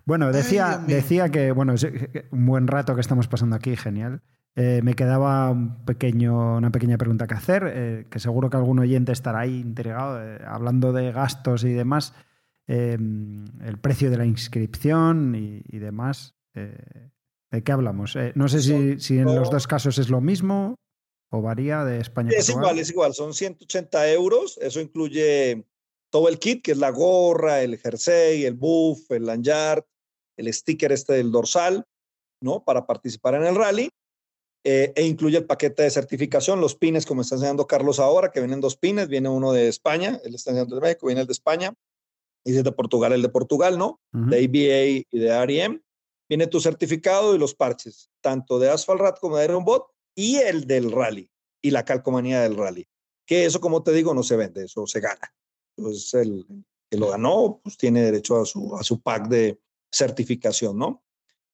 Bueno, 0.04 0.32
decía, 0.32 0.82
decía 0.86 1.28
que, 1.28 1.52
bueno, 1.52 1.74
es 1.74 1.86
un 2.30 2.46
buen 2.46 2.66
rato 2.66 2.94
que 2.94 3.00
estamos 3.02 3.28
pasando 3.28 3.56
aquí, 3.56 3.76
genial. 3.76 4.22
Eh, 4.60 4.80
me 4.82 4.94
quedaba 4.94 5.52
un 5.52 5.84
pequeño, 5.84 6.56
una 6.56 6.72
pequeña 6.72 6.98
pregunta 6.98 7.28
que 7.28 7.34
hacer, 7.34 7.62
eh, 7.72 8.06
que 8.10 8.18
seguro 8.18 8.50
que 8.50 8.56
algún 8.56 8.80
oyente 8.80 9.12
estará 9.12 9.40
ahí 9.40 9.60
intrigado, 9.60 10.20
eh, 10.20 10.40
hablando 10.44 10.92
de 10.92 11.12
gastos 11.12 11.62
y 11.62 11.72
demás, 11.72 12.12
eh, 12.66 12.98
el 12.98 13.78
precio 13.80 14.10
de 14.10 14.16
la 14.18 14.26
inscripción 14.26 15.36
y, 15.36 15.62
y 15.64 15.78
demás. 15.78 16.34
eh, 16.54 16.76
¿De 17.52 17.62
qué 17.62 17.70
hablamos? 17.70 18.16
Eh, 18.16 18.32
no 18.34 18.48
sé 18.48 18.60
si, 18.60 18.98
si 18.98 19.18
en 19.18 19.26
los 19.26 19.48
dos 19.48 19.68
casos 19.68 19.96
es 19.98 20.10
lo 20.10 20.20
mismo 20.20 20.74
o 21.30 21.40
varía 21.40 21.84
de 21.84 22.00
España 22.00 22.30
Es 22.36 22.48
igual, 22.48 22.80
es 22.80 22.90
igual, 22.90 23.14
son 23.14 23.34
180 23.34 24.10
euros, 24.10 24.58
eso 24.60 24.80
incluye 24.80 25.64
todo 26.10 26.28
el 26.28 26.40
kit, 26.40 26.64
que 26.64 26.72
es 26.72 26.78
la 26.78 26.90
gorra, 26.90 27.62
el 27.62 27.78
jersey, 27.78 28.44
el 28.44 28.54
buff, 28.54 29.10
el 29.12 29.26
lanyard, 29.26 29.84
el 30.36 30.52
sticker 30.52 30.90
este 30.90 31.12
del 31.14 31.30
dorsal, 31.30 31.86
¿no? 32.42 32.64
Para 32.64 32.86
participar 32.86 33.34
en 33.34 33.44
el 33.44 33.54
rally, 33.54 33.90
eh, 34.64 34.92
e 34.96 35.06
incluye 35.06 35.38
el 35.38 35.46
paquete 35.46 35.84
de 35.84 35.90
certificación, 35.90 36.60
los 36.60 36.74
pines, 36.74 37.06
como 37.06 37.22
está 37.22 37.36
enseñando 37.36 37.66
Carlos 37.66 37.98
ahora, 37.98 38.30
que 38.30 38.40
vienen 38.40 38.60
dos 38.60 38.76
pines, 38.76 39.08
viene 39.08 39.28
uno 39.28 39.52
de 39.52 39.68
España, 39.68 40.20
él 40.24 40.34
está 40.34 40.50
enseñando 40.50 40.76
de 40.76 40.82
México, 40.82 41.06
viene 41.06 41.22
el 41.22 41.26
de 41.26 41.32
España, 41.32 41.74
y 42.44 42.52
de 42.52 42.72
Portugal, 42.72 43.12
el 43.12 43.22
de 43.22 43.28
Portugal, 43.28 43.76
¿no? 43.78 44.00
De 44.12 44.38
ABA 44.38 45.04
y 45.10 45.18
de 45.18 45.46
REM. 45.46 45.82
Viene 46.28 46.46
tu 46.46 46.60
certificado 46.60 47.34
y 47.34 47.38
los 47.38 47.54
parches, 47.54 48.10
tanto 48.22 48.58
de 48.58 48.70
Asphalt 48.70 49.00
Rat 49.00 49.18
como 49.20 49.36
de 49.36 49.44
Iron 49.44 49.64
Bot 49.64 49.90
y 50.14 50.36
el 50.36 50.66
del 50.66 50.90
rally 50.90 51.30
y 51.62 51.70
la 51.70 51.84
calcomanía 51.84 52.40
del 52.40 52.56
rally. 52.56 52.86
Que 53.26 53.44
eso, 53.44 53.60
como 53.60 53.82
te 53.82 53.92
digo, 53.92 54.14
no 54.14 54.22
se 54.22 54.36
vende, 54.36 54.64
eso 54.64 54.86
se 54.86 55.00
gana. 55.00 55.32
Entonces, 55.76 56.14
el 56.14 56.46
que 56.90 56.96
lo 56.96 57.10
ganó, 57.10 57.60
pues 57.62 57.76
tiene 57.76 58.02
derecho 58.02 58.40
a 58.40 58.46
su, 58.46 58.74
a 58.76 58.82
su 58.82 59.00
pack 59.00 59.28
de 59.28 59.60
certificación, 59.92 60.78
¿no? 60.78 61.02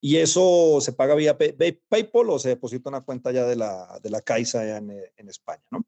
Y 0.05 0.17
eso 0.17 0.77
se 0.81 0.93
paga 0.93 1.15
vía 1.15 1.35
Pay- 1.35 1.53
Pay- 1.57 1.81
PayPal 1.89 2.29
o 2.29 2.37
se 2.37 2.49
deposita 2.49 2.89
en 2.89 2.95
una 2.95 3.03
cuenta 3.03 3.31
ya 3.31 3.43
de 3.47 3.55
la, 3.55 3.99
de 4.03 4.11
la 4.11 4.21
Caixa 4.21 4.59
allá 4.61 4.77
en, 4.77 4.91
en 4.91 5.29
España, 5.29 5.63
¿no? 5.71 5.83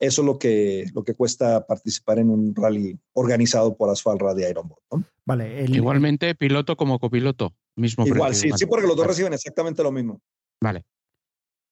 Eso 0.00 0.22
es 0.22 0.26
lo 0.26 0.38
que, 0.38 0.86
lo 0.94 1.04
que 1.04 1.12
cuesta 1.12 1.66
participar 1.66 2.18
en 2.18 2.30
un 2.30 2.54
rally 2.54 2.98
organizado 3.12 3.76
por 3.76 3.90
Asphalt 3.90 4.22
Rat 4.22 4.38
y 4.38 4.44
Iron 4.46 4.68
Bot, 4.68 4.78
¿no? 4.90 5.04
Vale, 5.26 5.64
el- 5.64 5.76
Igualmente, 5.76 6.34
piloto 6.34 6.78
como 6.78 6.98
copiloto. 6.98 7.54
Mismo 7.76 8.06
Igual, 8.06 8.30
precio, 8.30 8.40
sí, 8.42 8.48
vale. 8.48 8.58
sí, 8.58 8.64
porque 8.64 8.86
los 8.86 8.96
dos 8.96 9.04
Vale, 9.04 9.12
reciben 9.12 9.34
exactamente 9.34 9.82
lo 9.82 9.92
mismo. 9.92 10.22
Vale. 10.62 10.86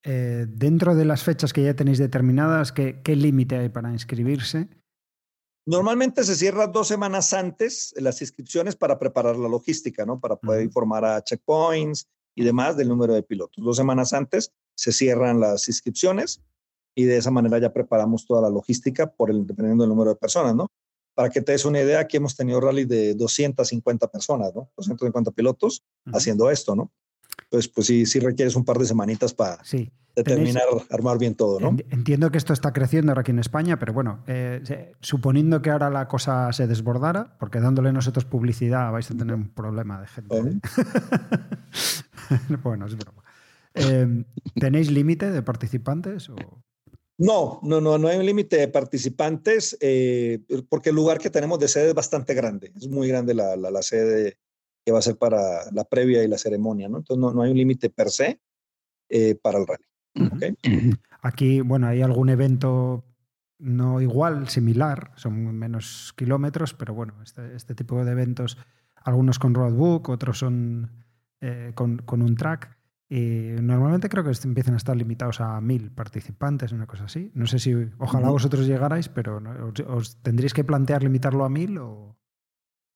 eh, 0.04 0.44
dentro 0.50 0.94
de 0.94 1.06
las 1.06 1.22
fechas 1.22 1.54
que 1.54 1.62
ya 1.64 1.72
tenéis 1.74 1.96
determinadas, 1.96 2.72
¿qué, 2.72 3.00
qué 3.02 3.16
límite 3.16 3.56
hay 3.56 3.70
para 3.70 3.90
inscribirse? 3.90 4.68
Normalmente 5.70 6.24
se 6.24 6.34
cierra 6.34 6.66
dos 6.66 6.88
semanas 6.88 7.32
antes 7.32 7.94
las 7.96 8.20
inscripciones 8.20 8.74
para 8.74 8.98
preparar 8.98 9.36
la 9.36 9.48
logística, 9.48 10.04
¿no? 10.04 10.18
Para 10.18 10.34
poder 10.34 10.64
informar 10.64 11.04
a 11.04 11.22
checkpoints 11.22 12.08
y 12.34 12.42
demás 12.42 12.76
del 12.76 12.88
número 12.88 13.14
de 13.14 13.22
pilotos. 13.22 13.64
Dos 13.64 13.76
semanas 13.76 14.12
antes 14.12 14.52
se 14.74 14.90
cierran 14.90 15.38
las 15.38 15.68
inscripciones 15.68 16.42
y 16.92 17.04
de 17.04 17.18
esa 17.18 17.30
manera 17.30 17.60
ya 17.60 17.72
preparamos 17.72 18.26
toda 18.26 18.42
la 18.42 18.50
logística 18.50 19.12
por 19.12 19.30
el, 19.30 19.46
dependiendo 19.46 19.84
del 19.84 19.90
número 19.90 20.10
de 20.10 20.16
personas, 20.16 20.56
¿no? 20.56 20.66
Para 21.14 21.30
que 21.30 21.40
te 21.40 21.52
des 21.52 21.64
una 21.64 21.80
idea, 21.80 22.00
aquí 22.00 22.16
hemos 22.16 22.34
tenido 22.34 22.60
rally 22.60 22.84
de 22.84 23.14
250 23.14 24.08
personas, 24.08 24.52
¿no? 24.52 24.72
250 24.76 25.30
pilotos 25.30 25.84
haciendo 26.06 26.50
esto, 26.50 26.74
¿no? 26.74 26.90
Pues, 27.48 27.68
pues 27.68 27.86
sí, 27.86 28.06
sí 28.06 28.20
requieres 28.20 28.56
un 28.56 28.64
par 28.64 28.78
de 28.78 28.86
semanitas 28.86 29.34
para 29.34 29.62
Sí. 29.64 29.90
determinar, 30.14 30.64
armar 30.90 31.18
bien 31.18 31.34
todo, 31.34 31.58
¿no? 31.60 31.68
En- 31.70 31.84
Entiendo 31.90 32.30
que 32.30 32.38
esto 32.38 32.52
está 32.52 32.72
creciendo 32.72 33.12
ahora 33.12 33.22
aquí 33.22 33.30
en 33.30 33.38
España, 33.38 33.78
pero 33.78 33.92
bueno, 33.92 34.22
eh, 34.26 34.92
suponiendo 35.00 35.62
que 35.62 35.70
ahora 35.70 35.90
la 35.90 36.08
cosa 36.08 36.52
se 36.52 36.66
desbordara, 36.66 37.36
porque 37.38 37.60
dándole 37.60 37.92
nosotros 37.92 38.24
publicidad 38.24 38.92
vais 38.92 39.10
a 39.10 39.14
tener 39.16 39.34
un 39.34 39.48
problema 39.48 40.00
de 40.00 40.06
gente. 40.08 40.40
Bueno. 40.40 40.60
bueno, 42.62 42.86
es 42.86 42.96
broma. 42.96 43.22
Eh, 43.74 44.24
¿Tenéis 44.54 44.90
límite 44.90 45.30
de 45.30 45.42
participantes? 45.42 46.28
O... 46.28 46.36
No, 47.18 47.60
no, 47.62 47.80
no, 47.80 47.98
no 47.98 48.08
hay 48.08 48.18
un 48.18 48.26
límite 48.26 48.56
de 48.56 48.68
participantes 48.68 49.76
eh, 49.80 50.40
porque 50.68 50.90
el 50.90 50.96
lugar 50.96 51.18
que 51.18 51.30
tenemos 51.30 51.58
de 51.60 51.68
sede 51.68 51.88
es 51.88 51.94
bastante 51.94 52.34
grande. 52.34 52.72
Es 52.76 52.88
muy 52.88 53.08
grande 53.08 53.34
la, 53.34 53.56
la, 53.56 53.70
la 53.70 53.82
sede 53.82 54.38
que 54.84 54.92
va 54.92 54.98
a 54.98 55.02
ser 55.02 55.16
para 55.16 55.70
la 55.72 55.84
previa 55.84 56.22
y 56.24 56.28
la 56.28 56.38
ceremonia, 56.38 56.88
¿no? 56.88 56.98
Entonces 56.98 57.20
no, 57.20 57.32
no 57.32 57.42
hay 57.42 57.50
un 57.50 57.56
límite 57.56 57.90
per 57.90 58.10
se 58.10 58.40
eh, 59.08 59.34
para 59.34 59.58
el 59.58 59.66
rally. 59.66 59.84
¿ok? 60.32 60.58
Aquí, 61.22 61.60
bueno, 61.60 61.86
hay 61.86 62.02
algún 62.02 62.28
evento 62.30 63.04
no 63.58 64.00
igual, 64.00 64.48
similar, 64.48 65.12
son 65.16 65.54
menos 65.56 66.14
kilómetros, 66.16 66.74
pero 66.74 66.94
bueno, 66.94 67.14
este, 67.22 67.54
este 67.54 67.74
tipo 67.74 68.02
de 68.04 68.12
eventos, 68.12 68.56
algunos 68.96 69.38
con 69.38 69.54
roadbook, 69.54 70.08
otros 70.08 70.38
son 70.38 70.90
eh, 71.40 71.72
con, 71.74 71.98
con 71.98 72.22
un 72.22 72.36
track. 72.36 72.78
Y 73.08 73.56
normalmente 73.60 74.08
creo 74.08 74.22
que 74.22 74.32
empiezan 74.44 74.74
a 74.74 74.76
estar 74.76 74.96
limitados 74.96 75.40
a 75.40 75.60
mil 75.60 75.90
participantes, 75.90 76.72
una 76.72 76.86
cosa 76.86 77.04
así. 77.04 77.30
No 77.34 77.46
sé 77.46 77.58
si, 77.58 77.74
ojalá 77.98 78.26
Ujú. 78.26 78.34
vosotros 78.34 78.66
llegarais, 78.66 79.08
pero 79.08 79.40
¿no? 79.40 79.66
¿os, 79.66 79.80
os 79.80 80.22
tendríais 80.22 80.54
que 80.54 80.64
plantear 80.64 81.02
limitarlo 81.02 81.44
a 81.44 81.48
mil 81.48 81.78
o...? 81.78 82.09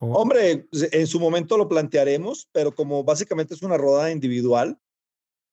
O- 0.00 0.12
Hombre, 0.14 0.68
en 0.72 1.06
su 1.06 1.18
momento 1.20 1.56
lo 1.56 1.68
plantearemos, 1.68 2.48
pero 2.52 2.74
como 2.74 3.04
básicamente 3.04 3.54
es 3.54 3.62
una 3.62 3.76
rodada 3.76 4.10
individual 4.10 4.78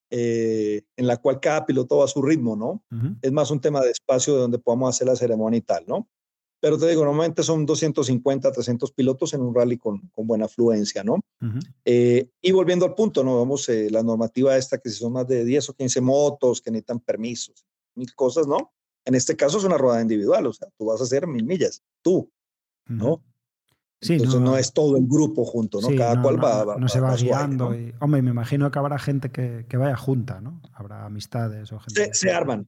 eh, 0.10 0.84
en 0.98 1.08
la 1.08 1.18
cual 1.18 1.40
cada 1.40 1.66
piloto 1.66 1.98
va 1.98 2.06
a 2.06 2.10
su 2.10 2.22
ritmo, 2.22 2.56
¿no? 2.56 2.84
Es 3.22 3.32
más 3.32 3.50
un 3.52 3.62
tema 3.62 3.82
de 3.82 3.92
espacio 3.92 4.36
donde 4.36 4.60
podamos 4.60 4.90
hacer 4.94 5.08
la 5.08 5.16
ceremonia 5.16 5.58
y 5.58 5.62
tal, 5.62 5.86
¿no? 5.88 6.10
Pero 6.60 6.78
te 6.78 6.88
digo, 6.90 7.04
normalmente 7.06 7.42
son 7.44 7.66
250, 7.66 8.52
300 8.52 8.92
pilotos 8.92 9.34
en 9.34 9.42
un 9.42 9.56
rally 9.56 9.78
con, 9.78 10.00
con 10.10 10.28
buena 10.28 10.46
afluencia, 10.46 11.04
¿no? 11.04 11.20
Eh, 11.86 12.30
y 12.42 12.52
volviendo 12.52 12.86
al 12.86 12.94
punto, 12.94 13.24
¿no? 13.24 13.38
Vamos, 13.38 13.68
eh, 13.70 13.90
la 13.90 14.04
normativa 14.04 14.56
esta, 14.58 14.78
que 14.80 14.90
si 14.90 14.98
son 14.98 15.14
más 15.14 15.28
de 15.28 15.44
10 15.46 15.70
o 15.70 15.74
15 15.74 16.02
motos, 16.02 16.62
que 16.62 16.70
necesitan 16.72 17.00
permisos, 17.00 17.66
mil 17.96 18.14
cosas, 18.14 18.46
¿no? 18.48 18.74
En 19.06 19.16
este 19.16 19.36
caso 19.36 19.58
es 19.58 19.64
una 19.64 19.78
rodada 19.78 20.02
individual, 20.02 20.46
o 20.46 20.54
sea, 20.54 20.68
tú 20.78 20.86
vas 20.86 21.00
a 21.02 21.06
hacer 21.06 21.26
mil 21.26 21.46
millas, 21.46 21.82
tú, 22.04 22.30
¿no? 22.86 23.24
Sí, 24.02 24.14
Entonces 24.14 24.42
no, 24.42 24.58
es 24.58 24.74
todo 24.74 24.98
el 24.98 25.06
grupo 25.08 25.46
junto, 25.46 25.80
¿no? 25.80 25.88
Sí, 25.90 25.96
Cada 25.96 26.16
no, 26.16 26.24
cual 26.24 26.38
no, 26.38 26.42
va, 26.42 26.60
no, 26.60 26.66
va- 26.66 26.76
no 26.78 26.90
se 26.90 27.00
va 27.00 27.14
hombre, 28.00 28.22
me 28.24 28.32
imagino 28.32 28.72
que 28.72 28.80
habrá 28.80 28.98
gente 28.98 29.32
que, 29.32 29.68
que 29.70 29.78
vaya 29.78 29.96
junta, 29.96 30.42
¿no? 30.42 30.60
Habrá 30.74 31.06
amistades 31.06 31.72
o 31.72 31.80
gente. 31.80 32.06
se, 32.06 32.14
se 32.14 32.32
arman. 32.32 32.68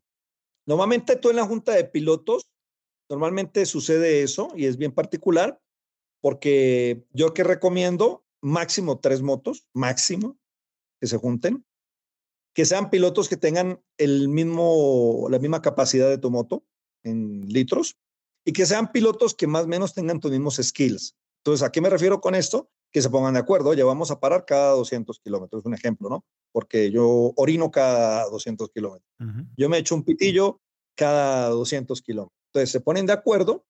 Normalmente 0.68 1.15
tú 1.15 1.31
en 1.31 1.38
la 1.38 1.45
junta 1.45 1.72
de 1.73 1.85
pilotos, 1.85 2.49
normalmente 3.10 3.65
sucede 3.65 4.22
eso 4.22 4.49
y 4.55 4.65
es 4.65 4.77
bien 4.77 4.91
particular 4.91 5.60
porque 6.22 7.03
yo 7.14 7.34
que 7.34 7.43
recomiendo 7.43 8.23
máximo 8.41 8.99
tres 8.99 9.22
motos, 9.23 9.68
máximo, 9.73 10.38
que 11.01 11.07
se 11.07 11.18
junten, 11.18 11.65
que 12.53 12.65
sean 12.65 12.91
pilotos 12.91 13.27
que 13.27 13.38
tengan 13.38 13.81
el 13.97 14.30
mismo, 14.30 15.27
la 15.31 15.39
misma 15.39 15.61
capacidad 15.64 16.10
de 16.10 16.19
tu 16.19 16.30
moto 16.30 16.64
en 17.03 17.47
litros 17.47 17.97
y 18.45 18.53
que 18.53 18.65
sean 18.65 18.91
pilotos 18.91 19.34
que 19.34 19.47
más 19.47 19.64
o 19.65 19.68
menos 19.68 19.93
tengan 19.95 20.19
tus 20.19 20.31
mismos 20.31 20.57
skills. 20.61 21.15
Entonces, 21.44 21.68
¿a 21.68 21.72
qué 21.72 21.82
me 21.82 21.90
refiero 21.90 22.22
con 22.22 22.36
esto? 22.36 22.70
Que 22.91 23.02
se 23.02 23.10
pongan 23.10 23.34
de 23.34 23.41
acuerdo, 23.41 23.70
oye, 23.70 23.84
vamos 23.84 24.11
a 24.11 24.20
parar 24.20 24.45
cada 24.45 24.72
200 24.72 25.20
kilómetros, 25.20 25.65
un 25.65 25.74
ejemplo, 25.74 26.10
¿no? 26.10 26.26
Porque 26.53 26.90
yo 26.90 27.34
orino 27.36 27.70
cada 27.70 28.30
200 28.30 28.70
kilómetros 28.70 29.10
yo 29.57 29.70
me 29.70 29.78
echo 29.78 29.95
un 29.95 30.03
pitillo 30.03 30.61
cada 30.95 31.49
200 31.49 32.02
kilómetros. 32.02 32.40
Entonces 32.53 32.72
se 32.72 32.80
ponen 32.80 33.06
de 33.06 33.14
acuerdo 33.14 33.65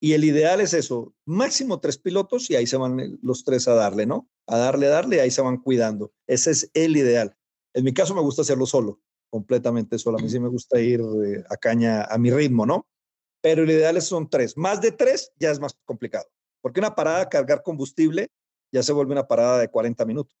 Y 0.00 0.12
el 0.12 0.24
ideal 0.24 0.60
es 0.60 0.74
eso, 0.74 1.12
máximo 1.26 1.80
tres 1.80 1.98
pilotos 1.98 2.50
y 2.50 2.54
ahí 2.54 2.68
se 2.68 2.76
van 2.76 3.18
los 3.20 3.42
tres 3.42 3.66
a 3.66 3.74
darle, 3.74 4.06
¿no? 4.06 4.28
A 4.46 4.56
darle, 4.56 4.86
darle, 4.86 5.16
y 5.16 5.18
ahí 5.18 5.30
se 5.32 5.42
van 5.42 5.58
cuidando. 5.58 6.12
Ese 6.28 6.52
es 6.52 6.70
el 6.72 6.96
ideal. 6.96 7.36
En 7.74 7.82
mi 7.84 7.92
caso 7.92 8.14
me 8.14 8.20
gusta 8.20 8.42
hacerlo 8.42 8.64
solo, 8.64 9.00
completamente 9.28 9.98
solo. 9.98 10.18
A 10.18 10.22
mí 10.22 10.30
sí 10.30 10.38
me 10.38 10.48
gusta 10.48 10.80
ir 10.80 11.00
eh, 11.00 11.44
a 11.50 11.56
caña 11.56 12.04
a 12.04 12.16
mi 12.16 12.30
ritmo, 12.30 12.64
¿no? 12.64 12.86
Pero 13.42 13.64
el 13.64 13.70
ideal 13.70 14.00
son 14.00 14.30
tres. 14.30 14.56
Más 14.56 14.80
de 14.80 14.92
tres 14.92 15.32
ya 15.36 15.50
es 15.50 15.58
más 15.58 15.74
complicado, 15.84 16.28
porque 16.60 16.80
una 16.80 16.94
parada 16.94 17.28
cargar 17.28 17.62
combustible 17.62 18.30
ya 18.72 18.82
se 18.82 18.92
vuelve 18.92 19.12
una 19.12 19.26
parada 19.26 19.58
de 19.58 19.68
40 19.68 20.04
minutos. 20.04 20.36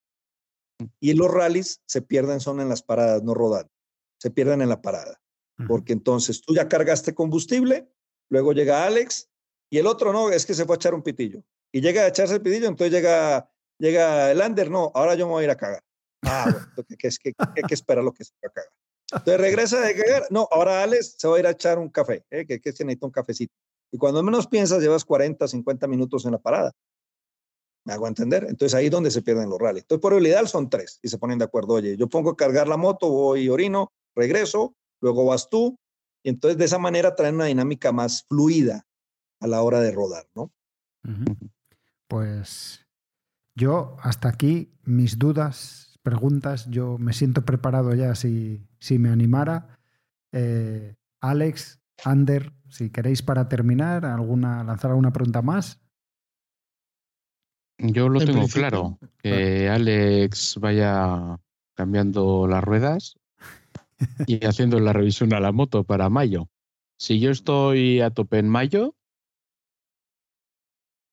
Y 1.00 1.14
los 1.14 1.30
rallies 1.30 1.82
se 1.86 2.02
pierden 2.02 2.40
son 2.40 2.60
en 2.60 2.68
las 2.68 2.82
paradas, 2.82 3.22
no 3.22 3.34
rodando. 3.34 3.70
Se 4.20 4.30
pierden 4.30 4.62
en 4.62 4.68
la 4.68 4.80
parada. 4.80 5.20
Porque 5.66 5.92
entonces 5.92 6.40
tú 6.40 6.54
ya 6.54 6.68
cargaste 6.68 7.14
combustible, 7.14 7.90
luego 8.30 8.52
llega 8.52 8.86
Alex 8.86 9.28
y 9.70 9.78
el 9.78 9.88
otro 9.88 10.12
no, 10.12 10.30
es 10.30 10.46
que 10.46 10.54
se 10.54 10.64
fue 10.64 10.76
a 10.76 10.76
echar 10.76 10.94
un 10.94 11.02
pitillo. 11.02 11.42
Y 11.72 11.80
llega 11.80 12.02
a 12.02 12.08
echarse 12.08 12.34
el 12.34 12.42
pitillo, 12.42 12.68
entonces 12.68 12.92
llega, 12.92 13.50
llega 13.78 14.30
el 14.30 14.40
Ander, 14.40 14.70
no, 14.70 14.92
ahora 14.94 15.16
yo 15.16 15.26
me 15.26 15.32
voy 15.32 15.42
a 15.42 15.44
ir 15.44 15.50
a 15.50 15.56
cagar. 15.56 15.82
Ah, 16.22 16.46
bueno, 16.48 16.86
¿qué, 16.96 17.08
es 17.08 17.18
que, 17.18 17.32
que 17.34 17.74
esperar 17.74 18.04
lo 18.04 18.12
que 18.12 18.24
se 18.24 18.34
va 18.34 18.48
a 18.48 18.52
cagar? 18.52 18.72
Entonces 19.10 19.40
regresa 19.40 19.80
de 19.80 19.96
cagar, 19.96 20.26
no, 20.30 20.48
ahora 20.50 20.82
Alex 20.82 21.16
se 21.18 21.26
va 21.26 21.36
a 21.36 21.40
ir 21.40 21.46
a 21.48 21.50
echar 21.50 21.78
un 21.78 21.88
café, 21.88 22.24
¿eh? 22.30 22.46
que, 22.46 22.60
que 22.60 22.72
se 22.72 22.84
necesita 22.84 23.06
un 23.06 23.12
cafecito. 23.12 23.54
Y 23.90 23.98
cuando 23.98 24.22
menos 24.22 24.46
piensas, 24.46 24.82
llevas 24.82 25.04
40, 25.04 25.48
50 25.48 25.86
minutos 25.86 26.24
en 26.26 26.32
la 26.32 26.38
parada. 26.38 26.72
¿Me 27.84 27.94
hago 27.94 28.06
entender? 28.06 28.44
Entonces 28.48 28.74
ahí 28.74 28.86
es 28.86 28.90
donde 28.90 29.10
se 29.10 29.22
pierden 29.22 29.48
los 29.48 29.58
rallies. 29.58 29.84
Entonces, 29.84 30.02
por 30.02 30.12
el 30.12 30.26
ideal 30.26 30.46
son 30.46 30.68
tres 30.68 30.98
y 31.02 31.08
se 31.08 31.16
ponen 31.16 31.38
de 31.38 31.46
acuerdo. 31.46 31.74
Oye, 31.74 31.96
yo 31.96 32.08
pongo 32.08 32.30
a 32.30 32.36
cargar 32.36 32.68
la 32.68 32.76
moto, 32.76 33.08
voy 33.08 33.48
orino, 33.48 33.92
regreso, 34.14 34.74
luego 35.00 35.24
vas 35.24 35.48
tú. 35.48 35.78
Y 36.22 36.28
entonces 36.28 36.58
de 36.58 36.66
esa 36.66 36.78
manera 36.78 37.14
traen 37.14 37.36
una 37.36 37.46
dinámica 37.46 37.92
más 37.92 38.24
fluida 38.28 38.86
a 39.40 39.46
la 39.46 39.62
hora 39.62 39.80
de 39.80 39.92
rodar, 39.92 40.26
¿no? 40.34 40.52
Pues 42.08 42.86
yo 43.54 43.96
hasta 44.00 44.28
aquí 44.28 44.70
mis 44.82 45.18
dudas, 45.18 45.98
preguntas, 46.02 46.66
yo 46.70 46.98
me 46.98 47.12
siento 47.12 47.44
preparado 47.44 47.94
ya 47.94 48.14
si, 48.14 48.66
si 48.80 48.98
me 48.98 49.08
animara. 49.08 49.78
Eh, 50.32 50.96
Alex, 51.20 51.77
Ander, 52.04 52.52
si 52.68 52.90
queréis 52.90 53.22
para 53.22 53.48
terminar, 53.48 54.04
alguna, 54.04 54.62
lanzar 54.64 54.90
alguna 54.90 55.12
pregunta 55.12 55.42
más. 55.42 55.80
Yo 57.78 58.08
lo 58.08 58.18
tengo 58.20 58.46
claro, 58.48 58.98
que 59.18 59.68
Alex 59.68 60.58
vaya 60.60 61.38
cambiando 61.74 62.48
las 62.48 62.64
ruedas 62.64 63.14
y 64.26 64.44
haciendo 64.44 64.80
la 64.80 64.92
revisión 64.92 65.32
a 65.32 65.40
la 65.40 65.52
moto 65.52 65.84
para 65.84 66.08
mayo. 66.08 66.48
Si 66.98 67.20
yo 67.20 67.30
estoy 67.30 68.00
a 68.00 68.10
tope 68.10 68.38
en 68.38 68.48
mayo. 68.48 68.96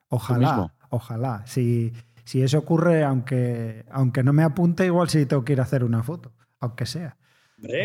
Ojalá, 0.09 0.73
ojalá. 0.89 1.45
Si, 1.45 1.93
si 2.23 2.41
eso 2.41 2.57
ocurre, 2.57 3.03
aunque, 3.03 3.85
aunque 3.91 4.23
no 4.23 4.33
me 4.33 4.43
apunte, 4.43 4.85
igual 4.87 5.09
sí 5.09 5.27
tengo 5.27 5.45
que 5.45 5.53
ir 5.53 5.59
a 5.59 5.63
hacer 5.63 5.83
una 5.83 6.01
foto, 6.01 6.33
aunque 6.59 6.87
sea. 6.87 7.17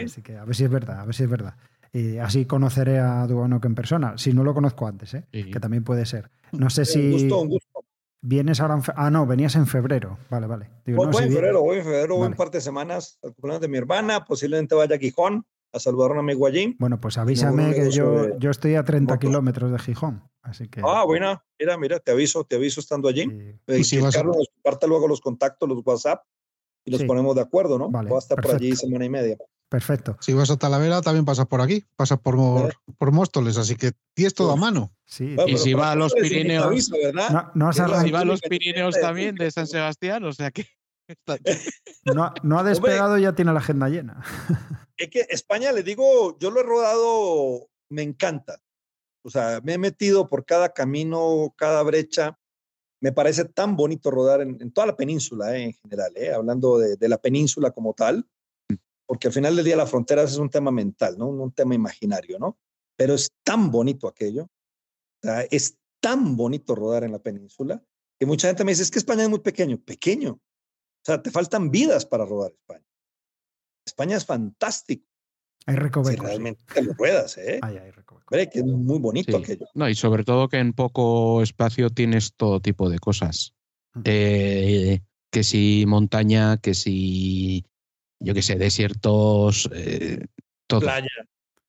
Así 0.05 0.23
que 0.23 0.39
a 0.39 0.45
ver 0.45 0.57
si 0.57 0.65
es 0.65 0.71
verdad, 0.71 1.01
a 1.01 1.05
ver 1.05 1.15
si 1.15 1.25
es 1.25 1.31
verdad. 1.31 1.55
Y 1.93 2.19
así 2.19 2.47
conoceré 2.47 2.99
a 3.01 3.27
Duanok 3.27 3.65
en 3.65 3.75
persona, 3.75 4.17
si 4.17 4.33
no 4.33 4.45
lo 4.45 4.55
conozco 4.55 4.87
antes, 4.87 5.15
¿eh? 5.15 5.25
que 5.31 5.61
también 5.61 5.85
puede 5.85 6.07
ser. 6.07 6.31
No 6.53 6.71
sé 6.71 6.85
si. 6.85 7.11
gusto, 7.11 7.41
un 7.41 7.49
gusto. 7.49 7.85
Vienes 8.23 8.61
ahora 8.61 8.75
en 8.75 8.83
Ah, 8.97 9.11
no, 9.11 9.27
venías 9.27 9.57
en 9.57 9.67
febrero. 9.67 10.19
Vale, 10.29 10.47
vale. 10.47 10.71
voy, 10.87 11.07
en 11.07 11.33
febrero, 11.33 11.63
voy 11.63 11.79
en 11.79 11.85
febrero, 11.85 12.17
voy 12.17 12.29
un 12.29 12.35
par 12.35 12.51
de 12.51 12.61
semanas 12.61 13.19
al 13.23 13.33
cumpleaños 13.33 13.63
de 13.63 13.69
mi 13.69 13.79
hermana, 13.79 14.25
posiblemente 14.25 14.75
vaya 14.75 14.97
a 14.97 14.99
Gijón 14.99 15.47
a 15.73 15.79
saludar 15.79 16.11
a 16.11 16.15
un 16.15 16.21
amigo 16.21 16.47
allí. 16.47 16.77
Bueno, 16.79 17.01
pues 17.01 17.17
avísame 17.17 17.75
que 17.75 17.91
yo, 17.91 18.39
yo 18.39 18.51
estoy 18.51 18.75
a 18.75 18.85
30 18.85 19.19
kilómetros 19.19 19.73
de 19.73 19.79
Gijón. 19.79 20.23
Así 20.43 20.69
que... 20.69 20.81
Ah, 20.85 21.05
bueno, 21.05 21.43
mira, 21.59 21.77
mira, 21.79 22.01
te 22.01 22.13
aviso, 22.13 22.45
te 22.45 22.57
aviso 22.57 22.81
estando 22.81 23.09
allí. 23.09 23.27
Y, 23.67 23.85
si 23.85 24.01
Carlos 24.01 24.37
nos 24.37 24.49
comparte 24.55 24.87
luego 24.87 25.07
los 25.07 25.21
contactos, 25.21 25.69
los 25.69 25.81
WhatsApp, 25.85 26.25
y 26.85 26.91
los 26.91 27.05
ponemos 27.05 27.35
de 27.35 27.43
acuerdo, 27.43 27.79
¿no? 27.79 27.91
Vale, 27.91 28.09
Voy 28.09 28.17
a 28.17 28.21
estar 28.21 28.41
por 28.41 28.55
allí 28.55 28.75
semana 28.75 29.05
y 29.05 29.11
media. 29.11 29.37
Perfecto. 29.71 30.17
Si 30.21 30.33
vas 30.33 30.51
a 30.51 30.57
Talavera, 30.57 31.01
también 31.01 31.25
pasas 31.25 31.47
por 31.47 31.61
aquí, 31.61 31.85
pasas 31.95 32.19
por, 32.19 32.75
por 32.99 33.13
Móstoles, 33.13 33.57
así 33.57 33.77
que 33.77 33.93
tienes 34.15 34.35
todo 34.35 34.51
a 34.51 34.57
mano. 34.57 34.93
Sí. 35.05 35.37
y 35.47 35.59
si 35.59 35.75
va 35.75 35.93
a 35.93 35.95
los 35.95 36.13
Pirineos, 36.13 36.91
no, 37.55 37.69
has 37.69 37.77
si 37.77 38.11
va 38.11 38.21
a 38.21 38.25
los 38.25 38.41
Pirineos 38.41 38.99
también 39.01 39.37
de 39.37 39.49
San 39.51 39.69
Sebastián, 39.69 40.25
o 40.25 40.33
sea 40.33 40.51
que. 40.51 40.67
no, 42.05 42.33
no, 42.43 42.59
ha 42.59 42.65
despegado 42.65 43.19
y 43.19 43.23
ya 43.23 43.35
tiene 43.35 43.53
la 43.53 43.61
agenda 43.61 43.89
llena. 43.89 44.23
Es 44.97 45.09
que 45.09 45.27
España, 45.31 45.73
le 45.73 45.83
digo, 45.83 46.37
yo 46.39 46.51
lo 46.51 46.61
he 46.61 46.63
rodado, 46.63 47.71
me 47.89 48.03
encanta. 48.03 48.61
O 49.23 49.31
sea, 49.31 49.61
me 49.63 49.75
he 49.75 49.79
metido 49.79 50.29
por 50.29 50.45
cada 50.45 50.75
camino, 50.75 51.55
cada 51.57 51.83
brecha. 51.83 52.39
Me 53.01 53.13
parece 53.13 53.47
tan 53.47 53.77
bonito 53.77 54.11
rodar 54.11 54.43
en, 54.43 54.73
toda 54.73 54.89
la 54.89 54.97
península, 54.97 55.57
eh, 55.57 55.65
en 55.65 55.73
general, 55.73 56.13
eh, 56.17 56.33
hablando 56.33 56.79
de, 56.79 56.97
de, 56.97 57.09
la 57.09 57.19
península 57.19 57.71
como 57.71 57.95
tal 57.95 58.27
porque 59.11 59.27
al 59.27 59.35
final 59.35 59.57
del 59.57 59.65
día 59.65 59.75
la 59.75 59.89
frontera 59.89 60.23
es 60.23 60.37
un 60.37 60.49
tema 60.49 60.71
mental, 60.71 61.19
¿no? 61.19 61.27
Un, 61.27 61.51
tema 61.51 61.75
imaginario, 61.75 62.39
¿no? 62.39 62.61
Pero 62.95 63.15
es 63.15 63.33
tan 63.43 63.69
bonito 63.73 64.07
aquello, 64.07 64.45
o 64.45 65.21
sea, 65.21 65.41
es 65.51 65.77
tan 66.01 66.37
bonito 66.37 66.77
rodar 66.77 67.03
en 67.03 67.11
la 67.11 67.19
península, 67.19 67.83
que 68.21 68.27
mucha 68.27 68.47
gente 68.47 68.63
me 68.63 68.71
dice, 68.71 68.85
es 68.85 68.91
que 68.93 69.01
España 69.01 69.25
es 69.25 69.29
muy 69.29 69.41
pequeño, 69.41 69.83
pequeño. 69.83 70.35
O 70.35 71.05
sea, 71.05 71.21
te 71.21 71.33
faltan 71.33 71.73
vidas 71.73 72.07
para 72.07 72.25
rodar 72.25 72.53
España. 72.53 72.87
España 73.85 74.17
es 74.17 74.25
fantástico. 74.25 75.10
Hay 75.67 75.77
recovecos. 75.77 76.21
Si 76.21 76.27
realmente 76.27 76.63
te 76.73 76.83
lo 76.83 76.95
ruedas, 76.95 77.39
¿eh? 77.39 77.59
Hay, 77.63 77.77
hay 77.77 77.93
que 78.49 78.61
es 78.61 78.65
muy 78.65 78.99
bonito 78.99 79.37
aquello. 79.37 79.67
No, 79.75 79.89
y 79.89 79.95
sobre 79.95 80.25
todo 80.25 80.49
que 80.49 80.59
en 80.59 80.73
poco 80.73 81.43
espacio 81.43 81.91
tienes 81.91 82.35
todo 82.35 82.61
tipo 82.61 82.89
de 82.89 82.99
cosas. 82.99 83.55
Eh, 84.05 85.01
que 85.31 85.43
si 85.43 85.85
montaña, 85.87 86.57
que 86.59 86.75
si 86.75 87.65
yo 88.21 88.35
qué 88.35 88.43
sé, 88.43 88.57
desiertos, 88.57 89.69
eh, 89.73 90.27
todo. 90.67 90.81
Playa. 90.81 91.09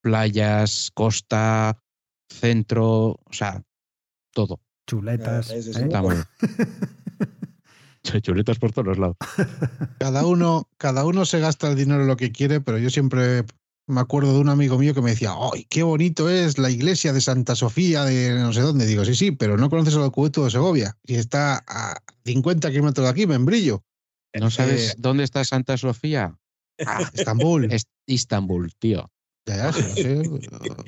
Playas, 0.02 0.92
costa, 0.94 1.82
centro, 2.30 3.20
o 3.24 3.34
sea, 3.34 3.62
todo. 4.32 4.62
Chuletas. 4.88 5.52
¿eh? 5.52 5.90
Chuletas 8.22 8.60
por 8.60 8.72
todos 8.72 8.98
lados. 8.98 9.18
Cada 10.00 10.26
uno, 10.26 10.68
cada 10.78 11.06
uno 11.06 11.26
se 11.26 11.40
gasta 11.40 11.70
el 11.70 11.76
dinero 11.76 12.02
en 12.02 12.08
lo 12.08 12.18
que 12.18 12.32
quiere, 12.32 12.60
pero 12.62 12.80
yo 12.80 12.90
siempre 12.90 13.46
me 13.88 14.02
acuerdo 14.02 14.34
de 14.34 14.40
un 14.40 14.50
amigo 14.50 14.78
mío 14.78 14.94
que 14.94 15.02
me 15.02 15.12
decía, 15.12 15.34
¡ay, 15.54 15.66
qué 15.70 15.84
bonito 15.84 16.30
es 16.30 16.58
la 16.58 16.70
iglesia 16.70 17.14
de 17.14 17.22
Santa 17.22 17.56
Sofía 17.56 18.04
de 18.04 18.34
no 18.36 18.54
sé 18.54 18.62
dónde! 18.62 18.86
Digo, 18.86 19.06
sí, 19.06 19.16
sí, 19.16 19.32
pero 19.32 19.58
no 19.58 19.70
conoces 19.70 19.96
el 19.96 20.04
acueducto 20.04 20.46
de 20.46 20.52
Segovia, 20.52 20.98
y 21.06 21.16
está 21.16 21.64
a 21.68 21.98
50 22.26 22.70
kilómetros 22.72 23.06
de 23.06 23.12
aquí, 23.12 23.28
Membrillo. 23.28 23.84
¿No 24.40 24.50
sabes 24.50 24.92
eh, 24.92 24.96
dónde 24.98 25.24
está 25.24 25.44
Santa 25.44 25.78
Sofía? 25.78 26.38
Ah, 26.86 27.10
Estambul. 27.14 27.72
Es 27.72 27.86
Istanbul, 28.06 28.72
tío. 28.80 29.10
Ya, 29.46 29.72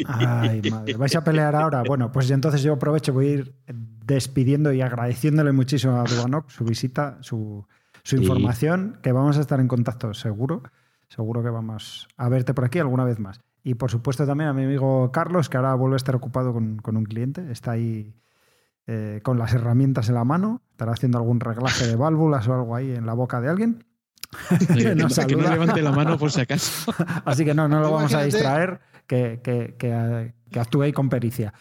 Ay, 0.05 0.61
madre. 0.69 0.93
¿Vais 0.93 1.15
a 1.15 1.23
pelear 1.23 1.55
ahora? 1.55 1.83
Bueno, 1.85 2.11
pues 2.11 2.29
entonces 2.29 2.61
yo 2.61 2.73
aprovecho, 2.73 3.11
voy 3.11 3.27
a 3.27 3.31
ir 3.31 3.55
despidiendo 4.05 4.71
y 4.71 4.81
agradeciéndole 4.81 5.51
muchísimo 5.51 5.99
a 5.99 6.03
Dubanok 6.03 6.49
su 6.49 6.63
visita, 6.63 7.17
su, 7.21 7.65
información, 8.11 8.99
que 9.01 9.11
vamos 9.11 9.37
a 9.37 9.41
estar 9.41 9.59
en 9.59 9.67
contacto 9.67 10.13
seguro. 10.13 10.63
Seguro 11.13 11.43
que 11.43 11.49
vamos 11.49 12.07
a 12.17 12.27
verte 12.27 12.55
por 12.55 12.65
aquí 12.65 12.79
alguna 12.79 13.05
vez 13.05 13.19
más. 13.19 13.39
Y 13.63 13.75
por 13.75 13.91
supuesto 13.91 14.25
también 14.25 14.49
a 14.49 14.53
mi 14.53 14.63
amigo 14.63 15.11
Carlos, 15.11 15.47
que 15.47 15.57
ahora 15.57 15.75
vuelve 15.75 15.95
a 15.95 15.97
estar 15.97 16.15
ocupado 16.15 16.53
con, 16.53 16.81
un 16.83 17.03
cliente. 17.03 17.51
Está 17.51 17.73
ahí 17.73 18.15
eh, 18.87 19.19
con 19.21 19.37
las 19.37 19.53
herramientas 19.53 20.09
en 20.09 20.15
la 20.15 20.23
mano. 20.23 20.63
Estará 20.71 20.93
haciendo 20.93 21.19
algún 21.19 21.39
reglaje 21.39 21.85
de 21.85 21.95
válvulas 21.95 22.47
o 22.47 22.55
algo 22.55 22.75
ahí 22.75 22.91
en 22.93 23.05
la 23.05 23.13
boca 23.13 23.41
de 23.41 23.49
alguien. 23.49 23.85
que 24.73 24.95
no 24.95 25.07
levante 25.49 25.83
la 25.83 25.91
mano 25.91 26.17
por 26.17 26.31
si 26.31 26.41
acaso. 26.41 26.91
Así 27.25 27.45
que 27.45 27.53
no, 27.53 27.67
no 27.67 27.79
lo 27.79 27.91
vamos 27.91 28.15
a 28.15 28.23
distraer, 28.23 28.79
que, 29.05 29.39
que, 29.43 29.75
que, 29.77 30.59
actúe 30.59 30.81
ahí 30.81 30.93
con 30.93 31.09
pericia. 31.09 31.53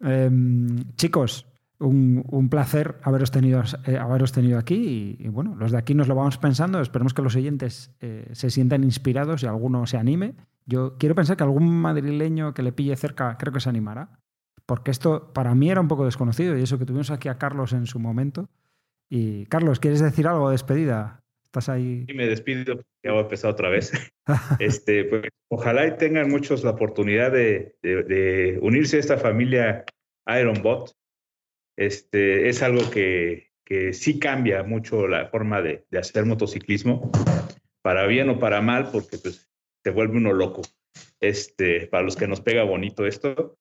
Em, 0.00 0.92
chicos, 0.96 1.46
un, 1.80 2.48
placer 2.50 2.96
haberos 3.02 3.30
tenido, 3.30 3.62
eh, 3.86 3.96
haberos 3.96 4.32
tenido 4.32 4.58
aquí 4.58 5.16
y, 5.18 5.28
bueno, 5.28 5.54
los 5.54 5.70
de 5.70 5.78
aquí 5.78 5.94
nos 5.94 6.08
lo 6.08 6.14
vamos 6.14 6.38
pensando. 6.38 6.80
Esperemos 6.80 7.14
que 7.14 7.22
los 7.22 7.36
oyentes 7.36 7.94
eh, 8.00 8.28
se 8.32 8.50
sientan 8.50 8.84
inspirados 8.84 9.42
y 9.42 9.46
alguno 9.46 9.86
se 9.86 9.96
anime. 9.96 10.34
Yo 10.66 10.96
quiero 10.98 11.14
pensar 11.14 11.36
que 11.36 11.44
algún 11.44 11.68
madrileño 11.68 12.52
que 12.52 12.62
le 12.62 12.72
pille 12.72 12.96
cerca 12.96 13.36
creo 13.38 13.52
que 13.52 13.60
se 13.60 13.68
animará, 13.68 14.20
porque 14.66 14.90
esto 14.90 15.32
para 15.32 15.54
mí 15.54 15.70
era 15.70 15.80
un 15.80 15.88
poco 15.88 16.04
desconocido 16.04 16.58
y 16.58 16.62
eso 16.62 16.78
que 16.78 16.84
tuvimos 16.84 17.10
aquí 17.10 17.28
a 17.28 17.38
Carlos 17.38 17.72
en 17.72 17.86
su 17.86 17.98
momento. 17.98 18.48
Y 19.08 19.46
Carlos, 19.46 19.80
¿quieres 19.80 20.00
decir 20.00 20.26
algo 20.26 20.48
de 20.48 20.52
despedida? 20.52 21.22
Estás 21.46 21.70
ahí. 21.70 22.04
Y 22.06 22.12
me 22.12 22.26
despido, 22.26 22.82
ya 23.02 23.12
voy 23.12 23.20
a 23.20 23.22
empezar 23.22 23.50
otra 23.50 23.70
vez. 23.70 23.92
este, 24.58 25.04
pues, 25.04 25.22
ojalá 25.48 25.86
y 25.86 25.96
tengan 25.96 26.28
muchos 26.28 26.62
la 26.62 26.72
oportunidad 26.72 27.32
de, 27.32 27.74
de, 27.82 28.58
unirse 28.60 28.98
a 28.98 29.00
esta 29.00 29.16
familia 29.16 29.84
Ironbot. 30.26 30.97
Este, 31.78 32.48
es 32.48 32.60
algo 32.64 32.90
que, 32.90 33.52
que 33.64 33.92
sí 33.92 34.18
cambia 34.18 34.64
mucho 34.64 35.06
la 35.06 35.28
forma 35.28 35.62
de, 35.62 35.86
de, 35.90 35.98
hacer 36.00 36.24
motociclismo, 36.24 37.12
para 37.82 38.08
bien 38.08 38.28
o 38.30 38.40
para 38.40 38.60
mal, 38.60 38.90
porque 38.90 39.16
pues 39.16 39.48
se 39.84 39.90
vuelve 39.90 40.16
uno 40.16 40.32
loco. 40.32 40.62
Este, 41.20 41.86
para 41.86 42.02
los 42.02 42.16
que 42.16 42.26
nos 42.26 42.40
pega 42.40 42.64
bonito 42.64 43.06
esto, 43.06 43.56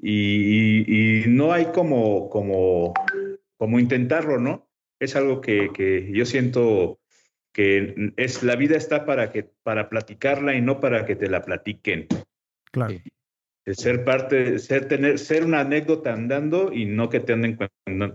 y, 0.00 1.24
no 1.26 1.52
hay 1.52 1.66
como, 1.66 2.30
como, 2.30 2.94
como 3.56 3.80
intentarlo, 3.80 4.38
¿no? 4.38 4.70
Es 5.00 5.16
algo 5.16 5.40
que, 5.40 5.70
que 5.74 6.08
yo 6.12 6.24
siento 6.24 7.00
que 7.52 8.12
es 8.16 8.44
la 8.44 8.54
vida 8.54 8.76
está 8.76 9.04
para 9.04 9.32
que 9.32 9.42
para 9.42 9.88
platicarla 9.88 10.54
y 10.54 10.60
no 10.60 10.78
para 10.78 11.04
que 11.04 11.16
te 11.16 11.28
la 11.28 11.42
platiquen. 11.42 12.06
Claro. 12.70 12.94
Ser 13.74 14.04
parte, 14.04 14.58
ser 14.58 14.88
tener, 14.88 15.18
ser 15.18 15.44
una 15.44 15.60
anécdota 15.60 16.12
andando 16.12 16.72
y 16.72 16.86
no 16.86 17.08
que 17.08 17.20
te 17.20 17.32
anden 17.32 17.58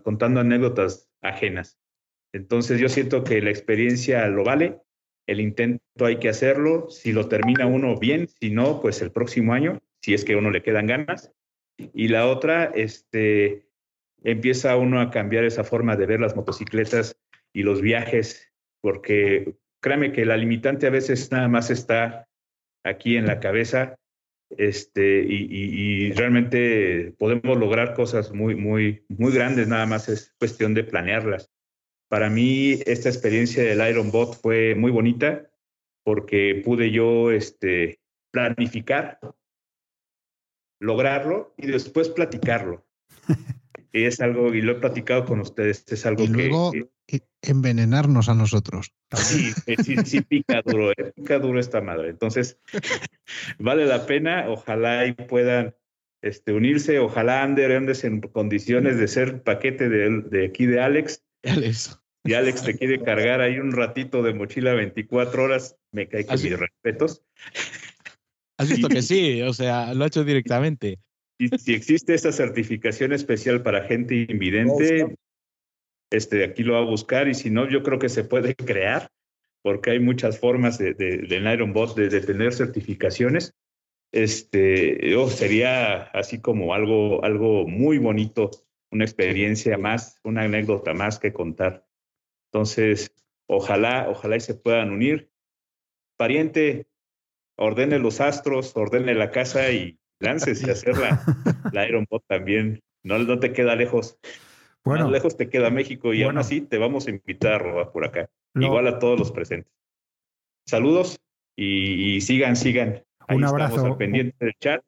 contando 0.04 0.40
anécdotas 0.40 1.10
ajenas. 1.22 1.78
Entonces 2.34 2.80
yo 2.80 2.88
siento 2.88 3.24
que 3.24 3.42
la 3.42 3.50
experiencia 3.50 4.26
lo 4.28 4.44
vale, 4.44 4.80
el 5.28 5.42
intento 5.42 5.82
hay 6.00 6.18
que 6.18 6.30
hacerlo, 6.30 6.90
si 6.90 7.12
lo 7.12 7.28
termina 7.28 7.66
uno 7.66 7.98
bien, 7.98 8.28
si 8.28 8.52
no, 8.52 8.82
pues 8.82 9.02
el 9.02 9.12
próximo 9.12 9.54
año, 9.54 9.80
si 10.02 10.14
es 10.14 10.24
que 10.24 10.34
a 10.34 10.38
uno 10.38 10.50
le 10.50 10.64
quedan 10.64 10.88
ganas. 10.88 11.32
Y 11.78 12.08
la 12.08 12.28
otra, 12.28 12.66
este, 12.66 13.66
empieza 14.24 14.78
uno 14.78 15.02
a 15.02 15.12
cambiar 15.12 15.44
esa 15.44 15.64
forma 15.64 15.96
de 15.96 16.06
ver 16.06 16.22
las 16.22 16.36
motocicletas 16.36 17.18
y 17.54 17.64
los 17.64 17.82
viajes 17.82 18.52
porque 18.82 19.56
créame 19.82 20.12
que 20.12 20.26
la 20.26 20.38
limitante 20.38 20.88
a 20.88 20.92
veces 20.92 21.32
nada 21.32 21.48
más 21.48 21.70
está 21.70 22.28
aquí 22.84 23.16
en 23.16 23.28
la 23.28 23.40
cabeza 23.40 23.96
este, 24.58 25.24
y, 25.24 26.12
realmente 26.14 27.14
podemos 27.18 27.58
lograr 27.58 27.94
cosas 27.94 28.32
muy, 28.34 28.56
muy, 28.56 29.04
muy 29.08 29.32
grandes, 29.34 29.68
nada 29.68 29.86
más 29.86 30.10
es 30.10 30.34
cuestión 30.40 30.74
de 30.74 30.84
planearlas. 30.84 31.52
Para 32.10 32.30
mí 32.30 32.80
esta 32.86 33.10
experiencia 33.10 33.64
del 33.64 33.88
Iron 33.90 34.12
Bot 34.12 34.36
fue 34.42 34.76
muy 34.76 34.92
bonita 34.92 35.50
porque 36.04 36.62
pude 36.66 36.92
yo 36.92 37.32
este, 37.32 38.00
planificar, 38.32 39.20
lograrlo 40.80 41.54
y 41.58 41.68
después 41.68 42.10
platicarlo. 42.10 42.86
es 43.94 44.22
algo, 44.22 44.54
y 44.54 44.62
lo 44.62 44.74
he 44.74 44.76
platicado 44.76 45.26
con 45.26 45.42
ustedes, 45.42 45.86
es 45.90 46.06
algo 46.06 46.26
que, 47.08 47.22
envenenarnos 47.42 48.30
a 48.30 48.36
nosotros. 48.36 48.94
Sí, 49.18 49.52
sí, 49.84 49.96
sí 50.06 50.22
pica 50.22 50.62
duro, 50.62 50.92
eh, 50.92 51.12
pica 51.16 51.40
duro 51.40 51.60
esta 51.60 51.82
madre. 51.82 52.10
Entonces, 52.10 52.60
vale 53.60 53.86
la 53.86 54.06
pena, 54.06 54.46
ojalá 54.48 55.06
y 55.08 55.14
puedan 55.14 55.76
este, 56.22 56.54
unirse, 56.54 57.00
ojalá 57.00 57.44
Ander 57.44 57.72
andes 57.74 58.04
en 58.04 58.22
condiciones 58.22 58.98
de 58.98 59.08
ser 59.08 59.44
paquete 59.44 59.90
de, 59.90 60.22
de 60.22 60.46
aquí 60.46 60.66
de 60.66 60.80
Alex. 60.80 61.24
Alex. 61.44 62.00
Y 62.24 62.34
Alex 62.36 62.64
te 62.64 62.78
quiere 62.78 63.02
cargar 63.02 63.42
ahí 63.42 63.58
un 63.58 63.72
ratito 63.72 64.22
de 64.22 64.34
mochila 64.34 64.74
24 64.74 65.44
horas, 65.44 65.78
me 65.92 66.08
cae 66.08 66.26
con 66.26 66.42
mis 66.42 66.58
respetos. 66.58 67.24
Has 68.58 68.70
visto 68.70 68.88
que 68.90 69.02
sí, 69.02 69.42
o 69.42 69.54
sea, 69.54 69.94
lo 69.94 70.04
ha 70.04 70.08
hecho 70.08 70.24
directamente. 70.24 71.00
Si 71.58 71.74
existe 71.74 72.14
esa 72.14 72.32
certificación 72.32 73.14
especial 73.14 73.64
para 73.64 73.86
gente 73.86 74.28
invidente, 74.30 75.16
este, 76.12 76.44
aquí 76.44 76.64
lo 76.64 76.74
va 76.74 76.80
a 76.80 76.86
buscar 76.86 77.28
y 77.28 77.34
si 77.34 77.50
no, 77.50 77.70
yo 77.70 77.84
creo 77.84 78.00
que 78.00 78.10
se 78.10 78.24
puede 78.24 78.56
crear 78.56 79.10
porque 79.64 79.92
hay 79.92 80.00
muchas 80.00 80.40
formas 80.40 80.78
de, 80.78 80.94
de, 80.94 81.54
Iron 81.54 81.74
Bot 81.74 81.96
de, 81.96 82.22
tener 82.22 82.54
certificaciones. 82.54 83.54
Este, 84.12 85.16
oh, 85.16 85.30
sería 85.30 86.04
así 86.12 86.42
como 86.42 86.74
algo, 86.74 87.24
algo 87.24 87.68
muy 87.68 87.98
bonito, 87.98 88.52
una 88.92 89.06
experiencia 89.06 89.78
más, 89.78 90.20
una 90.24 90.44
anécdota 90.44 90.94
más 90.94 91.20
que 91.20 91.32
contar. 91.32 91.86
Entonces, 92.52 93.14
ojalá, 93.48 94.10
ojalá 94.10 94.36
y 94.36 94.42
se 94.42 94.56
puedan 94.56 94.92
unir. 94.92 95.32
Pariente, 96.18 96.88
ordene 97.56 98.00
los 98.00 98.20
astros, 98.20 98.76
ordene 98.76 99.14
la 99.14 99.32
casa 99.32 99.72
y 99.72 100.01
láncese 100.22 100.70
a 100.70 100.74
hacer 100.74 100.98
la, 100.98 101.24
la 101.72 101.88
Iron 101.88 102.06
Bot 102.10 102.24
también. 102.28 102.82
No, 103.04 103.18
no 103.20 103.40
te 103.40 103.54
queda 103.54 103.76
lejos. 103.76 104.18
Bueno, 104.84 105.06
Más 105.06 105.14
lejos 105.14 105.38
te 105.38 105.50
queda 105.50 105.70
México 105.70 106.14
y 106.14 106.24
aún 106.24 106.38
así 106.38 106.62
te 106.62 106.78
vamos 106.78 107.08
a 107.08 107.12
invitar 107.12 107.54
a 107.54 107.60
robar 107.60 107.92
por 107.92 108.06
acá. 108.06 108.30
Igual 108.56 108.88
a 108.88 109.00
todos 109.00 109.18
los 109.18 109.32
presentes. 109.32 109.72
Saludos 110.66 111.20
y, 111.56 112.22
sigan, 112.22 112.56
sigan. 112.56 113.04
Ahí 113.28 113.38
un 113.38 113.46
abrazo. 113.46 113.76
Estamos 113.76 113.92
al 113.92 113.98
pendiente 113.98 114.46
del 114.46 114.54
chat 114.60 114.84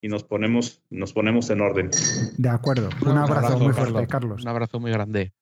y 0.00 0.08
nos 0.08 0.24
ponemos, 0.24 0.82
nos 0.90 1.12
ponemos 1.12 1.50
en 1.50 1.60
orden. 1.60 1.90
De 2.36 2.48
acuerdo. 2.48 2.88
Un, 3.04 3.16
abrazo, 3.16 3.58
muy 3.58 3.72
fuerte, 3.72 4.06
Carlos. 4.06 4.42
Un 4.42 4.48
abrazo 4.48 4.80
muy 4.80 4.90
grande. 4.90 5.32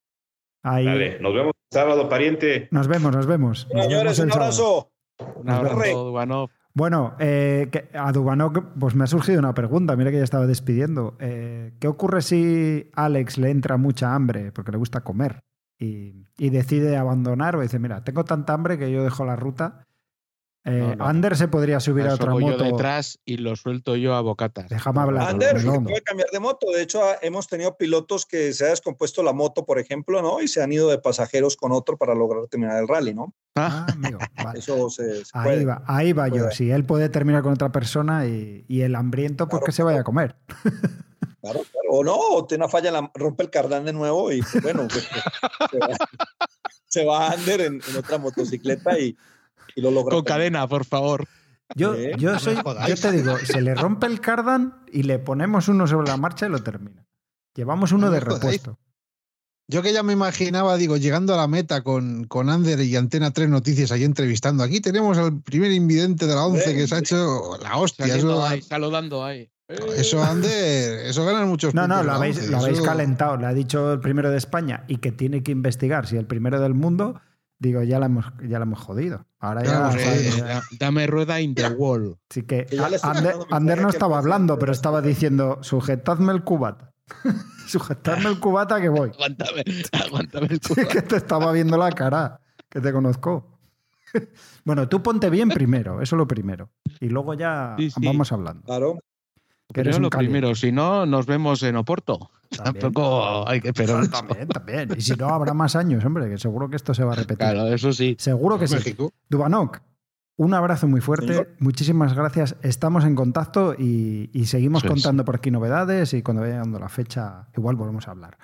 Ahí. 0.62 0.84
Dale, 0.84 1.18
nos 1.20 1.34
vemos 1.34 1.52
sábado, 1.70 2.08
pariente. 2.08 2.68
Nos 2.70 2.88
vemos, 2.88 3.14
nos 3.14 3.26
vemos. 3.26 3.68
Señores, 3.70 4.18
un 4.18 4.32
abrazo. 4.32 4.92
Un 5.36 5.48
abrazo, 5.48 6.12
bueno, 6.77 7.16
eh, 7.19 7.70
a 7.94 8.12
Dubanok 8.12 8.74
pues 8.78 8.94
me 8.94 9.05
ha 9.05 9.07
surgido 9.07 9.39
una 9.39 9.55
pregunta, 9.55 9.97
mira 9.97 10.11
que 10.11 10.19
ya 10.19 10.24
estaba 10.24 10.47
despidiendo. 10.47 11.16
Eh, 11.20 11.73
¿Qué 11.81 11.89
ocurre 11.89 12.20
si 12.20 12.90
Alex 12.94 13.39
le 13.39 13.48
entra 13.48 13.78
mucha 13.78 14.15
hambre 14.15 14.53
porque 14.53 14.73
le 14.73 14.77
gusta 14.77 15.01
comer 15.01 15.40
y, 15.78 16.27
y, 16.36 16.51
decide 16.51 16.98
abandonar 16.98 17.57
o 17.57 17.62
dice, 17.62 17.78
mira, 17.78 18.05
tengo 18.05 18.24
tanta 18.24 18.53
hambre 18.53 18.77
que 18.77 18.93
yo 18.93 19.03
dejo 19.03 19.24
la 19.24 19.36
ruta 19.36 19.85
eh, 20.68 20.97
Ander 20.98 21.36
se 21.36 21.47
podría 21.47 21.78
subir 21.78 22.09
a 22.09 22.14
otra 22.14 22.32
moto. 22.32 22.64
detrás 22.64 23.20
y 23.24 23.36
lo 23.36 23.55
suelto 23.55 23.94
yo 23.94 24.14
a 24.14 24.20
bocatas. 24.20 24.68
Déjame 24.68 25.01
hablar. 25.01 25.28
Ander 25.28 25.62
puede 25.62 26.02
cambiar 26.02 26.28
de 26.32 26.40
moto. 26.40 26.66
De 26.72 26.82
hecho, 26.82 27.01
hemos 27.22 27.47
tenido 27.47 27.76
pilotos 27.76 28.26
que 28.26 28.52
se 28.52 28.64
ha 28.64 28.70
descompuesto 28.70 29.22
la 29.22 29.32
moto, 29.32 29.64
por 29.64 29.78
ejemplo, 29.78 30.22
¿no? 30.22 30.43
Y 30.43 30.48
se 30.48 30.60
han 30.60 30.72
ido 30.72 30.90
de 30.90 30.98
pasajeros 30.98 31.56
con 31.56 31.70
otro 31.70 31.97
para 31.97 32.16
lograr 32.16 32.48
terminar 32.48 32.80
el 32.80 32.88
rally, 32.88 33.14
¿no? 33.14 33.32
Ah, 33.55 33.86
amigo. 33.93 34.18
Eso 34.56 34.90
se, 34.90 35.22
ahí, 35.34 35.64
va, 35.64 35.84
ahí 35.86 36.12
va 36.12 36.26
yo. 36.26 36.51
Si 36.51 36.68
él 36.68 36.84
puede 36.84 37.10
terminar 37.10 37.44
con 37.44 37.52
otra 37.52 37.70
persona 37.70 38.26
y, 38.26 38.64
el 38.68 38.97
hambriento, 38.97 39.48
pues 39.48 39.62
que 39.64 39.72
se 39.72 39.84
vaya 39.84 40.01
a 40.01 40.05
comer. 40.05 40.36
Claro, 41.40 41.60
claro. 41.70 41.88
O 41.90 42.02
no, 42.02 42.16
o 42.16 42.44
tiene 42.44 42.64
una 42.64 42.70
falla, 42.70 43.10
rompe 43.14 43.44
el 43.44 43.51
cardán 43.51 43.84
de 43.84 43.93
nuevo 43.93 44.32
y 44.32 44.43
pues, 44.43 44.62
bueno, 44.64 44.88
pues, 44.88 45.06
se, 46.86 47.05
va, 47.05 47.28
a 47.28 47.32
Ander 47.32 47.60
en 47.60 47.80
otra 47.97 48.18
motocicleta 48.18 48.98
y 48.98 49.16
con 49.82 50.24
cadena, 50.24 50.66
por 50.66 50.85
favor. 50.85 51.27
Yo, 51.74 51.97
yo, 52.16 52.39
soy, 52.39 52.57
yo 52.89 52.97
te 52.97 53.12
digo, 53.12 53.39
se 53.39 53.61
le 53.61 53.74
rompe 53.74 54.07
el 54.07 54.20
cardan 54.20 54.85
y 54.93 55.03
le 55.03 55.19
ponemos 55.19 55.69
uno 55.69 55.86
sobre 55.86 56.09
la 56.09 56.16
marcha 56.16 56.47
y 56.47 56.51
lo 56.51 56.62
termina. 56.62 57.07
Llevamos 57.55 57.93
uno 57.93 58.11
de 58.11 58.20
repuesto. 58.20 58.78
Yo 59.69 59.82
que 59.82 59.93
ya 59.93 60.05
me 60.05 60.12
imaginaba, 60.12 60.77
digo, 60.77 60.97
llegando 60.97 61.35
a 61.35 61.36
la 61.36 61.48
meta 61.48 61.82
con, 61.82 62.24
con 62.24 62.51
Ander 62.51 62.81
y 62.81 62.94
Antena 62.94 63.32
3 63.32 63.48
Noticias 63.48 63.90
ahí 63.90 64.05
entrevistando. 64.05 64.62
Aquí 64.62 64.81
tenemos 64.81 65.19
al 65.19 65.43
primer 65.43 65.73
invidente 65.73 66.27
de 66.27 66.36
la 66.36 66.47
11 66.47 66.74
que 66.74 66.86
se 66.86 66.94
ha 66.94 66.98
hecho 66.98 67.59
la 67.61 67.77
hostia. 67.77 68.07
saludando 68.61 69.24
ahí. 69.24 69.51
Eso, 69.97 70.23
Ander, 70.23 71.07
eso 71.07 71.27
ganan 71.27 71.48
muchos 71.48 71.74
No, 71.74 71.89
no, 71.89 72.05
lo 72.05 72.12
habéis, 72.12 72.48
lo 72.48 72.59
habéis 72.59 72.81
calentado. 72.81 73.36
Le 73.36 73.47
ha 73.47 73.53
dicho 73.53 73.94
el 73.94 73.98
primero 73.98 74.31
de 74.31 74.39
España 74.39 74.85
y 74.86 74.98
que 74.98 75.11
tiene 75.11 75.43
que 75.43 75.51
investigar 75.51 76.07
si 76.07 76.16
el 76.16 76.27
primero 76.27 76.61
del 76.61 76.74
mundo 76.74 77.20
Digo, 77.59 77.83
ya 77.83 77.99
la 77.99 78.07
hemos, 78.07 78.27
ya 78.43 78.59
la 78.59 78.65
hemos 78.65 78.81
jodido. 78.81 79.27
Ahora 79.39 79.65
ya, 79.65 80.62
Dame 80.78 81.07
rueda 81.07 81.41
in 81.41 81.55
the 81.55 81.69
wall. 81.69 82.19
Así 82.31 82.43
que, 82.43 82.66
Ander, 83.51 83.81
no 83.81 83.89
estaba 83.89 84.19
hablando, 84.19 84.59
pero 84.59 84.73
estaba 84.73 85.01
diciendo: 85.01 85.59
sujetadme 85.62 86.33
el 86.33 86.45
cubata. 86.45 86.93
sujetadme 87.66 88.28
el 88.28 88.41
cubata 88.41 88.81
que 88.81 88.89
voy. 88.89 89.11
Aguántame, 89.11 89.65
aguántame 89.93 90.47
el 90.51 90.61
cubata. 90.66 90.89
que 90.89 91.03
te 91.03 91.16
estaba 91.16 91.51
viendo 91.53 91.78
la 91.78 91.93
cara, 91.93 92.41
que 92.69 92.81
te 92.81 92.93
conozco. 92.93 93.59
bueno, 94.65 94.89
tú 94.89 95.03
ponte 95.03 95.31
bien 95.31 95.49
primero, 95.49 96.03
eso 96.03 96.16
es 96.16 96.19
lo 96.19 96.27
primero. 96.27 96.70
Y 97.01 97.09
luego 97.09 97.35
ya 97.35 97.77
vamos 97.97 98.33
hablando. 98.33 98.62
Claro. 98.65 98.99
Que 99.73 99.81
eres 99.81 99.99
lo 99.99 100.11
primero, 100.11 100.55
si 100.55 100.70
no, 100.70 101.07
nos 101.07 101.27
vemos 101.27 101.62
en 101.62 101.77
Oporto. 101.77 102.31
Tampoco 102.48 103.48
hay 103.48 103.60
que 103.60 103.68
esperar. 103.68 104.09
También, 104.09 104.48
también. 104.48 104.89
Y 104.97 105.01
si 105.01 105.14
no, 105.14 105.28
habrá 105.28 105.55
más 105.55 105.77
años, 105.77 106.05
hombre, 106.05 106.28
que 106.28 106.39
seguro 106.39 106.68
que 106.68 106.77
esto 106.77 106.94
se 106.94 107.05
va 107.05 107.12
a 107.12 107.16
repetir. 107.16 107.39
Claro, 107.39 107.68
eso 107.68 107.93
sí. 107.93 108.16
Seguro 108.18 108.59
que 108.59 108.68
sí. 108.68 108.97
Dubanok, 109.28 109.81
un 110.36 110.55
abrazo 110.55 110.86
muy 110.86 111.01
fuerte. 111.01 111.48
Muchísimas 111.59 112.14
gracias. 112.14 112.56
Estamos 112.62 113.05
en 113.05 113.14
contacto 113.14 113.74
y, 113.74 114.44
seguimos 114.47 114.85
contando 114.85 115.24
por 115.24 115.36
aquí 115.36 115.51
novedades 115.51 116.12
y 116.14 116.23
cuando 116.23 116.43
vaya 116.43 116.59
dando 116.59 116.78
la 116.78 116.89
fecha, 116.89 117.48
igual 117.56 117.77
volvemos 117.77 118.06
a 118.09 118.10
hablar. 118.10 118.39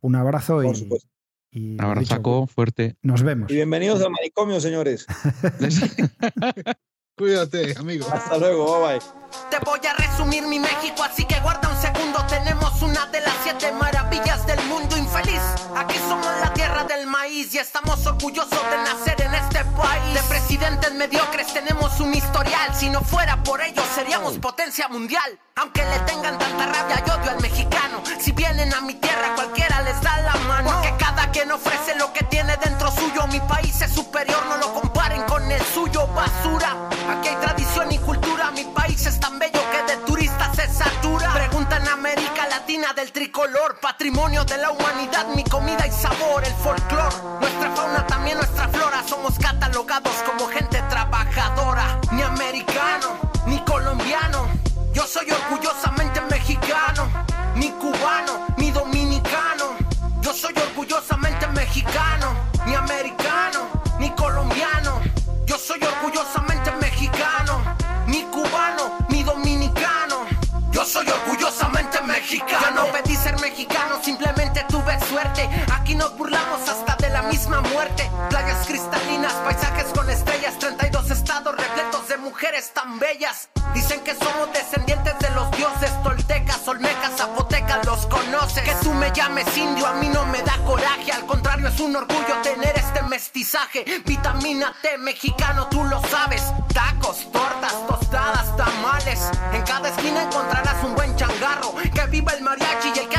Un 0.00 0.14
abrazo 0.14 0.62
y, 0.62 0.88
y, 1.50 1.74
Un 1.74 1.80
abrazo 1.82 2.46
fuerte. 2.46 2.96
Nos 3.02 3.22
vemos. 3.22 3.50
Y 3.50 3.54
bienvenidos 3.54 4.02
al 4.02 4.10
manicomio, 4.10 4.60
señores. 4.60 5.06
Cuídate, 7.18 7.74
amigo. 7.76 8.06
Hasta 8.12 8.38
luego, 8.38 8.80
bye 8.80 8.98
bye. 8.98 9.06
Te 9.50 9.58
voy 9.64 9.80
a 9.84 9.92
resumir 9.94 10.46
mi 10.46 10.60
México, 10.60 11.02
así 11.02 11.24
que 11.24 11.40
guarda 11.40 11.68
un 11.68 11.76
segundo. 11.82 12.24
Tenemos 12.28 12.80
una 12.80 13.06
de 13.06 13.20
las 13.20 13.34
siete 13.42 13.72
maravillas 13.72 14.46
del 14.46 14.62
mundo 14.66 14.96
infeliz. 14.96 15.40
Aquí 15.74 15.96
somos 16.08 16.28
la 16.40 16.52
tierra 16.54 16.84
del 16.84 17.08
maíz 17.08 17.52
y 17.54 17.58
estamos 17.58 18.06
orgullosos 18.06 18.50
de 18.70 18.76
nacer 18.78 19.20
en 19.20 19.34
este 19.34 19.64
país. 19.64 20.14
De 20.14 20.22
presidentes 20.28 20.94
mediocres 20.94 21.52
tenemos 21.52 21.98
un 21.98 22.14
historial. 22.14 22.72
Si 22.74 22.88
no 22.88 23.02
fuera 23.02 23.42
por 23.42 23.60
ello, 23.62 23.82
seríamos 23.96 24.38
potencia 24.38 24.88
mundial. 24.88 25.40
Aunque 25.60 25.84
le 25.84 25.98
tengan 26.00 26.38
tanta 26.38 26.66
rabia 26.66 27.02
y 27.04 27.10
odio 27.10 27.30
al 27.32 27.40
mexicano. 27.40 28.02
Si 28.20 28.30
vienen 28.32 28.72
a 28.72 28.80
mi 28.80 28.94
tierra, 28.94 29.34
cualquiera 29.34 29.82
les 29.82 30.00
da 30.00 30.20
la 30.20 30.34
mano. 30.46 30.70
Porque 30.70 30.94
cada 30.98 31.30
quien 31.32 31.50
ofrece 31.50 31.96
lo 31.96 32.12
que 32.12 32.22
tiene 32.24 32.56
dentro 32.58 32.90
suyo. 32.92 33.26
Mi 33.26 33.40
país 33.40 33.80
es 33.80 33.92
superior, 33.92 34.40
no 34.48 34.56
lo 34.58 34.72
comparen 34.72 35.22
con 35.24 35.50
el 35.50 35.62
suyo, 35.62 36.06
basura. 36.14 36.76
Aquí 37.10 37.28
hay 37.28 37.36
tradición 37.36 37.90
y 37.90 37.98
cultura, 37.98 38.52
mi 38.52 38.64
país 38.66 39.04
es 39.06 39.18
tan 39.18 39.38
bello 39.38 39.60
que 39.72 39.92
de 39.92 39.98
turistas 40.06 40.54
se 40.54 40.72
satura. 40.72 41.32
Preguntan 41.32 41.88
a 41.88 41.96
color, 43.38 43.78
patrimonio 43.80 44.44
de 44.44 44.58
la 44.58 44.72
humanidad, 44.72 45.26
mi 45.36 45.44
comida 45.44 45.86
y 45.86 45.92
sabor, 45.92 46.44
el 46.44 46.52
folclor, 46.54 47.40
nuestra 47.40 47.70
fauna 47.70 48.04
también 48.06 48.36
nuestra 48.36 48.66
flora, 48.68 49.00
somos 49.06 49.38
catalogados 49.38 50.12
como 50.26 50.48
gente 50.48 50.82
trabajadora, 50.90 52.00
ni 52.10 52.22
americano, 52.22 53.20
yo 53.22 53.27
soy 55.28 55.36
orgullosamente 55.36 56.20
mexicano, 56.30 57.08
ni 57.54 57.70
cubano, 57.72 58.46
ni 58.56 58.70
dominicano, 58.70 59.76
yo 60.22 60.32
soy 60.32 60.54
orgullosamente 60.56 61.46
mexicano, 61.48 62.34
ni 62.66 62.74
americano, 62.74 63.68
ni 63.98 64.10
colombiano, 64.10 65.00
yo 65.44 65.58
soy 65.58 65.80
orgullosamente 65.82 66.70
mexicano, 66.80 67.62
ni 68.06 68.22
cubano, 68.24 68.96
ni 69.10 69.22
dominicano. 69.22 70.26
Yo 70.70 70.84
soy 70.84 71.06
orgullosamente 71.08 72.00
mexicano. 72.02 72.60
Yo 72.60 72.70
no 72.70 72.92
pedí 72.92 73.16
ser 73.16 73.38
mexicano, 73.40 73.98
simplemente 74.02 74.64
tuve 74.68 74.98
suerte. 75.08 75.48
Aquí 75.72 75.94
nos 75.94 76.16
burlamos 76.16 76.68
hasta 76.68 76.94
de 76.96 77.10
la 77.10 77.22
misma 77.22 77.60
muerte. 77.62 78.08
Playas 78.30 78.66
cristalinas, 78.66 79.32
paisajes 79.44 79.86
con 79.92 80.08
estrellas, 80.08 80.56
32 80.58 80.68
estados 80.68 80.78
repletos 80.78 80.78
de 80.78 80.87
mujeres 82.38 82.70
tan 82.72 83.00
bellas. 83.00 83.48
Dicen 83.74 83.98
que 84.04 84.14
somos 84.14 84.52
descendientes 84.52 85.18
de 85.18 85.28
los 85.30 85.50
dioses 85.50 85.90
toltecas, 86.04 86.68
olmecas, 86.68 87.16
zapotecas, 87.16 87.84
los 87.84 88.06
conoces. 88.06 88.62
Que 88.62 88.76
tú 88.76 88.94
me 88.94 89.10
llames 89.10 89.44
indio, 89.56 89.84
a 89.84 89.94
mí 89.94 90.08
no 90.08 90.24
me 90.26 90.40
da 90.42 90.56
coraje. 90.64 91.10
Al 91.10 91.26
contrario, 91.26 91.66
es 91.66 91.80
un 91.80 91.96
orgullo 91.96 92.36
tener 92.44 92.78
este 92.78 93.02
mestizaje. 93.02 93.84
Vitamina 94.06 94.72
T, 94.82 94.98
mexicano, 94.98 95.66
tú 95.66 95.82
lo 95.82 96.00
sabes. 96.06 96.44
Tacos, 96.72 97.26
tortas, 97.32 97.74
tostadas, 97.88 98.56
tamales. 98.56 99.20
En 99.52 99.62
cada 99.62 99.88
esquina 99.88 100.22
encontrarás 100.22 100.84
un 100.84 100.94
buen 100.94 101.16
changarro. 101.16 101.74
Que 101.92 102.06
viva 102.06 102.34
el 102.34 102.42
mariachi 102.42 102.92
y 102.94 102.98
el 103.00 103.08
que 103.08 103.17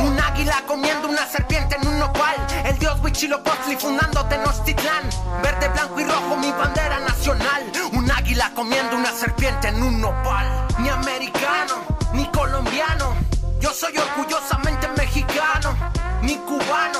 Un 0.00 0.20
águila 0.20 0.62
comiendo 0.66 1.08
una 1.08 1.26
serpiente 1.26 1.76
en 1.76 1.88
un 1.88 1.98
nopal. 1.98 2.36
El 2.64 2.78
dios 2.78 3.00
Huitzilopochtli 3.02 3.76
fundando 3.76 4.24
Tenochtitlán. 4.26 5.02
Verde, 5.42 5.68
blanco 5.70 6.00
y 6.00 6.04
rojo, 6.04 6.36
mi 6.36 6.52
bandera 6.52 7.00
nacional. 7.00 7.64
Un 7.92 8.08
águila 8.10 8.52
comiendo 8.54 8.96
una 8.96 9.10
serpiente 9.10 9.68
en 9.68 9.82
un 9.82 10.00
nopal. 10.00 10.68
Ni 10.78 10.88
americano, 10.88 11.82
ni 12.12 12.30
colombiano. 12.30 13.16
Yo 13.58 13.70
soy 13.70 13.92
orgullosamente 13.98 14.86
mexicano. 14.96 15.74
Ni 16.22 16.36
cubano, 16.36 16.97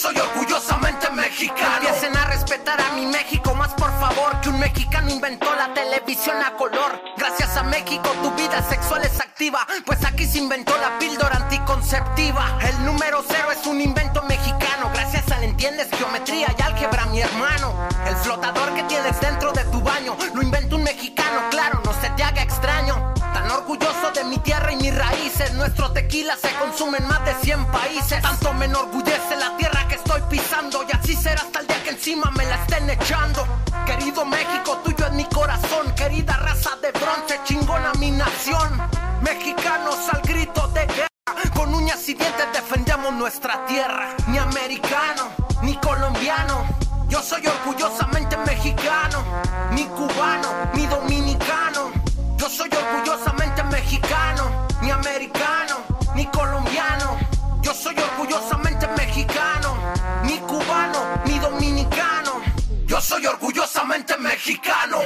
soy 0.00 0.16
orgullosamente 0.16 1.10
mexicano. 1.10 1.76
Empiecen 1.76 2.16
a 2.16 2.24
respetar 2.24 2.80
a 2.80 2.92
mi 2.92 3.04
México, 3.04 3.54
más 3.54 3.74
por 3.74 3.90
favor, 4.00 4.40
que 4.40 4.48
un 4.48 4.58
mexicano 4.58 5.10
inventó 5.10 5.54
la 5.54 5.74
televisión 5.74 6.42
a 6.42 6.56
color. 6.56 7.02
Gracias 7.18 7.54
a 7.58 7.64
México 7.64 8.08
tu 8.22 8.30
vida 8.30 8.62
sexual 8.62 9.04
es 9.04 9.20
activa, 9.20 9.66
pues 9.84 10.02
aquí 10.06 10.24
se 10.24 10.38
inventó 10.38 10.74
la 10.78 10.98
píldora 10.98 11.36
anticonceptiva. 11.36 12.58
El 12.62 12.86
número 12.86 13.22
cero 13.28 13.48
es 13.52 13.66
un 13.66 13.78
invento 13.80 14.22
mexicano, 14.22 14.90
gracias 14.94 15.30
al 15.32 15.44
entiendes 15.44 15.88
geometría 15.90 16.54
y 16.56 16.62
álgebra, 16.62 17.04
mi 17.06 17.20
hermano. 17.20 17.74
El 18.06 18.16
flotador 18.16 18.72
que 18.74 18.84
tienes 18.84 19.20
dentro 19.20 19.52
de 19.52 19.64
tu 19.64 19.82
baño 19.82 20.16
lo 20.34 20.42
inventó 20.42 20.76
un 20.76 20.84
mexicano, 20.84 21.42
claro, 21.50 21.82
no 21.84 21.92
se 22.00 22.08
te 22.10 22.22
haga 22.22 22.42
extraño. 22.42 23.19
Orgulloso 23.52 24.12
de 24.14 24.24
mi 24.24 24.38
tierra 24.38 24.72
y 24.72 24.76
mis 24.76 24.94
raíces. 24.94 25.52
Nuestro 25.54 25.90
tequila 25.92 26.36
se 26.36 26.50
consume 26.54 26.98
en 26.98 27.08
más 27.08 27.24
de 27.24 27.34
100 27.42 27.66
países. 27.66 28.22
Tanto 28.22 28.52
me 28.54 28.66
enorgullece 28.66 29.36
la 29.36 29.56
tierra 29.56 29.88
que 29.88 29.96
estoy 29.96 30.22
pisando. 30.30 30.84
Y 30.88 30.96
así 30.96 31.16
será 31.16 31.42
hasta 31.42 31.60
el 31.60 31.66
día 31.66 31.82
que 31.82 31.90
encima 31.90 32.30
me 32.30 32.44
la 32.46 32.62
estén 32.62 32.88
echando. 32.88 33.44
Querido 33.86 34.24
México, 34.24 34.80
tuyo 34.84 35.06
es 35.06 35.12
mi 35.12 35.24
corazón. 35.24 35.92
Querida 35.96 36.36
raza 36.36 36.76
de 36.80 36.92
bronce, 36.92 37.40
chingona 37.44 37.92
mi 37.98 38.12
nación. 38.12 38.80
Mexicanos 39.22 39.96
al 40.12 40.22
grito 40.22 40.68
de 40.68 40.86
guerra. 40.86 41.08
Con 41.54 41.74
uñas 41.74 42.08
y 42.08 42.14
dientes 42.14 42.46
defendemos 42.52 43.12
nuestra 43.14 43.66
tierra. 43.66 44.14
Ni 44.28 44.38
americano, 44.38 45.30
ni 45.62 45.76
colombiano. 45.78 46.64
Yo 47.08 47.20
soy 47.20 47.44
orgullosamente 47.46 48.36
mexicano. 48.36 49.24
Ni 49.72 49.84
cubano, 49.86 50.70
ni 50.74 50.86
dominicano. 50.86 51.99
Yo 52.40 52.48
soy 52.48 52.70
orgullosamente 52.70 53.62
mexicano, 53.64 54.66
ni 54.80 54.90
americano, 54.90 55.84
ni 56.16 56.24
colombiano. 56.24 57.18
Yo 57.62 57.74
soy 57.74 57.94
orgullosamente 57.94 58.88
mexicano, 58.96 59.76
ni 60.24 60.38
cubano, 60.38 61.22
ni 61.26 61.38
dominicano. 61.38 62.40
Yo 62.86 62.98
soy 62.98 63.26
orgullosamente 63.26 64.16
mexicano. 64.16 65.00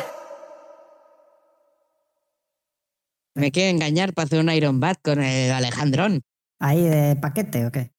Me 3.35 3.51
quiere 3.51 3.71
engañar 3.71 4.15
para 4.15 4.27
hacer 4.27 4.39
un 4.39 4.51
Iron 4.51 4.79
Bat 4.79 4.99
con 5.03 5.21
el 5.21 5.51
Alejandrón. 5.51 6.23
¿Ahí 6.61 6.83
de 6.83 7.17
paquete 7.17 7.67
o 7.67 7.73
qué? 7.73 7.91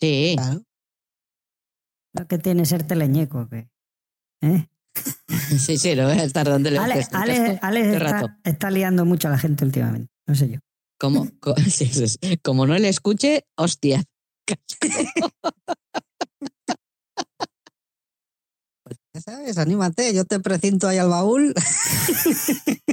Sí. 0.00 0.34
Claro. 0.36 0.62
Lo 2.12 2.26
que 2.26 2.38
tiene 2.38 2.64
ser 2.64 2.84
teleñeco 2.84 3.42
o 3.42 3.48
qué. 3.48 3.70
¿Eh? 4.40 4.66
Sí, 5.58 5.78
sí, 5.78 5.94
lo 5.94 6.04
voy 6.08 6.18
a 6.18 6.24
estar 6.24 6.48
dándole 6.48 6.78
Ale, 6.78 6.94
vueltas 6.94 7.14
al 7.14 7.22
Ale- 7.30 7.34
casco 7.38 7.58
Ale 7.66 7.80
todo 7.82 7.90
el 7.90 7.96
está, 8.02 8.12
rato. 8.12 8.28
está 8.44 8.70
liando 8.70 9.04
mucho 9.04 9.28
a 9.28 9.30
la 9.32 9.38
gente 9.38 9.64
últimamente. 9.64 10.08
No 10.26 10.34
sé 10.34 10.50
yo. 10.50 10.58
Como, 10.98 11.28
co- 11.40 11.54
sí, 11.70 11.86
sí, 11.86 12.08
sí. 12.08 12.36
Como 12.42 12.66
no 12.66 12.76
le 12.78 12.88
escuche, 12.88 13.44
hostia. 13.56 14.02
Ya 19.14 19.20
sabes, 19.20 19.58
anímate, 19.58 20.14
yo 20.14 20.24
te 20.24 20.40
precinto 20.40 20.88
ahí 20.88 20.96
al 20.98 21.08
baúl. 21.08 21.52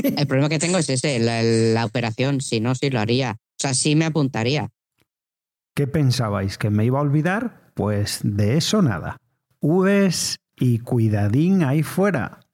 El 0.04 0.28
problema 0.28 0.50
que 0.50 0.60
tengo 0.60 0.78
es 0.78 0.90
ese, 0.90 1.20
la, 1.20 1.42
la 1.42 1.86
operación. 1.86 2.42
Si 2.42 2.60
no, 2.60 2.76
sí 2.76 2.90
lo 2.90 3.00
haría. 3.00 3.38
O 3.40 3.58
sea, 3.60 3.74
sí 3.74 3.96
me 3.96 4.06
apuntaría. 4.06 4.70
¿Qué 5.74 5.88
pensabais? 5.88 6.58
¿Que 6.58 6.70
me 6.70 6.86
iba 6.86 7.00
a 7.00 7.02
olvidar? 7.02 7.72
Pues 7.76 8.20
de 8.24 8.58
eso 8.58 8.82
nada. 8.82 9.18
Uves 9.60 10.38
y 10.60 10.80
cuidadín 10.80 11.64
ahí 11.64 11.84
fuera. 11.84 12.45